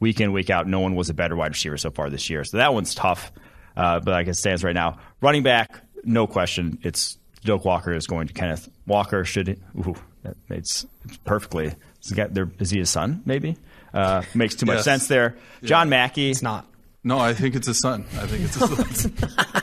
week 0.00 0.20
in, 0.20 0.32
week 0.32 0.50
out, 0.50 0.66
no 0.66 0.80
one 0.80 0.94
was 0.94 1.08
a 1.08 1.14
better 1.14 1.34
wide 1.36 1.52
receiver 1.52 1.76
so 1.76 1.90
far 1.90 2.10
this 2.10 2.28
year. 2.30 2.44
So 2.44 2.58
that 2.58 2.74
one's 2.74 2.94
tough. 2.94 3.32
Uh, 3.76 4.00
but 4.00 4.10
like 4.12 4.26
it 4.26 4.34
stands 4.34 4.62
right 4.64 4.74
now, 4.74 4.98
running 5.20 5.42
back, 5.42 5.80
no 6.04 6.26
question, 6.26 6.78
it's 6.82 7.16
Doak 7.44 7.64
Walker 7.64 7.92
is 7.92 8.06
going 8.06 8.26
to 8.28 8.34
Kenneth 8.34 8.68
Walker. 8.86 9.24
Should 9.24 9.48
ooh, 9.78 9.94
that 10.22 10.36
it's, 10.50 10.86
it's 11.04 11.16
perfectly. 11.18 11.66
Is, 11.66 12.08
he 12.10 12.14
got 12.14 12.34
there, 12.34 12.50
is 12.58 12.70
he 12.70 12.78
his 12.80 12.90
son? 12.90 13.22
Maybe 13.24 13.56
uh, 13.94 14.22
makes 14.34 14.54
too 14.54 14.66
much 14.66 14.76
Yes. 14.76 14.84
sense 14.84 15.08
there. 15.08 15.36
John 15.62 15.88
Mackey, 15.88 16.30
It's 16.30 16.42
not. 16.42 16.66
No, 17.04 17.18
I 17.18 17.32
think 17.32 17.54
it's 17.54 17.68
his 17.68 17.80
son. 17.80 18.04
I 18.14 18.26
think 18.26 18.44
it's 18.44 18.56
his 18.56 19.02
son. 19.02 19.12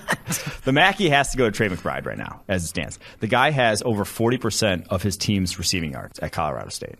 the 0.66 0.74
Mackey 0.74 1.10
has 1.10 1.32
to 1.32 1.38
go 1.38 1.46
to 1.46 1.52
Trey 1.52 1.70
McBride 1.70 2.06
right 2.06 2.18
now, 2.18 2.42
as 2.48 2.64
it 2.66 2.68
stands. 2.68 3.00
The 3.20 3.28
guy 3.28 3.52
has 3.52 3.82
over 3.84 4.04
forty 4.04 4.38
percent 4.38 4.88
of 4.90 5.02
his 5.02 5.16
team's 5.16 5.58
receiving 5.58 5.94
yards 5.94 6.20
at 6.20 6.32
Colorado 6.32 6.70
State. 6.70 6.96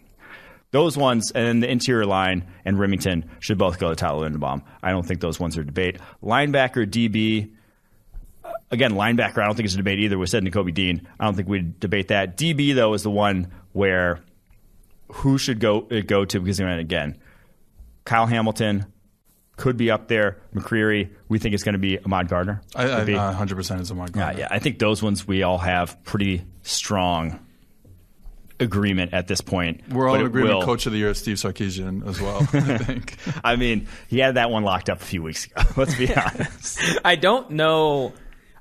Those 0.72 0.98
ones, 0.98 1.32
and 1.32 1.48
then 1.48 1.60
the 1.62 1.72
interior 1.72 2.06
line 2.06 2.46
and 2.66 2.78
Remington 2.78 3.30
should 3.40 3.58
both 3.58 3.80
go 3.80 3.90
to 3.90 3.96
Tyler 3.96 4.30
Linderbaum. 4.30 4.62
I 4.84 4.92
don't 4.92 5.06
think 5.06 5.22
those 5.22 5.40
ones 5.40 5.58
are 5.58 5.64
debate. 5.64 6.00
Linebacker, 6.22 6.86
DB, 6.86 7.52
uh, 8.44 8.52
again, 8.72 8.92
linebacker, 8.94 9.38
I 9.42 9.46
don't 9.46 9.56
think 9.56 9.66
it's 9.66 9.76
a 9.76 9.78
debate 9.78 10.00
either. 10.00 10.18
We 10.18 10.28
said 10.28 10.44
Nakobe 10.44 10.74
Dean. 10.74 11.08
I 11.20 11.26
don't 11.26 11.36
think 11.36 11.48
we'd 11.48 11.80
debate 11.80 12.10
that. 12.10 12.36
DB, 12.36 12.76
though, 12.76 12.94
is 12.94 13.04
the 13.04 13.12
one 13.12 13.52
where 13.72 14.20
who 15.10 15.38
should 15.38 15.60
go 15.60 15.88
uh, 15.92 16.02
go 16.06 16.26
to 16.26 16.40
because 16.40 16.60
again, 16.60 17.18
Kyle 18.04 18.26
Hamilton 18.26 18.86
could 19.58 19.78
be 19.78 19.90
up 19.92 20.08
there. 20.08 20.38
McCreary, 20.54 21.10
we 21.30 21.40
think 21.40 21.54
it's 21.56 21.64
going 21.64 21.74
to 21.74 21.80
be 21.80 21.98
Ahmad 22.00 22.28
Gardner. 22.28 22.62
I, 22.76 22.92
I, 23.02 23.04
be. 23.04 23.14
100% 23.14 23.80
is 23.82 23.92
Amon 23.92 24.10
Yeah, 24.16 24.36
yeah. 24.38 24.48
I 24.52 24.60
think 24.60 24.80
those 24.80 25.02
ones 25.02 25.28
we 25.28 25.44
all 25.44 25.58
have 25.58 26.02
pretty 26.04 26.44
strong 26.64 27.40
agreement 28.60 29.14
at 29.14 29.28
this 29.28 29.42
point. 29.42 29.82
We're 29.90 30.08
all 30.08 30.16
but 30.16 30.22
in 30.22 30.28
agreement. 30.28 30.56
will- 30.56 30.64
Coach 30.66 30.86
of 30.86 30.92
the 30.94 30.98
year, 30.98 31.14
Steve 31.14 31.38
Sarkisian, 31.38 32.08
as 32.08 32.22
well. 32.22 32.40
I 32.54 32.78
think. 32.78 33.18
I 33.44 33.56
mean, 33.56 33.88
he 34.08 34.20
had 34.20 34.36
that 34.36 34.50
one 34.50 34.64
locked 34.64 34.90
up 34.90 35.02
a 35.02 35.06
few 35.06 35.22
weeks 35.24 35.46
ago. 35.46 35.62
Let's 35.78 35.96
be 35.98 36.14
honest. 36.16 36.80
I 37.04 37.16
don't 37.16 37.52
know. 37.52 38.14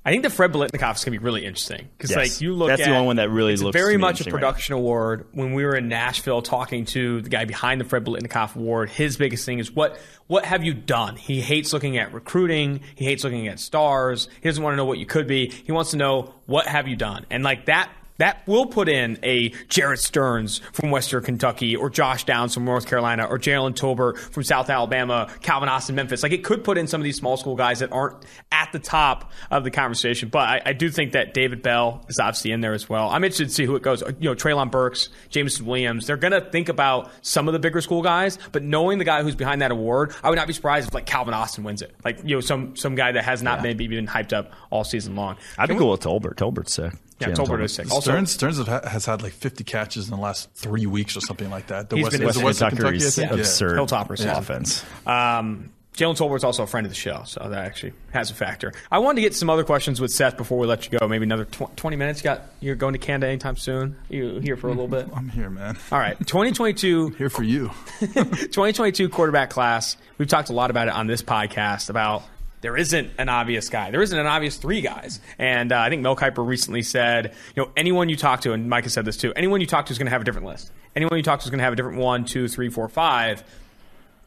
I 0.06 0.10
think 0.10 0.22
the 0.22 0.28
Fred 0.30 0.52
Biletnikoff 0.52 0.96
is 0.96 1.04
going 1.04 1.14
to 1.14 1.18
be 1.18 1.18
really 1.18 1.46
interesting 1.46 1.88
because, 1.96 2.10
Yes. 2.10 2.18
like, 2.18 2.40
you 2.42 2.52
look 2.54 2.68
That's 2.68 2.82
at 2.82 2.88
the 2.88 2.94
only 2.94 3.06
one 3.06 3.16
that 3.16 3.30
really 3.30 3.56
looks 3.56 3.72
very 3.74 3.96
much 3.96 4.06
a 4.06 4.10
interesting 4.10 4.34
right 4.34 4.40
production 4.40 4.74
award. 4.74 5.26
When 5.32 5.54
we 5.54 5.64
were 5.64 5.74
in 5.74 5.88
Nashville 5.88 6.42
talking 6.42 6.84
to 6.86 7.22
the 7.22 7.30
guy 7.30 7.46
behind 7.46 7.80
the 7.80 7.84
Fred 7.86 8.04
Biletnikoff 8.04 8.54
award, 8.54 8.90
his 8.90 9.16
biggest 9.16 9.46
thing 9.46 9.60
is 9.60 9.72
what 9.72 9.98
what 10.26 10.44
have 10.44 10.62
you 10.62 10.74
done? 10.74 11.16
He 11.16 11.40
hates 11.40 11.72
looking 11.72 11.96
at 11.96 12.12
recruiting. 12.12 12.80
He 12.96 13.04
hates 13.06 13.24
looking 13.24 13.48
at 13.48 13.58
stars. 13.60 14.28
He 14.42 14.48
doesn't 14.48 14.62
want 14.62 14.74
to 14.74 14.76
know 14.76 14.84
what 14.84 14.98
you 14.98 15.06
could 15.06 15.26
be. 15.26 15.48
He 15.50 15.72
wants 15.72 15.92
to 15.92 15.96
know 15.96 16.34
what 16.46 16.66
have 16.66 16.86
you 16.86 16.96
done, 16.96 17.24
and 17.30 17.42
like 17.42 17.66
that 17.66 17.90
that 18.18 18.46
will 18.46 18.66
put 18.66 18.88
in 18.88 19.18
a 19.22 19.50
Jerreth 19.68 20.00
Sterns 20.00 20.60
from 20.72 20.90
Western 20.90 21.22
Kentucky, 21.22 21.76
or 21.76 21.90
Josh 21.90 22.24
Downs 22.24 22.54
from 22.54 22.64
North 22.64 22.86
Carolina, 22.86 23.26
or 23.26 23.38
Jalen 23.38 23.74
Tolbert 23.74 24.18
from 24.18 24.42
South 24.42 24.70
Alabama, 24.70 25.28
Calvin 25.42 25.68
Austin, 25.68 25.94
Memphis. 25.96 26.22
Like 26.22 26.32
it 26.32 26.44
could 26.44 26.64
put 26.64 26.78
in 26.78 26.86
some 26.86 27.00
of 27.00 27.04
these 27.04 27.16
small 27.16 27.36
school 27.36 27.56
guys 27.56 27.80
that 27.80 27.92
aren't 27.92 28.24
at 28.52 28.72
the 28.72 28.78
top 28.78 29.32
of 29.50 29.64
the 29.64 29.70
conversation. 29.70 30.28
But 30.28 30.48
I, 30.48 30.62
I 30.66 30.72
do 30.72 30.90
think 30.90 31.12
that 31.12 31.34
David 31.34 31.62
Bell 31.62 32.04
is 32.08 32.18
obviously 32.18 32.52
in 32.52 32.60
there 32.60 32.74
as 32.74 32.88
well. 32.88 33.08
I'm 33.08 33.24
interested 33.24 33.48
to 33.48 33.54
see 33.54 33.64
who 33.64 33.76
it 33.76 33.82
goes. 33.82 34.02
You 34.20 34.30
know, 34.30 34.34
Treylon 34.34 34.70
Burks, 34.70 35.08
Jameson 35.30 35.66
Williams. 35.66 36.06
They're 36.06 36.16
going 36.16 36.32
to 36.32 36.40
think 36.40 36.68
about 36.68 37.10
some 37.22 37.48
of 37.48 37.52
the 37.52 37.58
bigger 37.58 37.80
school 37.80 38.02
guys, 38.02 38.38
but 38.52 38.62
knowing 38.62 38.98
the 38.98 39.04
guy 39.04 39.22
who's 39.22 39.34
behind 39.34 39.62
that 39.62 39.70
award, 39.70 40.14
I 40.22 40.30
would 40.30 40.36
not 40.36 40.46
be 40.46 40.52
surprised 40.52 40.88
if 40.88 40.94
like 40.94 41.06
Calvin 41.06 41.34
Austin 41.34 41.64
wins 41.64 41.82
it. 41.82 41.94
Like 42.04 42.20
you 42.24 42.36
know, 42.36 42.40
some 42.40 42.76
some 42.76 42.94
guy 42.94 43.12
that 43.12 43.24
has 43.24 43.42
not 43.42 43.62
maybe 43.62 43.86
been 43.88 44.06
hyped 44.06 44.32
up 44.32 44.52
all 44.70 44.84
season 44.84 45.16
long. 45.16 45.36
I'd 45.58 45.68
be 45.68 45.76
cool 45.76 45.90
with 45.90 46.00
Tolbert. 46.00 46.34
Tolbert's 46.34 46.72
sick. 46.72 46.92
Yeah, 47.20 47.28
Jalen 47.28 47.34
Tolbert 47.46 47.62
is 47.64 47.74
sick. 47.74 47.90
Also, 47.90 48.10
Sterns, 48.10 48.30
Sterns 48.32 48.58
have 48.66 48.84
has 48.84 49.06
had 49.06 49.22
like 49.22 49.32
50 49.32 49.62
catches 49.64 50.06
in 50.06 50.10
the 50.10 50.20
last 50.20 50.50
three 50.54 50.86
weeks 50.86 51.16
or 51.16 51.20
something 51.20 51.48
like 51.50 51.68
that. 51.68 51.88
The 51.90 51.96
He's 51.96 52.04
West, 52.04 52.18
been 52.18 52.26
was 52.26 52.36
it 52.36 52.44
Western 52.44 52.66
Western 52.66 52.76
Kentucky, 52.78 52.86
I 52.86 52.98
Kentucky's 52.98 53.14
think? 53.16 53.30
Yeah. 53.30 53.38
absurd 53.38 53.78
Hilltoppers, 53.78 54.24
yeah. 54.24 54.38
offense. 54.38 54.84
Um, 55.06 55.70
Jalen 55.96 56.16
Tolbert's 56.16 56.42
also 56.42 56.64
a 56.64 56.66
friend 56.66 56.84
of 56.86 56.90
the 56.90 56.96
show, 56.96 57.22
so 57.24 57.48
that 57.48 57.64
actually 57.64 57.92
has 58.12 58.28
a 58.32 58.34
factor. 58.34 58.72
I 58.90 58.98
wanted 58.98 59.16
to 59.16 59.20
get 59.20 59.32
some 59.36 59.48
other 59.48 59.62
questions 59.62 60.00
with 60.00 60.10
Seth 60.10 60.36
before 60.36 60.58
we 60.58 60.66
let 60.66 60.90
you 60.90 60.98
go. 60.98 61.06
Maybe 61.06 61.22
another 61.22 61.44
tw- 61.44 61.76
20 61.76 61.96
minutes. 61.96 62.18
You 62.18 62.24
got 62.24 62.42
you're 62.58 62.74
going 62.74 62.94
to 62.94 62.98
Canada 62.98 63.28
anytime 63.28 63.56
soon? 63.56 63.94
You 64.08 64.40
here 64.40 64.56
for 64.56 64.66
a 64.66 64.70
little 64.70 64.88
bit? 64.88 65.06
I'm 65.14 65.28
here, 65.28 65.50
man. 65.50 65.78
All 65.92 65.98
right, 66.00 66.18
2022 66.18 67.10
Here 67.18 67.30
for 67.30 67.44
you. 67.44 67.70
2022 68.00 69.08
quarterback 69.08 69.50
class. 69.50 69.96
We've 70.18 70.26
talked 70.26 70.50
a 70.50 70.52
lot 70.52 70.70
about 70.70 70.88
it 70.88 70.94
on 70.94 71.06
this 71.06 71.22
podcast 71.22 71.90
about 71.90 72.24
there 72.64 72.78
isn't 72.78 73.10
an 73.18 73.28
obvious 73.28 73.68
guy. 73.68 73.90
There 73.90 74.00
isn't 74.00 74.18
an 74.18 74.24
obvious 74.24 74.56
three 74.56 74.80
guys. 74.80 75.20
And 75.38 75.70
uh, 75.70 75.78
I 75.78 75.90
think 75.90 76.00
Mel 76.00 76.16
Kiper 76.16 76.46
recently 76.46 76.80
said, 76.80 77.34
you 77.54 77.62
know, 77.62 77.70
anyone 77.76 78.08
you 78.08 78.16
talk 78.16 78.40
to, 78.40 78.54
and 78.54 78.70
Mike 78.70 78.84
has 78.84 78.94
said 78.94 79.04
this 79.04 79.18
too, 79.18 79.34
anyone 79.34 79.60
you 79.60 79.66
talk 79.66 79.84
to 79.84 79.92
is 79.92 79.98
going 79.98 80.06
to 80.06 80.10
have 80.10 80.22
a 80.22 80.24
different 80.24 80.46
list. 80.46 80.72
Anyone 80.96 81.18
you 81.18 81.22
talk 81.22 81.40
to 81.40 81.44
is 81.44 81.50
going 81.50 81.58
to 81.58 81.64
have 81.64 81.74
a 81.74 81.76
different 81.76 81.98
one, 81.98 82.24
two, 82.24 82.48
three, 82.48 82.70
four, 82.70 82.88
five. 82.88 83.44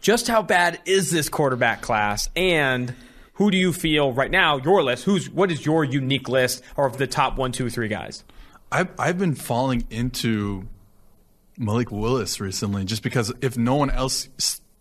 Just 0.02 0.28
how 0.28 0.44
bad 0.44 0.80
is 0.86 1.10
this 1.10 1.30
quarterback 1.30 1.82
class? 1.82 2.30
And 2.36 2.94
who 3.34 3.50
do 3.50 3.58
you 3.58 3.74
feel 3.74 4.14
right 4.14 4.30
now, 4.30 4.58
your 4.58 4.84
list, 4.84 5.06
who's 5.06 5.32
what 5.32 5.52
is 5.52 5.66
your 5.66 5.84
unique 5.84 6.30
list 6.30 6.62
of 6.78 7.00
the 7.00 7.08
top 7.08 7.40
one, 7.40 7.52
two, 7.52 7.72
three 7.72 7.88
guys? 7.88 8.24
I've, 8.72 8.90
I've 9.00 9.18
been 9.18 9.34
falling 9.34 9.88
into 9.90 10.68
Malik 11.58 11.90
Willis 11.90 12.40
recently 12.40 12.86
just 12.86 13.02
because 13.02 13.34
if 13.42 13.58
no 13.58 13.74
one 13.74 13.90
else 13.90 14.30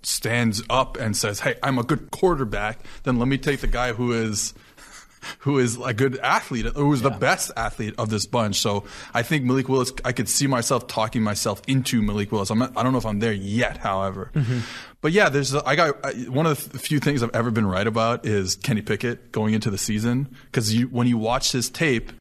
stands 0.06 0.62
up 0.70 0.96
and 0.96 1.16
says, 1.16 1.40
"Hey, 1.40 1.56
I'm 1.62 1.78
a 1.78 1.82
good 1.82 2.10
quarterback," 2.10 2.78
then 3.02 3.18
let 3.18 3.26
me 3.28 3.38
take 3.38 3.60
the 3.60 3.66
guy 3.66 3.92
who 3.92 4.12
is 4.12 4.54
who 5.40 5.58
is 5.58 5.78
a 5.84 5.92
good 5.92 6.18
athlete, 6.18 6.66
who 6.66 6.92
is 6.92 7.02
the 7.02 7.10
best 7.10 7.50
athlete 7.56 7.94
of 7.98 8.08
this 8.08 8.24
bunch. 8.24 8.60
So 8.60 8.84
I 9.12 9.22
think 9.22 9.44
Malik 9.44 9.68
Willis. 9.68 9.92
I 10.04 10.12
could 10.12 10.28
see 10.28 10.46
myself 10.46 10.86
talking 10.86 11.22
myself 11.22 11.60
into 11.66 12.02
Malik 12.02 12.30
Willis. 12.30 12.50
I'm 12.50 12.60
not, 12.60 12.72
I 12.76 12.82
don't 12.84 12.92
know 12.92 12.98
if 12.98 13.06
I'm 13.06 13.18
there 13.18 13.32
yet, 13.32 13.78
however. 13.78 14.30
Mm-hmm. 14.34 14.60
But 15.00 15.12
yeah, 15.12 15.28
there's 15.28 15.54
I 15.54 15.74
got 15.74 16.06
I, 16.06 16.12
one 16.28 16.46
of 16.46 16.72
the 16.72 16.78
few 16.78 17.00
things 17.00 17.22
I've 17.22 17.34
ever 17.34 17.50
been 17.50 17.66
right 17.66 17.86
about 17.86 18.26
is 18.26 18.54
Kenny 18.54 18.82
Pickett 18.82 19.32
going 19.32 19.54
into 19.54 19.70
the 19.70 19.78
season 19.78 20.28
because 20.46 20.72
you 20.72 20.86
when 20.86 21.08
you 21.08 21.18
watch 21.18 21.52
his 21.52 21.68
tape. 21.68 22.12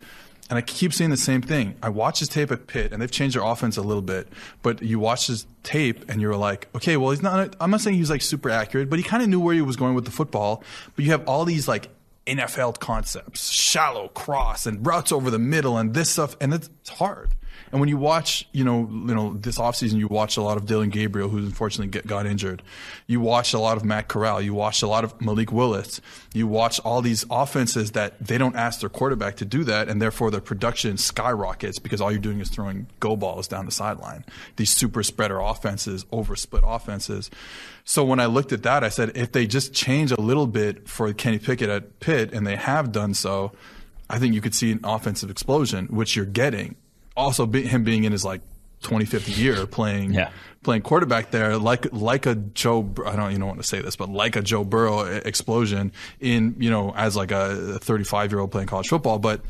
And 0.49 0.59
I 0.59 0.61
keep 0.61 0.93
saying 0.93 1.09
the 1.09 1.17
same 1.17 1.41
thing. 1.41 1.75
I 1.81 1.89
watch 1.89 2.19
his 2.19 2.29
tape 2.29 2.51
at 2.51 2.67
Pitt, 2.67 2.93
and 2.93 3.01
they've 3.01 3.09
changed 3.09 3.35
their 3.35 3.43
offense 3.43 3.77
a 3.77 3.81
little 3.81 4.03
bit. 4.03 4.27
But 4.61 4.83
you 4.83 4.99
watch 4.99 5.27
his 5.27 5.47
tape, 5.63 6.05
and 6.07 6.21
you're 6.21 6.35
like, 6.35 6.69
okay, 6.75 6.97
well, 6.97 7.09
he's 7.11 7.23
not. 7.23 7.55
I'm 7.59 7.71
not 7.71 7.81
saying 7.81 7.95
he 7.95 8.01
was 8.01 8.11
like 8.11 8.21
super 8.21 8.51
accurate, 8.51 8.89
but 8.89 8.99
he 8.99 9.03
kind 9.03 9.23
of 9.23 9.29
knew 9.29 9.39
where 9.39 9.55
he 9.55 9.61
was 9.61 9.75
going 9.75 9.95
with 9.95 10.05
the 10.05 10.11
football. 10.11 10.63
But 10.95 11.05
you 11.05 11.11
have 11.11 11.27
all 11.27 11.45
these 11.45 11.67
like 11.67 11.89
NFL 12.27 12.79
concepts, 12.79 13.49
shallow 13.49 14.09
cross, 14.09 14.67
and 14.67 14.85
routes 14.85 15.11
over 15.11 15.31
the 15.31 15.39
middle, 15.39 15.77
and 15.77 15.95
this 15.95 16.11
stuff, 16.11 16.37
and 16.39 16.53
it's 16.53 16.69
hard. 16.89 17.31
And 17.76 17.82
when 17.82 17.89
you 17.89 17.97
watch, 17.97 18.47
you 18.53 18.63
know, 18.63 18.89
you 18.89 19.13
know, 19.13 19.34
this 19.34 19.57
offseason, 19.57 19.95
you 19.95 20.07
watch 20.07 20.38
a 20.38 20.41
lot 20.41 20.55
of 20.55 20.65
Dillon 20.65 20.89
Gabriel, 20.89 21.28
who 21.28 21.39
unfortunately 21.39 21.91
get, 21.91 22.07
got 22.07 22.26
injured. 22.26 22.63
You 23.05 23.19
watch 23.19 23.53
a 23.53 23.59
lot 23.59 23.76
of 23.76 23.84
Matt 23.84 24.07
Corral. 24.07 24.41
You 24.41 24.53
watch 24.53 24.82
a 24.82 24.88
lot 24.88 25.03
of 25.03 25.19
Malik 25.19 25.51
Willis. 25.51 25.99
You 26.34 26.47
watch 26.47 26.80
all 26.80 27.01
these 27.01 27.26
offenses 27.30 27.91
that 27.91 28.17
they 28.26 28.38
don't 28.38 28.55
ask 28.55 28.80
their 28.80 28.88
quarterback 28.88 29.36
to 29.36 29.45
do 29.45 29.65
that, 29.65 29.89
and 29.89 30.01
therefore 30.01 30.32
their 30.32 30.39
production 30.39 30.95
skyrockets 30.95 31.78
because 31.78 31.99
all 31.99 32.13
you're 32.13 32.21
doing 32.21 32.39
is 32.39 32.47
throwing 32.47 32.88
go 33.01 33.17
balls 33.17 33.45
down 33.45 33.65
the 33.65 33.73
sideline. 33.73 34.23
These 34.55 34.71
super 34.71 35.03
spreader 35.03 35.41
offenses, 35.41 36.05
over 36.13 36.38
split 36.38 36.63
offenses. 36.65 37.30
So 37.84 38.05
when 38.05 38.21
I 38.21 38.28
looked 38.28 38.53
at 38.53 38.63
that, 38.63 38.86
I 38.86 38.89
said, 38.89 39.17
if 39.17 39.34
they 39.34 39.47
just 39.47 39.73
change 39.73 40.13
a 40.13 40.21
little 40.21 40.47
bit 40.47 40.88
for 40.88 41.11
Kenny 41.11 41.39
Pickett 41.39 41.69
at 41.69 41.99
Pitt, 41.99 42.32
and 42.32 42.47
they 42.47 42.55
have 42.55 42.93
done 42.93 43.13
so, 43.13 43.51
I 44.09 44.17
think 44.17 44.34
you 44.34 44.39
could 44.39 44.55
see 44.55 44.71
an 44.71 44.80
offensive 44.86 45.30
explosion, 45.30 45.88
which 45.88 46.15
you're 46.15 46.23
getting. 46.23 46.78
Also, 47.16 47.45
be, 47.45 47.63
him 47.63 47.84
being 47.84 48.03
in 48.03 48.11
his 48.11 48.26
like 48.26 48.41
25th 48.84 49.38
year 49.38 49.66
playing 49.66 50.13
Yeah. 50.13 50.30
playing 50.61 50.82
quarterback 50.84 51.32
there, 51.32 51.57
like 51.57 51.88
like 51.91 52.26
a 52.26 52.36
Joe. 52.36 52.88
I 53.05 53.16
don't 53.16 53.32
you 53.32 53.38
don't 53.39 53.47
want 53.47 53.61
to 53.61 53.68
say 53.68 53.82
this, 53.82 53.95
but 53.95 54.09
like 54.09 54.36
a 54.36 54.41
Joe 54.41 54.63
Burrow 54.63 54.99
explosion 55.01 55.91
in 56.20 56.55
you 56.59 56.70
know 56.70 56.93
as 56.95 57.16
like 57.16 57.32
a 57.32 57.80
35 57.80 58.32
year 58.32 58.39
old 58.41 58.51
playing 58.51 58.68
college 58.68 58.88
football. 58.89 59.18
But 59.18 59.41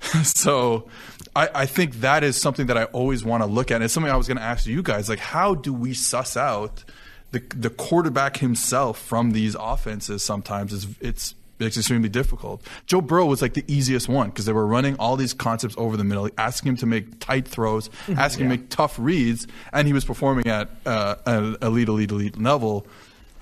so 0.24 0.88
I, 1.34 1.48
I 1.54 1.66
think 1.66 2.00
that 2.00 2.24
is 2.24 2.40
something 2.40 2.66
that 2.66 2.76
I 2.76 2.84
always 2.84 3.24
want 3.24 3.42
to 3.42 3.46
look 3.46 3.70
at. 3.70 3.76
And 3.76 3.84
it's 3.84 3.94
something 3.94 4.12
I 4.12 4.16
was 4.16 4.26
going 4.28 4.38
to 4.38 4.42
ask 4.42 4.66
you 4.66 4.82
guys, 4.82 5.08
like 5.08 5.20
how 5.20 5.54
do 5.54 5.72
we 5.72 5.94
suss 5.94 6.36
out 6.36 6.84
the 7.30 7.38
the 7.56 7.70
quarterback 7.70 8.38
himself 8.38 8.98
from 9.00 9.30
these 9.30 9.54
offenses? 9.58 10.22
Sometimes 10.22 10.72
is 10.72 10.86
it's 11.00 11.34
it's 11.58 11.76
extremely 11.76 12.08
difficult. 12.08 12.66
Joe 12.86 13.00
Burrow 13.00 13.26
was 13.26 13.42
like 13.42 13.54
the 13.54 13.64
easiest 13.68 14.08
one 14.08 14.30
because 14.30 14.44
they 14.44 14.52
were 14.52 14.66
running 14.66 14.96
all 14.96 15.16
these 15.16 15.34
concepts 15.34 15.74
over 15.78 15.96
the 15.96 16.04
middle, 16.04 16.28
asking 16.38 16.70
him 16.70 16.76
to 16.78 16.86
make 16.86 17.20
tight 17.20 17.46
throws, 17.46 17.90
asking 18.16 18.46
him 18.46 18.50
to 18.50 18.58
make 18.58 18.68
tough 18.68 18.98
reads, 18.98 19.46
and 19.72 19.86
he 19.86 19.92
was 19.92 20.04
performing 20.04 20.46
at 20.46 20.70
uh, 20.86 21.16
an 21.26 21.56
elite, 21.62 21.88
elite, 21.88 22.10
elite 22.10 22.40
level. 22.40 22.86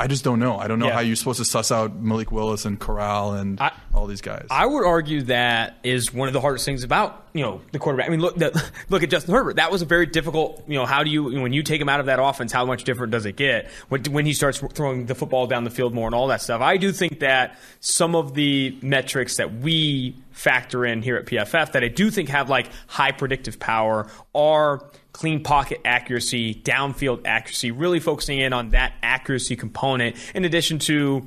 I 0.00 0.06
just 0.06 0.24
don't 0.24 0.38
know. 0.38 0.56
I 0.58 0.66
don't 0.66 0.78
know 0.78 0.86
Yeah. 0.86 0.94
how 0.94 1.00
you're 1.00 1.14
supposed 1.14 1.38
to 1.40 1.44
suss 1.44 1.70
out 1.70 1.94
Malik 1.94 2.32
Willis 2.32 2.64
and 2.64 2.80
Corral 2.80 3.34
and 3.34 3.60
I- 3.60 3.72
all 3.94 4.06
these 4.06 4.22
guys. 4.22 4.46
I 4.50 4.64
would 4.64 4.84
argue 4.86 5.22
that 5.24 5.76
is 5.82 6.12
one 6.14 6.26
of 6.26 6.32
the 6.32 6.40
hardest 6.40 6.64
things 6.64 6.82
about 6.84 7.26
you 7.34 7.42
know 7.44 7.60
the 7.70 7.78
quarterback. 7.78 8.06
I 8.06 8.10
mean, 8.10 8.20
look 8.20 8.36
the, 8.36 8.64
look 8.88 9.02
at 9.02 9.10
Justin 9.10 9.34
Herbert. 9.34 9.56
That 9.56 9.70
was 9.70 9.82
a 9.82 9.84
very 9.84 10.06
difficult. 10.06 10.64
You 10.66 10.78
know, 10.78 10.86
how 10.86 11.04
do 11.04 11.10
you 11.10 11.24
when 11.42 11.52
you 11.52 11.62
take 11.62 11.80
him 11.80 11.88
out 11.88 12.00
of 12.00 12.06
that 12.06 12.18
offense? 12.20 12.50
How 12.50 12.64
much 12.64 12.84
different 12.84 13.12
does 13.12 13.26
it 13.26 13.36
get 13.36 13.68
when, 13.88 14.02
when 14.04 14.24
he 14.26 14.32
starts 14.32 14.58
throwing 14.72 15.06
the 15.06 15.14
football 15.14 15.46
down 15.46 15.64
the 15.64 15.70
field 15.70 15.92
more 15.94 16.06
and 16.06 16.14
all 16.14 16.28
that 16.28 16.40
stuff? 16.40 16.60
I 16.62 16.76
do 16.78 16.90
think 16.92 17.20
that 17.20 17.58
some 17.80 18.14
of 18.16 18.34
the 18.34 18.76
metrics 18.82 19.36
that 19.36 19.54
we 19.54 20.16
factor 20.32 20.86
in 20.86 21.02
here 21.02 21.16
at 21.16 21.26
PFF 21.26 21.72
that 21.72 21.84
I 21.84 21.88
do 21.88 22.10
think 22.10 22.30
have 22.30 22.48
like 22.48 22.68
high 22.86 23.12
predictive 23.12 23.60
power 23.60 24.06
are 24.34 24.82
clean 25.12 25.42
pocket 25.42 25.80
accuracy, 25.84 26.54
downfield 26.54 27.22
accuracy, 27.24 27.70
really 27.70 28.00
focusing 28.00 28.38
in 28.38 28.52
on 28.52 28.70
that 28.70 28.92
accuracy 29.02 29.56
component 29.56 30.16
in 30.34 30.44
addition 30.44 30.78
to 30.78 31.26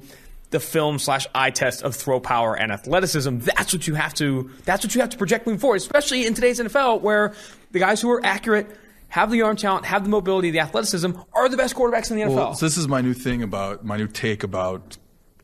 the 0.51 0.59
film 0.59 0.99
slash 0.99 1.25
eye 1.33 1.49
test 1.49 1.81
of 1.81 1.95
throw 1.95 2.19
power 2.19 2.55
and 2.55 2.71
athleticism. 2.71 3.39
That's 3.39 3.73
what 3.73 3.87
you 3.87 3.95
have 3.95 4.13
to. 4.15 4.51
That's 4.65 4.85
what 4.85 4.93
you 4.95 5.01
have 5.01 5.09
to 5.09 5.17
project 5.17 5.47
moving 5.47 5.59
forward, 5.59 5.77
especially 5.77 6.25
in 6.25 6.33
today's 6.35 6.59
NFL, 6.59 7.01
where 7.01 7.33
the 7.71 7.79
guys 7.79 7.99
who 8.01 8.09
are 8.11 8.23
accurate, 8.23 8.67
have 9.09 9.31
the 9.31 9.41
arm 9.41 9.55
talent, 9.55 9.85
have 9.85 10.03
the 10.03 10.09
mobility, 10.09 10.51
the 10.51 10.59
athleticism, 10.59 11.11
are 11.33 11.49
the 11.49 11.57
best 11.57 11.75
quarterbacks 11.75 12.09
in 12.09 12.17
the 12.17 12.23
NFL. 12.23 12.35
well, 12.35 12.53
so 12.53 12.65
this 12.65 12.77
is 12.77 12.87
my 12.87 13.01
new 13.01 13.13
thing 13.13 13.43
about 13.43 13.83
my 13.83 13.97
new 13.97 14.07
take 14.07 14.43
about 14.43 14.97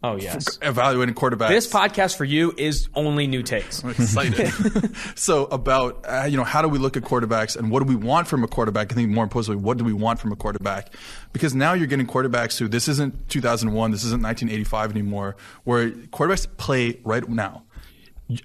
oh 0.04 0.16
yes, 0.18 0.58
evaluating 0.62 1.16
quarterbacks. 1.16 1.50
this 1.50 1.68
podcast 1.72 2.16
for 2.18 2.26
you 2.26 2.54
is 2.58 2.90
only 2.96 3.28
new 3.28 3.44
takes. 3.44 3.84
I'm 3.84 3.92
excited. 3.92 4.96
so 5.16 5.46
about 5.46 6.06
uh, 6.08 6.26
you 6.30 6.38
know 6.38 6.44
how 6.44 6.62
do 6.62 6.68
we 6.68 6.78
look 6.78 6.98
at 6.98 7.04
quarterbacks 7.04 7.56
and 7.58 7.72
what 7.72 7.80
do 7.80 7.86
we 7.86 7.96
want 7.96 8.28
from 8.28 8.44
a 8.44 8.48
quarterback? 8.48 8.92
I 8.92 8.96
think 8.96 9.10
more 9.10 9.24
importantly, 9.24 9.62
what 9.64 9.78
do 9.78 9.84
we 9.84 9.94
want 9.94 10.20
from 10.20 10.32
a 10.32 10.36
quarterback? 10.36 10.94
Because 11.34 11.54
now 11.56 11.74
you're 11.74 11.88
getting 11.88 12.08
quarterbacks 12.08 12.58
who 12.58 12.68
this 12.68 12.88
isn't 12.88 13.30
2001, 13.30 13.92
this 13.92 14.04
isn't 14.04 14.22
1985 14.22 14.92
anymore, 14.92 15.36
where 15.64 15.90
quarterbacks 15.92 16.48
play 16.58 17.00
right 17.04 17.28
now. 17.28 17.64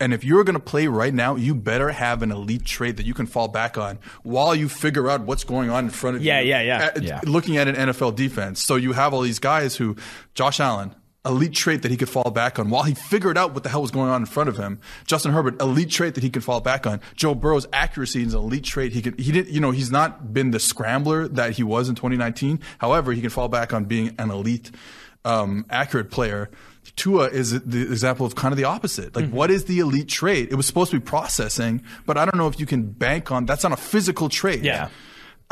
And 0.01 0.15
if 0.15 0.25
you're 0.25 0.45
going 0.45 0.55
to 0.55 0.61
play 0.61 0.87
right 0.87 1.13
now, 1.13 1.37
you 1.37 1.55
better 1.55 1.91
have 1.91 2.23
an 2.23 2.33
elite 2.33 2.65
trait 2.65 2.97
that 2.97 3.05
you 3.05 3.13
can 3.13 3.27
fall 3.27 3.49
back 3.49 3.77
on 3.77 3.99
while 4.23 4.55
you 4.55 4.67
figure 4.67 5.11
out 5.11 5.21
what's 5.27 5.45
going 5.45 5.69
on 5.69 5.85
in 5.85 5.91
front 5.91 6.17
of 6.17 6.23
Yeah, 6.25 6.41
you. 6.41 6.49
yeah, 6.49 6.61
yeah. 6.63 6.91
Uh, 6.97 7.01
Yeah. 7.03 7.21
Looking 7.25 7.59
at 7.59 7.69
an 7.69 7.75
NFL 7.91 8.17
defense. 8.17 8.63
So 8.63 8.77
you 8.77 8.95
have 8.95 9.13
all 9.13 9.21
these 9.21 9.39
guys 9.41 9.77
who, 9.77 9.95
Josh 10.33 10.59
Allen, 10.59 10.95
elite 11.25 11.55
trait 11.55 11.83
that 11.83 11.91
he 11.91 11.97
could 11.97 12.09
fall 12.09 12.31
back 12.31 12.59
on 12.59 12.71
while 12.71 12.83
he 12.83 12.95
figured 12.95 13.39
out 13.39 13.55
what 13.55 13.63
the 13.63 13.69
hell 13.69 13.83
was 13.83 13.91
going 13.91 14.11
on 14.11 14.23
in 14.23 14.27
front 14.27 14.49
of 14.49 14.57
him. 14.57 14.79
Justin 15.07 15.33
Herbert, 15.33 15.61
elite 15.61 15.91
trait 15.91 16.15
that 16.15 16.23
he 16.23 16.31
could 16.31 16.45
fall 16.45 16.61
back 16.61 16.87
on. 16.87 17.01
Joe 17.17 17.35
Burrow's 17.35 17.67
accuracy 17.73 18.23
is 18.23 18.35
an 18.35 18.41
elite 18.41 18.65
trait. 18.65 18.93
He 18.93 19.03
could, 19.03 19.19
he 19.19 19.33
did, 19.33 19.49
you 19.49 19.61
know, 19.61 19.71
he's 19.71 19.91
not 19.91 20.33
been 20.33 20.51
the 20.51 20.61
scrambler 20.61 21.27
that 21.29 21.53
he 21.53 21.63
was 21.63 21.89
in 21.89 21.95
2019. 21.95 22.61
However, 22.79 23.13
he 23.13 23.21
can 23.21 23.31
fall 23.31 23.49
back 23.49 23.73
on 23.73 23.85
being 23.85 24.15
an 24.19 24.31
elite, 24.31 24.71
um, 25.25 25.65
accurate 25.71 26.11
player. 26.11 26.51
Tua 26.97 27.29
is 27.29 27.59
the 27.63 27.83
example 27.83 28.27
of 28.27 28.35
kind 28.35 28.53
of 28.53 28.59
the 28.59 28.65
opposite. 28.65 29.17
Like, 29.17 29.27
mm-hmm. 29.27 29.35
what 29.35 29.51
is 29.51 29.65
the 29.65 29.81
elite 29.81 30.09
trait? 30.09 30.53
It 30.53 30.55
was 30.55 30.67
supposed 30.67 30.91
to 30.91 31.01
be 31.01 31.05
processing, 31.05 31.83
but 32.07 32.19
I 32.19 32.25
don't 32.25 32.37
know 32.37 32.47
if 32.47 32.61
you 32.61 32.67
can 32.67 32.83
bank 32.85 33.33
on 33.33 33.47
that's 33.47 33.63
not 33.63 33.73
a 33.73 33.77
physical 33.77 34.29
trait. 34.29 34.63
Yeah. 34.63 34.91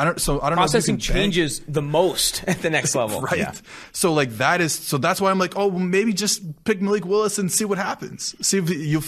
I 0.03 0.05
don't. 0.05 0.21
So 0.21 0.41
I 0.41 0.49
don't 0.51 0.59
Processing 0.59 0.97
know. 0.97 0.99
Processing 0.99 1.15
changes 1.15 1.61
bank. 1.61 1.75
the 1.75 1.83
most 1.83 2.43
at 2.49 2.61
the 2.61 2.71
next 2.71 2.95
level, 2.97 3.21
right? 3.21 3.39
Yeah. 3.39 3.53
So 3.93 4.13
like 4.13 4.31
that 4.39 4.61
is. 4.61 4.73
So 4.73 4.99
that's 4.99 5.21
why 5.21 5.31
I'm 5.31 5.39
like, 5.39 5.57
oh, 5.57 5.69
well, 5.69 5.79
maybe 5.79 6.13
just 6.13 6.65
pick 6.65 6.83
Malik 6.83 7.05
Willis 7.05 7.39
and 7.39 7.53
see 7.53 7.65
what 7.65 7.79
happens. 7.79 8.35
See 8.45 8.59
if 8.59 8.69
you 8.69 9.01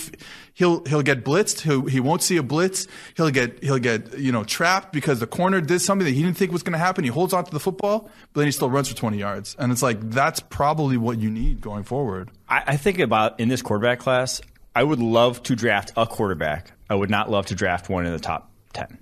he'll 0.52 0.84
he'll 0.84 1.02
get 1.02 1.24
blitzed. 1.24 1.62
He'll, 1.62 1.86
he 1.86 1.98
won't 1.98 2.22
see 2.22 2.36
a 2.36 2.44
blitz. 2.44 2.86
He'll 3.16 3.30
get 3.30 3.60
he'll 3.60 3.80
get 3.80 4.16
you 4.16 4.30
know 4.30 4.44
trapped 4.44 4.92
because 4.92 5.18
the 5.18 5.26
corner 5.26 5.60
did 5.60 5.80
something 5.80 6.04
that 6.04 6.12
he 6.12 6.22
didn't 6.22 6.36
think 6.36 6.52
was 6.52 6.62
going 6.62 6.74
to 6.74 6.78
happen. 6.78 7.02
He 7.02 7.10
holds 7.10 7.32
on 7.32 7.44
to 7.44 7.50
the 7.50 7.58
football, 7.58 8.08
but 8.32 8.42
then 8.42 8.46
he 8.46 8.52
still 8.52 8.70
runs 8.70 8.88
for 8.88 8.94
20 8.94 9.18
yards. 9.18 9.56
And 9.58 9.72
it's 9.72 9.82
like 9.82 9.98
that's 10.10 10.38
probably 10.38 10.96
what 10.96 11.18
you 11.18 11.28
need 11.28 11.60
going 11.60 11.82
forward. 11.82 12.30
I, 12.48 12.62
I 12.68 12.76
think 12.76 13.00
about 13.00 13.40
in 13.40 13.48
this 13.48 13.62
quarterback 13.62 13.98
class, 13.98 14.40
I 14.76 14.84
would 14.84 15.00
love 15.00 15.42
to 15.42 15.56
draft 15.56 15.90
a 15.96 16.06
quarterback. 16.06 16.70
I 16.88 16.94
would 16.94 17.10
not 17.10 17.32
love 17.32 17.46
to 17.46 17.56
draft 17.56 17.88
one 17.88 18.06
in 18.06 18.12
the 18.12 18.20
top 18.20 18.52
10. 18.74 18.98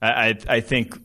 I, 0.00 0.08
I, 0.08 0.38
I 0.48 0.60
think 0.60 0.98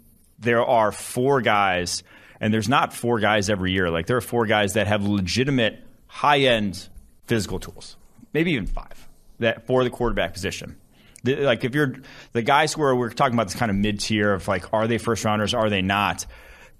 there 0.43 0.65
are 0.65 0.91
four 0.91 1.41
guys, 1.41 2.03
and 2.39 2.53
there's 2.53 2.69
not 2.69 2.93
four 2.93 3.19
guys 3.19 3.49
every 3.49 3.71
year. 3.71 3.89
Like 3.89 4.07
there 4.07 4.17
are 4.17 4.21
four 4.21 4.45
guys 4.45 4.73
that 4.73 4.87
have 4.87 5.03
legitimate 5.05 5.83
high 6.07 6.39
end 6.41 6.87
physical 7.27 7.59
tools, 7.59 7.95
maybe 8.33 8.51
even 8.51 8.67
five 8.67 9.07
that 9.39 9.65
for 9.65 9.83
the 9.83 9.89
quarterback 9.89 10.33
position. 10.33 10.77
The, 11.23 11.37
like 11.37 11.63
if 11.63 11.73
you're 11.73 11.95
the 12.33 12.41
guys 12.41 12.73
who 12.73 12.81
are 12.83 12.95
we're 12.95 13.09
talking 13.09 13.33
about 13.33 13.47
this 13.47 13.55
kind 13.55 13.71
of 13.71 13.77
mid 13.77 13.99
tier 14.01 14.33
of 14.33 14.47
like 14.47 14.73
are 14.73 14.87
they 14.87 14.97
first 14.97 15.23
rounders 15.23 15.53
are 15.53 15.69
they 15.69 15.81
not 15.81 16.25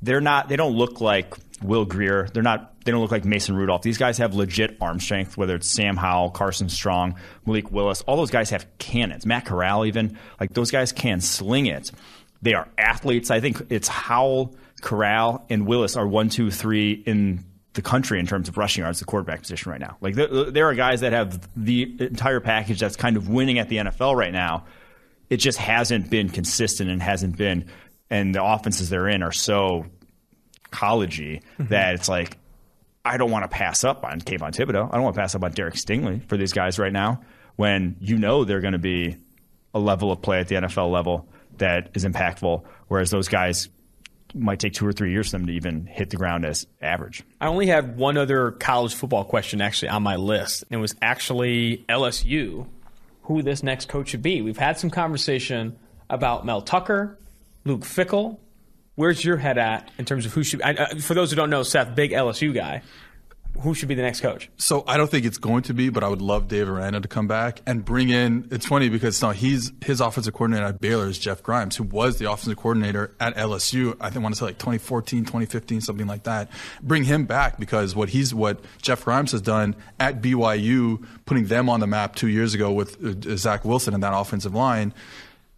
they're 0.02 0.20
not 0.20 0.50
they 0.50 0.58
don't 0.58 0.74
look 0.74 1.00
like 1.00 1.34
Will 1.62 1.86
Grier. 1.86 2.28
they're 2.34 2.44
not 2.44 2.74
they 2.84 2.92
don't 2.92 3.00
look 3.00 3.12
like 3.12 3.24
Mason 3.24 3.56
Rudolph 3.56 3.84
these 3.84 3.98
guys 3.98 4.18
have 4.18 4.36
legit 4.36 4.76
arm 4.82 5.00
strength 5.00 5.38
whether 5.38 5.56
it's 5.56 5.70
Sam 5.70 5.96
Howell 5.96 6.32
Carson 6.32 6.68
Strong 6.68 7.16
Malik 7.46 7.72
Willis 7.72 8.02
all 8.02 8.18
those 8.18 8.32
guys 8.32 8.50
have 8.50 8.68
cannons 8.80 9.26
Matt 9.26 9.46
Corral 9.46 9.86
even 9.86 10.18
like 10.42 10.54
those 10.54 10.72
guys 10.72 10.92
can 10.92 11.22
sling 11.22 11.68
it 11.68 11.92
they 12.44 12.54
are 12.54 12.68
athletes. 12.78 13.32
I 13.32 13.40
think 13.40 13.68
it's 13.70 13.88
Howell, 13.88 14.54
Corral, 14.82 15.46
and 15.50 15.66
Willis 15.66 15.96
are 15.96 16.06
one, 16.06 16.30
two, 16.30 16.52
three 16.52 16.92
in 16.92 17.44
the 17.74 17.82
country 17.82 18.20
in 18.20 18.28
terms 18.28 18.50
of 18.50 18.58
rushing 18.58 18.84
yards, 18.84 19.00
the 19.00 19.06
quarterback 19.06 19.42
position 19.42 19.72
right 19.72 19.80
now. 19.80 19.98
Like 20.02 20.16
there, 20.16 20.52
there 20.52 20.68
are 20.68 20.76
guys 20.76 21.00
that 21.02 21.14
have 21.14 21.48
the 21.56 21.96
entire 22.00 22.40
package 22.40 22.80
that's 22.80 22.96
kind 22.98 23.18
of 23.18 23.30
winning 23.30 23.58
at 23.58 23.70
the 23.70 23.78
NFL 23.78 24.16
right 24.16 24.32
now. 24.32 24.66
It 25.30 25.38
just 25.38 25.58
hasn't 25.58 26.10
been 26.10 26.30
consistent 26.30 26.90
and 26.90 27.02
hasn't 27.02 27.38
been, 27.38 27.70
and 28.10 28.36
the 28.36 28.44
offenses 28.44 28.90
they're 28.90 29.08
in 29.08 29.24
are 29.24 29.32
so 29.32 29.86
collegey 30.72 31.42
mm-hmm. 31.42 31.68
that 31.68 31.96
it's 31.96 32.10
like 32.10 32.38
I 33.06 33.18
don't 33.18 33.32
want 33.32 33.44
to 33.44 33.48
pass 33.48 33.84
up 33.84 34.04
on 34.04 34.20
Kayvon 34.22 34.54
Thibodeaux. 34.54 34.90
I 34.90 34.96
don't 34.96 35.04
want 35.04 35.16
to 35.16 35.22
pass 35.22 35.34
up 35.34 35.44
on 35.44 35.52
Derek 35.54 35.76
Stingley 35.76 36.28
for 36.28 36.38
these 36.38 36.54
guys 36.54 36.78
right 36.78 36.92
now 36.92 37.22
when 37.56 37.96
you 38.00 38.18
know 38.18 38.44
they're 38.44 38.62
going 38.62 38.74
to 38.74 38.80
be 38.80 39.18
a 39.74 39.80
level 39.80 40.12
of 40.12 40.22
play 40.22 40.40
at 40.40 40.48
the 40.48 40.56
NFL 40.56 40.92
level 40.92 41.28
that 41.58 41.92
is 41.94 42.06
impactful, 42.06 42.64
whereas 42.88 43.12
those 43.12 43.28
guys 43.28 43.70
might 44.34 44.60
take 44.60 44.74
two 44.74 44.86
or 44.86 44.92
three 44.92 45.12
years 45.12 45.30
for 45.30 45.38
them 45.38 45.48
to 45.48 45.54
even 45.54 45.86
hit 45.86 46.10
the 46.10 46.18
ground 46.18 46.46
as 46.46 46.66
average. 46.82 47.24
I 47.40 47.48
only 47.48 47.68
had 47.68 47.98
one 47.98 48.18
other 48.18 48.52
college 48.52 48.96
football 48.96 49.24
question 49.24 49.62
actually 49.62 49.90
on 49.90 50.04
my 50.04 50.16
list, 50.16 50.64
and 50.64 50.78
it 50.78 50.82
was 50.82 50.96
actually 51.02 51.86
LSU, 51.88 52.68
who 53.24 53.42
this 53.42 53.64
next 53.64 53.88
coach 53.90 54.10
should 54.10 54.22
be. 54.22 54.42
We've 54.42 54.58
had 54.58 54.80
some 54.80 54.90
conversation 54.90 55.78
about 56.10 56.46
Mel 56.46 56.62
Tucker, 56.62 57.18
Luke 57.64 57.82
Fickell. 57.82 58.40
Where's 58.96 59.24
your 59.24 59.38
head 59.38 59.58
at 59.58 59.90
in 59.98 60.06
terms 60.06 60.26
of 60.26 60.34
who 60.34 60.44
should? 60.44 60.62
I, 60.62 61.00
for 61.00 61.14
those 61.14 61.32
who 61.32 61.36
don't 61.36 61.50
know, 61.50 61.64
Seth, 61.64 61.96
big 61.96 62.12
LSU 62.12 62.54
guy 62.54 62.84
who 63.62 63.74
should 63.74 63.88
be 63.88 63.96
the 63.96 64.02
next 64.02 64.22
coach? 64.22 64.50
So 64.58 64.84
I 64.88 64.98
don't 64.98 65.10
think 65.10 65.26
it's 65.26 65.38
going 65.38 65.64
to 65.64 65.74
be, 65.74 65.90
but 65.90 66.04
I 66.04 66.08
would 66.08 66.22
love 66.22 66.48
Dave 66.48 66.70
Aranda 66.70 67.02
to 67.02 67.08
come 67.08 67.28
back 67.28 67.62
and 67.66 67.86
bring 67.86 68.10
in. 68.10 68.48
It's 68.52 68.66
funny 68.66 68.90
because 68.90 69.22
now 69.22 69.32
he's 69.32 69.72
his 69.82 70.02
offensive 70.02 70.34
coordinator 70.34 70.66
at 70.66 70.82
Baylor 70.82 71.08
is 71.08 71.20
Jeff 71.20 71.44
Grimes, 71.44 71.76
who 71.76 71.84
was 71.84 72.18
the 72.18 72.32
offensive 72.32 72.58
coordinator 72.58 73.16
at 73.20 73.36
LSU. 73.36 73.96
I 74.00 74.10
think 74.10 74.18
I 74.18 74.20
want 74.20 74.36
to 74.36 74.40
say 74.40 74.46
like 74.46 74.58
2014, 74.58 75.26
2015, 75.26 75.82
something 75.82 76.08
like 76.08 76.24
that. 76.24 76.50
Bring 76.82 77.04
him 77.04 77.26
back 77.26 77.60
because 77.60 77.96
what 77.96 78.10
he's 78.10 78.34
what 78.34 78.60
Jeff 78.82 79.06
Grimes 79.06 79.32
has 79.32 79.42
done 79.42 79.76
at 80.00 80.22
BYU, 80.22 81.06
putting 81.26 81.46
them 81.46 81.70
on 81.70 81.80
the 81.80 81.88
map 81.88 82.16
two 82.16 82.28
years 82.30 82.54
ago 82.54 82.72
with 82.72 83.04
uh, 83.04 83.38
Zach 83.38 83.64
Wilson 83.66 83.94
and 83.94 84.04
that 84.04 84.14
offensive 84.16 84.54
line 84.54 84.94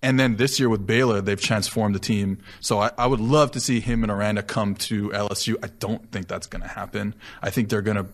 and 0.01 0.19
then 0.19 0.35
this 0.35 0.59
year 0.59 0.69
with 0.69 0.85
Baylor, 0.85 1.21
they've 1.21 1.41
transformed 1.41 1.95
the 1.95 1.99
team. 1.99 2.39
So 2.59 2.79
I, 2.79 2.91
I 2.97 3.07
would 3.07 3.19
love 3.19 3.51
to 3.51 3.59
see 3.59 3.79
him 3.79 4.03
and 4.03 4.11
Aranda 4.11 4.43
come 4.43 4.75
to 4.75 5.09
LSU. 5.09 5.55
I 5.63 5.67
don't 5.79 6.11
think 6.11 6.27
that's 6.27 6.47
going 6.47 6.61
to 6.61 6.67
happen. 6.67 7.15
I 7.41 7.49
think 7.49 7.69
they're 7.69 7.81
going 7.81 7.97
to 7.97 8.07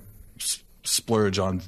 splurge 0.83 1.37
on 1.37 1.61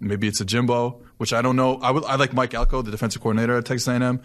maybe 0.00 0.28
it's 0.28 0.40
a 0.40 0.44
Jimbo, 0.44 1.00
which 1.16 1.32
I 1.32 1.42
don't 1.42 1.56
know. 1.56 1.78
I 1.80 1.90
would 1.90 2.04
I 2.04 2.16
like 2.16 2.32
Mike 2.32 2.54
Elko, 2.54 2.82
the 2.82 2.90
defensive 2.90 3.22
coordinator 3.22 3.56
at 3.56 3.64
Texas 3.64 3.88
A&M. 3.88 4.20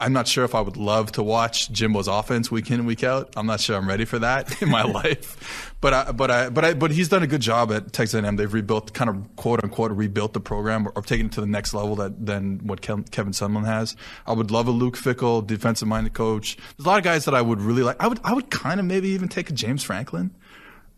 I'm 0.00 0.12
not 0.12 0.26
sure 0.26 0.44
if 0.44 0.56
I 0.56 0.60
would 0.60 0.76
love 0.76 1.12
to 1.12 1.22
watch 1.22 1.70
Jimbo's 1.70 2.08
offense 2.08 2.50
week 2.50 2.68
in 2.70 2.80
and 2.80 2.86
week 2.86 3.04
out. 3.04 3.32
I'm 3.36 3.46
not 3.46 3.60
sure 3.60 3.76
I'm 3.76 3.88
ready 3.88 4.04
for 4.04 4.18
that 4.18 4.60
in 4.62 4.68
my 4.68 4.82
life, 5.02 5.72
but 5.80 5.94
I, 5.94 6.12
but 6.12 6.30
I, 6.30 6.48
but 6.50 6.64
I, 6.64 6.74
but 6.74 6.90
he's 6.90 7.08
done 7.08 7.22
a 7.22 7.28
good 7.28 7.40
job 7.40 7.70
at 7.70 7.92
Texas 7.92 8.20
A&M. 8.20 8.36
They've 8.36 8.52
rebuilt, 8.52 8.92
kind 8.92 9.08
of 9.08 9.36
quote 9.36 9.62
unquote, 9.62 9.92
rebuilt 9.92 10.32
the 10.32 10.40
program 10.40 10.88
or, 10.88 10.92
or 10.96 11.02
taken 11.02 11.26
it 11.26 11.32
to 11.32 11.40
the 11.40 11.46
next 11.46 11.74
level 11.74 11.94
that 11.96 12.26
than 12.26 12.58
what 12.66 12.80
Kevin 12.80 13.04
Sumlin 13.04 13.66
has. 13.66 13.94
I 14.26 14.32
would 14.32 14.50
love 14.50 14.66
a 14.66 14.72
Luke 14.72 14.96
Fickell, 14.96 15.46
defensive 15.46 15.86
minded 15.86 16.12
coach. 16.12 16.56
There's 16.76 16.86
a 16.86 16.88
lot 16.88 16.98
of 16.98 17.04
guys 17.04 17.24
that 17.26 17.34
I 17.34 17.42
would 17.42 17.60
really 17.60 17.82
like. 17.82 17.96
I 18.00 18.08
would, 18.08 18.20
I 18.24 18.34
would 18.34 18.50
kind 18.50 18.80
of 18.80 18.86
maybe 18.86 19.10
even 19.10 19.28
take 19.28 19.48
a 19.48 19.52
James 19.52 19.84
Franklin. 19.84 20.32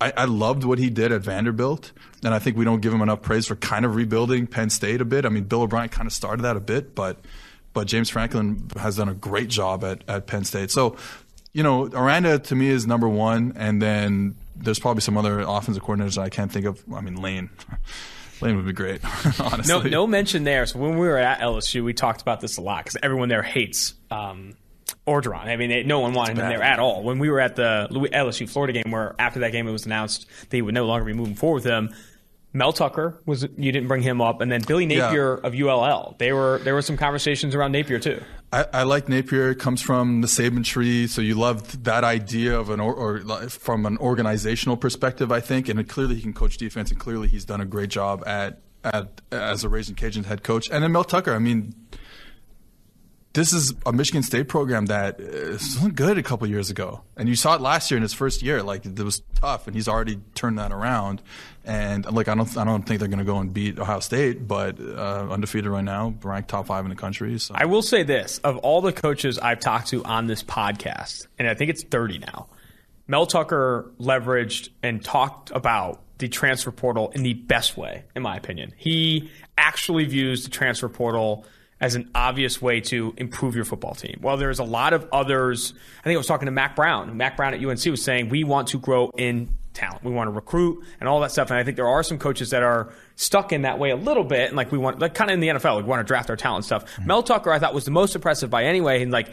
I, 0.01 0.15
I, 0.17 0.25
loved 0.25 0.65
what 0.65 0.79
he 0.79 0.89
did 0.89 1.13
at 1.13 1.21
Vanderbilt, 1.21 1.93
and 2.25 2.33
I 2.33 2.39
think 2.39 2.57
we 2.57 2.65
don't 2.65 2.81
give 2.81 2.95
him 2.95 3.03
enough 3.03 3.21
praise 3.21 3.47
for 3.47 3.57
kind 3.57 3.85
of 3.85 3.97
rebuilding 3.97 4.47
Penn 4.47 4.71
State 4.71 5.03
a 5.03 5.05
bit. 5.05 5.27
I 5.27 5.29
mean, 5.29 5.45
Bill 5.45 5.61
O'Brien 5.61 5.91
kind 5.91 6.07
of 6.07 6.15
started 6.15 6.43
that 6.45 6.57
a 6.57 6.61
bit, 6.61 6.95
but 6.95 7.19
but 7.73 7.87
James 7.87 8.11
Franklin 8.11 8.69
has 8.77 8.97
done 8.97 9.09
a 9.09 9.15
great 9.15 9.49
job 9.49 9.85
at, 9.85 10.03
at 10.09 10.27
Penn 10.27 10.45
State. 10.45 10.71
So, 10.71 10.97
you 11.53 11.63
know, 11.63 11.87
Aranda 11.87 12.39
to 12.39 12.55
me 12.55 12.69
is 12.69 12.87
number 12.87 13.09
one, 13.09 13.53
and 13.57 13.81
then 13.81 14.37
there's 14.57 14.79
probably 14.79 15.03
some 15.03 15.17
other 15.17 15.41
offensive 15.41 15.83
coordinators 15.83 16.19
I 16.19 16.29
can't 16.29 16.51
think 16.51 16.67
of. 16.67 16.83
I 16.93 17.01
mean, 17.01 17.17
Lane. 17.17 17.51
Lane 18.41 18.57
would 18.57 18.65
be 18.65 18.73
great, 18.73 19.05
honestly. 19.41 19.69
No, 19.69 19.83
no 19.83 20.07
mention 20.07 20.45
there. 20.45 20.65
So 20.65 20.79
when 20.79 20.93
we 20.99 21.07
were 21.07 21.19
at 21.19 21.41
LSU, 21.41 21.85
we 21.85 21.93
talked 21.93 22.23
about 22.23 22.41
this 22.41 22.57
a 22.57 22.63
lot 22.63 22.85
because 22.85 22.97
everyone 23.03 23.29
there 23.29 23.43
hates 23.43 23.93
um, 24.11 24.55
Orgeron. 25.07 25.45
I 25.45 25.57
mean, 25.57 25.69
they, 25.69 25.83
no 25.83 26.01
one 26.01 26.15
wanted 26.15 26.39
him 26.39 26.49
there 26.49 26.63
at 26.63 26.79
all. 26.79 27.03
When 27.03 27.19
we 27.19 27.29
were 27.29 27.41
at 27.41 27.57
the 27.57 27.89
LSU 27.91 28.49
Florida 28.49 28.73
game, 28.73 28.91
where 28.93 29.15
after 29.19 29.41
that 29.41 29.53
game 29.53 29.69
it 29.69 29.73
was 29.73 29.87
announced 29.87 30.27
that 30.49 30.57
he 30.57 30.63
would 30.63 30.75
no 30.75 30.87
longer 30.87 31.05
be 31.05 31.13
moving 31.13 31.35
forward 31.35 31.57
with 31.57 31.65
them, 31.65 31.95
Mel 32.53 32.73
Tucker 32.73 33.21
was 33.27 33.43
you 33.43 33.73
didn't 33.73 33.87
bring 33.87 34.03
him 34.03 34.21
up, 34.21 34.41
and 34.41 34.51
then 34.51 34.63
Billy 34.63 34.87
Napier 34.87 35.39
yeah. 35.41 35.47
of 35.47 35.55
ULL. 35.55 36.17
They 36.19 36.33
were 36.33 36.59
there 36.65 36.75
were 36.75 36.83
some 36.83 36.97
conversations 36.97 37.55
around 37.55 37.73
Napier 37.73 37.99
too. 37.99 38.23
I, 38.53 38.67
I 38.73 38.83
like 38.83 39.09
Napier. 39.09 39.51
It 39.51 39.61
comes 39.61 39.81
from 39.81 40.23
the 40.23 40.27
Saban 40.27 40.65
tree, 40.65 41.07
so 41.07 41.23
you 41.23 41.37
love 41.37 41.85
that 41.85 42.03
idea 42.03 42.59
of 42.59 42.71
an 42.71 42.81
or, 42.81 42.93
or, 42.93 43.49
from 43.49 43.87
an 43.87 43.97
organizational 43.99 44.77
perspective. 44.77 45.31
I 45.31 45.39
think, 45.39 45.69
and 45.69 45.89
clearly 45.89 46.17
he 46.17 46.23
can 46.23 46.33
coach 46.33 46.57
defense, 46.57 46.91
and 46.91 46.99
clearly 46.99 47.29
he's 47.29 47.45
done 47.45 47.61
a 47.61 47.67
great 47.67 47.91
job 47.91 48.25
at 48.27 48.61
at 48.83 49.21
as 49.31 49.63
a 49.63 49.69
Ragin' 49.69 49.95
Cajuns 49.95 50.25
head 50.25 50.43
coach. 50.43 50.69
And 50.71 50.83
then 50.83 50.91
Mel 50.91 51.05
Tucker. 51.05 51.35
I 51.35 51.39
mean, 51.39 51.75
this 53.33 53.53
is 53.53 53.75
a 53.87 53.93
Michigan 53.93 54.23
State 54.23 54.49
program 54.49 54.87
that 54.87 55.21
was 55.21 55.77
good 55.95 56.19
a 56.19 56.23
couple 56.23 56.47
years 56.49 56.71
ago, 56.71 57.03
and 57.17 57.29
you 57.29 57.37
saw 57.37 57.55
it 57.55 57.61
last 57.61 57.91
year 57.91 57.97
in 57.97 58.03
his 58.03 58.13
first 58.13 58.43
year. 58.43 58.63
Like 58.63 58.85
it 58.85 58.99
was 58.99 59.23
tough, 59.37 59.67
and 59.67 59.77
he's 59.77 59.87
already 59.87 60.21
turned 60.35 60.59
that 60.59 60.73
around. 60.73 61.23
And 61.65 62.05
like 62.13 62.29
I 62.29 62.35
don't, 62.35 62.57
I 62.57 62.65
don't 62.65 62.83
think 62.83 62.99
they're 62.99 63.09
going 63.09 63.21
to 63.21 63.25
go 63.25 63.39
and 63.39 63.55
beat 63.55 63.79
Ohio 63.79 64.01
State, 64.01 64.49
but 64.49 64.81
uh, 64.81 65.29
undefeated 65.31 65.71
right 65.71 65.85
now, 65.85 66.15
ranked 66.23 66.51
top 66.51 66.67
five 66.67 66.85
in 66.85 66.91
the 66.91 66.97
country. 66.97 67.39
So. 67.39 67.55
I 67.57 67.67
will 67.67 67.83
say 67.83 68.03
this: 68.03 68.39
of 68.39 68.57
all 68.59 68.81
the 68.81 68.93
coaches 68.93 69.39
I've 69.39 69.61
talked 69.61 69.89
to 69.89 70.03
on 70.05 70.27
this 70.27 70.43
podcast, 70.43 71.29
and 71.39 71.49
I 71.49 71.55
think 71.55 71.71
it's 71.71 71.85
thirty 71.85 72.19
now, 72.19 72.49
Mel 73.07 73.27
Tucker 73.27 73.93
leveraged 74.01 74.71
and 74.83 75.05
talked 75.05 75.53
about 75.53 76.03
the 76.19 76.29
transfer 76.29 76.73
portal 76.73 77.11
in 77.15 77.23
the 77.23 77.35
best 77.35 77.77
way, 77.77 78.05
in 78.17 78.23
my 78.23 78.37
opinion. 78.37 78.75
He 78.77 79.31
actually 79.57 80.05
views 80.05 80.43
the 80.43 80.51
transfer 80.51 80.89
portal 80.89 81.47
as 81.81 81.95
an 81.95 82.11
obvious 82.15 82.61
way 82.61 82.81
to 82.81 83.15
improve 83.17 83.55
your 83.57 83.65
football 83.65 83.95
team. 83.95 84.19
Well, 84.23 84.37
there's 84.37 84.59
a 84.59 84.65
lot 84.65 84.93
of 84.93 85.09
others. 85.13 85.73
I 86.01 86.03
think 86.05 86.15
I 86.15 86.19
was 86.19 86.27
talking 86.27 86.47
to 86.47 86.53
Mack 86.53 86.77
Brown. 86.77 87.17
Mack 87.17 87.37
Brown 87.37 87.55
at 87.55 87.65
UNC 87.65 87.85
was 87.87 88.03
saying 88.03 88.29
we 88.29 88.45
want 88.45 88.69
to 88.69 88.79
grow 88.79 89.11
in 89.17 89.49
talent. 89.73 90.05
We 90.05 90.13
want 90.13 90.29
to 90.29 90.33
recruit 90.33 90.85
and 90.99 91.09
all 91.09 91.21
that 91.21 91.33
stuff. 91.33 91.51
And 91.51 91.59
I 91.59 91.65
think 91.65 91.77
there 91.77 91.89
are 91.89 92.03
some 92.03 92.19
coaches 92.19 92.51
that 92.51 92.63
are 92.63 92.93
stuck 93.17 93.53
in 93.53 93.63
that 93.63 93.79
way 93.79 93.91
a 93.91 93.97
little 93.97 94.25
bit. 94.25 94.49
And 94.49 94.57
like 94.57 94.73
we 94.73 94.79
want, 94.79 94.99
like 94.99 95.15
kind 95.15 95.31
of 95.31 95.35
in 95.35 95.41
the 95.41 95.49
NFL, 95.49 95.79
we 95.79 95.83
want 95.85 96.01
to 96.01 96.05
draft 96.05 96.29
our 96.29 96.37
talent 96.37 96.65
stuff. 96.65 96.85
Mm-hmm. 96.85 97.07
Mel 97.07 97.23
Tucker, 97.23 97.51
I 97.51 97.59
thought 97.59 97.73
was 97.73 97.85
the 97.85 97.91
most 97.91 98.15
impressive 98.15 98.51
by 98.51 98.65
anyway. 98.65 99.03
And 99.03 99.11
like 99.11 99.31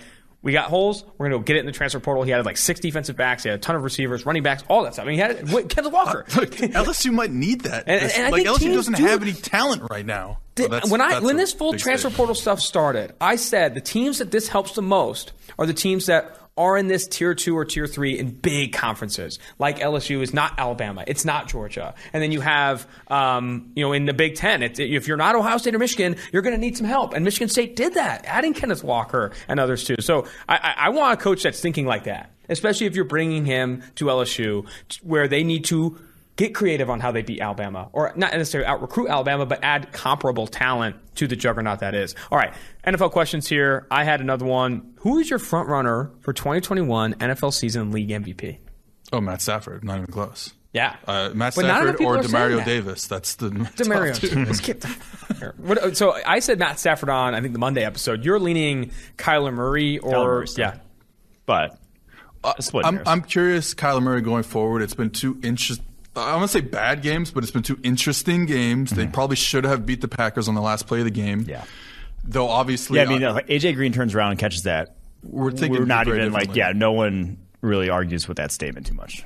We 0.48 0.54
got 0.54 0.70
holes. 0.70 1.04
We're 1.18 1.28
going 1.28 1.41
to 1.41 1.45
get 1.45 1.58
it 1.58 1.60
in 1.60 1.66
the 1.66 1.74
transfer 1.74 2.00
portal. 2.00 2.24
He 2.24 2.32
had 2.32 2.45
like 2.45 2.56
six 2.56 2.80
defensive 2.80 3.18
backs. 3.18 3.43
He 3.43 3.50
had 3.50 3.60
a 3.60 3.62
ton 3.62 3.76
of 3.76 3.84
receivers, 3.84 4.26
running 4.26 4.43
backs, 4.43 4.64
all 4.70 4.84
that 4.84 4.93
stuff. 4.93 5.04
I 5.04 5.08
mean, 5.10 5.16
he 5.16 5.20
had 5.20 5.52
wait, 5.52 5.68
Kenneth 5.68 5.91
Walker. 5.91 6.26
Look, 6.38 6.52
LSU 6.52 7.12
might 7.12 7.32
need 7.32 7.62
that. 7.62 7.84
And- 7.86 8.02
and 8.10 8.24
I 8.28 8.30
like 8.30 8.45
think 8.45 8.58
LSU 8.58 8.74
doesn't 8.74 8.95
do- 8.95 9.04
have 9.08 9.22
any 9.22 9.34
talent 9.34 9.84
right 9.91 10.06
now. 10.06 10.39
So 10.58 10.70
that's- 10.70 10.89
when 10.89 11.02
I 11.02 11.20
when 11.20 11.36
this 11.36 11.52
full 11.52 11.74
transfer 11.74 12.08
stage. 12.08 12.16
portal 12.16 12.34
stuff 12.34 12.62
started, 12.62 13.14
I 13.20 13.36
said 13.36 13.76
the 13.76 13.82
teams 13.82 14.20
that 14.20 14.32
this 14.32 14.48
helps 14.48 14.72
the 14.72 14.82
most 14.82 15.34
are 15.60 15.66
the 15.66 15.74
teams 15.74 16.06
that 16.06 16.39
are 16.58 16.78
in 16.78 16.88
this 16.88 17.08
tier 17.08 17.36
two 17.36 17.58
or 17.58 17.66
tier 17.66 17.88
three 17.88 18.18
in 18.18 18.32
big 18.32 18.74
conferences. 18.74 19.39
Like 19.60 19.80
LSU 19.80 20.22
is 20.22 20.34
not 20.34 20.53
Alabama, 20.58 21.03
it's 21.08 21.26
not 21.26 21.47
Georgia, 21.47 21.93
and 22.14 22.22
then 22.22 22.32
you 22.32 22.41
have 22.41 22.88
um, 23.08 23.72
you 23.76 23.84
know 23.84 23.93
in 23.93 24.05
the 24.05 24.14
Big 24.14 24.36
Ten. 24.36 24.64
It, 24.64 24.80
if 24.80 25.08
you're 25.08 25.18
not 25.18 25.36
Ohio 25.36 25.58
State 25.58 25.76
or 25.76 25.80
Michigan, 25.80 26.16
you're 26.32 26.41
going 26.41 26.55
to 26.55 26.62
need 26.62 26.78
some 26.78 26.88
help, 26.88 27.14
and 27.14 27.24
Michigan 27.24 27.49
State 27.49 27.76
did 27.76 27.93
that, 27.93 28.26
adding 28.26 28.53
Kenneth 28.53 28.84
Walker 28.84 29.32
and 29.47 29.60
others 29.60 29.84
too. 29.84 29.97
So 29.99 30.26
I, 30.47 30.58
I, 30.58 30.74
I 30.86 30.89
want 30.89 31.20
a 31.20 31.24
coach 31.24 31.43
that's 31.43 31.60
thinking 31.60 31.86
like 31.86 32.05
that, 32.05 32.32
especially 32.49 32.88
if 32.88 32.95
you're 32.95 33.05
bringing 33.05 33.45
him 33.45 33.84
to 33.95 34.05
LSU, 34.05 34.68
where 35.03 35.28
they 35.28 35.43
need 35.43 35.66
to 35.66 35.99
get 36.38 36.56
creative 36.56 36.90
on 36.90 37.02
how 37.02 37.12
they 37.12 37.22
beat 37.24 37.42
Alabama, 37.42 37.90
or 37.92 38.14
not 38.16 38.32
necessarily 38.32 38.66
out 38.68 38.82
recruit 38.82 39.10
Alabama, 39.10 39.46
but 39.46 39.60
add 39.64 39.92
comparable 39.92 40.48
talent 40.48 40.96
to 41.16 41.28
the 41.28 41.36
juggernaut 41.36 41.80
that 41.80 41.94
is. 41.94 42.16
All 42.32 42.38
right, 42.38 42.54
NFL 42.86 43.12
questions 43.12 43.48
here. 43.48 43.86
I 43.92 44.06
had 44.06 44.22
another 44.22 44.46
one. 44.46 44.94
Who 45.00 45.20
is 45.20 45.30
your 45.30 45.40
front 45.40 45.68
runner 45.68 46.12
for 46.22 46.32
2021 46.32 47.16
NFL 47.16 47.54
season 47.54 47.92
league 47.92 48.10
MVP? 48.10 48.60
Oh, 49.12 49.20
Matt 49.20 49.42
Stafford, 49.42 49.84
not 49.84 49.98
even 49.98 50.08
close. 50.12 50.54
Yeah, 50.74 50.96
Uh, 51.08 51.32
Matt 51.34 51.56
But 51.56 51.64
Stafford 51.66 52.02
or 52.02 52.18
are 52.18 52.22
Demario 52.24 52.58
that. 52.58 52.66
Davis. 52.66 53.08
That's 53.08 53.36
the 53.36 53.50
top 53.52 53.74
Demario. 53.74 54.16
two. 54.16 54.46
Let's 54.46 54.60
skip 54.60 54.82
that. 54.82 55.96
So 55.98 56.16
I 56.26 56.38
said 56.40 56.60
Matt 56.60 56.78
Stafford 56.78 57.10
on 57.10 57.34
I 57.34 57.42
think 57.42 57.54
the 57.54 57.60
Monday 57.60 57.84
episode. 57.84 58.24
You're 58.24 58.40
leaning 58.40 58.92
Kyler 59.18 59.52
Murray 59.54 59.98
or 59.98 60.12
Kyler 60.12 60.26
Murray 60.26 60.48
yeah. 60.58 60.78
But 61.48 61.80
split 62.60 62.86
I'm, 62.86 62.96
hairs. 62.98 63.08
I'm 63.08 63.22
curious, 63.24 63.74
Kyler 63.74 64.04
Murray 64.04 64.22
going 64.22 64.44
forward. 64.44 64.82
It's 64.84 64.94
been 64.94 65.10
two 65.10 65.40
interest. 65.42 65.82
I 66.22 66.36
want 66.36 66.49
to 66.51 66.57
say 66.57 66.61
bad 66.61 67.01
games, 67.01 67.32
but 67.32 67.43
it's 67.43 67.51
been 67.51 67.63
two 67.63 67.80
interesting 67.84 68.45
games. 68.45 68.91
They 68.91 69.07
probably 69.07 69.36
should 69.36 69.63
have 69.63 69.86
beat 69.86 70.01
the 70.01 70.07
Packers 70.07 70.47
on 70.47 70.55
the 70.55 70.61
last 70.61 70.88
play 70.88 70.99
of 70.99 71.05
the 71.05 71.11
game. 71.11 71.45
Yeah. 71.47 71.63
Though 72.24 72.47
obviously, 72.49 72.97
yeah, 72.99 73.05
I 73.05 73.07
mean, 73.07 73.24
uh, 73.24 73.34
uh, 73.36 73.41
AJ 73.41 73.76
Green 73.76 73.93
turns 73.93 74.13
around 74.13 74.32
and 74.32 74.39
catches 74.39 74.63
that. 74.63 74.95
we're 75.24 75.51
thinking 75.51 75.80
We're 75.80 75.86
not 75.86 76.07
even 76.07 76.32
like, 76.34 76.55
yeah, 76.55 76.74
no 76.76 76.91
one 76.91 77.38
really 77.61 77.89
argues 77.89 78.28
with 78.28 78.38
that 78.38 78.51
statement 78.51 78.86
too 78.88 78.93
much. 78.95 79.24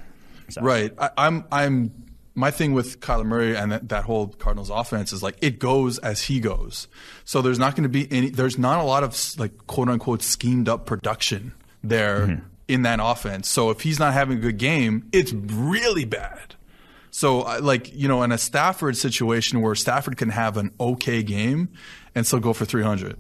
So. 0.50 0.62
Right. 0.62 0.94
I, 0.98 1.10
I'm. 1.18 1.46
I'm. 1.52 1.92
My 2.34 2.50
thing 2.50 2.72
with 2.74 3.02
Kyler 3.02 3.26
Murray 3.26 3.58
and 3.58 3.72
that, 3.74 3.90
that 3.90 4.04
whole 4.06 4.28
Cardinals 4.28 4.70
offense 4.70 5.12
is 5.12 5.22
like 5.22 5.38
it 5.42 5.60
goes 5.60 5.98
as 6.00 6.22
he 6.24 6.40
goes. 6.40 6.88
So 7.26 7.42
there's 7.42 7.60
not 7.60 7.76
going 7.76 7.84
to 7.84 7.90
be 7.90 8.08
any. 8.12 8.30
There's 8.30 8.58
not 8.58 8.80
a 8.80 8.84
lot 8.84 9.04
of 9.04 9.18
like 9.38 9.68
quote 9.68 9.90
unquote 9.90 10.22
schemed 10.22 10.70
up 10.70 10.86
production 10.86 11.54
there 11.84 12.28
Mm-hmm. 12.28 12.46
in 12.68 12.82
that 12.84 13.00
offense. 13.02 13.50
So 13.50 13.70
if 13.70 13.82
he's 13.82 14.00
not 14.00 14.14
having 14.14 14.38
a 14.38 14.42
good 14.42 14.58
game, 14.58 15.10
it's 15.12 15.34
really 15.34 16.06
bad. 16.06 16.51
So 17.12 17.40
like 17.62 17.94
you 17.94 18.08
know, 18.08 18.24
in 18.24 18.32
a 18.32 18.38
Stafford 18.38 18.98
situation 18.98 19.62
where 19.62 19.76
Stafford 19.76 20.18
can 20.18 20.30
have 20.30 20.58
an 20.58 20.72
okay 20.80 21.22
game 21.22 21.70
and 22.16 22.26
still 22.26 22.40
go 22.40 22.54
for 22.54 22.66
300 22.66 23.18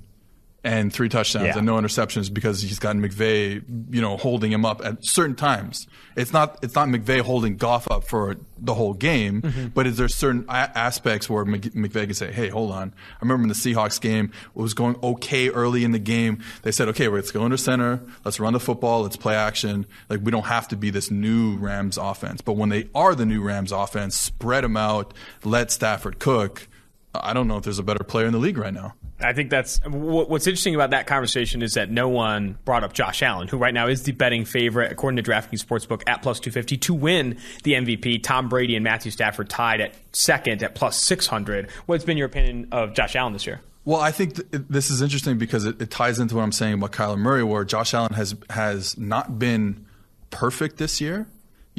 and 0.63 0.93
three 0.93 1.09
touchdowns 1.09 1.45
Yeah. 1.47 1.57
and 1.57 1.65
no 1.65 1.73
interceptions 1.75 2.31
because 2.31 2.61
he's 2.61 2.77
got 2.77 2.95
McVay, 2.95 3.63
you 3.89 3.99
know, 3.99 4.15
holding 4.17 4.51
him 4.51 4.63
up 4.63 4.79
at 4.85 5.03
certain 5.03 5.35
times. 5.35 5.87
It's 6.15 6.31
not 6.33 6.59
it's 6.61 6.75
not 6.75 6.87
McVay 6.87 7.21
holding 7.21 7.57
Goff 7.57 7.89
up 7.89 8.03
for 8.07 8.35
the 8.59 8.75
whole 8.75 8.93
game, 8.93 9.41
Mm-hmm. 9.41 9.67
but 9.69 9.87
is 9.87 9.97
there 9.97 10.07
certain 10.07 10.45
a- 10.49 10.77
aspects 10.77 11.27
where 11.29 11.45
Mc- 11.45 11.73
McVay 11.73 12.05
can 12.05 12.13
say, 12.13 12.31
"Hey, 12.31 12.49
hold 12.49 12.71
on." 12.71 12.93
I 13.13 13.17
remember 13.21 13.43
in 13.43 13.49
the 13.49 13.55
Seahawks 13.55 13.99
game, 13.99 14.25
it 14.55 14.59
was 14.59 14.75
going 14.75 14.97
okay 15.01 15.49
early 15.49 15.83
in 15.83 15.93
the 15.93 15.99
game. 15.99 16.43
They 16.61 16.71
said, 16.71 16.87
"Okay, 16.89 17.07
let's 17.07 17.31
go 17.31 17.43
under 17.43 17.57
center, 17.57 17.99
let's 18.23 18.39
run 18.39 18.53
the 18.53 18.59
football, 18.59 19.01
let's 19.01 19.17
play 19.17 19.33
action. 19.35 19.87
Like 20.09 20.19
we 20.21 20.29
don't 20.31 20.45
have 20.45 20.67
to 20.67 20.75
be 20.75 20.91
this 20.91 21.09
new 21.09 21.57
Rams 21.57 21.97
offense." 21.97 22.41
But 22.41 22.53
when 22.53 22.69
they 22.69 22.87
are 22.93 23.15
the 23.15 23.25
new 23.25 23.41
Rams 23.41 23.71
offense, 23.71 24.15
spread 24.15 24.63
them 24.63 24.77
out, 24.77 25.13
let 25.43 25.71
Stafford 25.71 26.19
cook. 26.19 26.67
I 27.13 27.33
don't 27.33 27.47
know 27.47 27.57
if 27.57 27.63
there's 27.63 27.79
a 27.79 27.83
better 27.83 28.03
player 28.03 28.25
in 28.25 28.31
the 28.31 28.39
league 28.39 28.57
right 28.57 28.73
now. 28.73 28.93
I 29.19 29.33
think 29.33 29.49
that's 29.49 29.79
what's 29.85 30.47
interesting 30.47 30.75
about 30.75 30.91
that 30.91 31.07
conversation 31.07 31.61
is 31.61 31.75
that 31.75 31.91
no 31.91 32.09
one 32.09 32.57
brought 32.65 32.83
up 32.83 32.93
Josh 32.93 33.21
Allen, 33.21 33.47
who 33.47 33.57
right 33.57 33.73
now 33.73 33.87
is 33.87 34.03
the 34.03 34.13
betting 34.13 34.45
favorite 34.45 34.91
according 34.91 35.21
to 35.21 35.29
DraftKings 35.29 35.63
Sportsbook 35.63 36.03
at 36.07 36.21
plus 36.21 36.39
250 36.39 36.77
to 36.77 36.93
win 36.93 37.37
the 37.63 37.73
MVP. 37.73 38.23
Tom 38.23 38.49
Brady 38.49 38.75
and 38.75 38.83
Matthew 38.83 39.11
Stafford 39.11 39.49
tied 39.49 39.81
at 39.81 39.93
second 40.13 40.63
at 40.63 40.73
plus 40.73 40.97
600. 41.03 41.69
What's 41.85 42.03
been 42.03 42.17
your 42.17 42.27
opinion 42.27 42.69
of 42.71 42.93
Josh 42.93 43.15
Allen 43.15 43.33
this 43.33 43.45
year? 43.45 43.61
Well, 43.83 43.99
I 43.99 44.11
think 44.11 44.35
th- 44.35 44.63
this 44.69 44.89
is 44.91 45.01
interesting 45.01 45.37
because 45.37 45.65
it, 45.65 45.81
it 45.81 45.91
ties 45.91 46.19
into 46.19 46.35
what 46.35 46.43
I'm 46.43 46.51
saying 46.51 46.75
about 46.75 46.91
Kyler 46.91 47.17
Murray, 47.17 47.43
where 47.43 47.63
Josh 47.63 47.93
Allen 47.93 48.13
has 48.13 48.35
has 48.49 48.97
not 48.97 49.39
been 49.39 49.85
perfect 50.29 50.77
this 50.77 51.01
year. 51.01 51.27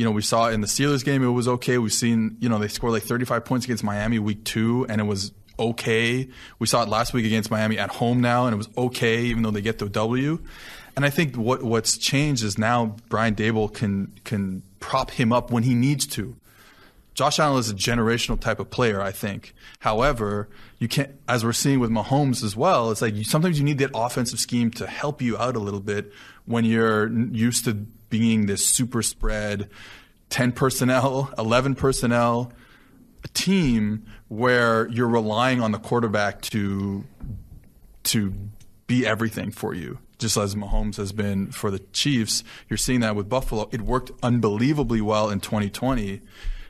You 0.02 0.08
know, 0.08 0.10
we 0.10 0.22
saw 0.22 0.48
in 0.48 0.62
the 0.62 0.66
Steelers 0.66 1.04
game 1.04 1.22
it 1.22 1.28
was 1.28 1.46
okay. 1.46 1.78
We've 1.78 1.92
seen, 1.92 2.36
you 2.40 2.48
know, 2.48 2.58
they 2.58 2.66
scored 2.66 2.92
like 2.92 3.04
35 3.04 3.44
points 3.44 3.66
against 3.66 3.84
Miami 3.84 4.18
week 4.18 4.42
two, 4.42 4.84
and 4.88 5.00
it 5.00 5.04
was 5.04 5.30
okay. 5.56 6.28
We 6.58 6.66
saw 6.66 6.82
it 6.82 6.88
last 6.88 7.14
week 7.14 7.24
against 7.24 7.52
Miami 7.52 7.78
at 7.78 7.88
home 7.88 8.20
now, 8.20 8.46
and 8.46 8.52
it 8.52 8.56
was 8.56 8.68
okay, 8.76 9.22
even 9.26 9.44
though 9.44 9.52
they 9.52 9.60
get 9.60 9.78
the 9.78 9.88
W. 9.88 10.40
And 10.96 11.04
I 11.04 11.10
think 11.10 11.36
what 11.36 11.62
what's 11.62 11.96
changed 11.96 12.42
is 12.42 12.58
now 12.58 12.96
Brian 13.10 13.36
Daboll 13.36 13.72
can 13.72 14.12
can 14.24 14.64
prop 14.80 15.12
him 15.12 15.32
up 15.32 15.52
when 15.52 15.62
he 15.62 15.76
needs 15.76 16.04
to. 16.08 16.34
Josh 17.14 17.38
Allen 17.38 17.60
is 17.60 17.70
a 17.70 17.74
generational 17.74 18.40
type 18.40 18.58
of 18.58 18.70
player, 18.70 19.00
I 19.00 19.12
think. 19.12 19.54
However, 19.78 20.48
you 20.80 20.88
can't, 20.88 21.10
as 21.28 21.44
we're 21.44 21.52
seeing 21.52 21.78
with 21.78 21.90
Mahomes 21.90 22.42
as 22.42 22.56
well, 22.56 22.90
it's 22.90 23.02
like 23.02 23.14
you, 23.14 23.22
sometimes 23.22 23.56
you 23.56 23.64
need 23.64 23.78
that 23.78 23.92
offensive 23.94 24.40
scheme 24.40 24.72
to 24.72 24.86
help 24.88 25.22
you 25.22 25.38
out 25.38 25.54
a 25.54 25.60
little 25.60 25.78
bit 25.78 26.12
when 26.44 26.64
you're 26.64 27.08
used 27.12 27.66
to 27.66 27.86
being 28.12 28.44
this 28.44 28.64
super 28.64 29.02
spread, 29.02 29.70
10 30.28 30.52
personnel, 30.52 31.32
11 31.38 31.74
personnel 31.74 32.52
team 33.32 34.04
where 34.28 34.86
you're 34.88 35.08
relying 35.08 35.62
on 35.62 35.72
the 35.72 35.78
quarterback 35.78 36.42
to 36.42 37.04
to 38.02 38.34
be 38.86 39.06
everything 39.06 39.50
for 39.50 39.72
you. 39.72 39.98
Just 40.18 40.36
as 40.36 40.54
Mahomes 40.54 40.96
has 40.96 41.12
been 41.12 41.50
for 41.52 41.70
the 41.70 41.78
Chiefs, 41.94 42.44
you're 42.68 42.76
seeing 42.76 43.00
that 43.00 43.16
with 43.16 43.30
Buffalo. 43.30 43.70
It 43.72 43.80
worked 43.80 44.10
unbelievably 44.22 45.00
well 45.00 45.30
in 45.30 45.40
2020. 45.40 46.20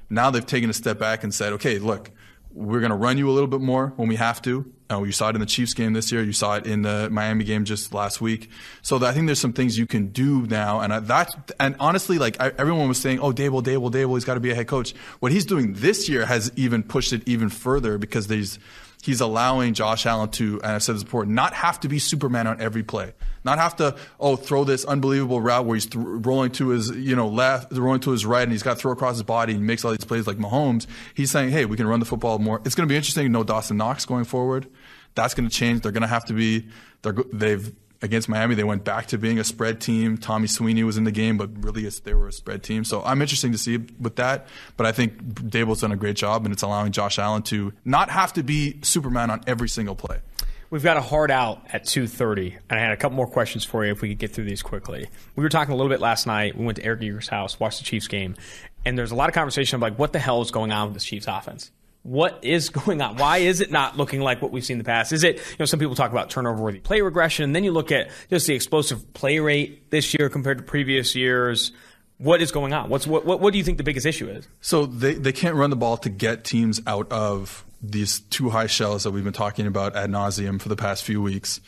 Now 0.09 0.30
they've 0.30 0.47
taken 0.47 0.70
a 0.70 0.74
step 0.74 1.01
back 1.01 1.24
and 1.24 1.34
said, 1.34 1.53
okay, 1.55 1.80
look, 1.80 2.12
we're 2.55 2.80
going 2.80 2.90
to 2.90 2.96
run 2.96 3.18
you 3.18 3.28
a 3.30 3.32
little 3.32 3.48
bit 3.48 3.61
more 3.61 3.92
when 3.96 4.09
we 4.09 4.16
have 4.16 4.42
to. 4.42 4.70
Uh, 4.90 5.03
you 5.03 5.12
saw 5.12 5.30
it 5.30 5.34
in 5.34 5.40
the 5.40 5.46
Chiefs 5.46 5.72
game 5.72 5.94
this 5.94 6.12
year. 6.12 6.22
You 6.22 6.32
saw 6.34 6.57
it 6.57 6.66
in 6.66 6.82
the 6.82 7.09
Miami 7.11 7.44
game 7.44 7.64
just 7.64 7.94
last 7.94 8.20
week. 8.20 8.50
So 8.82 9.03
I 9.03 9.12
think 9.12 9.26
there's 9.26 9.40
some 9.40 9.55
things 9.55 9.78
you 9.78 9.86
can 9.86 10.09
do 10.09 10.46
now. 10.46 10.80
And 10.80 10.92
I, 10.92 11.00
that, 11.00 11.53
and 11.59 11.76
honestly, 11.80 12.18
like 12.18 12.38
I, 12.40 12.53
everyone 12.59 12.88
was 12.88 12.98
saying, 12.98 13.20
oh, 13.20 13.32
Daboll, 13.32 13.62
Daboll, 13.62 13.90
Daboll, 13.90 14.14
he's 14.14 14.24
got 14.24 14.34
to 14.34 14.40
be 14.40 14.50
a 14.50 14.55
head 14.55 14.66
coach. 14.66 14.92
What 15.20 15.32
he's 15.32 15.46
doing 15.46 15.74
this 15.74 16.09
year 16.09 16.26
has 16.26 16.53
even 16.57 16.82
pushed 16.82 17.12
it 17.12 17.22
even 17.26 17.48
further 17.48 17.96
because 17.96 18.26
there's, 18.26 18.59
he's 19.03 19.20
allowing 19.20 19.74
Josh 19.74 20.07
Allen 20.07 20.30
to, 20.30 20.61
and 20.62 20.72
I've 20.72 20.82
said 20.82 20.94
this 20.94 21.03
before, 21.03 21.26
not 21.26 21.53
have 21.53 21.80
to 21.80 21.88
be 21.88 21.98
Superman 21.98 22.46
on 22.46 22.61
every 22.61 22.82
play. 22.82 23.12
Not 23.44 23.59
have 23.59 23.76
to, 23.76 23.96
oh, 24.20 24.36
throw 24.36 24.62
this 24.62 24.84
unbelievable 24.84 25.40
route 25.40 25.66
where 25.66 25.74
he's 25.74 25.86
th- 25.86 26.03
rolling 26.03 26.53
to 26.53 26.68
his, 26.68 26.88
you 26.90 27.16
know, 27.16 27.28
left, 27.28 27.72
rolling 27.72 28.00
to 28.00 28.12
his 28.12 28.24
right, 28.24 28.44
and 28.44 28.53
he's 28.53 28.62
got 28.62 28.74
to 28.74 28.80
throw 28.80 28.92
across 28.92 29.16
his 29.16 29.24
body 29.24 29.55
and 29.55 29.66
makes 29.66 29.84
all 29.84 29.90
these 29.90 30.05
plays 30.05 30.26
like 30.26 30.38
Mahomes. 30.38 30.86
He's 31.14 31.32
saying, 31.32 31.50
hey, 31.50 31.64
we 31.64 31.76
can 31.76 31.86
run 31.86 32.00
the 32.00 32.07
football 32.07 32.38
more. 32.38 32.62
It's 32.64 32.76
going 32.76 32.88
to 32.88 32.92
be 32.92 32.96
interesting 32.96 33.30
know 33.32 33.42
Dawson 33.42 33.76
Knox 33.76 34.07
going 34.07 34.24
forward. 34.24 34.68
That's 35.16 35.34
going 35.34 35.48
to 35.48 35.55
change. 35.55 35.82
They're 35.82 35.92
going 35.92 36.03
to 36.03 36.09
have 36.09 36.24
to 36.26 36.32
be, 36.32 36.68
they're, 37.03 37.16
they've, 37.32 37.74
against 38.03 38.28
Miami, 38.28 38.55
they 38.55 38.64
went 38.64 38.84
back 38.84 39.07
to 39.07 39.18
being 39.18 39.38
a 39.38 39.44
spread 39.44 39.80
team. 39.80 40.18
Tommy 40.18 40.48
Sweeney 40.48 40.84
was 40.84 40.96
in 40.96 41.05
the 41.05 41.12
game, 41.12 41.38
but 41.38 41.50
really 41.64 41.88
they 41.88 42.14
were 42.14 42.28
a 42.28 42.32
spread 42.32 42.62
team. 42.62 42.84
So 42.84 43.03
I'm 43.03 43.22
interested 43.22 43.53
to 43.53 43.59
see 43.59 43.78
with 43.78 44.16
that. 44.16 44.46
But 44.76 44.86
I 44.86 44.92
think 44.92 45.22
Daboll's 45.22 45.80
done 45.80 45.92
a 45.92 45.96
great 45.96 46.16
job, 46.16 46.44
and 46.44 46.53
it's 46.53 46.62
allowing 46.62 46.92
Josh 46.92 47.18
Allen 47.18 47.42
to 47.44 47.72
not 47.84 48.11
have 48.11 48.32
to 48.34 48.42
be 48.42 48.80
Superman 48.82 49.30
on 49.30 49.40
every 49.46 49.68
single 49.68 49.94
play. 49.94 50.18
We've 50.70 50.82
got 50.82 50.96
a 50.96 51.03
hard 51.03 51.30
out 51.30 51.62
at 51.70 51.84
2.30, 51.84 52.57
and 52.70 52.78
I 52.78 52.82
had 52.82 52.92
a 52.92 52.96
couple 52.96 53.16
more 53.16 53.26
questions 53.26 53.62
for 53.62 53.84
you 53.84 53.92
if 53.92 54.00
we 54.00 54.09
could 54.09 54.18
get 54.18 54.32
through 54.32 54.44
these 54.44 54.62
quickly. 54.62 55.07
We 55.36 55.42
were 55.42 55.50
talking 55.50 55.74
a 55.74 55.76
little 55.76 55.90
bit 55.90 56.00
last 56.00 56.26
night. 56.26 56.57
We 56.57 56.64
went 56.64 56.76
to 56.76 56.84
Eric 56.84 57.03
Eager's 57.03 57.28
house, 57.28 57.61
watched 57.61 57.78
the 57.78 57.84
Chiefs 57.84 58.09
game, 58.09 58.36
and 58.84 58.96
there's 58.96 59.11
a 59.11 59.14
lot 59.14 59.28
of 59.28 59.34
conversation 59.34 59.76
of 59.76 59.82
like, 59.82 59.98
what 59.98 60.14
the 60.14 60.18
hell 60.18 60.40
is 60.40 60.50
going 60.50 60.72
on 60.72 60.86
with 60.86 60.94
this 60.94 61.05
Chiefs 61.05 61.26
offense? 61.28 61.70
What 62.03 62.38
is 62.42 62.68
going 62.70 63.00
on? 63.00 63.16
Why 63.16 63.38
is 63.38 63.61
it 63.61 63.70
not 63.70 63.96
looking 63.96 64.20
like 64.20 64.42
what 64.42 64.53
we've 64.53 64.64
seen 64.64 64.74
in 64.74 64.78
the 64.78 64.84
past? 64.84 65.12
Is 65.12 65.24
it, 65.24 65.36
you 65.36 65.57
know, 65.59 65.64
some 65.64 65.80
people 65.80 65.94
talk 65.94 66.11
about 66.11 66.30
turnover 66.30 66.62
worthy 66.62 66.80
play 66.80 67.00
regression. 67.00 67.44
And 67.44 67.55
Then 67.55 67.64
you 67.64 67.72
look 67.72 67.92
at 67.92 68.11
just 68.30 68.46
the 68.46 68.55
explosive 68.55 69.12
play 69.14 69.38
rate 69.38 69.90
this 69.90 70.14
year 70.14 70.28
compared 70.28 70.59
to 70.59 70.64
previous 70.64 71.14
years. 71.14 71.72
What 72.18 72.40
is 72.40 72.53
going 72.53 72.72
on? 72.72 72.88
What's 72.88 73.07
what, 73.07 73.24
what, 73.24 73.40
what 73.40 73.53
do 73.53 73.59
you 73.59 73.64
think 73.64 73.78
the 73.78 73.84
biggest 73.84 74.07
issue 74.07 74.28
is? 74.28 74.46
So 74.61 74.86
they, 74.86 75.14
they 75.14 75.32
can't 75.32 75.57
run 75.57 75.70
the 75.70 75.76
ball 75.76 75.96
to 75.98 76.09
get 76.09 76.44
teams 76.44 76.80
out 76.86 77.11
of 77.11 77.64
these 77.82 78.20
two 78.20 78.50
high 78.50 78.68
shells 78.68 79.03
that 79.03 79.11
we've 79.11 79.24
been 79.24 79.32
talking 79.32 79.66
about 79.66 79.96
ad 79.96 80.11
nauseum 80.11 80.61
for 80.61 80.68
the 80.68 80.76
past 80.76 81.03
few 81.03 81.20
weeks. 81.20 81.61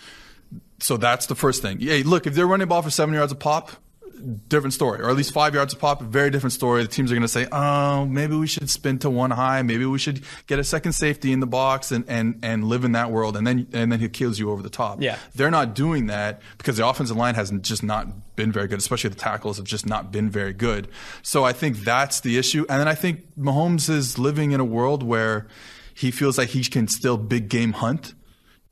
So 0.78 0.96
that's 0.96 1.26
the 1.26 1.34
first 1.34 1.62
thing. 1.62 1.80
Hey, 1.80 2.02
look, 2.02 2.26
if 2.26 2.34
they're 2.34 2.46
running 2.46 2.66
the 2.66 2.68
ball 2.68 2.82
for 2.82 2.90
seven 2.90 3.14
yards 3.14 3.32
a 3.32 3.34
pop, 3.34 3.70
different 4.24 4.74
story, 4.74 5.00
or 5.00 5.10
at 5.10 5.16
least 5.16 5.32
five 5.32 5.54
yards 5.54 5.74
of 5.74 5.80
pop, 5.80 6.02
very 6.02 6.30
different 6.30 6.52
story. 6.52 6.82
The 6.82 6.88
teams 6.88 7.10
are 7.10 7.14
going 7.14 7.22
to 7.22 7.28
say, 7.28 7.46
"Oh, 7.52 8.06
maybe 8.06 8.36
we 8.36 8.46
should 8.46 8.68
spin 8.70 8.98
to 9.00 9.10
one 9.10 9.30
high. 9.30 9.62
Maybe 9.62 9.86
we 9.86 9.98
should 9.98 10.24
get 10.46 10.58
a 10.58 10.64
second 10.64 10.92
safety 10.92 11.32
in 11.32 11.40
the 11.40 11.46
box 11.46 11.92
and 11.92 12.04
and 12.08 12.38
and 12.42 12.64
live 12.64 12.84
in 12.84 12.92
that 12.92 13.10
world." 13.10 13.36
And 13.36 13.46
then 13.46 13.66
and 13.72 13.92
then 13.92 14.00
he 14.00 14.08
kills 14.08 14.38
you 14.38 14.50
over 14.50 14.62
the 14.62 14.70
top. 14.70 15.02
Yeah. 15.02 15.18
they're 15.34 15.50
not 15.50 15.74
doing 15.74 16.06
that 16.06 16.40
because 16.58 16.76
the 16.76 16.86
offensive 16.86 17.16
line 17.16 17.34
has 17.34 17.50
just 17.60 17.82
not 17.82 18.36
been 18.36 18.50
very 18.52 18.66
good, 18.66 18.78
especially 18.78 19.10
the 19.10 19.16
tackles 19.16 19.56
have 19.58 19.66
just 19.66 19.86
not 19.86 20.10
been 20.10 20.30
very 20.30 20.52
good. 20.52 20.88
So 21.22 21.44
I 21.44 21.52
think 21.52 21.78
that's 21.78 22.20
the 22.20 22.38
issue. 22.38 22.66
And 22.68 22.80
then 22.80 22.88
I 22.88 22.94
think 22.94 23.22
Mahomes 23.38 23.88
is 23.88 24.18
living 24.18 24.52
in 24.52 24.60
a 24.60 24.64
world 24.64 25.02
where 25.02 25.46
he 25.94 26.10
feels 26.10 26.38
like 26.38 26.48
he 26.48 26.64
can 26.64 26.88
still 26.88 27.16
big 27.16 27.48
game 27.48 27.72
hunt 27.74 28.14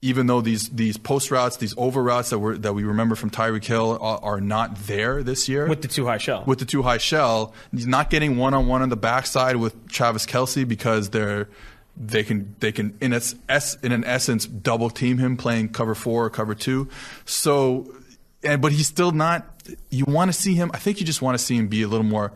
even 0.02 0.26
though 0.26 0.40
these 0.40 0.68
these 0.70 0.96
post 0.96 1.30
routes, 1.30 1.56
these 1.56 1.74
over 1.78 2.02
routes 2.02 2.30
that 2.30 2.40
were 2.40 2.58
that 2.58 2.74
we 2.74 2.82
remember 2.82 3.14
from 3.14 3.30
Tyreek 3.30 3.64
Hill 3.64 3.98
are, 4.00 4.18
are, 4.22 4.40
not 4.40 4.76
there 4.76 5.22
this 5.22 5.48
year 5.48 5.68
with 5.68 5.80
the 5.80 5.88
two 5.88 6.04
high 6.04 6.18
shell. 6.18 6.42
With 6.44 6.58
the 6.58 6.64
two 6.64 6.82
high 6.82 6.98
shell, 6.98 7.54
he's 7.70 7.86
not 7.86 8.10
getting 8.10 8.36
one 8.36 8.52
on 8.52 8.66
one 8.66 8.82
on 8.82 8.88
the 8.88 8.96
backside 8.96 9.56
with 9.56 9.88
Travis 9.88 10.26
Kelce 10.26 10.66
because 10.66 11.10
they're 11.10 11.48
they 11.96 12.24
can 12.24 12.56
they 12.58 12.72
can 12.72 12.98
in 13.00 13.12
its 13.12 13.36
in 13.82 13.92
an 13.92 14.04
essence 14.04 14.44
double 14.44 14.90
team 14.90 15.18
him 15.18 15.36
playing 15.36 15.68
cover 15.68 15.94
four 15.94 16.24
or 16.24 16.30
cover 16.30 16.56
two. 16.56 16.88
So, 17.24 17.94
and 18.42 18.60
but 18.60 18.72
he's 18.72 18.88
still 18.88 19.12
not. 19.12 19.46
You 19.88 20.04
want 20.06 20.30
to 20.30 20.32
see 20.32 20.54
him. 20.54 20.72
I 20.74 20.78
think 20.78 20.98
you 20.98 21.06
just 21.06 21.22
want 21.22 21.38
to 21.38 21.44
see 21.44 21.56
him 21.56 21.68
be 21.68 21.82
a 21.82 21.88
little 21.88 22.04
more 22.04 22.32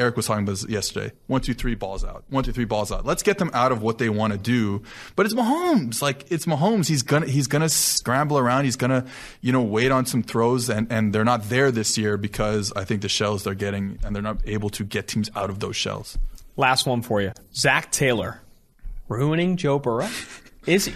Eric 0.00 0.16
was 0.16 0.26
talking 0.26 0.48
about 0.48 0.68
yesterday. 0.68 1.12
One, 1.26 1.42
two, 1.42 1.52
three 1.52 1.74
balls 1.74 2.04
out. 2.04 2.24
One, 2.30 2.42
two, 2.42 2.52
three 2.52 2.64
balls 2.64 2.90
out. 2.90 3.04
Let's 3.04 3.22
get 3.22 3.36
them 3.36 3.50
out 3.52 3.70
of 3.70 3.82
what 3.82 3.98
they 3.98 4.08
want 4.08 4.32
to 4.32 4.38
do. 4.38 4.82
But 5.14 5.26
it's 5.26 5.34
Mahomes. 5.34 6.00
Like 6.00 6.24
it's 6.30 6.46
Mahomes. 6.46 6.88
He's 6.88 7.02
gonna 7.02 7.26
he's 7.26 7.46
gonna 7.46 7.68
scramble 7.68 8.38
around. 8.38 8.64
He's 8.64 8.76
gonna 8.76 9.06
you 9.42 9.52
know 9.52 9.62
wait 9.62 9.92
on 9.92 10.06
some 10.06 10.22
throws, 10.22 10.70
and 10.70 10.90
and 10.90 11.12
they're 11.12 11.24
not 11.24 11.50
there 11.50 11.70
this 11.70 11.98
year 11.98 12.16
because 12.16 12.72
I 12.74 12.84
think 12.84 13.02
the 13.02 13.08
shells 13.10 13.44
they're 13.44 13.54
getting 13.54 13.98
and 14.02 14.16
they're 14.16 14.22
not 14.22 14.38
able 14.46 14.70
to 14.70 14.84
get 14.84 15.06
teams 15.06 15.30
out 15.36 15.50
of 15.50 15.60
those 15.60 15.76
shells. 15.76 16.18
Last 16.56 16.86
one 16.86 17.02
for 17.02 17.20
you, 17.20 17.32
Zac 17.54 17.92
Taylor, 17.92 18.40
ruining 19.08 19.58
Joe 19.58 19.78
Burrow. 19.78 20.08
Is 20.66 20.86
he? 20.86 20.94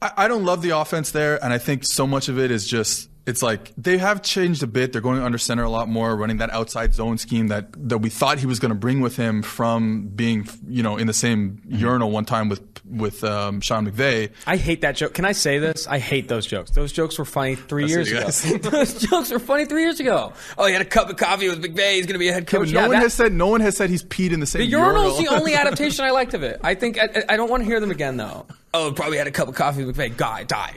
I, 0.00 0.12
I 0.16 0.28
don't 0.28 0.44
love 0.44 0.62
the 0.62 0.70
offense 0.70 1.10
there, 1.10 1.42
and 1.44 1.52
I 1.52 1.58
think 1.58 1.84
so 1.84 2.06
much 2.06 2.28
of 2.28 2.38
it 2.38 2.52
is 2.52 2.66
just 2.66 3.09
it's 3.26 3.42
like 3.42 3.72
they 3.76 3.98
have 3.98 4.22
changed 4.22 4.62
a 4.62 4.66
bit. 4.66 4.92
They're 4.92 5.00
going 5.00 5.20
under 5.20 5.38
center 5.38 5.62
a 5.62 5.70
lot 5.70 5.88
more, 5.88 6.16
running 6.16 6.38
that 6.38 6.50
outside 6.50 6.94
zone 6.94 7.18
scheme 7.18 7.48
that, 7.48 7.66
that 7.88 7.98
we 7.98 8.10
thought 8.10 8.38
he 8.38 8.46
was 8.46 8.58
going 8.58 8.70
to 8.70 8.78
bring 8.78 9.00
with 9.00 9.16
him 9.16 9.42
from 9.42 10.08
being, 10.08 10.48
you 10.68 10.82
know, 10.82 10.96
in 10.96 11.06
the 11.06 11.12
same 11.12 11.62
mm-hmm. 11.66 11.76
urinal 11.76 12.10
one 12.10 12.24
time 12.24 12.48
with 12.48 12.62
with 12.90 13.22
um, 13.22 13.60
Sean 13.60 13.86
McVay. 13.86 14.30
I 14.46 14.56
hate 14.56 14.80
that 14.80 14.96
joke. 14.96 15.14
Can 15.14 15.24
I 15.24 15.32
say 15.32 15.58
this? 15.58 15.86
I 15.86 15.98
hate 15.98 16.28
those 16.28 16.46
jokes. 16.46 16.72
Those 16.72 16.92
jokes 16.92 17.18
were 17.18 17.24
funny 17.24 17.54
three 17.54 17.86
years 17.86 18.10
ago. 18.10 18.28
those 18.70 18.94
jokes 18.94 19.30
were 19.30 19.38
funny 19.38 19.64
three 19.64 19.82
years 19.82 20.00
ago. 20.00 20.32
Oh, 20.58 20.66
he 20.66 20.72
had 20.72 20.82
a 20.82 20.86
cup 20.86 21.08
of 21.08 21.16
coffee 21.16 21.48
with 21.48 21.62
McVay. 21.62 21.94
He's 21.94 22.06
going 22.06 22.14
to 22.14 22.18
be 22.18 22.28
a 22.28 22.32
head 22.32 22.46
coach. 22.46 22.68
Yeah, 22.68 22.74
no 22.74 22.80
yeah, 22.80 22.88
one 22.88 22.96
that, 22.96 23.02
has 23.02 23.14
said 23.14 23.32
no 23.32 23.46
one 23.48 23.60
has 23.60 23.76
said 23.76 23.90
he's 23.90 24.02
peed 24.02 24.32
in 24.32 24.40
the 24.40 24.46
same. 24.46 24.60
The 24.60 24.66
urinal 24.66 25.12
is 25.12 25.18
the 25.18 25.28
only 25.28 25.54
adaptation 25.60 26.04
I 26.04 26.10
liked 26.10 26.34
of 26.34 26.42
it. 26.42 26.60
I 26.62 26.74
think 26.74 26.98
I, 26.98 27.24
I 27.28 27.36
don't 27.36 27.50
want 27.50 27.62
to 27.62 27.66
hear 27.66 27.80
them 27.80 27.90
again 27.90 28.16
though. 28.16 28.46
Oh, 28.72 28.92
probably 28.92 29.18
had 29.18 29.26
a 29.26 29.32
cup 29.32 29.48
of 29.48 29.56
coffee 29.56 29.84
with 29.84 29.96
McVay. 29.96 30.16
Guy, 30.16 30.44
die. 30.44 30.74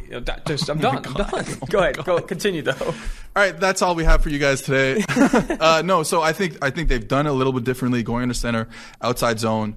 Just, 0.48 0.68
I'm 0.68 0.80
done. 0.80 0.98
I'm 1.06 1.14
done. 1.14 1.46
Go 1.70 1.80
ahead. 1.80 2.04
Go 2.04 2.20
continue 2.22 2.64
though. 2.64 2.74
All 2.82 2.94
right, 3.36 3.60
that's 3.60 3.82
all 3.82 3.94
we 3.94 4.04
have 4.04 4.24
for 4.24 4.30
you 4.30 4.40
guys 4.40 4.62
today. 4.62 5.04
uh, 5.60 5.84
no, 5.86 6.02
so 6.02 6.22
I 6.22 6.34
think 6.34 6.58
I 6.64 6.72
think 6.72 6.90
they've 6.90 7.08
done 7.08 7.28
it 7.28 7.30
a 7.30 7.34
little 7.34 7.54
bit 7.54 7.64
differently, 7.64 8.02
going 8.02 8.24
under 8.24 8.34
center, 8.34 8.68
outside 9.02 9.40
zone. 9.40 9.76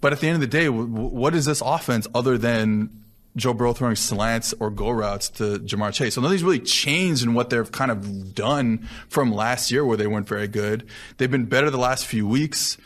But 0.00 0.12
at 0.12 0.20
the 0.20 0.28
end 0.28 0.36
of 0.36 0.40
the 0.40 0.46
day, 0.46 0.68
what 0.68 1.34
is 1.34 1.46
this 1.46 1.60
offense 1.64 2.06
other 2.14 2.38
than 2.38 3.02
Joe 3.34 3.54
Burrow 3.54 3.72
throwing 3.72 3.96
slants 3.96 4.54
or 4.60 4.70
go 4.70 4.90
routes 4.90 5.28
to 5.30 5.58
Ja'Marr 5.58 5.92
Chase? 5.92 6.14
So 6.14 6.20
nothing's 6.20 6.44
really 6.44 6.60
changed 6.60 7.24
in 7.24 7.34
what 7.34 7.50
they've 7.50 7.70
kind 7.72 7.90
of 7.90 8.34
done 8.34 8.88
from 9.08 9.32
last 9.32 9.72
year, 9.72 9.84
where 9.84 9.96
they 9.96 10.06
weren't 10.06 10.28
very 10.28 10.48
good. 10.48 10.86
They've 11.16 11.30
been 11.30 11.46
better 11.46 11.70
the 11.70 11.78
last 11.78 12.06
few 12.06 12.28
weeks 12.28 12.76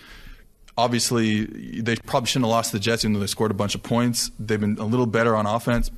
obviously 0.76 1.44
they 1.80 1.96
probably 1.96 2.26
shouldn't 2.26 2.46
have 2.46 2.50
lost 2.50 2.72
the 2.72 2.78
Jets 2.78 3.04
even 3.04 3.14
though 3.14 3.20
they 3.20 3.26
scored 3.26 3.50
a 3.50 3.54
bunch 3.54 3.74
of 3.74 3.82
points. 3.82 4.30
They've 4.38 4.60
been 4.60 4.78
a 4.78 4.84
little 4.84 5.06
better 5.06 5.36
on 5.36 5.46
offense. 5.46 5.90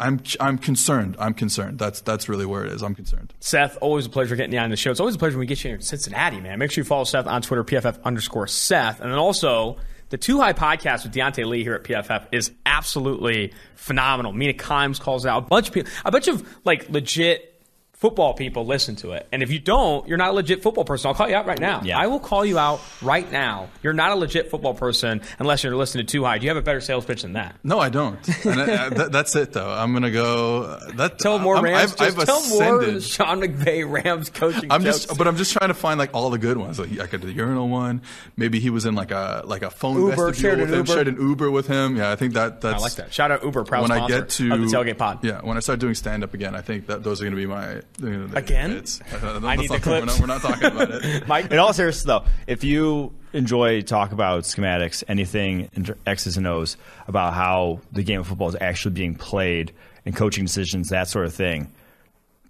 I'm 0.00 0.20
I'm 0.38 0.58
concerned. 0.58 1.16
I'm 1.18 1.34
concerned. 1.34 1.78
That's 1.78 2.00
that's 2.00 2.28
really 2.28 2.46
where 2.46 2.64
it 2.64 2.72
is. 2.72 2.82
I'm 2.82 2.94
concerned. 2.94 3.32
Seth, 3.40 3.76
always 3.80 4.06
a 4.06 4.10
pleasure 4.10 4.36
getting 4.36 4.52
you 4.52 4.58
on 4.58 4.70
the 4.70 4.76
show. 4.76 4.90
It's 4.90 5.00
always 5.00 5.16
a 5.16 5.18
pleasure 5.18 5.36
when 5.36 5.40
we 5.40 5.46
get 5.46 5.62
you 5.64 5.70
here 5.70 5.76
in 5.76 5.82
Cincinnati, 5.82 6.40
man. 6.40 6.58
Make 6.58 6.70
sure 6.70 6.82
you 6.82 6.86
follow 6.86 7.04
Seth 7.04 7.26
on 7.26 7.42
Twitter, 7.42 7.64
PFF 7.64 8.02
underscore 8.04 8.46
Seth, 8.46 9.00
and 9.00 9.10
then 9.10 9.18
also 9.18 9.76
the 10.10 10.16
Two 10.16 10.40
High 10.40 10.52
podcast 10.52 11.02
with 11.02 11.12
Diante 11.12 11.44
Lee 11.44 11.62
here 11.62 11.74
at 11.74 11.84
PFF 11.84 12.28
is 12.32 12.52
absolutely 12.64 13.52
phenomenal. 13.74 14.32
Mina 14.32 14.54
Kimes 14.54 15.00
calls 15.00 15.26
out 15.26 15.38
a 15.38 15.46
bunch 15.46 15.68
of 15.68 15.74
people, 15.74 15.90
a 16.04 16.10
bunch 16.10 16.28
of 16.28 16.46
like 16.64 16.88
legit 16.90 17.57
football 17.98 18.32
people 18.32 18.64
listen 18.64 18.94
to 18.94 19.12
it. 19.12 19.26
And 19.32 19.42
if 19.42 19.50
you 19.50 19.58
don't, 19.58 20.06
you're 20.06 20.18
not 20.18 20.30
a 20.30 20.32
legit 20.32 20.62
football 20.62 20.84
person. 20.84 21.08
I'll 21.08 21.14
call 21.14 21.28
you 21.28 21.34
out 21.34 21.46
right 21.46 21.58
now. 21.58 21.82
Yeah. 21.82 21.98
I 21.98 22.06
will 22.06 22.20
call 22.20 22.44
you 22.44 22.58
out 22.58 22.80
right 23.02 23.30
now. 23.30 23.68
You're 23.82 23.92
not 23.92 24.12
a 24.12 24.14
legit 24.14 24.50
football 24.50 24.74
person 24.74 25.20
unless 25.40 25.64
you're 25.64 25.76
listening 25.76 26.06
to 26.06 26.12
Two 26.12 26.24
High. 26.24 26.38
Do 26.38 26.44
you 26.44 26.50
have 26.50 26.56
a 26.56 26.62
better 26.62 26.80
sales 26.80 27.04
pitch 27.04 27.22
than 27.22 27.32
that? 27.32 27.56
No, 27.64 27.80
I 27.80 27.88
don't. 27.88 28.18
And 28.46 28.60
I, 28.60 28.86
I, 28.86 28.88
that, 28.90 29.12
that's 29.12 29.34
it, 29.34 29.52
though. 29.52 29.68
I'm 29.68 29.90
going 29.92 30.04
to 30.04 30.12
go. 30.12 30.62
Uh, 30.62 30.92
that, 30.92 31.18
tell 31.18 31.40
more 31.40 31.56
I'm, 31.56 31.64
Rams. 31.64 31.94
I've, 31.98 32.18
I've 32.18 32.24
tell 32.24 32.38
ascended. 32.38 32.92
more 32.92 33.00
Sean 33.00 33.40
McVay 33.40 33.90
Rams 33.90 34.30
coaching. 34.30 34.70
I'm 34.70 34.84
just, 34.84 35.18
but 35.18 35.26
I'm 35.26 35.36
just 35.36 35.52
trying 35.52 35.68
to 35.68 35.74
find 35.74 35.98
like 35.98 36.14
all 36.14 36.30
the 36.30 36.38
good 36.38 36.56
ones. 36.56 36.78
Like 36.78 37.00
I 37.00 37.06
could 37.06 37.20
do 37.20 37.26
the 37.26 37.32
urinal 37.32 37.68
one. 37.68 38.02
Maybe 38.36 38.60
he 38.60 38.70
was 38.70 38.86
in 38.86 38.94
like 38.94 39.10
a 39.10 39.42
like 39.44 39.62
a 39.62 39.70
phone 39.70 39.96
Uber, 39.96 40.30
vestibule 40.30 40.60
with 40.60 40.70
him. 40.70 40.76
Uber. 40.76 40.92
Shared 40.92 41.08
an 41.08 41.16
Uber 41.20 41.50
with 41.50 41.66
him. 41.66 41.96
Yeah, 41.96 42.12
I 42.12 42.16
think 42.16 42.34
that 42.34 42.60
that's. 42.60 42.76
I 42.76 42.78
like 42.78 42.94
that. 42.94 43.12
Shout 43.12 43.32
out 43.32 43.42
Uber. 43.42 43.64
Proud 43.64 43.82
when 43.82 43.90
I 43.90 44.06
get 44.06 44.28
to 44.30 44.48
the 44.48 44.56
tailgate 44.66 44.98
pod. 44.98 45.24
Yeah, 45.24 45.40
when 45.40 45.56
I 45.56 45.60
start 45.60 45.80
doing 45.80 45.94
stand 45.94 46.22
up 46.22 46.32
again, 46.32 46.54
I 46.54 46.60
think 46.60 46.86
that 46.86 47.02
those 47.02 47.20
are 47.20 47.24
going 47.24 47.34
to 47.34 47.36
be 47.36 47.46
my 47.46 47.68
you 47.68 47.76
know, 47.76 47.82
again 48.02 48.72
it's, 48.72 49.00
uh, 49.00 49.40
I 49.44 49.56
need 49.56 49.70
the 49.70 49.80
clips. 49.80 50.20
We're 50.20 50.26
not, 50.26 50.42
we're 50.42 50.48
not 50.48 50.60
talking 50.60 50.66
about 50.66 51.04
it. 51.04 51.26
Mike, 51.28 51.50
in 51.50 51.58
all 51.58 51.72
seriousness, 51.72 52.04
though, 52.04 52.24
if 52.46 52.64
you 52.64 53.12
enjoy 53.32 53.82
talk 53.82 54.12
about 54.12 54.44
schematics, 54.44 55.02
anything 55.08 55.70
X's 56.06 56.36
and 56.36 56.46
O's 56.46 56.76
about 57.06 57.34
how 57.34 57.80
the 57.92 58.02
game 58.02 58.20
of 58.20 58.26
football 58.26 58.48
is 58.48 58.56
actually 58.60 58.94
being 58.94 59.14
played 59.14 59.72
and 60.04 60.14
coaching 60.14 60.44
decisions, 60.44 60.88
that 60.88 61.08
sort 61.08 61.26
of 61.26 61.34
thing, 61.34 61.72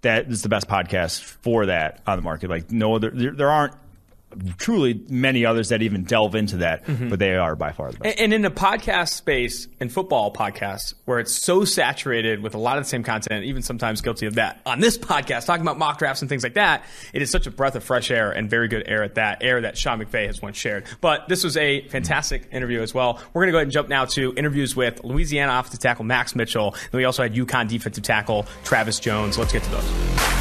that 0.01 0.27
is 0.27 0.41
the 0.43 0.49
best 0.49 0.67
podcast 0.67 1.21
for 1.21 1.65
that 1.65 2.01
on 2.07 2.17
the 2.17 2.23
market. 2.23 2.49
Like 2.49 2.71
no 2.71 2.95
other, 2.95 3.09
there, 3.09 3.31
there 3.31 3.49
aren't 3.49 3.73
truly 4.57 5.01
many 5.09 5.45
others 5.45 5.69
that 5.69 5.81
even 5.81 6.03
delve 6.03 6.35
into 6.35 6.57
that, 6.57 6.85
mm-hmm. 6.85 7.09
but 7.09 7.19
they 7.19 7.35
are 7.35 7.55
by 7.55 7.71
far 7.71 7.91
the 7.91 7.97
best. 7.97 8.19
And 8.19 8.33
in 8.33 8.41
the 8.41 8.51
podcast 8.51 9.09
space, 9.09 9.67
in 9.79 9.89
football 9.89 10.31
podcasts, 10.31 10.93
where 11.05 11.19
it's 11.19 11.33
so 11.33 11.65
saturated 11.65 12.41
with 12.41 12.53
a 12.53 12.57
lot 12.57 12.77
of 12.77 12.83
the 12.83 12.89
same 12.89 13.03
content, 13.03 13.45
even 13.45 13.61
sometimes 13.61 14.01
guilty 14.01 14.25
of 14.25 14.35
that, 14.35 14.61
on 14.65 14.79
this 14.79 14.97
podcast, 15.09 15.45
talking 15.45 15.61
about 15.61 15.77
mock 15.77 15.99
drafts 15.99 16.21
and 16.21 16.29
things 16.29 16.43
like 16.43 16.53
that, 16.53 16.83
it 17.13 17.21
is 17.21 17.31
such 17.31 17.47
a 17.47 17.51
breath 17.51 17.75
of 17.75 17.83
fresh 17.83 18.11
air 18.11 18.31
and 18.31 18.49
very 18.49 18.67
good 18.67 18.83
air 18.87 19.03
at 19.03 19.15
that, 19.15 19.43
air 19.43 19.61
that 19.61 19.77
Sean 19.77 19.99
McVay 19.99 20.27
has 20.27 20.41
once 20.41 20.57
shared. 20.57 20.85
But 21.01 21.27
this 21.27 21.43
was 21.43 21.57
a 21.57 21.87
fantastic 21.87 22.45
mm-hmm. 22.45 22.55
interview 22.55 22.81
as 22.81 22.93
well. 22.93 23.21
We're 23.33 23.41
going 23.41 23.47
to 23.47 23.51
go 23.53 23.57
ahead 23.57 23.67
and 23.67 23.73
jump 23.73 23.89
now 23.89 24.05
to 24.05 24.33
interviews 24.35 24.75
with 24.75 25.03
Louisiana 25.03 25.59
offensive 25.59 25.79
tackle 25.79 26.05
Max 26.05 26.35
Mitchell, 26.35 26.73
and 26.73 26.93
we 26.93 27.05
also 27.05 27.23
had 27.23 27.33
UConn 27.33 27.67
defensive 27.67 28.03
tackle 28.03 28.45
Travis 28.63 28.99
Jones. 28.99 29.37
Let's 29.37 29.53
get 29.53 29.63
to 29.63 29.71
those. 29.71 30.38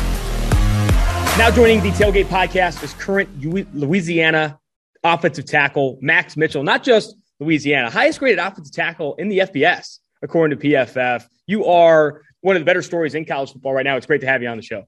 Now 1.39 1.52
joining 1.52 1.81
the 1.85 1.90
Tailgate 1.90 2.24
podcast 2.24 2.82
is 2.82 2.93
current 2.94 3.28
Louisiana 3.73 4.59
offensive 5.05 5.44
tackle 5.44 5.97
Max 6.02 6.36
Mitchell. 6.36 6.65
Not 6.65 6.82
just 6.82 7.15
Louisiana, 7.39 7.90
highest 7.90 8.19
graded 8.19 8.40
offensive 8.40 8.74
tackle 8.74 9.15
in 9.15 9.28
the 9.28 9.39
FBS, 9.39 10.01
according 10.20 10.59
to 10.59 10.66
PFF. 10.66 11.23
You 11.47 11.66
are 11.66 12.23
one 12.40 12.56
of 12.56 12.60
the 12.60 12.66
better 12.66 12.82
stories 12.82 13.15
in 13.15 13.24
college 13.24 13.52
football 13.52 13.73
right 13.73 13.85
now. 13.85 13.97
It's 13.97 14.05
great 14.05 14.20
to 14.23 14.27
have 14.27 14.43
you 14.43 14.48
on 14.48 14.56
the 14.56 14.65
show. 14.65 14.82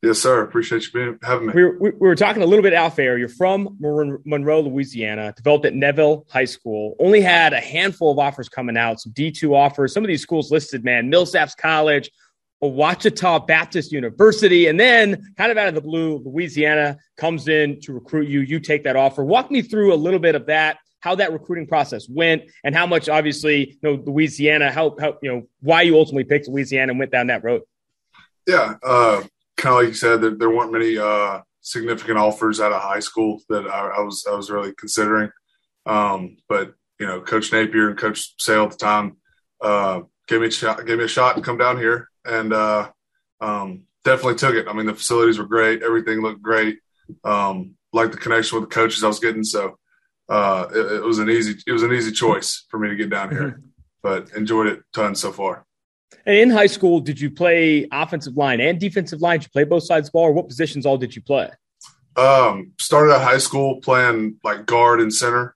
Yes, 0.00 0.20
sir. 0.20 0.42
Appreciate 0.42 0.84
you 0.86 0.92
being, 0.92 1.18
having 1.24 1.48
me. 1.48 1.52
We 1.52 1.64
were, 1.64 1.76
we 1.80 1.90
were 1.98 2.14
talking 2.14 2.44
a 2.44 2.46
little 2.46 2.62
bit 2.62 2.72
out 2.72 2.94
there. 2.94 3.18
You're 3.18 3.28
from 3.28 3.76
Monroe, 3.80 4.60
Louisiana, 4.60 5.32
developed 5.36 5.64
at 5.64 5.74
Neville 5.74 6.24
High 6.30 6.44
School. 6.44 6.94
Only 7.00 7.20
had 7.20 7.52
a 7.52 7.60
handful 7.60 8.12
of 8.12 8.20
offers 8.20 8.48
coming 8.48 8.76
out, 8.76 9.00
some 9.00 9.12
D2 9.12 9.52
offers. 9.52 9.92
Some 9.92 10.04
of 10.04 10.08
these 10.08 10.22
schools 10.22 10.52
listed, 10.52 10.84
man, 10.84 11.10
Millsaps 11.10 11.56
College, 11.56 12.12
Ouachita 12.62 13.44
Baptist 13.46 13.92
University, 13.92 14.66
and 14.66 14.80
then 14.80 15.34
kind 15.36 15.52
of 15.52 15.58
out 15.58 15.68
of 15.68 15.74
the 15.74 15.80
blue, 15.80 16.22
Louisiana 16.24 16.96
comes 17.16 17.48
in 17.48 17.80
to 17.82 17.92
recruit 17.92 18.28
you. 18.28 18.40
You 18.40 18.60
take 18.60 18.84
that 18.84 18.96
offer. 18.96 19.24
Walk 19.24 19.50
me 19.50 19.62
through 19.62 19.92
a 19.92 19.96
little 19.96 20.18
bit 20.18 20.34
of 20.34 20.46
that, 20.46 20.78
how 21.00 21.14
that 21.16 21.32
recruiting 21.32 21.66
process 21.66 22.08
went, 22.08 22.44
and 22.64 22.74
how 22.74 22.86
much 22.86 23.08
obviously 23.08 23.70
you 23.70 23.78
know 23.82 24.02
Louisiana, 24.04 24.70
how, 24.70 24.96
how 24.98 25.18
you 25.22 25.32
know 25.32 25.42
why 25.60 25.82
you 25.82 25.96
ultimately 25.96 26.24
picked 26.24 26.48
Louisiana 26.48 26.92
and 26.92 26.98
went 26.98 27.12
down 27.12 27.26
that 27.26 27.44
road. 27.44 27.62
Yeah, 28.46 28.74
uh, 28.82 29.22
kind 29.56 29.74
of 29.74 29.82
like 29.82 29.88
you 29.88 29.94
said, 29.94 30.20
there, 30.22 30.30
there 30.30 30.50
weren't 30.50 30.72
many 30.72 30.96
uh, 30.96 31.40
significant 31.60 32.16
offers 32.16 32.60
out 32.60 32.72
of 32.72 32.80
high 32.80 33.00
school 33.00 33.42
that 33.50 33.66
I, 33.66 33.88
I 33.98 34.00
was 34.00 34.24
I 34.30 34.34
was 34.34 34.50
really 34.50 34.72
considering, 34.78 35.30
um, 35.84 36.38
but 36.48 36.72
you 36.98 37.06
know, 37.06 37.20
Coach 37.20 37.52
Napier 37.52 37.90
and 37.90 37.98
Coach 37.98 38.32
Sale 38.38 38.64
at 38.64 38.70
the 38.70 38.76
time 38.78 39.18
uh, 39.60 40.00
gave 40.26 40.40
me 40.40 40.46
a 40.46 40.50
shot, 40.50 40.86
gave 40.86 40.96
me 40.96 41.04
a 41.04 41.08
shot 41.08 41.36
and 41.36 41.44
come 41.44 41.58
down 41.58 41.76
here 41.76 42.08
and 42.26 42.52
uh, 42.52 42.90
um, 43.40 43.84
definitely 44.04 44.36
took 44.36 44.54
it. 44.54 44.68
I 44.68 44.72
mean, 44.72 44.86
the 44.86 44.94
facilities 44.94 45.38
were 45.38 45.46
great. 45.46 45.82
Everything 45.82 46.20
looked 46.20 46.42
great. 46.42 46.78
Um, 47.24 47.76
like 47.92 48.12
the 48.12 48.18
connection 48.18 48.60
with 48.60 48.68
the 48.68 48.74
coaches 48.74 49.02
I 49.02 49.08
was 49.08 49.20
getting. 49.20 49.44
So 49.44 49.78
uh, 50.28 50.66
it, 50.74 50.92
it, 50.92 51.02
was 51.02 51.18
an 51.18 51.30
easy 51.30 51.54
it 51.66 51.72
was 51.72 51.82
an 51.82 51.92
easy 51.92 52.12
choice 52.12 52.66
for 52.68 52.78
me 52.78 52.88
to 52.88 52.96
get 52.96 53.10
down 53.10 53.30
here, 53.30 53.50
mm-hmm. 53.50 53.66
but 54.02 54.30
enjoyed 54.36 54.66
it 54.66 54.80
tons 54.92 55.20
so 55.20 55.32
far. 55.32 55.64
And 56.24 56.36
in 56.36 56.50
high 56.50 56.66
school, 56.66 57.00
did 57.00 57.20
you 57.20 57.30
play 57.30 57.86
offensive 57.92 58.36
line 58.36 58.60
and 58.60 58.78
defensive 58.80 59.20
line? 59.20 59.38
Did 59.38 59.46
you 59.46 59.50
play 59.50 59.64
both 59.64 59.84
sides 59.84 60.08
of 60.08 60.12
the 60.12 60.16
ball, 60.16 60.24
or 60.24 60.32
what 60.32 60.48
positions 60.48 60.84
all 60.86 60.98
did 60.98 61.14
you 61.14 61.22
play? 61.22 61.50
Um, 62.16 62.72
started 62.80 63.14
at 63.14 63.20
high 63.20 63.38
school 63.38 63.80
playing 63.80 64.36
like 64.42 64.66
guard 64.66 65.00
and 65.00 65.12
center, 65.12 65.54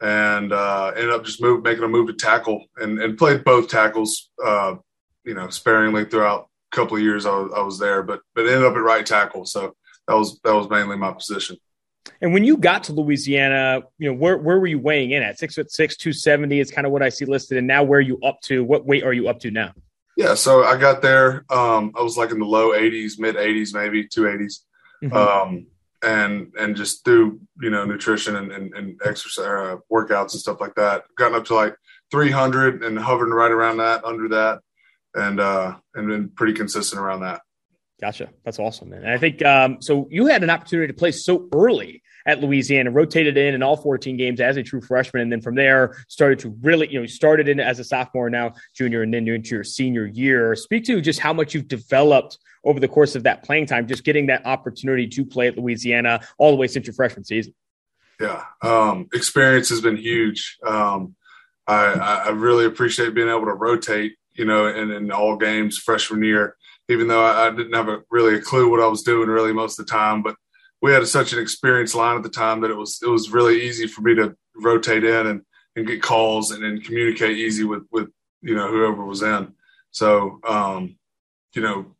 and 0.00 0.52
uh, 0.52 0.92
ended 0.96 1.10
up 1.10 1.24
just 1.24 1.40
move, 1.40 1.62
making 1.62 1.84
a 1.84 1.88
move 1.88 2.08
to 2.08 2.14
tackle, 2.14 2.66
and, 2.76 3.00
and 3.00 3.16
played 3.16 3.44
both 3.44 3.68
tackles. 3.68 4.30
Uh, 4.44 4.76
you 5.24 5.34
know, 5.34 5.48
sparingly 5.48 6.04
throughout 6.04 6.48
a 6.72 6.76
couple 6.76 6.96
of 6.96 7.02
years 7.02 7.26
I 7.26 7.36
was, 7.36 7.52
I 7.56 7.62
was 7.62 7.78
there, 7.78 8.02
but 8.02 8.20
but 8.34 8.46
ended 8.46 8.64
up 8.64 8.74
at 8.74 8.82
right 8.82 9.04
tackle. 9.04 9.44
So 9.44 9.74
that 10.08 10.14
was 10.14 10.40
that 10.40 10.54
was 10.54 10.68
mainly 10.68 10.96
my 10.96 11.12
position. 11.12 11.56
And 12.22 12.32
when 12.32 12.44
you 12.44 12.56
got 12.56 12.84
to 12.84 12.92
Louisiana, 12.92 13.82
you 13.98 14.10
know, 14.10 14.16
where 14.16 14.36
where 14.38 14.58
were 14.58 14.66
you 14.66 14.78
weighing 14.78 15.10
in 15.12 15.22
at? 15.22 15.38
Six 15.38 15.54
foot 15.54 15.70
six, 15.70 15.96
two 15.96 16.12
seventy 16.12 16.60
is 16.60 16.70
kind 16.70 16.86
of 16.86 16.92
what 16.92 17.02
I 17.02 17.08
see 17.08 17.24
listed. 17.24 17.58
And 17.58 17.66
now 17.66 17.82
where 17.82 17.98
are 17.98 18.02
you 18.02 18.18
up 18.22 18.40
to? 18.42 18.64
What 18.64 18.86
weight 18.86 19.04
are 19.04 19.12
you 19.12 19.28
up 19.28 19.40
to 19.40 19.50
now? 19.50 19.72
Yeah, 20.16 20.34
so 20.34 20.64
I 20.64 20.76
got 20.76 21.02
there. 21.02 21.44
Um, 21.50 21.92
I 21.96 22.02
was 22.02 22.16
like 22.16 22.30
in 22.30 22.38
the 22.38 22.44
low 22.44 22.72
80s, 22.72 23.18
mid 23.18 23.36
80s, 23.36 23.72
maybe 23.72 24.06
280s, 24.06 24.58
mm-hmm. 25.02 25.16
um, 25.16 25.66
and 26.02 26.52
and 26.58 26.76
just 26.76 27.04
through 27.04 27.40
you 27.60 27.70
know 27.70 27.84
nutrition 27.84 28.36
and, 28.36 28.52
and, 28.52 28.74
and 28.74 29.00
exercise 29.04 29.46
uh, 29.46 29.76
workouts 29.90 30.32
and 30.32 30.40
stuff 30.40 30.60
like 30.60 30.74
that, 30.74 31.04
gotten 31.16 31.36
up 31.36 31.46
to 31.46 31.54
like 31.54 31.74
300 32.10 32.82
and 32.82 32.98
hovering 32.98 33.32
right 33.32 33.50
around 33.50 33.78
that, 33.78 34.04
under 34.04 34.28
that, 34.28 34.60
and 35.14 35.40
uh, 35.40 35.76
and 35.94 36.08
been 36.08 36.28
pretty 36.30 36.52
consistent 36.52 37.00
around 37.00 37.20
that. 37.20 37.42
Gotcha. 38.00 38.30
That's 38.44 38.58
awesome, 38.58 38.90
man. 38.90 39.02
And 39.02 39.10
I 39.10 39.18
think 39.18 39.44
um, 39.44 39.82
so. 39.82 40.08
You 40.10 40.26
had 40.26 40.42
an 40.42 40.50
opportunity 40.50 40.86
to 40.90 40.98
play 40.98 41.12
so 41.12 41.48
early 41.54 42.02
at 42.26 42.40
Louisiana, 42.40 42.90
rotated 42.90 43.36
in 43.36 43.54
in 43.54 43.62
all 43.62 43.76
14 43.76 44.16
games 44.16 44.40
as 44.40 44.56
a 44.56 44.62
true 44.62 44.80
freshman, 44.80 45.22
and 45.22 45.32
then 45.32 45.42
from 45.42 45.54
there 45.54 45.96
started 46.08 46.38
to 46.40 46.50
really, 46.62 46.90
you 46.90 47.00
know, 47.00 47.06
started 47.06 47.48
in 47.48 47.60
as 47.60 47.78
a 47.78 47.84
sophomore, 47.84 48.30
now 48.30 48.54
junior, 48.74 49.02
and 49.02 49.12
then 49.12 49.28
into 49.28 49.54
your 49.54 49.64
senior 49.64 50.06
year. 50.06 50.54
Speak 50.54 50.84
to 50.84 51.00
just 51.02 51.20
how 51.20 51.32
much 51.32 51.54
you've 51.54 51.68
developed 51.68 52.38
over 52.64 52.80
the 52.80 52.88
course 52.88 53.16
of 53.16 53.24
that 53.24 53.42
playing 53.42 53.66
time, 53.66 53.86
just 53.86 54.04
getting 54.04 54.26
that 54.26 54.46
opportunity 54.46 55.06
to 55.06 55.24
play 55.24 55.48
at 55.48 55.58
Louisiana 55.58 56.20
all 56.38 56.50
the 56.50 56.56
way 56.56 56.66
since 56.66 56.86
your 56.86 56.94
freshman 56.94 57.24
season. 57.24 57.54
Yeah, 58.18 58.44
um, 58.62 59.08
experience 59.12 59.68
has 59.70 59.80
been 59.80 59.96
huge. 59.96 60.58
Um, 60.66 61.16
I, 61.66 61.94
I 62.26 62.28
really 62.30 62.66
appreciate 62.66 63.14
being 63.14 63.28
able 63.28 63.46
to 63.46 63.54
rotate, 63.54 64.16
you 64.40 64.46
know, 64.46 64.68
in, 64.68 64.90
in 64.90 65.12
all 65.12 65.36
games 65.36 65.76
freshman 65.76 66.22
year, 66.22 66.56
even 66.88 67.08
though 67.08 67.22
I, 67.22 67.48
I 67.48 67.50
didn't 67.50 67.74
have 67.74 67.90
a, 67.90 67.98
really 68.10 68.36
a 68.36 68.40
clue 68.40 68.70
what 68.70 68.80
I 68.80 68.86
was 68.86 69.02
doing 69.02 69.28
really 69.28 69.52
most 69.52 69.78
of 69.78 69.84
the 69.84 69.92
time, 69.92 70.22
but 70.22 70.34
we 70.80 70.92
had 70.92 71.06
such 71.06 71.34
an 71.34 71.38
experienced 71.38 71.94
line 71.94 72.16
at 72.16 72.22
the 72.22 72.30
time 72.30 72.62
that 72.62 72.70
it 72.70 72.76
was 72.76 73.00
it 73.02 73.10
was 73.10 73.30
really 73.30 73.60
easy 73.60 73.86
for 73.86 74.00
me 74.00 74.14
to 74.14 74.34
rotate 74.56 75.04
in 75.04 75.26
and, 75.26 75.42
and 75.76 75.86
get 75.86 76.00
calls 76.00 76.52
and, 76.52 76.64
and 76.64 76.82
communicate 76.82 77.36
easy 77.36 77.64
with 77.64 77.82
with 77.92 78.08
you 78.40 78.54
know 78.54 78.70
whoever 78.70 79.04
was 79.04 79.20
in. 79.20 79.52
So 79.90 80.40
um, 80.48 80.96
you 81.54 81.60
know, 81.60 81.94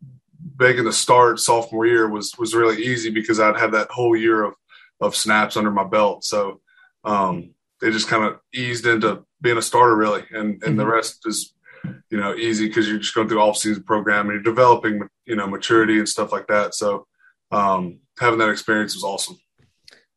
making 0.58 0.84
the 0.84 0.94
start 0.94 1.40
sophomore 1.40 1.86
year 1.86 2.08
was 2.08 2.32
was 2.38 2.54
really 2.54 2.82
easy 2.82 3.10
because 3.10 3.38
I'd 3.38 3.58
had 3.58 3.72
that 3.72 3.90
whole 3.90 4.16
year 4.16 4.44
of 4.44 4.54
of 4.98 5.14
snaps 5.14 5.58
under 5.58 5.70
my 5.70 5.84
belt. 5.84 6.24
So 6.24 6.62
um, 7.04 7.50
they 7.82 7.90
just 7.90 8.08
kind 8.08 8.24
of 8.24 8.40
eased 8.54 8.86
into 8.86 9.26
being 9.42 9.58
a 9.58 9.62
starter 9.62 9.94
really, 9.94 10.22
and 10.30 10.38
and 10.38 10.62
mm-hmm. 10.62 10.76
the 10.76 10.86
rest 10.86 11.26
is 11.26 11.52
you 12.10 12.18
know 12.18 12.34
easy 12.34 12.66
because 12.66 12.88
you're 12.88 12.98
just 12.98 13.14
going 13.14 13.28
through 13.28 13.40
off 13.40 13.56
season 13.56 13.82
program 13.82 14.26
and 14.28 14.34
you're 14.34 14.42
developing 14.42 15.02
you 15.26 15.36
know 15.36 15.46
maturity 15.46 15.98
and 15.98 16.08
stuff 16.08 16.32
like 16.32 16.46
that. 16.48 16.74
So 16.74 17.06
um, 17.50 18.00
having 18.18 18.38
that 18.38 18.50
experience 18.50 18.94
was 18.94 19.04
awesome. 19.04 19.38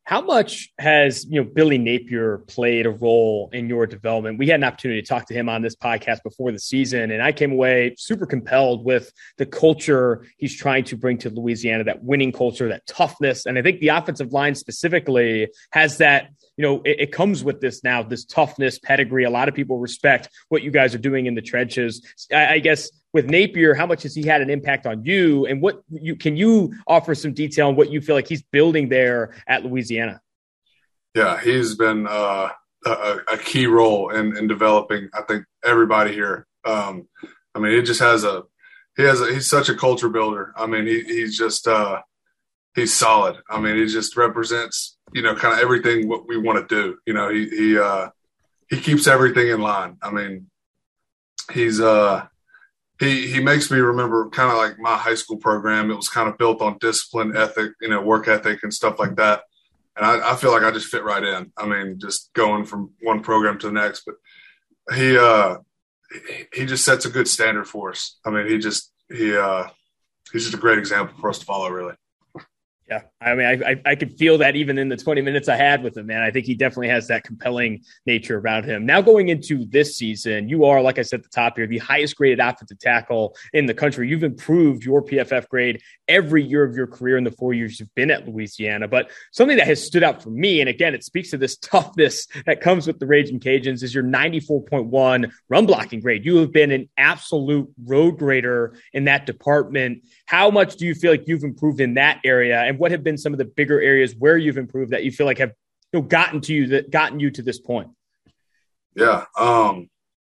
How 0.05 0.21
much 0.21 0.69
has 0.79 1.25
you 1.25 1.41
know 1.41 1.49
Billy 1.49 1.77
Napier 1.77 2.39
played 2.39 2.85
a 2.85 2.89
role 2.89 3.49
in 3.53 3.69
your 3.69 3.87
development? 3.87 4.37
We 4.37 4.47
had 4.47 4.59
an 4.59 4.65
opportunity 4.65 5.01
to 5.01 5.07
talk 5.07 5.27
to 5.27 5.33
him 5.33 5.47
on 5.47 5.61
this 5.61 5.75
podcast 5.77 6.23
before 6.23 6.51
the 6.51 6.59
season, 6.59 7.11
and 7.11 7.23
I 7.23 7.31
came 7.31 7.53
away 7.53 7.95
super 7.97 8.25
compelled 8.25 8.83
with 8.83 9.11
the 9.37 9.45
culture 9.45 10.25
he's 10.37 10.55
trying 10.55 10.83
to 10.85 10.97
bring 10.97 11.17
to 11.19 11.29
Louisiana, 11.29 11.85
that 11.85 12.03
winning 12.03 12.33
culture, 12.33 12.67
that 12.67 12.85
toughness. 12.85 13.45
And 13.45 13.57
I 13.57 13.61
think 13.61 13.79
the 13.79 13.89
offensive 13.89 14.33
line 14.33 14.55
specifically 14.55 15.47
has 15.71 15.97
that 15.99 16.29
you 16.57 16.61
know, 16.61 16.81
it, 16.85 16.99
it, 16.99 17.11
comes 17.11 17.43
with 17.43 17.61
this 17.61 17.83
now, 17.83 18.03
this 18.03 18.25
toughness, 18.25 18.77
pedigree. 18.77 19.23
A 19.23 19.29
lot 19.29 19.49
of 19.49 19.55
people 19.55 19.79
respect 19.79 20.29
what 20.49 20.61
you 20.61 20.69
guys 20.69 20.93
are 20.93 20.99
doing 20.99 21.25
in 21.25 21.33
the 21.33 21.41
trenches. 21.41 22.05
I, 22.31 22.53
I 22.53 22.59
guess 22.59 22.91
with 23.13 23.27
Napier, 23.27 23.75
how 23.75 23.85
much 23.85 24.03
has 24.03 24.15
he 24.15 24.23
had 24.23 24.41
an 24.41 24.49
impact 24.49 24.87
on 24.87 25.05
you? 25.05 25.45
And 25.45 25.61
what 25.61 25.83
you 25.89 26.15
can 26.15 26.35
you 26.35 26.73
offer 26.87 27.13
some 27.13 27.33
detail 27.33 27.67
on 27.67 27.75
what 27.75 27.91
you 27.91 28.01
feel 28.01 28.15
like 28.15 28.27
he's 28.27 28.41
building 28.41 28.89
there 28.89 29.35
at 29.47 29.63
Louisiana? 29.63 30.19
Yeah, 31.15 31.39
he's 31.39 31.75
been 31.75 32.07
uh, 32.07 32.49
a, 32.85 33.17
a, 33.31 33.37
key 33.37 33.67
role 33.67 34.09
in, 34.09 34.35
in 34.35 34.47
developing. 34.47 35.09
I 35.13 35.21
think 35.21 35.45
everybody 35.63 36.11
here. 36.11 36.47
Um, 36.65 37.07
I 37.53 37.59
mean, 37.59 37.73
he 37.73 37.83
just 37.83 37.99
has 37.99 38.23
a 38.23 38.43
he 38.97 39.03
has 39.03 39.21
a, 39.21 39.31
he's 39.31 39.47
such 39.47 39.69
a 39.69 39.75
culture 39.75 40.09
builder. 40.09 40.53
I 40.57 40.65
mean, 40.65 40.87
he, 40.87 41.01
he's 41.03 41.37
just 41.37 41.67
uh, 41.67 42.01
he's 42.73 42.93
solid. 42.93 43.37
I 43.47 43.59
mean, 43.61 43.75
he 43.75 43.85
just 43.85 44.17
represents 44.17 44.97
you 45.13 45.21
know 45.21 45.35
kind 45.35 45.53
of 45.53 45.59
everything 45.59 46.07
what 46.07 46.27
we 46.27 46.37
want 46.37 46.67
to 46.67 46.75
do. 46.75 46.97
You 47.05 47.13
know, 47.13 47.29
he 47.29 47.47
he 47.47 47.77
uh, 47.77 48.09
he 48.71 48.79
keeps 48.79 49.05
everything 49.05 49.49
in 49.49 49.61
line. 49.61 49.97
I 50.01 50.09
mean, 50.09 50.49
he's 51.51 51.79
uh 51.79 52.25
he 52.99 53.27
he 53.27 53.39
makes 53.39 53.71
me 53.71 53.79
remember 53.79 54.29
kind 54.29 54.51
of 54.51 54.57
like 54.57 54.79
my 54.79 54.95
high 54.95 55.15
school 55.15 55.37
program. 55.37 55.91
It 55.91 55.95
was 55.95 56.09
kind 56.09 56.29
of 56.29 56.37
built 56.37 56.61
on 56.61 56.77
discipline, 56.79 57.35
ethic, 57.35 57.71
you 57.81 57.89
know, 57.89 58.01
work 58.01 58.27
ethic 58.27 58.59
and 58.63 58.73
stuff 58.73 58.99
like 58.99 59.15
that. 59.15 59.43
And 59.95 60.05
I, 60.05 60.33
I 60.33 60.35
feel 60.35 60.51
like 60.51 60.63
I 60.63 60.71
just 60.71 60.87
fit 60.87 61.03
right 61.03 61.23
in. 61.23 61.51
I 61.57 61.65
mean, 61.65 61.99
just 61.99 62.31
going 62.33 62.65
from 62.65 62.91
one 63.01 63.21
program 63.21 63.59
to 63.59 63.67
the 63.67 63.73
next. 63.73 64.03
But 64.05 64.15
he 64.95 65.17
uh 65.17 65.57
he 66.53 66.65
just 66.65 66.85
sets 66.85 67.05
a 67.05 67.09
good 67.09 67.27
standard 67.27 67.67
for 67.67 67.91
us. 67.91 68.19
I 68.25 68.29
mean, 68.29 68.47
he 68.47 68.57
just 68.57 68.91
he 69.11 69.35
uh 69.35 69.67
he's 70.31 70.43
just 70.43 70.55
a 70.55 70.59
great 70.59 70.77
example 70.77 71.15
for 71.19 71.29
us 71.29 71.39
to 71.39 71.45
follow, 71.45 71.69
really. 71.69 71.95
Yeah, 72.89 73.03
I 73.21 73.35
mean, 73.35 73.45
I, 73.45 73.71
I, 73.71 73.81
I 73.85 73.95
could 73.95 74.17
feel 74.17 74.37
that 74.39 74.57
even 74.57 74.77
in 74.77 74.89
the 74.89 74.97
20 74.97 75.21
minutes 75.21 75.47
I 75.47 75.55
had 75.55 75.83
with 75.83 75.95
him, 75.95 76.07
man. 76.07 76.21
I 76.21 76.31
think 76.31 76.45
he 76.45 76.53
definitely 76.53 76.89
has 76.89 77.07
that 77.07 77.23
compelling 77.23 77.81
nature 78.05 78.37
about 78.37 78.65
him. 78.65 78.85
Now 78.85 79.01
going 79.01 79.29
into 79.29 79.65
this 79.65 79.95
season, 79.95 80.49
you 80.49 80.65
are, 80.65 80.81
like 80.81 80.99
I 80.99 81.03
said 81.03 81.19
at 81.19 81.23
the 81.23 81.29
top 81.29 81.55
here, 81.55 81.65
the 81.65 81.77
highest 81.77 82.17
graded 82.17 82.41
offensive 82.41 82.79
tackle 82.79 83.37
in 83.53 83.67
the 83.67 83.73
country. 83.73 84.09
You've 84.09 84.23
improved 84.23 84.83
your 84.83 85.01
PFF 85.01 85.47
grade 85.47 85.81
every 86.09 86.43
year 86.43 86.65
of 86.65 86.75
your 86.75 86.87
career 86.87 87.17
in 87.17 87.23
the 87.23 87.31
four 87.31 87.53
years 87.53 87.79
you've 87.79 87.93
been 87.95 88.11
at 88.11 88.27
Louisiana. 88.27 88.89
But 88.89 89.11
something 89.31 89.55
that 89.55 89.67
has 89.67 89.81
stood 89.81 90.03
out 90.03 90.21
for 90.21 90.29
me, 90.29 90.59
and 90.59 90.67
again, 90.67 90.93
it 90.93 91.05
speaks 91.05 91.29
to 91.31 91.37
this 91.37 91.55
toughness 91.61 92.27
that 92.45 92.59
comes 92.59 92.85
with 92.85 92.99
the 92.99 93.07
Raging 93.07 93.39
Cajuns, 93.39 93.81
is 93.81 93.95
your 93.95 94.03
94.1 94.03 95.31
run 95.47 95.65
blocking 95.65 96.01
grade. 96.01 96.25
You 96.25 96.35
have 96.37 96.51
been 96.51 96.71
an 96.71 96.89
absolute 96.97 97.69
road 97.85 98.17
grader 98.17 98.75
in 98.91 99.05
that 99.05 99.25
department. 99.25 100.03
How 100.25 100.51
much 100.51 100.75
do 100.75 100.85
you 100.85 100.93
feel 100.93 101.11
like 101.11 101.27
you've 101.27 101.43
improved 101.43 101.79
in 101.79 101.93
that 101.93 102.19
area? 102.25 102.72
And 102.73 102.79
what 102.79 102.89
have 102.89 103.03
been 103.03 103.19
some 103.19 103.33
of 103.33 103.37
the 103.37 103.45
bigger 103.45 103.79
areas 103.79 104.15
where 104.15 104.35
you've 104.35 104.57
improved 104.57 104.93
that 104.93 105.03
you 105.03 105.11
feel 105.11 105.27
like 105.27 105.37
have 105.37 105.53
you 105.91 105.99
know, 105.99 106.07
gotten 106.07 106.41
to 106.41 106.53
you 106.55 106.67
that 106.69 106.89
gotten 106.89 107.19
you 107.19 107.29
to 107.29 107.43
this 107.43 107.59
point? 107.59 107.91
Yeah, 108.95 109.25
um, 109.37 109.91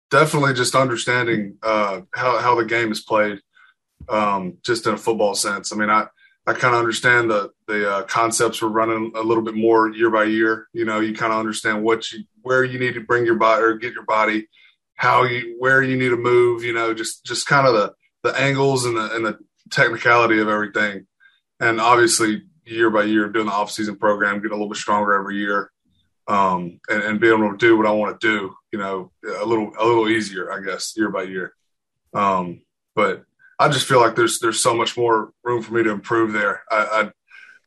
definitely 0.09 0.53
just 0.53 0.73
understanding 0.73 1.57
uh, 1.61 2.01
how 2.15 2.39
how 2.39 2.55
the 2.55 2.63
game 2.63 2.93
is 2.93 3.01
played, 3.01 3.41
um, 4.07 4.57
just 4.63 4.87
in 4.87 4.93
a 4.93 4.97
football 4.97 5.35
sense. 5.35 5.73
I 5.73 5.75
mean, 5.75 5.89
I 5.89 6.07
I 6.47 6.53
kind 6.53 6.73
of 6.73 6.79
understand 6.79 7.29
the 7.29 7.51
the 7.67 7.91
uh, 7.91 8.03
concepts 8.03 8.61
we're 8.61 8.69
running 8.69 9.11
a 9.15 9.21
little 9.21 9.43
bit 9.43 9.55
more 9.55 9.89
year 9.89 10.09
by 10.09 10.23
year. 10.23 10.69
You 10.71 10.85
know, 10.85 11.01
you 11.01 11.13
kind 11.13 11.33
of 11.33 11.39
understand 11.39 11.83
what 11.83 12.09
you 12.13 12.23
where 12.41 12.63
you 12.63 12.79
need 12.79 12.93
to 12.93 13.01
bring 13.01 13.25
your 13.25 13.35
body 13.35 13.63
or 13.63 13.73
get 13.73 13.91
your 13.91 14.05
body, 14.05 14.47
how 14.95 15.23
you 15.23 15.57
where 15.59 15.83
you 15.83 15.97
need 15.97 16.09
to 16.09 16.15
move. 16.15 16.63
You 16.63 16.71
know, 16.71 16.93
just 16.93 17.25
just 17.25 17.47
kind 17.47 17.67
of 17.67 17.73
the 17.73 17.93
the 18.23 18.39
angles 18.39 18.85
and 18.85 18.95
the 18.95 19.13
and 19.13 19.25
the 19.25 19.39
technicality 19.71 20.39
of 20.39 20.47
everything 20.47 21.05
and 21.59 21.81
obviously 21.81 22.43
year 22.65 22.89
by 22.89 23.03
year 23.03 23.29
doing 23.29 23.47
the 23.47 23.51
off 23.51 23.71
season 23.71 23.95
program, 23.95 24.35
getting 24.37 24.51
a 24.51 24.55
little 24.55 24.69
bit 24.69 24.77
stronger 24.77 25.13
every 25.13 25.37
year, 25.37 25.71
um, 26.27 26.79
and, 26.89 27.03
and 27.03 27.19
being 27.19 27.33
able 27.33 27.51
to 27.51 27.57
do 27.57 27.77
what 27.77 27.87
I 27.87 27.91
want 27.91 28.19
to 28.19 28.27
do, 28.27 28.55
you 28.71 28.79
know, 28.79 29.11
a 29.25 29.45
little 29.45 29.71
a 29.79 29.85
little 29.85 30.07
easier, 30.07 30.51
I 30.51 30.61
guess, 30.61 30.93
year 30.95 31.09
by 31.09 31.23
year. 31.23 31.53
Um, 32.13 32.61
but 32.95 33.23
I 33.57 33.69
just 33.69 33.87
feel 33.87 33.99
like 33.99 34.15
there's 34.15 34.39
there's 34.39 34.61
so 34.61 34.73
much 34.73 34.95
more 34.95 35.31
room 35.43 35.61
for 35.61 35.73
me 35.73 35.83
to 35.83 35.89
improve 35.89 36.31
there. 36.31 36.63
I 36.71 37.11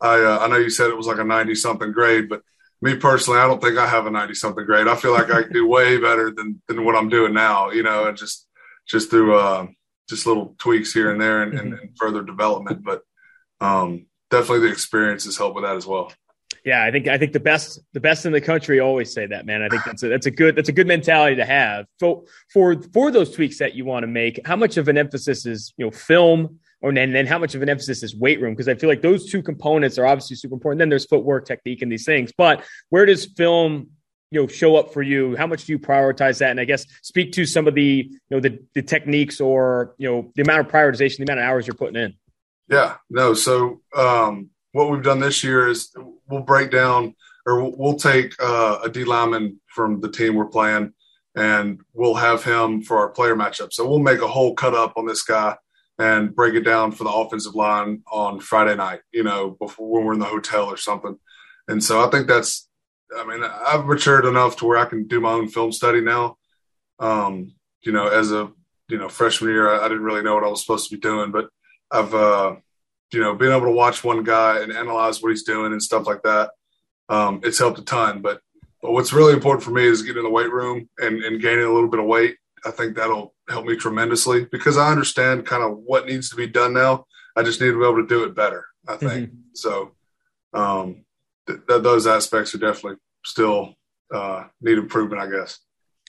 I, 0.01 0.09
I, 0.09 0.20
uh, 0.20 0.39
I 0.40 0.48
know 0.48 0.56
you 0.56 0.70
said 0.70 0.90
it 0.90 0.97
was 0.97 1.06
like 1.06 1.19
a 1.19 1.24
ninety 1.24 1.55
something 1.55 1.93
grade, 1.93 2.28
but 2.28 2.43
me 2.81 2.97
personally, 2.97 3.39
I 3.39 3.47
don't 3.47 3.62
think 3.62 3.78
I 3.78 3.86
have 3.86 4.06
a 4.06 4.10
ninety 4.10 4.35
something 4.35 4.64
grade. 4.64 4.89
I 4.89 4.97
feel 4.97 5.12
like 5.12 5.31
I 5.31 5.43
can 5.43 5.52
do 5.52 5.66
way 5.66 5.98
better 5.98 6.31
than 6.31 6.60
than 6.66 6.85
what 6.85 6.97
I'm 6.97 7.09
doing 7.09 7.35
now, 7.35 7.70
you 7.70 7.82
know, 7.82 8.06
and 8.06 8.16
just 8.16 8.47
just 8.86 9.10
through 9.10 9.36
uh, 9.36 9.66
just 10.09 10.27
little 10.27 10.55
tweaks 10.59 10.93
here 10.93 11.10
and 11.12 11.20
there 11.20 11.43
and, 11.43 11.59
and, 11.59 11.74
and 11.74 11.97
further 11.97 12.23
development, 12.23 12.82
but 12.85 13.02
um, 13.62 14.06
definitely 14.30 14.66
the 14.66 14.72
experiences 14.72 15.39
help 15.39 15.55
with 15.55 15.64
that 15.64 15.76
as 15.76 15.86
well. 15.86 16.12
Yeah, 16.64 16.84
I 16.84 16.90
think 16.90 17.09
I 17.09 17.18
think 17.18 17.32
the 17.32 17.40
best 17.40 17.80
the 17.93 18.01
best 18.01 18.26
in 18.26 18.32
the 18.32 18.40
country 18.40 18.78
always 18.78 19.12
say 19.12 19.26
that, 19.26 19.47
man. 19.47 19.62
I 19.62 19.68
think 19.68 19.84
that's 19.84 20.02
a, 20.02 20.09
that's 20.09 20.26
a 20.26 20.30
good 20.30 20.55
that's 20.55 20.68
a 20.68 20.72
good 20.72 20.86
mentality 20.86 21.36
to 21.36 21.44
have. 21.44 21.86
For 21.98 22.24
for 22.52 22.80
for 22.93 23.10
those 23.10 23.34
tweaks 23.34 23.59
that 23.59 23.74
you 23.74 23.84
want 23.84 24.05
to 24.05 24.06
make, 24.06 24.40
how 24.44 24.56
much 24.56 24.76
of 24.76 24.89
an 24.89 24.97
emphasis 24.97 25.44
is 25.47 25.72
you 25.76 25.86
know 25.86 25.90
film, 25.90 26.60
or 26.80 26.90
and 26.90 27.14
then 27.14 27.26
how 27.26 27.39
much 27.39 27.55
of 27.55 27.62
an 27.62 27.68
emphasis 27.68 28.02
is 28.02 28.14
weight 28.14 28.40
room? 28.40 28.52
Because 28.52 28.68
I 28.68 28.74
feel 28.74 28.89
like 28.89 29.02
those 29.02 29.30
two 29.30 29.43
components 29.43 29.98
are 29.98 30.06
obviously 30.06 30.36
super 30.36 30.55
important. 30.55 30.78
Then 30.78 30.89
there's 30.89 31.06
footwork, 31.06 31.47
technique, 31.47 31.82
and 31.82 31.90
these 31.90 32.05
things. 32.05 32.32
But 32.36 32.64
where 32.90 33.06
does 33.06 33.24
film 33.24 33.89
you 34.30 34.40
know 34.40 34.47
show 34.47 34.76
up 34.76 34.93
for 34.94 35.02
you 35.02 35.36
how 35.36 35.47
much 35.47 35.66
do 35.66 35.72
you 35.72 35.78
prioritize 35.78 36.39
that 36.39 36.51
and 36.51 36.59
i 36.59 36.64
guess 36.64 36.86
speak 37.02 37.32
to 37.32 37.44
some 37.44 37.68
of 37.68 37.74
the 37.74 38.09
you 38.10 38.18
know 38.30 38.40
the, 38.40 38.59
the 38.72 38.80
techniques 38.80 39.43
or 39.43 39.94
you 39.98 40.10
know 40.10 40.32
the 40.36 40.40
amount 40.40 40.59
of 40.59 40.72
prioritization 40.72 41.18
the 41.18 41.24
amount 41.24 41.39
of 41.39 41.44
hours 41.44 41.66
you're 41.66 41.74
putting 41.74 41.97
in 41.97 42.14
yeah, 42.73 42.97
no. 43.11 43.35
So 43.35 43.82
um, 43.94 44.49
what 44.73 44.90
we've 44.90 45.03
done 45.03 45.20
this 45.20 45.44
year 45.44 45.69
is 45.69 45.94
we'll 46.27 46.40
break 46.40 46.70
down 46.70 47.15
or 47.44 47.70
we'll 47.70 47.97
take 47.97 48.35
uh, 48.43 48.78
a 48.82 48.89
D 48.89 49.05
lineman 49.05 49.61
from 49.66 50.01
the 50.01 50.11
team 50.11 50.35
we're 50.35 50.47
playing 50.47 50.94
and 51.36 51.81
we'll 51.93 52.15
have 52.15 52.43
him 52.43 52.82
for 52.82 52.99
our 52.99 53.11
player 53.11 53.36
matchup. 53.36 53.73
So 53.73 53.86
we'll 53.86 53.99
make 53.99 54.23
a 54.23 54.28
whole 54.28 54.55
cut 54.55 54.74
up 54.74 54.94
on 54.97 55.07
this 55.07 55.23
guy 55.23 55.57
and 55.99 56.35
break 56.35 56.55
it 56.55 56.62
down 56.62 56.93
for 56.93 57.05
the 57.05 57.11
offensive 57.11 57.55
line 57.55 58.03
on 58.11 58.40
Friday 58.40 58.74
night, 58.74 59.01
you 59.12 59.23
know, 59.23 59.51
before 59.51 59.90
when 59.90 60.05
we're 60.05 60.15
in 60.15 60.19
the 60.19 60.24
hotel 60.24 60.65
or 60.65 60.78
something. 60.78 61.19
And 61.69 61.85
so 61.85 62.05
I 62.05 62.11
think 62.11 62.27
that's, 62.27 62.69
I 63.16 63.27
mean, 63.27 63.43
I've 63.44 63.85
matured 63.85 64.24
enough 64.24 64.57
to 64.57 64.65
where 64.65 64.78
I 64.78 64.86
can 64.86 65.07
do 65.07 65.20
my 65.20 65.32
own 65.32 65.49
film 65.49 65.73
study 65.73 66.01
now. 66.01 66.39
Um, 66.99 67.55
you 67.82 67.93
know, 67.93 68.09
as 68.09 68.32
a, 68.32 68.51
you 68.89 68.97
know, 68.97 69.09
freshman 69.09 69.51
year, 69.51 69.69
I, 69.69 69.85
I 69.85 69.89
didn't 69.89 70.05
really 70.05 70.23
know 70.23 70.35
what 70.35 70.44
I 70.44 70.49
was 70.49 70.62
supposed 70.62 70.89
to 70.89 70.97
be 70.97 71.01
doing, 71.01 71.31
but 71.31 71.49
I've, 71.93 72.14
uh, 72.14 72.56
you 73.12 73.20
know, 73.20 73.35
being 73.35 73.52
able 73.52 73.66
to 73.66 73.73
watch 73.73 74.02
one 74.02 74.24
guy 74.24 74.60
and 74.62 74.73
analyze 74.73 75.23
what 75.23 75.31
he's 75.31 75.43
doing 75.43 75.73
and 75.73 75.82
stuff 75.82 76.06
like 76.06 76.23
that. 76.23 76.51
Um, 77.09 77.40
it's 77.44 77.59
helped 77.59 77.78
a 77.78 77.85
ton, 77.85 78.23
but, 78.23 78.40
but 78.81 78.93
what's 78.93 79.12
really 79.12 79.35
important 79.35 79.62
for 79.62 79.70
me 79.70 79.85
is 79.85 80.02
getting 80.02 80.19
in 80.19 80.24
the 80.24 80.31
weight 80.31 80.51
room 80.51 80.89
and, 80.98 81.23
and 81.23 81.40
gaining 81.40 81.64
a 81.64 81.73
little 81.73 81.90
bit 81.90 82.01
of 82.01 82.06
weight. 82.06 82.36
I 82.64 82.70
think 82.70 82.97
that'll 82.97 83.35
help 83.48 83.66
me 83.66 83.77
tremendously 83.77 84.47
because 84.47 84.78
I 84.78 84.90
understand 84.90 85.47
kind 85.47 85.62
of 85.62 85.78
what 85.78 86.06
needs 86.06 86.31
to 86.31 86.36
be 86.36 86.47
done 86.47 86.73
now. 86.73 87.06
I 87.36 87.43
just 87.43 87.60
need 87.60 87.73
to 87.73 87.78
be 87.78 87.85
able 87.85 88.02
to 88.02 88.06
do 88.06 88.24
it 88.24 88.35
better. 88.35 88.64
I 88.89 88.97
think 88.97 89.31
mm-hmm. 89.31 89.36
so. 89.55 89.93
Um, 90.55 91.05
th- 91.47 91.60
th- 91.66 91.82
those 91.82 92.06
aspects 92.06 92.55
are 92.55 92.59
definitely 92.59 92.98
still 93.24 93.74
uh, 94.12 94.44
need 94.60 94.78
improvement, 94.78 95.23
I 95.23 95.31
guess. 95.31 95.59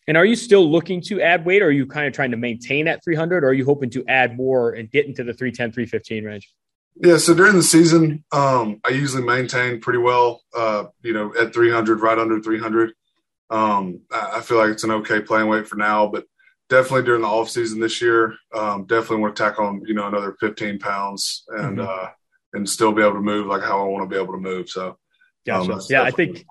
And 0.07 0.17
are 0.17 0.25
you 0.25 0.35
still 0.35 0.69
looking 0.69 1.01
to 1.03 1.21
add 1.21 1.45
weight, 1.45 1.61
or 1.61 1.67
are 1.67 1.71
you 1.71 1.85
kind 1.85 2.07
of 2.07 2.13
trying 2.13 2.31
to 2.31 2.37
maintain 2.37 2.87
at 2.87 3.03
300, 3.03 3.43
or 3.43 3.47
are 3.47 3.53
you 3.53 3.65
hoping 3.65 3.89
to 3.91 4.03
add 4.07 4.35
more 4.35 4.71
and 4.71 4.89
get 4.91 5.05
into 5.05 5.23
the 5.23 5.33
310, 5.33 5.71
315 5.71 6.23
range? 6.25 6.53
Yeah, 6.95 7.17
so 7.17 7.33
during 7.33 7.55
the 7.55 7.63
season, 7.63 8.23
um, 8.31 8.79
I 8.87 8.91
usually 8.91 9.23
maintain 9.23 9.79
pretty 9.79 9.99
well, 9.99 10.41
uh, 10.55 10.85
you 11.01 11.13
know, 11.13 11.33
at 11.39 11.53
300, 11.53 12.01
right 12.01 12.19
under 12.19 12.39
300. 12.39 12.93
Um, 13.49 14.01
I 14.11 14.41
feel 14.41 14.57
like 14.57 14.69
it's 14.69 14.83
an 14.83 14.91
okay 14.91 15.21
playing 15.21 15.47
weight 15.47 15.67
for 15.67 15.75
now, 15.75 16.07
but 16.07 16.25
definitely 16.69 17.03
during 17.03 17.21
the 17.21 17.27
off 17.27 17.49
season 17.49 17.79
this 17.79 18.01
year, 18.01 18.35
um, 18.53 18.85
definitely 18.85 19.17
want 19.17 19.35
to 19.35 19.43
tack 19.43 19.59
on, 19.59 19.81
you 19.85 19.93
know, 19.93 20.07
another 20.07 20.35
15 20.39 20.79
pounds 20.79 21.43
and, 21.49 21.77
mm-hmm. 21.77 21.87
uh, 21.87 22.09
and 22.53 22.69
still 22.69 22.91
be 22.91 23.01
able 23.01 23.13
to 23.13 23.21
move 23.21 23.47
like 23.47 23.63
how 23.63 23.81
I 23.81 23.87
want 23.87 24.07
to 24.07 24.15
be 24.15 24.21
able 24.21 24.33
to 24.33 24.39
move. 24.39 24.69
So, 24.69 24.97
Gotcha. 25.45 25.73
Um, 25.73 25.81
yeah, 25.89 26.03
I 26.03 26.11
think 26.11 26.45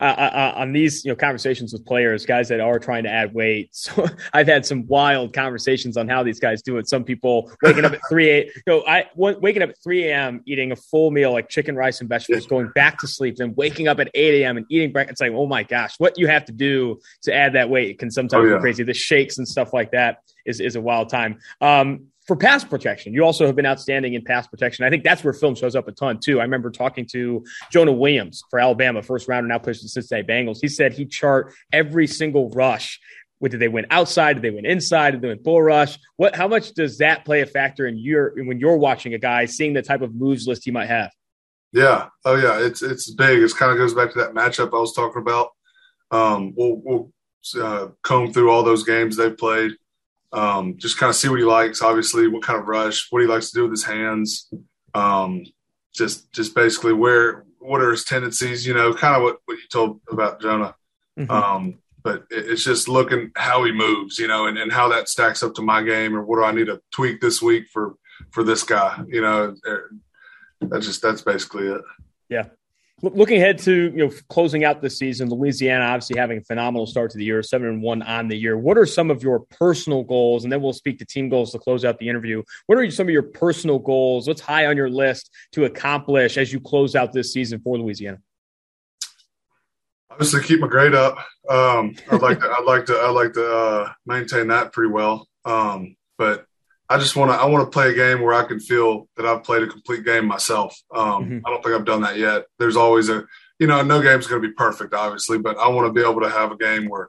uh, 0.00 0.04
uh, 0.04 0.52
on 0.56 0.72
these 0.72 1.02
you 1.02 1.10
know 1.10 1.16
conversations 1.16 1.72
with 1.72 1.84
players, 1.86 2.26
guys 2.26 2.48
that 2.48 2.60
are 2.60 2.78
trying 2.78 3.04
to 3.04 3.10
add 3.10 3.32
weight. 3.34 3.70
So 3.84 4.06
I've 4.32 4.46
had 4.46 4.64
some 4.64 4.86
wild 4.86 5.34
conversations 5.34 5.96
on 5.96 6.08
how 6.08 6.22
these 6.22 6.40
guys 6.40 6.62
do 6.62 6.78
it. 6.78 6.88
Some 6.88 7.04
people 7.04 7.52
waking 7.62 7.84
up 7.84 7.92
at 7.92 8.00
three 8.08 8.30
a. 8.30 8.44
You 8.54 8.62
know, 8.66 8.84
I 8.86 9.04
waking 9.14 9.62
up 9.62 9.70
at 9.70 9.82
three 9.82 10.08
a.m. 10.08 10.42
eating 10.46 10.72
a 10.72 10.76
full 10.76 11.10
meal 11.10 11.32
like 11.32 11.48
chicken, 11.48 11.76
rice, 11.76 12.00
and 12.00 12.08
vegetables, 12.08 12.46
going 12.46 12.70
back 12.74 12.98
to 13.00 13.06
sleep, 13.06 13.36
then 13.36 13.54
waking 13.54 13.88
up 13.88 14.00
at 14.00 14.10
eight 14.14 14.42
a.m. 14.42 14.56
and 14.56 14.66
eating 14.70 14.92
breakfast. 14.92 15.14
It's 15.14 15.20
like, 15.20 15.32
oh 15.32 15.46
my 15.46 15.62
gosh, 15.62 15.94
what 15.98 16.18
you 16.18 16.26
have 16.28 16.44
to 16.46 16.52
do 16.52 16.98
to 17.22 17.34
add 17.34 17.52
that 17.54 17.68
weight 17.68 17.98
can 17.98 18.10
sometimes 18.10 18.46
oh, 18.46 18.48
yeah. 18.48 18.56
be 18.56 18.60
crazy. 18.60 18.84
The 18.84 18.94
shakes 18.94 19.38
and 19.38 19.46
stuff 19.46 19.72
like 19.72 19.92
that 19.92 20.18
is 20.46 20.60
is 20.60 20.76
a 20.76 20.80
wild 20.80 21.08
time. 21.10 21.38
Um, 21.60 22.06
for 22.26 22.36
pass 22.36 22.64
protection. 22.64 23.12
You 23.12 23.24
also 23.24 23.46
have 23.46 23.54
been 23.54 23.66
outstanding 23.66 24.14
in 24.14 24.24
pass 24.24 24.46
protection. 24.46 24.84
I 24.84 24.90
think 24.90 25.04
that's 25.04 25.22
where 25.22 25.32
film 25.32 25.54
shows 25.54 25.76
up 25.76 25.88
a 25.88 25.92
ton 25.92 26.18
too. 26.20 26.40
I 26.40 26.44
remember 26.44 26.70
talking 26.70 27.06
to 27.12 27.44
Jonah 27.70 27.92
Williams 27.92 28.42
for 28.50 28.58
Alabama, 28.58 29.02
first 29.02 29.28
round 29.28 29.40
and 29.40 29.48
now 29.48 29.58
plays 29.58 29.82
the 29.82 29.88
Cincinnati 29.88 30.26
Bengals. 30.26 30.58
He 30.60 30.68
said 30.68 30.92
he 30.92 31.04
chart 31.04 31.52
every 31.72 32.06
single 32.06 32.50
rush. 32.50 33.00
What 33.40 33.50
did 33.50 33.60
they 33.60 33.68
win 33.68 33.86
outside? 33.90 34.34
Did 34.34 34.42
they 34.42 34.50
win 34.50 34.64
inside? 34.64 35.10
Did 35.10 35.20
they 35.20 35.28
win 35.28 35.42
bull 35.42 35.62
rush? 35.62 35.98
What? 36.16 36.34
How 36.34 36.48
much 36.48 36.72
does 36.72 36.98
that 36.98 37.24
play 37.26 37.42
a 37.42 37.46
factor 37.46 37.86
in 37.86 37.98
your 37.98 38.32
when 38.44 38.58
you're 38.58 38.78
watching 38.78 39.12
a 39.12 39.18
guy, 39.18 39.44
seeing 39.44 39.74
the 39.74 39.82
type 39.82 40.00
of 40.00 40.14
moves 40.14 40.46
list 40.46 40.64
he 40.64 40.70
might 40.70 40.88
have? 40.88 41.10
Yeah. 41.72 42.08
Oh 42.24 42.36
yeah. 42.36 42.64
It's 42.64 42.82
it's 42.82 43.10
big. 43.10 43.40
It 43.40 43.54
kind 43.56 43.72
of 43.72 43.76
goes 43.76 43.92
back 43.92 44.12
to 44.12 44.18
that 44.20 44.32
matchup 44.32 44.68
I 44.68 44.80
was 44.80 44.94
talking 44.94 45.20
about. 45.20 45.50
Um, 46.10 46.54
we'll 46.56 46.80
we'll 46.82 47.12
uh, 47.60 47.88
comb 48.02 48.32
through 48.32 48.50
all 48.50 48.62
those 48.62 48.84
games 48.84 49.16
they've 49.16 49.36
played 49.36 49.72
um, 50.34 50.76
just 50.76 50.98
kind 50.98 51.08
of 51.08 51.16
see 51.16 51.28
what 51.28 51.38
he 51.38 51.44
likes. 51.44 51.80
Obviously, 51.80 52.28
what 52.28 52.42
kind 52.42 52.58
of 52.58 52.66
rush, 52.66 53.06
what 53.10 53.22
he 53.22 53.28
likes 53.28 53.50
to 53.50 53.54
do 53.54 53.62
with 53.62 53.70
his 53.70 53.84
hands. 53.84 54.50
Um, 54.92 55.44
just 55.94 56.32
just 56.32 56.54
basically 56.54 56.92
where 56.92 57.44
what 57.60 57.80
are 57.80 57.92
his 57.92 58.04
tendencies. 58.04 58.66
You 58.66 58.74
know, 58.74 58.92
kind 58.92 59.16
of 59.16 59.22
what 59.22 59.38
what 59.44 59.54
you 59.54 59.68
told 59.70 60.00
about 60.10 60.42
Jonah. 60.42 60.74
Mm-hmm. 61.18 61.30
Um, 61.30 61.78
but 62.02 62.24
it's 62.30 62.64
just 62.64 62.86
looking 62.86 63.30
how 63.34 63.64
he 63.64 63.72
moves, 63.72 64.18
you 64.18 64.28
know, 64.28 64.46
and, 64.46 64.58
and 64.58 64.70
how 64.70 64.88
that 64.90 65.08
stacks 65.08 65.42
up 65.42 65.54
to 65.54 65.62
my 65.62 65.82
game, 65.82 66.14
or 66.14 66.22
what 66.22 66.36
do 66.36 66.44
I 66.44 66.52
need 66.52 66.66
to 66.66 66.80
tweak 66.92 67.20
this 67.20 67.40
week 67.40 67.68
for 67.72 67.94
for 68.30 68.44
this 68.44 68.62
guy, 68.62 69.02
you 69.08 69.22
know. 69.22 69.54
That's 70.60 70.86
just 70.86 71.00
that's 71.00 71.22
basically 71.22 71.68
it. 71.68 71.80
Yeah, 72.28 72.46
Looking 73.02 73.38
ahead 73.38 73.58
to 73.58 73.72
you 73.72 74.06
know 74.06 74.10
closing 74.28 74.64
out 74.64 74.80
the 74.80 74.88
season, 74.88 75.28
Louisiana 75.28 75.84
obviously 75.84 76.18
having 76.18 76.38
a 76.38 76.40
phenomenal 76.42 76.86
start 76.86 77.10
to 77.10 77.18
the 77.18 77.24
year, 77.24 77.42
seven 77.42 77.68
and 77.68 77.82
one 77.82 78.02
on 78.02 78.28
the 78.28 78.36
year. 78.36 78.56
What 78.56 78.78
are 78.78 78.86
some 78.86 79.10
of 79.10 79.22
your 79.22 79.40
personal 79.40 80.04
goals? 80.04 80.44
And 80.44 80.52
then 80.52 80.62
we'll 80.62 80.72
speak 80.72 80.98
to 81.00 81.04
team 81.04 81.28
goals 81.28 81.52
to 81.52 81.58
close 81.58 81.84
out 81.84 81.98
the 81.98 82.08
interview. 82.08 82.42
What 82.66 82.78
are 82.78 82.90
some 82.90 83.08
of 83.08 83.12
your 83.12 83.24
personal 83.24 83.78
goals? 83.78 84.28
What's 84.28 84.40
high 84.40 84.66
on 84.66 84.76
your 84.76 84.88
list 84.88 85.30
to 85.52 85.64
accomplish 85.64 86.38
as 86.38 86.52
you 86.52 86.60
close 86.60 86.94
out 86.94 87.12
this 87.12 87.32
season 87.32 87.60
for 87.60 87.76
Louisiana? 87.76 88.18
Obviously, 90.08 90.42
keep 90.42 90.60
my 90.60 90.68
grade 90.68 90.94
up. 90.94 91.18
Um, 91.50 91.96
I'd 92.10 92.22
like 92.22 92.38
to. 92.40 92.48
I'd 92.48 92.64
like 92.64 92.86
to. 92.86 92.94
I'd 92.94 93.10
like 93.10 93.32
to 93.32 93.54
uh, 93.54 93.92
maintain 94.06 94.46
that 94.48 94.72
pretty 94.72 94.92
well. 94.92 95.28
Um, 95.44 95.96
but 96.16 96.46
I 96.88 96.98
just 96.98 97.16
want 97.16 97.30
to 97.30 97.36
I 97.36 97.46
want 97.46 97.64
to 97.64 97.70
play 97.70 97.90
a 97.90 97.94
game 97.94 98.20
where 98.20 98.34
I 98.34 98.44
can 98.44 98.60
feel 98.60 99.08
that 99.16 99.24
I've 99.24 99.42
played 99.42 99.62
a 99.62 99.66
complete 99.66 100.04
game 100.04 100.26
myself. 100.26 100.78
Um, 100.94 101.24
mm-hmm. 101.24 101.38
I 101.46 101.50
don't 101.50 101.62
think 101.62 101.74
I've 101.74 101.86
done 101.86 102.02
that 102.02 102.18
yet. 102.18 102.44
There's 102.58 102.76
always 102.76 103.08
a 103.08 103.24
you 103.58 103.66
know 103.66 103.82
no 103.82 104.02
game's 104.02 104.26
going 104.26 104.42
to 104.42 104.48
be 104.48 104.54
perfect, 104.54 104.92
obviously, 104.92 105.38
but 105.38 105.56
I 105.56 105.68
want 105.68 105.86
to 105.86 105.92
be 105.92 106.06
able 106.06 106.20
to 106.20 106.30
have 106.30 106.52
a 106.52 106.56
game 106.56 106.88
where 106.88 107.08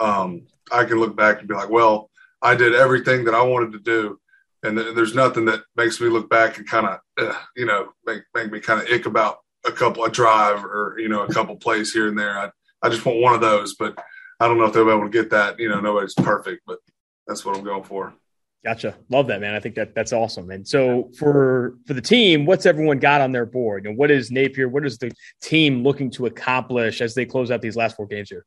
um, 0.00 0.46
I 0.70 0.84
can 0.84 0.98
look 0.98 1.16
back 1.16 1.40
and 1.40 1.48
be 1.48 1.54
like, 1.54 1.70
well, 1.70 2.10
I 2.40 2.54
did 2.54 2.74
everything 2.74 3.24
that 3.24 3.34
I 3.34 3.42
wanted 3.42 3.72
to 3.72 3.80
do, 3.80 4.20
and 4.62 4.78
th- 4.78 4.94
there's 4.94 5.14
nothing 5.14 5.46
that 5.46 5.62
makes 5.74 6.00
me 6.00 6.08
look 6.08 6.30
back 6.30 6.58
and 6.58 6.66
kind 6.66 6.86
of 6.86 7.00
uh, 7.20 7.38
you 7.56 7.66
know 7.66 7.88
make 8.06 8.22
make 8.34 8.52
me 8.52 8.60
kind 8.60 8.80
of 8.80 8.88
ick 8.88 9.06
about 9.06 9.38
a 9.66 9.72
couple 9.72 10.04
a 10.04 10.10
drive 10.10 10.64
or 10.64 10.96
you 10.98 11.08
know 11.08 11.22
a 11.22 11.32
couple 11.32 11.56
plays 11.56 11.92
here 11.92 12.06
and 12.06 12.18
there. 12.18 12.38
I 12.38 12.50
I 12.82 12.88
just 12.88 13.04
want 13.04 13.20
one 13.20 13.34
of 13.34 13.40
those, 13.40 13.74
but 13.74 13.98
I 14.38 14.46
don't 14.46 14.58
know 14.58 14.66
if 14.66 14.72
they'll 14.72 14.84
be 14.84 14.92
able 14.92 15.02
to 15.02 15.10
get 15.10 15.30
that. 15.30 15.58
You 15.58 15.68
know, 15.68 15.80
nobody's 15.80 16.14
perfect, 16.14 16.62
but 16.66 16.78
that's 17.26 17.44
what 17.44 17.56
I'm 17.56 17.64
going 17.64 17.82
for. 17.82 18.14
Gotcha. 18.64 18.96
Love 19.08 19.28
that, 19.28 19.40
man. 19.40 19.54
I 19.54 19.60
think 19.60 19.76
that 19.76 19.94
that's 19.94 20.12
awesome. 20.12 20.50
And 20.50 20.66
so 20.66 21.10
for 21.16 21.78
for 21.86 21.94
the 21.94 22.02
team, 22.02 22.44
what's 22.44 22.66
everyone 22.66 22.98
got 22.98 23.20
on 23.20 23.30
their 23.30 23.46
board? 23.46 23.86
And 23.86 23.96
what 23.96 24.10
is 24.10 24.32
Napier? 24.32 24.68
What 24.68 24.84
is 24.84 24.98
the 24.98 25.12
team 25.40 25.84
looking 25.84 26.10
to 26.12 26.26
accomplish 26.26 27.00
as 27.00 27.14
they 27.14 27.24
close 27.24 27.52
out 27.52 27.62
these 27.62 27.76
last 27.76 27.94
four 27.94 28.06
games 28.06 28.28
here? 28.28 28.44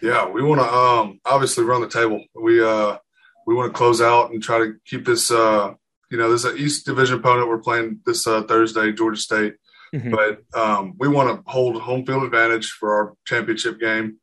Yeah, 0.00 0.26
we 0.26 0.42
want 0.42 0.62
to 0.62 0.66
um, 0.66 1.20
obviously 1.26 1.64
run 1.64 1.82
the 1.82 1.88
table. 1.88 2.24
We 2.34 2.64
uh, 2.64 2.96
we 3.46 3.54
want 3.54 3.72
to 3.72 3.76
close 3.76 4.00
out 4.00 4.30
and 4.30 4.42
try 4.42 4.58
to 4.58 4.74
keep 4.86 5.04
this. 5.04 5.30
Uh, 5.30 5.74
you 6.10 6.16
know, 6.16 6.30
this 6.30 6.44
is 6.44 6.52
an 6.52 6.58
East 6.58 6.86
Division 6.86 7.18
opponent. 7.18 7.48
We're 7.48 7.58
playing 7.58 8.00
this 8.06 8.26
uh, 8.26 8.42
Thursday, 8.44 8.90
Georgia 8.92 9.20
State, 9.20 9.54
mm-hmm. 9.94 10.10
but 10.10 10.40
um, 10.58 10.94
we 10.98 11.08
want 11.08 11.28
to 11.28 11.50
hold 11.50 11.80
home 11.80 12.06
field 12.06 12.24
advantage 12.24 12.70
for 12.70 12.94
our 12.94 13.14
championship 13.26 13.78
game. 13.78 14.16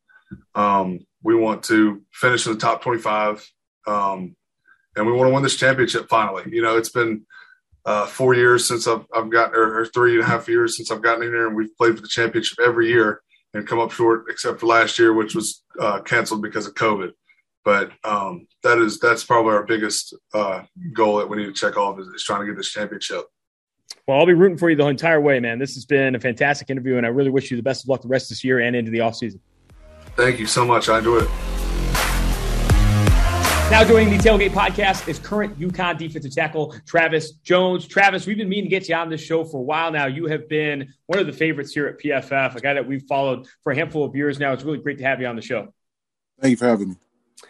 Um, 0.55 0.99
we 1.23 1.35
want 1.35 1.63
to 1.65 2.01
finish 2.11 2.47
in 2.47 2.53
the 2.53 2.59
top 2.59 2.81
twenty-five. 2.81 3.47
Um, 3.87 4.35
and 4.99 5.07
we 5.07 5.13
want 5.13 5.29
to 5.29 5.33
win 5.33 5.43
this 5.43 5.55
championship 5.55 6.07
finally. 6.09 6.43
You 6.51 6.61
know, 6.61 6.77
it's 6.77 6.89
been 6.89 7.25
uh, 7.85 8.05
four 8.05 8.35
years 8.35 8.67
since 8.67 8.87
I've, 8.87 9.05
I've 9.15 9.29
gotten, 9.29 9.55
or 9.55 9.85
three 9.85 10.15
and 10.15 10.23
a 10.23 10.25
half 10.25 10.47
years 10.47 10.77
since 10.77 10.91
I've 10.91 11.01
gotten 11.01 11.23
in 11.23 11.29
here, 11.29 11.47
and 11.47 11.55
we've 11.55 11.75
played 11.77 11.95
for 11.95 12.01
the 12.01 12.07
championship 12.07 12.59
every 12.59 12.89
year 12.89 13.21
and 13.53 13.65
come 13.65 13.79
up 13.79 13.91
short, 13.91 14.25
except 14.29 14.59
for 14.59 14.67
last 14.67 14.99
year, 14.99 15.13
which 15.13 15.33
was 15.33 15.63
uh, 15.79 16.01
canceled 16.01 16.41
because 16.41 16.67
of 16.67 16.75
COVID. 16.75 17.11
But 17.65 17.91
um, 18.03 18.47
that 18.63 18.77
is 18.77 18.99
that's 18.99 19.23
probably 19.23 19.53
our 19.53 19.65
biggest 19.65 20.15
uh, 20.33 20.63
goal 20.93 21.17
that 21.17 21.29
we 21.29 21.37
need 21.37 21.45
to 21.45 21.53
check 21.53 21.77
off 21.77 21.99
is, 21.99 22.07
is 22.07 22.23
trying 22.23 22.41
to 22.41 22.47
get 22.47 22.57
this 22.57 22.69
championship. 22.69 23.25
Well, 24.07 24.19
I'll 24.19 24.25
be 24.25 24.33
rooting 24.33 24.57
for 24.57 24.69
you 24.69 24.75
the 24.75 24.85
entire 24.87 25.21
way, 25.21 25.39
man. 25.39 25.59
This 25.59 25.73
has 25.75 25.85
been 25.85 26.15
a 26.15 26.19
fantastic 26.19 26.69
interview, 26.69 26.97
and 26.97 27.05
I 27.05 27.09
really 27.09 27.29
wish 27.29 27.51
you 27.51 27.57
the 27.57 27.63
best 27.63 27.83
of 27.83 27.89
luck 27.89 28.01
the 28.01 28.07
rest 28.07 28.25
of 28.25 28.29
this 28.29 28.43
year 28.43 28.59
and 28.59 28.75
into 28.75 28.91
the 28.91 29.01
off 29.01 29.15
season. 29.15 29.39
Thank 30.15 30.39
you 30.39 30.45
so 30.45 30.65
much. 30.65 30.89
I 30.89 30.99
enjoyed 30.99 31.23
it. 31.23 31.58
Now 33.71 33.83
joining 33.83 34.09
the 34.09 34.17
Tailgate 34.17 34.49
podcast 34.49 35.07
is 35.07 35.19
current 35.19 35.59
UConn 35.59 35.95
defensive 35.95 36.33
tackle 36.33 36.75
Travis 36.87 37.33
Jones. 37.33 37.87
Travis, 37.87 38.25
we've 38.25 38.35
been 38.35 38.49
meaning 38.49 38.63
to 38.63 38.69
get 38.69 38.89
you 38.89 38.95
on 38.95 39.09
this 39.09 39.21
show 39.21 39.43
for 39.45 39.57
a 39.57 39.61
while 39.61 39.91
now. 39.91 40.07
You 40.07 40.25
have 40.25 40.49
been 40.49 40.91
one 41.05 41.19
of 41.19 41.27
the 41.27 41.31
favorites 41.31 41.71
here 41.71 41.85
at 41.85 41.99
PFF, 41.99 42.55
a 42.55 42.59
guy 42.61 42.73
that 42.73 42.87
we've 42.87 43.03
followed 43.03 43.47
for 43.63 43.71
a 43.71 43.75
handful 43.75 44.03
of 44.03 44.15
years 44.15 44.39
now. 44.39 44.53
It's 44.53 44.63
really 44.63 44.79
great 44.79 44.97
to 44.97 45.03
have 45.03 45.21
you 45.21 45.27
on 45.27 45.35
the 45.35 45.43
show. 45.43 45.71
Thank 46.41 46.49
you 46.49 46.57
for 46.57 46.65
having 46.65 46.89
me. 46.89 46.95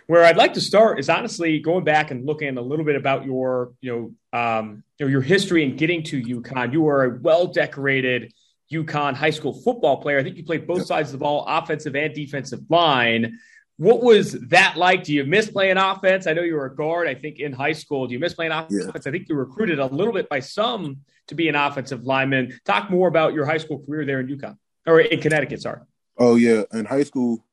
Where 0.07 0.25
I'd 0.25 0.35
like 0.35 0.55
to 0.55 0.61
start 0.61 0.99
is 0.99 1.07
honestly 1.07 1.61
going 1.61 1.85
back 1.85 2.11
and 2.11 2.25
looking 2.25 2.57
a 2.57 2.61
little 2.61 2.85
bit 2.85 2.97
about 2.97 3.25
your, 3.25 3.71
you 3.79 4.13
know, 4.33 4.37
um, 4.37 4.83
you 4.97 5.05
know, 5.05 5.09
your 5.09 5.21
history 5.21 5.63
and 5.63 5.77
getting 5.77 6.03
to 6.03 6.21
UConn. 6.21 6.73
You 6.73 6.85
are 6.89 7.05
a 7.05 7.19
well 7.21 7.47
decorated 7.47 8.33
UConn 8.73 9.13
high 9.13 9.29
school 9.29 9.53
football 9.53 10.01
player. 10.01 10.19
I 10.19 10.23
think 10.23 10.35
you 10.35 10.43
played 10.43 10.67
both 10.67 10.79
yep. 10.79 10.87
sides 10.87 11.09
of 11.09 11.13
the 11.13 11.23
ball, 11.23 11.45
offensive 11.47 11.95
and 11.95 12.13
defensive 12.13 12.59
line 12.69 13.39
what 13.79 14.03
was 14.03 14.33
that 14.33 14.75
like? 14.75 15.05
Do 15.05 15.13
you 15.13 15.23
miss 15.23 15.49
playing 15.49 15.77
offense? 15.77 16.27
I 16.27 16.33
know 16.33 16.41
you 16.41 16.55
were 16.55 16.65
a 16.65 16.75
guard, 16.75 17.07
I 17.07 17.15
think, 17.15 17.39
in 17.39 17.53
high 17.53 17.71
school. 17.71 18.07
Do 18.07 18.13
you 18.13 18.19
miss 18.19 18.33
playing 18.33 18.51
offense? 18.51 18.83
Yeah. 18.85 18.91
I 18.93 18.99
think 18.99 19.29
you 19.29 19.35
were 19.35 19.45
recruited 19.45 19.79
a 19.79 19.85
little 19.85 20.11
bit 20.11 20.27
by 20.27 20.41
some 20.41 20.97
to 21.27 21.35
be 21.35 21.47
an 21.47 21.55
offensive 21.55 22.03
lineman. 22.03 22.59
Talk 22.65 22.89
more 22.89 23.07
about 23.07 23.33
your 23.33 23.45
high 23.45 23.57
school 23.57 23.81
career 23.85 24.05
there 24.05 24.19
in 24.19 24.27
UConn 24.27 24.57
or 24.85 24.99
in 24.99 25.21
Connecticut, 25.21 25.61
sorry. 25.61 25.79
Oh, 26.17 26.35
yeah. 26.35 26.63
In 26.73 26.83
high 26.83 27.03
school, 27.03 27.45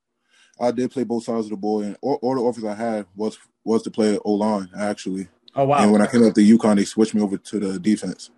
I 0.58 0.72
did 0.72 0.90
play 0.90 1.04
both 1.04 1.22
sides 1.22 1.46
of 1.46 1.50
the 1.50 1.56
ball, 1.56 1.82
and 1.82 1.96
all, 2.02 2.18
all 2.20 2.34
the 2.34 2.40
offers 2.40 2.64
I 2.64 2.74
had 2.74 3.06
was 3.14 3.38
was 3.62 3.84
to 3.84 3.92
play 3.92 4.18
O 4.24 4.32
line, 4.32 4.68
actually. 4.76 5.28
Oh, 5.54 5.66
wow. 5.66 5.78
And 5.78 5.92
when 5.92 6.02
I 6.02 6.08
came 6.08 6.24
up 6.24 6.34
to 6.34 6.40
UConn, 6.40 6.74
they 6.74 6.86
switched 6.86 7.14
me 7.14 7.22
over 7.22 7.36
to 7.36 7.60
the 7.60 7.78
defense. 7.78 8.30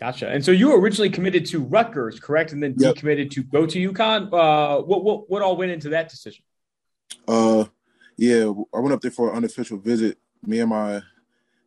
Gotcha. 0.00 0.28
And 0.28 0.44
so 0.44 0.50
you 0.50 0.70
were 0.70 0.80
originally 0.80 1.10
committed 1.10 1.46
to 1.46 1.60
Rutgers, 1.60 2.18
correct? 2.18 2.50
And 2.50 2.60
then 2.60 2.74
yep. 2.76 2.96
decommitted 2.96 3.30
to 3.30 3.44
go 3.44 3.64
to 3.64 3.92
UConn. 3.92 4.26
Uh, 4.32 4.82
what, 4.82 5.04
what, 5.04 5.30
what 5.30 5.40
all 5.40 5.56
went 5.56 5.70
into 5.70 5.90
that 5.90 6.08
decision? 6.08 6.44
Uh, 7.26 7.64
yeah, 8.16 8.52
I 8.72 8.78
went 8.78 8.92
up 8.92 9.00
there 9.00 9.10
for 9.10 9.30
an 9.30 9.36
unofficial 9.36 9.78
visit. 9.78 10.18
Me 10.46 10.60
and 10.60 10.70
my 10.70 11.02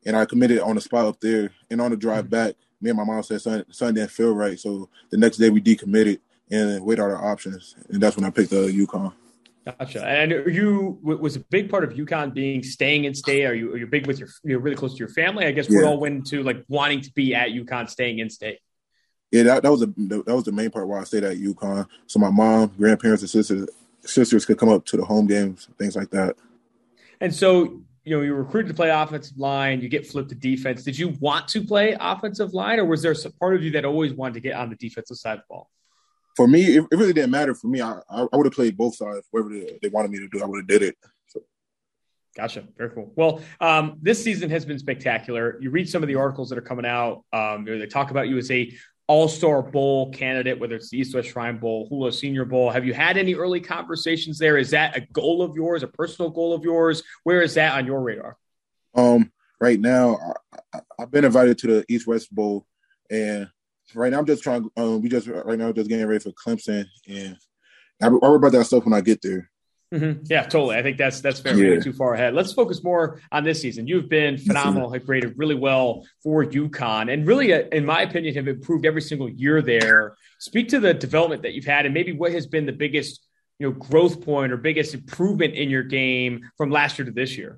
and 0.06 0.16
I 0.16 0.26
committed 0.26 0.60
on 0.60 0.76
the 0.76 0.82
spot 0.82 1.06
up 1.06 1.20
there. 1.20 1.52
And 1.70 1.82
on 1.82 1.92
the 1.92 1.98
drive 1.98 2.26
mm-hmm. 2.26 2.30
back, 2.30 2.56
me 2.82 2.90
and 2.90 2.98
my 2.98 3.04
mom 3.04 3.22
said 3.24 3.42
something, 3.42 3.66
something 3.72 3.96
didn't 3.96 4.12
feel 4.12 4.34
right. 4.34 4.60
So 4.60 4.90
the 5.10 5.18
next 5.18 5.38
day 5.38 5.50
we 5.50 5.62
decommitted 5.62 6.20
and 6.50 6.84
weighed 6.84 7.00
out 7.00 7.12
our 7.12 7.32
options, 7.32 7.76
and 7.90 8.02
that's 8.02 8.16
when 8.16 8.26
I 8.26 8.30
picked 8.30 8.52
the 8.52 8.68
UConn. 8.68 9.14
Gotcha. 9.66 10.08
And 10.08 10.32
you 10.54 10.98
was 11.02 11.36
a 11.36 11.42
big 11.42 11.70
part 11.70 11.84
of 11.84 11.92
UConn 11.92 12.34
being 12.34 12.64
staying 12.64 13.04
in 13.04 13.14
state. 13.14 13.44
Are 13.44 13.54
you 13.54 13.74
are 13.74 13.78
you 13.78 13.86
big 13.86 14.08
with 14.08 14.18
your 14.18 14.30
you're 14.44 14.60
really 14.60 14.78
close 14.78 14.94
to 14.94 15.00
your 15.00 15.10
family? 15.10 15.46
I 15.46 15.52
guess 15.52 15.68
yeah. 15.70 15.82
what 15.82 15.88
all 15.88 16.00
went 16.00 16.16
into 16.16 16.42
like 16.42 16.64
wanting 16.70 17.02
to 17.02 17.12
be 17.12 17.36
at 17.36 17.50
UConn, 17.50 17.90
staying 17.90 18.20
in 18.20 18.30
state. 18.30 18.60
Yeah, 19.30 19.44
that, 19.44 19.64
that 19.64 19.72
was 19.72 19.82
a 19.82 19.88
that 19.88 20.34
was 20.34 20.46
the 20.46 20.54
main 20.54 20.70
part 20.70 20.88
why 20.88 21.02
I 21.02 21.04
stayed 21.04 21.26
at 21.26 21.36
UConn. 21.36 21.86
So 22.06 22.18
my 22.18 22.30
mom, 22.30 22.72
grandparents, 22.78 23.24
and 23.24 23.30
sisters 23.30 23.68
sisters 24.08 24.46
could 24.46 24.58
come 24.58 24.70
up 24.70 24.86
to 24.86 24.98
the 24.98 25.06
home 25.06 25.28
games, 25.28 25.68
things 25.78 25.96
like 25.96 26.10
that. 26.12 26.36
And 27.20 27.34
so, 27.34 27.82
you 28.04 28.16
know, 28.16 28.22
you 28.22 28.34
were 28.34 28.44
recruited 28.44 28.70
to 28.70 28.74
play 28.74 28.90
offensive 28.90 29.38
line, 29.38 29.82
you 29.82 29.90
get 29.90 30.08
flipped 30.08 30.30
to 30.30 30.36
defense. 30.36 30.84
Did 30.84 30.98
you 30.98 31.10
want 31.20 31.48
to 31.50 31.64
play 31.64 31.96
offensive 32.00 32.54
line, 32.54 32.80
or 32.80 32.86
was 32.86 33.02
there 33.02 33.12
a 33.12 33.32
part 33.40 33.56
of 33.56 33.64
you 33.64 33.72
that 33.72 33.86
always 33.86 34.14
wanted 34.14 34.36
to 34.36 34.40
get 34.40 34.56
on 34.56 34.70
the 34.70 34.76
defensive 34.76 35.18
side 35.18 35.34
of 35.34 35.40
the 35.40 35.46
ball? 35.50 35.70
For 36.36 36.48
me, 36.48 36.78
it, 36.78 36.86
it 36.92 36.96
really 36.96 37.14
didn't 37.14 37.32
matter. 37.32 37.56
For 37.56 37.68
me, 37.68 37.82
I, 37.82 38.00
I, 38.10 38.28
would 38.32 38.46
have 38.46 38.54
played 38.54 38.78
both 38.78 38.96
sides. 38.96 39.26
Whatever 39.32 39.50
they, 39.82 39.90
wanted 39.90 40.12
me 40.12 40.20
to 40.20 40.28
do, 40.28 40.42
I 40.42 40.46
would 40.46 40.60
have 40.60 40.68
did 40.68 40.84
it. 40.84 40.96
So. 41.26 41.42
Gotcha. 42.36 42.64
Very 42.78 42.92
cool. 42.92 43.12
Well, 43.16 43.42
um, 43.60 43.98
this 44.02 44.24
season 44.24 44.52
has 44.52 44.64
been 44.64 44.78
spectacular. 44.78 45.58
You 45.60 45.72
read 45.72 45.90
some 45.90 46.04
of 46.04 46.08
the 46.08 46.16
articles 46.16 46.50
that 46.50 46.60
are 46.60 46.62
coming 46.62 46.86
out. 46.86 47.24
Um, 47.34 47.66
they 47.66 47.88
talk 47.88 48.12
about 48.12 48.28
you 48.28 48.38
as 48.38 48.52
a 48.52 48.72
all 49.08 49.30
Star 49.30 49.62
Bowl 49.62 50.12
candidate, 50.12 50.60
whether 50.60 50.76
it's 50.76 50.90
the 50.90 51.00
East 51.00 51.16
West 51.16 51.30
Shrine 51.30 51.58
Bowl, 51.58 51.88
Hula 51.90 52.12
Senior 52.12 52.44
Bowl. 52.46 52.70
Have 52.70 52.86
you 52.86 52.94
had 52.94 53.18
any 53.18 53.36
early 53.36 53.62
conversations 53.62 54.38
there? 54.38 54.58
Is 54.58 54.72
that 54.72 54.98
a 54.98 55.02
goal 55.02 55.42
of 55.42 55.56
yours, 55.56 55.82
a 55.84 55.88
personal 55.88 56.30
goal 56.30 56.54
of 56.54 56.64
yours? 56.64 57.04
Where 57.24 57.42
is 57.42 57.54
that 57.54 57.74
on 57.74 57.86
your 57.86 58.02
radar? 58.02 58.38
Um, 58.94 59.32
right 59.62 59.80
now, 59.80 60.36
I, 60.74 60.82
have 61.00 61.12
been 61.12 61.26
invited 61.26 61.58
to 61.60 61.68
the 61.68 61.86
East 61.88 62.06
West 62.06 62.34
Bowl, 62.34 62.66
and 63.10 63.48
right 63.96 64.12
now 64.12 64.20
I'm 64.20 64.26
just 64.26 64.44
trying. 64.44 64.70
Um, 64.76 65.02
we 65.02 65.08
just 65.08 65.28
right 65.28 65.58
now 65.58 65.72
just 65.72 65.90
getting 65.90 66.06
ready 66.06 66.20
for 66.20 66.32
Clemson, 66.32 66.86
and 67.08 67.38
I 68.02 68.10
worry 68.10 68.36
about 68.36 68.52
that 68.52 68.66
stuff 68.66 68.84
when 68.84 68.94
I 68.94 69.02
get 69.02 69.22
there. 69.22 69.50
Mm-hmm. 69.94 70.24
Yeah, 70.26 70.44
totally. 70.44 70.76
I 70.76 70.84
think 70.84 70.98
that's 70.98 71.22
that's 71.22 71.40
fair. 71.40 71.56
Yeah. 71.56 71.80
Too 71.80 71.94
far 71.94 72.14
ahead. 72.14 72.34
Let's 72.34 72.52
focus 72.52 72.84
more 72.84 73.22
on 73.32 73.46
this 73.46 73.62
season. 73.62 73.88
You've 73.88 74.10
been 74.10 74.38
phenomenal. 74.38 74.92
Have 74.92 75.06
graded 75.06 75.36
really 75.38 75.56
well 75.56 76.06
for 76.22 76.44
UConn, 76.44 77.12
and 77.12 77.26
really, 77.26 77.54
uh, 77.54 77.64
in 77.72 77.86
my 77.86 78.02
opinion, 78.02 78.36
have 78.36 78.50
improved 78.50 78.86
every 78.86 79.02
single 79.02 79.30
year 79.30 79.62
there. 79.62 80.18
Speak 80.40 80.68
to 80.70 80.82
the 80.82 80.94
development 80.94 81.44
that 81.44 81.54
you've 81.54 81.66
had, 81.66 81.86
and 81.86 81.94
maybe 81.94 82.12
what 82.12 82.34
has 82.34 82.46
been 82.48 82.66
the 82.66 82.74
biggest, 82.74 83.26
you 83.60 83.68
know, 83.68 83.74
growth 83.74 84.26
point 84.26 84.52
or 84.52 84.58
biggest 84.58 84.94
improvement 84.94 85.54
in 85.54 85.70
your 85.70 85.84
game 85.84 86.42
from 86.58 86.70
last 86.70 87.00
year 87.00 87.06
to 87.06 87.12
this 87.12 87.38
year. 87.38 87.58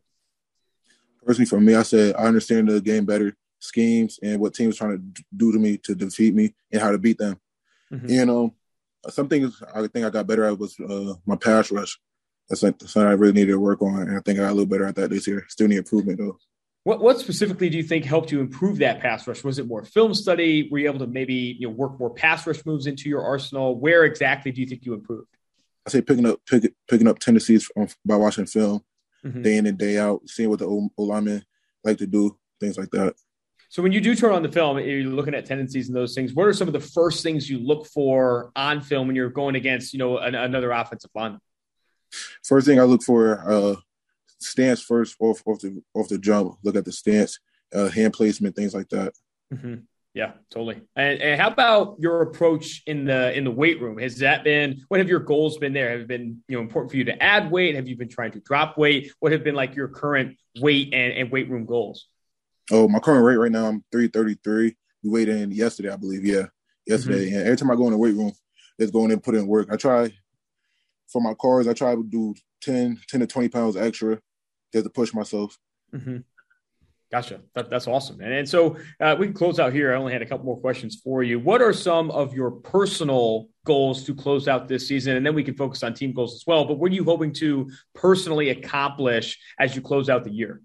Personally, 1.25 1.47
for 1.47 1.59
me, 1.59 1.73
I 1.73 1.81
said 1.81 2.15
I 2.15 2.25
understand 2.25 2.69
the 2.69 2.79
game 2.79 3.05
better, 3.05 3.35
schemes, 3.57 4.19
and 4.21 4.39
what 4.39 4.53
teams 4.53 4.75
are 4.75 4.77
trying 4.77 5.13
to 5.15 5.23
do 5.35 5.51
to 5.51 5.57
me 5.57 5.77
to 5.77 5.95
defeat 5.95 6.35
me, 6.35 6.53
and 6.71 6.79
how 6.79 6.91
to 6.91 6.99
beat 6.99 7.17
them. 7.17 7.39
Mm-hmm. 7.91 8.07
You 8.07 8.25
know, 8.27 8.53
some 9.09 9.27
things 9.27 9.63
I 9.73 9.87
think 9.87 10.05
I 10.05 10.11
got 10.11 10.27
better 10.27 10.45
at 10.45 10.59
was 10.59 10.79
uh, 10.79 11.15
my 11.25 11.35
pass 11.35 11.71
rush 11.71 11.97
that's 12.49 12.61
something 12.61 13.01
I 13.03 13.11
really 13.11 13.33
needed 13.33 13.51
to 13.51 13.59
work 13.59 13.81
on, 13.81 14.01
and 14.01 14.17
I 14.17 14.21
think 14.21 14.39
I 14.39 14.43
got 14.43 14.51
a 14.51 14.53
little 14.53 14.65
better 14.65 14.85
at 14.85 14.95
that 14.95 15.11
this 15.11 15.27
year. 15.27 15.45
Still 15.49 15.67
need 15.67 15.77
improvement 15.77 16.17
though. 16.17 16.37
What 16.83 17.01
what 17.01 17.19
specifically 17.19 17.69
do 17.69 17.77
you 17.77 17.83
think 17.83 18.05
helped 18.05 18.31
you 18.31 18.39
improve 18.39 18.79
that 18.79 19.01
pass 19.01 19.27
rush? 19.27 19.43
Was 19.43 19.59
it 19.59 19.67
more 19.67 19.83
film 19.83 20.13
study? 20.13 20.67
Were 20.71 20.79
you 20.79 20.87
able 20.87 20.99
to 20.99 21.07
maybe 21.07 21.55
you 21.59 21.67
know 21.67 21.73
work 21.73 21.99
more 21.99 22.09
pass 22.09 22.47
rush 22.47 22.65
moves 22.65 22.87
into 22.87 23.09
your 23.09 23.23
arsenal? 23.23 23.79
Where 23.79 24.05
exactly 24.05 24.51
do 24.51 24.61
you 24.61 24.67
think 24.67 24.85
you 24.85 24.93
improved? 24.93 25.27
I 25.85 25.91
say 25.91 26.01
picking 26.01 26.25
up 26.25 26.39
pick, 26.49 26.73
picking 26.89 27.07
up 27.07 27.19
tendencies 27.19 27.65
from, 27.65 27.87
by 28.05 28.15
watching 28.15 28.45
film 28.45 28.81
mm-hmm. 29.23 29.41
day 29.41 29.57
in 29.57 29.65
and 29.65 29.77
day 29.77 29.97
out, 29.97 30.21
seeing 30.27 30.49
what 30.49 30.59
the 30.59 30.65
old, 30.65 30.91
linemen 30.97 31.43
like 31.83 31.97
to 31.99 32.07
do, 32.07 32.37
things 32.59 32.77
like 32.77 32.89
that. 32.91 33.15
So 33.69 33.83
when 33.83 33.91
you 33.91 34.01
do 34.01 34.15
turn 34.15 34.33
on 34.33 34.41
the 34.41 34.51
film, 34.51 34.79
you're 34.79 35.03
looking 35.03 35.35
at 35.35 35.45
tendencies 35.45 35.89
and 35.89 35.95
those 35.95 36.15
things. 36.15 36.33
What 36.33 36.47
are 36.47 36.53
some 36.53 36.67
of 36.67 36.73
the 36.73 36.79
first 36.79 37.21
things 37.21 37.47
you 37.47 37.59
look 37.59 37.85
for 37.85 38.51
on 38.55 38.81
film 38.81 39.05
when 39.05 39.15
you're 39.15 39.29
going 39.29 39.55
against 39.55 39.93
you 39.93 39.99
know 39.99 40.17
an, 40.17 40.33
another 40.33 40.71
offensive 40.71 41.11
lineman? 41.13 41.41
First 42.43 42.67
thing 42.67 42.79
I 42.79 42.83
look 42.83 43.03
for, 43.03 43.43
uh, 43.49 43.75
stance 44.39 44.81
first 44.81 45.15
off 45.19 45.41
off 45.45 45.59
the 45.59 45.81
off 45.93 46.07
the 46.07 46.17
jump. 46.17 46.57
Look 46.63 46.75
at 46.75 46.85
the 46.85 46.91
stance, 46.91 47.39
uh, 47.73 47.89
hand 47.89 48.13
placement, 48.13 48.55
things 48.55 48.73
like 48.73 48.89
that. 48.89 49.13
Mm-hmm. 49.53 49.75
Yeah, 50.15 50.31
totally. 50.49 50.81
And, 50.95 51.21
and, 51.21 51.39
how 51.39 51.49
about 51.49 51.97
your 51.99 52.23
approach 52.23 52.81
in 52.87 53.05
the 53.05 53.35
in 53.37 53.43
the 53.43 53.51
weight 53.51 53.79
room? 53.79 53.99
Has 53.99 54.17
that 54.17 54.43
been 54.43 54.81
what 54.87 54.99
have 54.99 55.07
your 55.07 55.19
goals 55.19 55.57
been 55.57 55.71
there? 55.71 55.91
Have 55.91 56.01
it 56.01 56.07
been 56.07 56.41
you 56.47 56.57
know 56.57 56.61
important 56.61 56.91
for 56.91 56.97
you 56.97 57.05
to 57.05 57.23
add 57.23 57.51
weight? 57.51 57.75
Have 57.75 57.87
you 57.87 57.95
been 57.95 58.09
trying 58.09 58.31
to 58.31 58.39
drop 58.39 58.77
weight? 58.77 59.13
What 59.19 59.31
have 59.31 59.43
been 59.43 59.55
like 59.55 59.75
your 59.75 59.87
current 59.87 60.37
weight 60.59 60.93
and, 60.93 61.13
and 61.13 61.31
weight 61.31 61.49
room 61.49 61.65
goals? 61.65 62.07
Oh, 62.71 62.87
my 62.87 62.99
current 62.99 63.25
weight 63.25 63.35
right 63.35 63.51
now 63.51 63.67
I'm 63.67 63.83
three 63.91 64.07
thirty 64.07 64.35
three. 64.43 64.75
We 65.03 65.09
weighed 65.11 65.29
in 65.29 65.51
yesterday, 65.51 65.91
I 65.91 65.95
believe. 65.95 66.25
Yeah, 66.25 66.47
yesterday. 66.87 67.27
Mm-hmm. 67.27 67.37
And 67.37 67.45
every 67.45 67.57
time 67.57 67.71
I 67.71 67.75
go 67.75 67.85
in 67.85 67.91
the 67.91 67.97
weight 67.97 68.15
room, 68.15 68.33
it's 68.79 68.91
going 68.91 69.11
in 69.11 69.19
put 69.19 69.35
in 69.35 69.47
work. 69.47 69.69
I 69.71 69.77
try 69.77 70.11
for 71.11 71.21
my 71.21 71.33
cars, 71.33 71.67
I 71.67 71.73
try 71.73 71.95
to 71.95 72.03
do 72.03 72.35
10, 72.61 72.99
10 73.07 73.19
to 73.21 73.27
20 73.27 73.49
pounds 73.49 73.75
extra 73.75 74.19
just 74.73 74.85
to 74.85 74.89
push 74.89 75.13
myself. 75.13 75.57
Mm-hmm. 75.93 76.17
Gotcha. 77.11 77.41
That, 77.55 77.71
that's 77.71 77.87
awesome. 77.87 78.21
And, 78.21 78.31
and 78.31 78.47
so 78.47 78.77
uh, 78.99 79.15
we 79.17 79.25
can 79.25 79.33
close 79.33 79.59
out 79.59 79.73
here. 79.73 79.91
I 79.91 79.97
only 79.97 80.13
had 80.13 80.21
a 80.21 80.27
couple 80.27 80.45
more 80.45 80.59
questions 80.59 81.01
for 81.03 81.23
you. 81.23 81.39
What 81.39 81.59
are 81.59 81.73
some 81.73 82.11
of 82.11 82.35
your 82.35 82.51
personal 82.51 83.47
goals 83.65 84.03
to 84.03 84.13
close 84.13 84.47
out 84.47 84.67
this 84.67 84.87
season? 84.87 85.17
And 85.17 85.25
then 85.25 85.33
we 85.33 85.43
can 85.43 85.55
focus 85.55 85.81
on 85.81 85.95
team 85.95 86.13
goals 86.13 86.35
as 86.35 86.45
well. 86.45 86.65
But 86.65 86.77
what 86.77 86.91
are 86.91 86.95
you 86.95 87.03
hoping 87.03 87.33
to 87.33 87.71
personally 87.95 88.49
accomplish 88.49 89.39
as 89.59 89.75
you 89.75 89.81
close 89.81 90.07
out 90.07 90.23
the 90.23 90.31
year? 90.31 90.61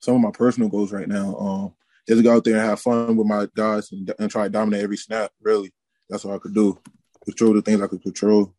Some 0.00 0.14
of 0.14 0.20
my 0.20 0.30
personal 0.30 0.68
goals 0.68 0.92
right 0.92 1.08
now 1.08 1.36
um, 1.36 1.74
is 2.06 2.18
to 2.18 2.22
go 2.22 2.36
out 2.36 2.44
there 2.44 2.58
and 2.58 2.64
have 2.64 2.80
fun 2.80 3.16
with 3.16 3.26
my 3.26 3.48
guys 3.56 3.90
and, 3.90 4.14
and 4.20 4.30
try 4.30 4.44
to 4.44 4.50
dominate 4.50 4.84
every 4.84 4.96
snap, 4.96 5.32
really. 5.42 5.72
That's 6.08 6.24
all 6.24 6.36
I 6.36 6.38
could 6.38 6.54
do. 6.54 6.78
Control 7.24 7.54
the 7.54 7.62
things 7.62 7.80
I 7.80 7.88
could 7.88 8.02
control 8.02 8.54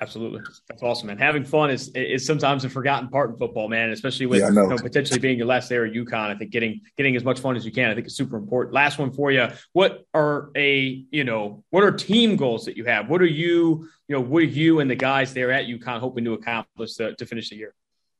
Absolutely, 0.00 0.40
that's 0.68 0.82
awesome, 0.82 1.08
man. 1.08 1.18
Having 1.18 1.44
fun 1.44 1.70
is 1.70 1.88
is 1.88 2.24
sometimes 2.24 2.64
a 2.64 2.70
forgotten 2.70 3.08
part 3.08 3.30
in 3.30 3.36
football, 3.36 3.68
man. 3.68 3.90
Especially 3.90 4.26
with 4.26 4.40
yeah, 4.40 4.48
you 4.48 4.54
know, 4.54 4.76
potentially 4.76 5.18
being 5.18 5.38
your 5.38 5.46
last 5.46 5.68
day 5.68 5.76
at 5.76 5.92
UConn. 5.92 6.30
I 6.30 6.36
think 6.36 6.52
getting 6.52 6.82
getting 6.96 7.16
as 7.16 7.24
much 7.24 7.40
fun 7.40 7.56
as 7.56 7.64
you 7.64 7.72
can, 7.72 7.90
I 7.90 7.94
think, 7.94 8.06
is 8.06 8.14
super 8.14 8.36
important. 8.36 8.74
Last 8.74 8.98
one 8.98 9.10
for 9.10 9.32
you: 9.32 9.48
What 9.72 10.04
are 10.14 10.50
a 10.54 11.04
you 11.10 11.24
know 11.24 11.64
what 11.70 11.82
are 11.82 11.90
team 11.90 12.36
goals 12.36 12.66
that 12.66 12.76
you 12.76 12.84
have? 12.84 13.08
What 13.08 13.20
are 13.22 13.26
you 13.26 13.88
you 14.06 14.14
know 14.14 14.20
what 14.20 14.42
are 14.42 14.46
you 14.46 14.78
and 14.78 14.88
the 14.88 14.94
guys 14.94 15.34
there 15.34 15.50
at 15.50 15.66
UConn 15.66 15.98
hoping 15.98 16.24
to 16.26 16.34
accomplish 16.34 16.94
to, 16.94 17.16
to 17.16 17.26
finish 17.26 17.50
the 17.50 17.56
year? 17.56 17.74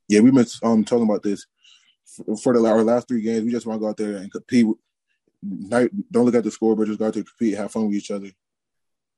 Yeah, 0.09 0.19
we've 0.19 0.33
been 0.33 0.47
um, 0.63 0.83
talking 0.83 1.05
about 1.05 1.23
this 1.23 1.45
for 2.43 2.53
the 2.53 2.65
our 2.65 2.83
last 2.83 3.07
three 3.07 3.21
games. 3.21 3.45
We 3.45 3.51
just 3.51 3.65
want 3.65 3.79
to 3.79 3.81
go 3.81 3.89
out 3.89 3.97
there 3.97 4.17
and 4.17 4.31
compete. 4.31 4.65
Not, 5.41 5.89
don't 6.11 6.25
look 6.25 6.35
at 6.35 6.43
the 6.43 6.51
score, 6.51 6.75
but 6.75 6.87
just 6.87 6.99
go 6.99 7.07
out 7.07 7.13
there 7.13 7.23
compete, 7.23 7.57
have 7.57 7.71
fun 7.71 7.85
with 7.85 7.95
each 7.95 8.11
other. 8.11 8.31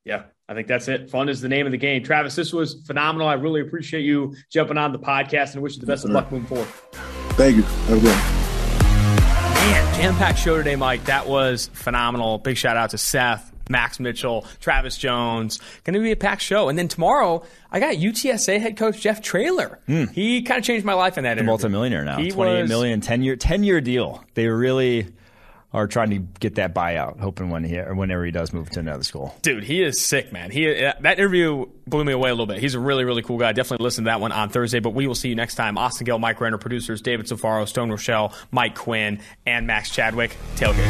Yeah, 0.03 0.23
I 0.49 0.53
think 0.53 0.67
that's 0.67 0.87
it. 0.87 1.09
Fun 1.11 1.29
is 1.29 1.41
the 1.41 1.49
name 1.49 1.65
of 1.65 1.71
the 1.71 1.77
game. 1.77 2.03
Travis, 2.03 2.35
this 2.35 2.51
was 2.51 2.81
phenomenal. 2.85 3.27
I 3.27 3.33
really 3.33 3.61
appreciate 3.61 4.01
you 4.01 4.35
jumping 4.49 4.77
on 4.77 4.91
the 4.91 4.99
podcast 4.99 5.53
and 5.53 5.61
wish 5.61 5.75
you 5.75 5.81
the 5.81 5.87
best 5.87 6.05
of 6.05 6.11
luck 6.11 6.31
moving 6.31 6.47
forward. 6.47 6.67
Thank 7.35 7.57
you. 7.57 7.63
Have 7.63 7.97
a 7.97 8.01
good 8.01 8.41
Man, 9.61 9.95
jam 9.95 10.15
packed 10.15 10.39
show 10.39 10.57
today, 10.57 10.75
Mike. 10.75 11.05
That 11.05 11.27
was 11.27 11.69
phenomenal. 11.73 12.39
Big 12.39 12.57
shout 12.57 12.77
out 12.77 12.89
to 12.89 12.97
Seth, 12.97 13.53
Max 13.69 13.99
Mitchell, 13.99 14.47
Travis 14.59 14.97
Jones. 14.97 15.59
Going 15.83 15.93
to 15.93 15.99
be 15.99 16.11
a 16.11 16.15
packed 16.15 16.41
show. 16.41 16.67
And 16.67 16.79
then 16.79 16.87
tomorrow, 16.87 17.43
I 17.71 17.79
got 17.79 17.95
UTSA 17.95 18.59
head 18.59 18.75
coach 18.75 18.99
Jeff 18.99 19.21
Traylor. 19.21 19.79
Mm. 19.87 20.11
He 20.11 20.41
kind 20.41 20.57
of 20.57 20.65
changed 20.65 20.83
my 20.83 20.95
life 20.95 21.19
in 21.19 21.25
that. 21.25 21.37
A 21.37 21.43
multimillionaire 21.43 22.03
now. 22.03 22.17
He 22.17 22.31
28 22.31 22.61
was, 22.61 22.69
million, 22.69 23.01
10 23.01 23.21
year, 23.21 23.35
10 23.35 23.63
year 23.63 23.81
deal. 23.81 24.25
They 24.33 24.47
really 24.47 25.13
are 25.73 25.87
trying 25.87 26.09
to 26.09 26.19
get 26.39 26.55
that 26.55 26.73
buyout, 26.73 27.19
hoping 27.19 27.49
when 27.49 27.63
he 27.63 27.79
or 27.79 27.95
whenever 27.95 28.25
he 28.25 28.31
does 28.31 28.51
move 28.51 28.69
to 28.71 28.79
another 28.79 29.03
school. 29.03 29.35
Dude, 29.41 29.63
he 29.63 29.81
is 29.81 30.01
sick, 30.01 30.31
man. 30.33 30.51
He 30.51 30.83
uh, 30.83 30.93
that 31.01 31.17
interview 31.17 31.65
blew 31.87 32.03
me 32.03 32.11
away 32.11 32.29
a 32.29 32.33
little 32.33 32.45
bit. 32.45 32.59
He's 32.59 32.75
a 32.75 32.79
really 32.79 33.05
really 33.05 33.21
cool 33.21 33.37
guy. 33.37 33.53
Definitely 33.53 33.83
listen 33.83 34.03
to 34.05 34.09
that 34.09 34.19
one 34.19 34.31
on 34.31 34.49
Thursday. 34.49 34.79
But 34.79 34.93
we 34.93 35.07
will 35.07 35.15
see 35.15 35.29
you 35.29 35.35
next 35.35 35.55
time. 35.55 35.77
Austin 35.77 36.05
Gill, 36.05 36.19
Mike 36.19 36.41
Renner, 36.41 36.57
producers 36.57 37.01
David 37.01 37.27
Safaro, 37.27 37.67
Stone 37.67 37.89
Rochelle, 37.89 38.33
Mike 38.51 38.75
Quinn, 38.75 39.21
and 39.45 39.67
Max 39.67 39.89
Chadwick. 39.89 40.35
Tailgate. 40.55 40.81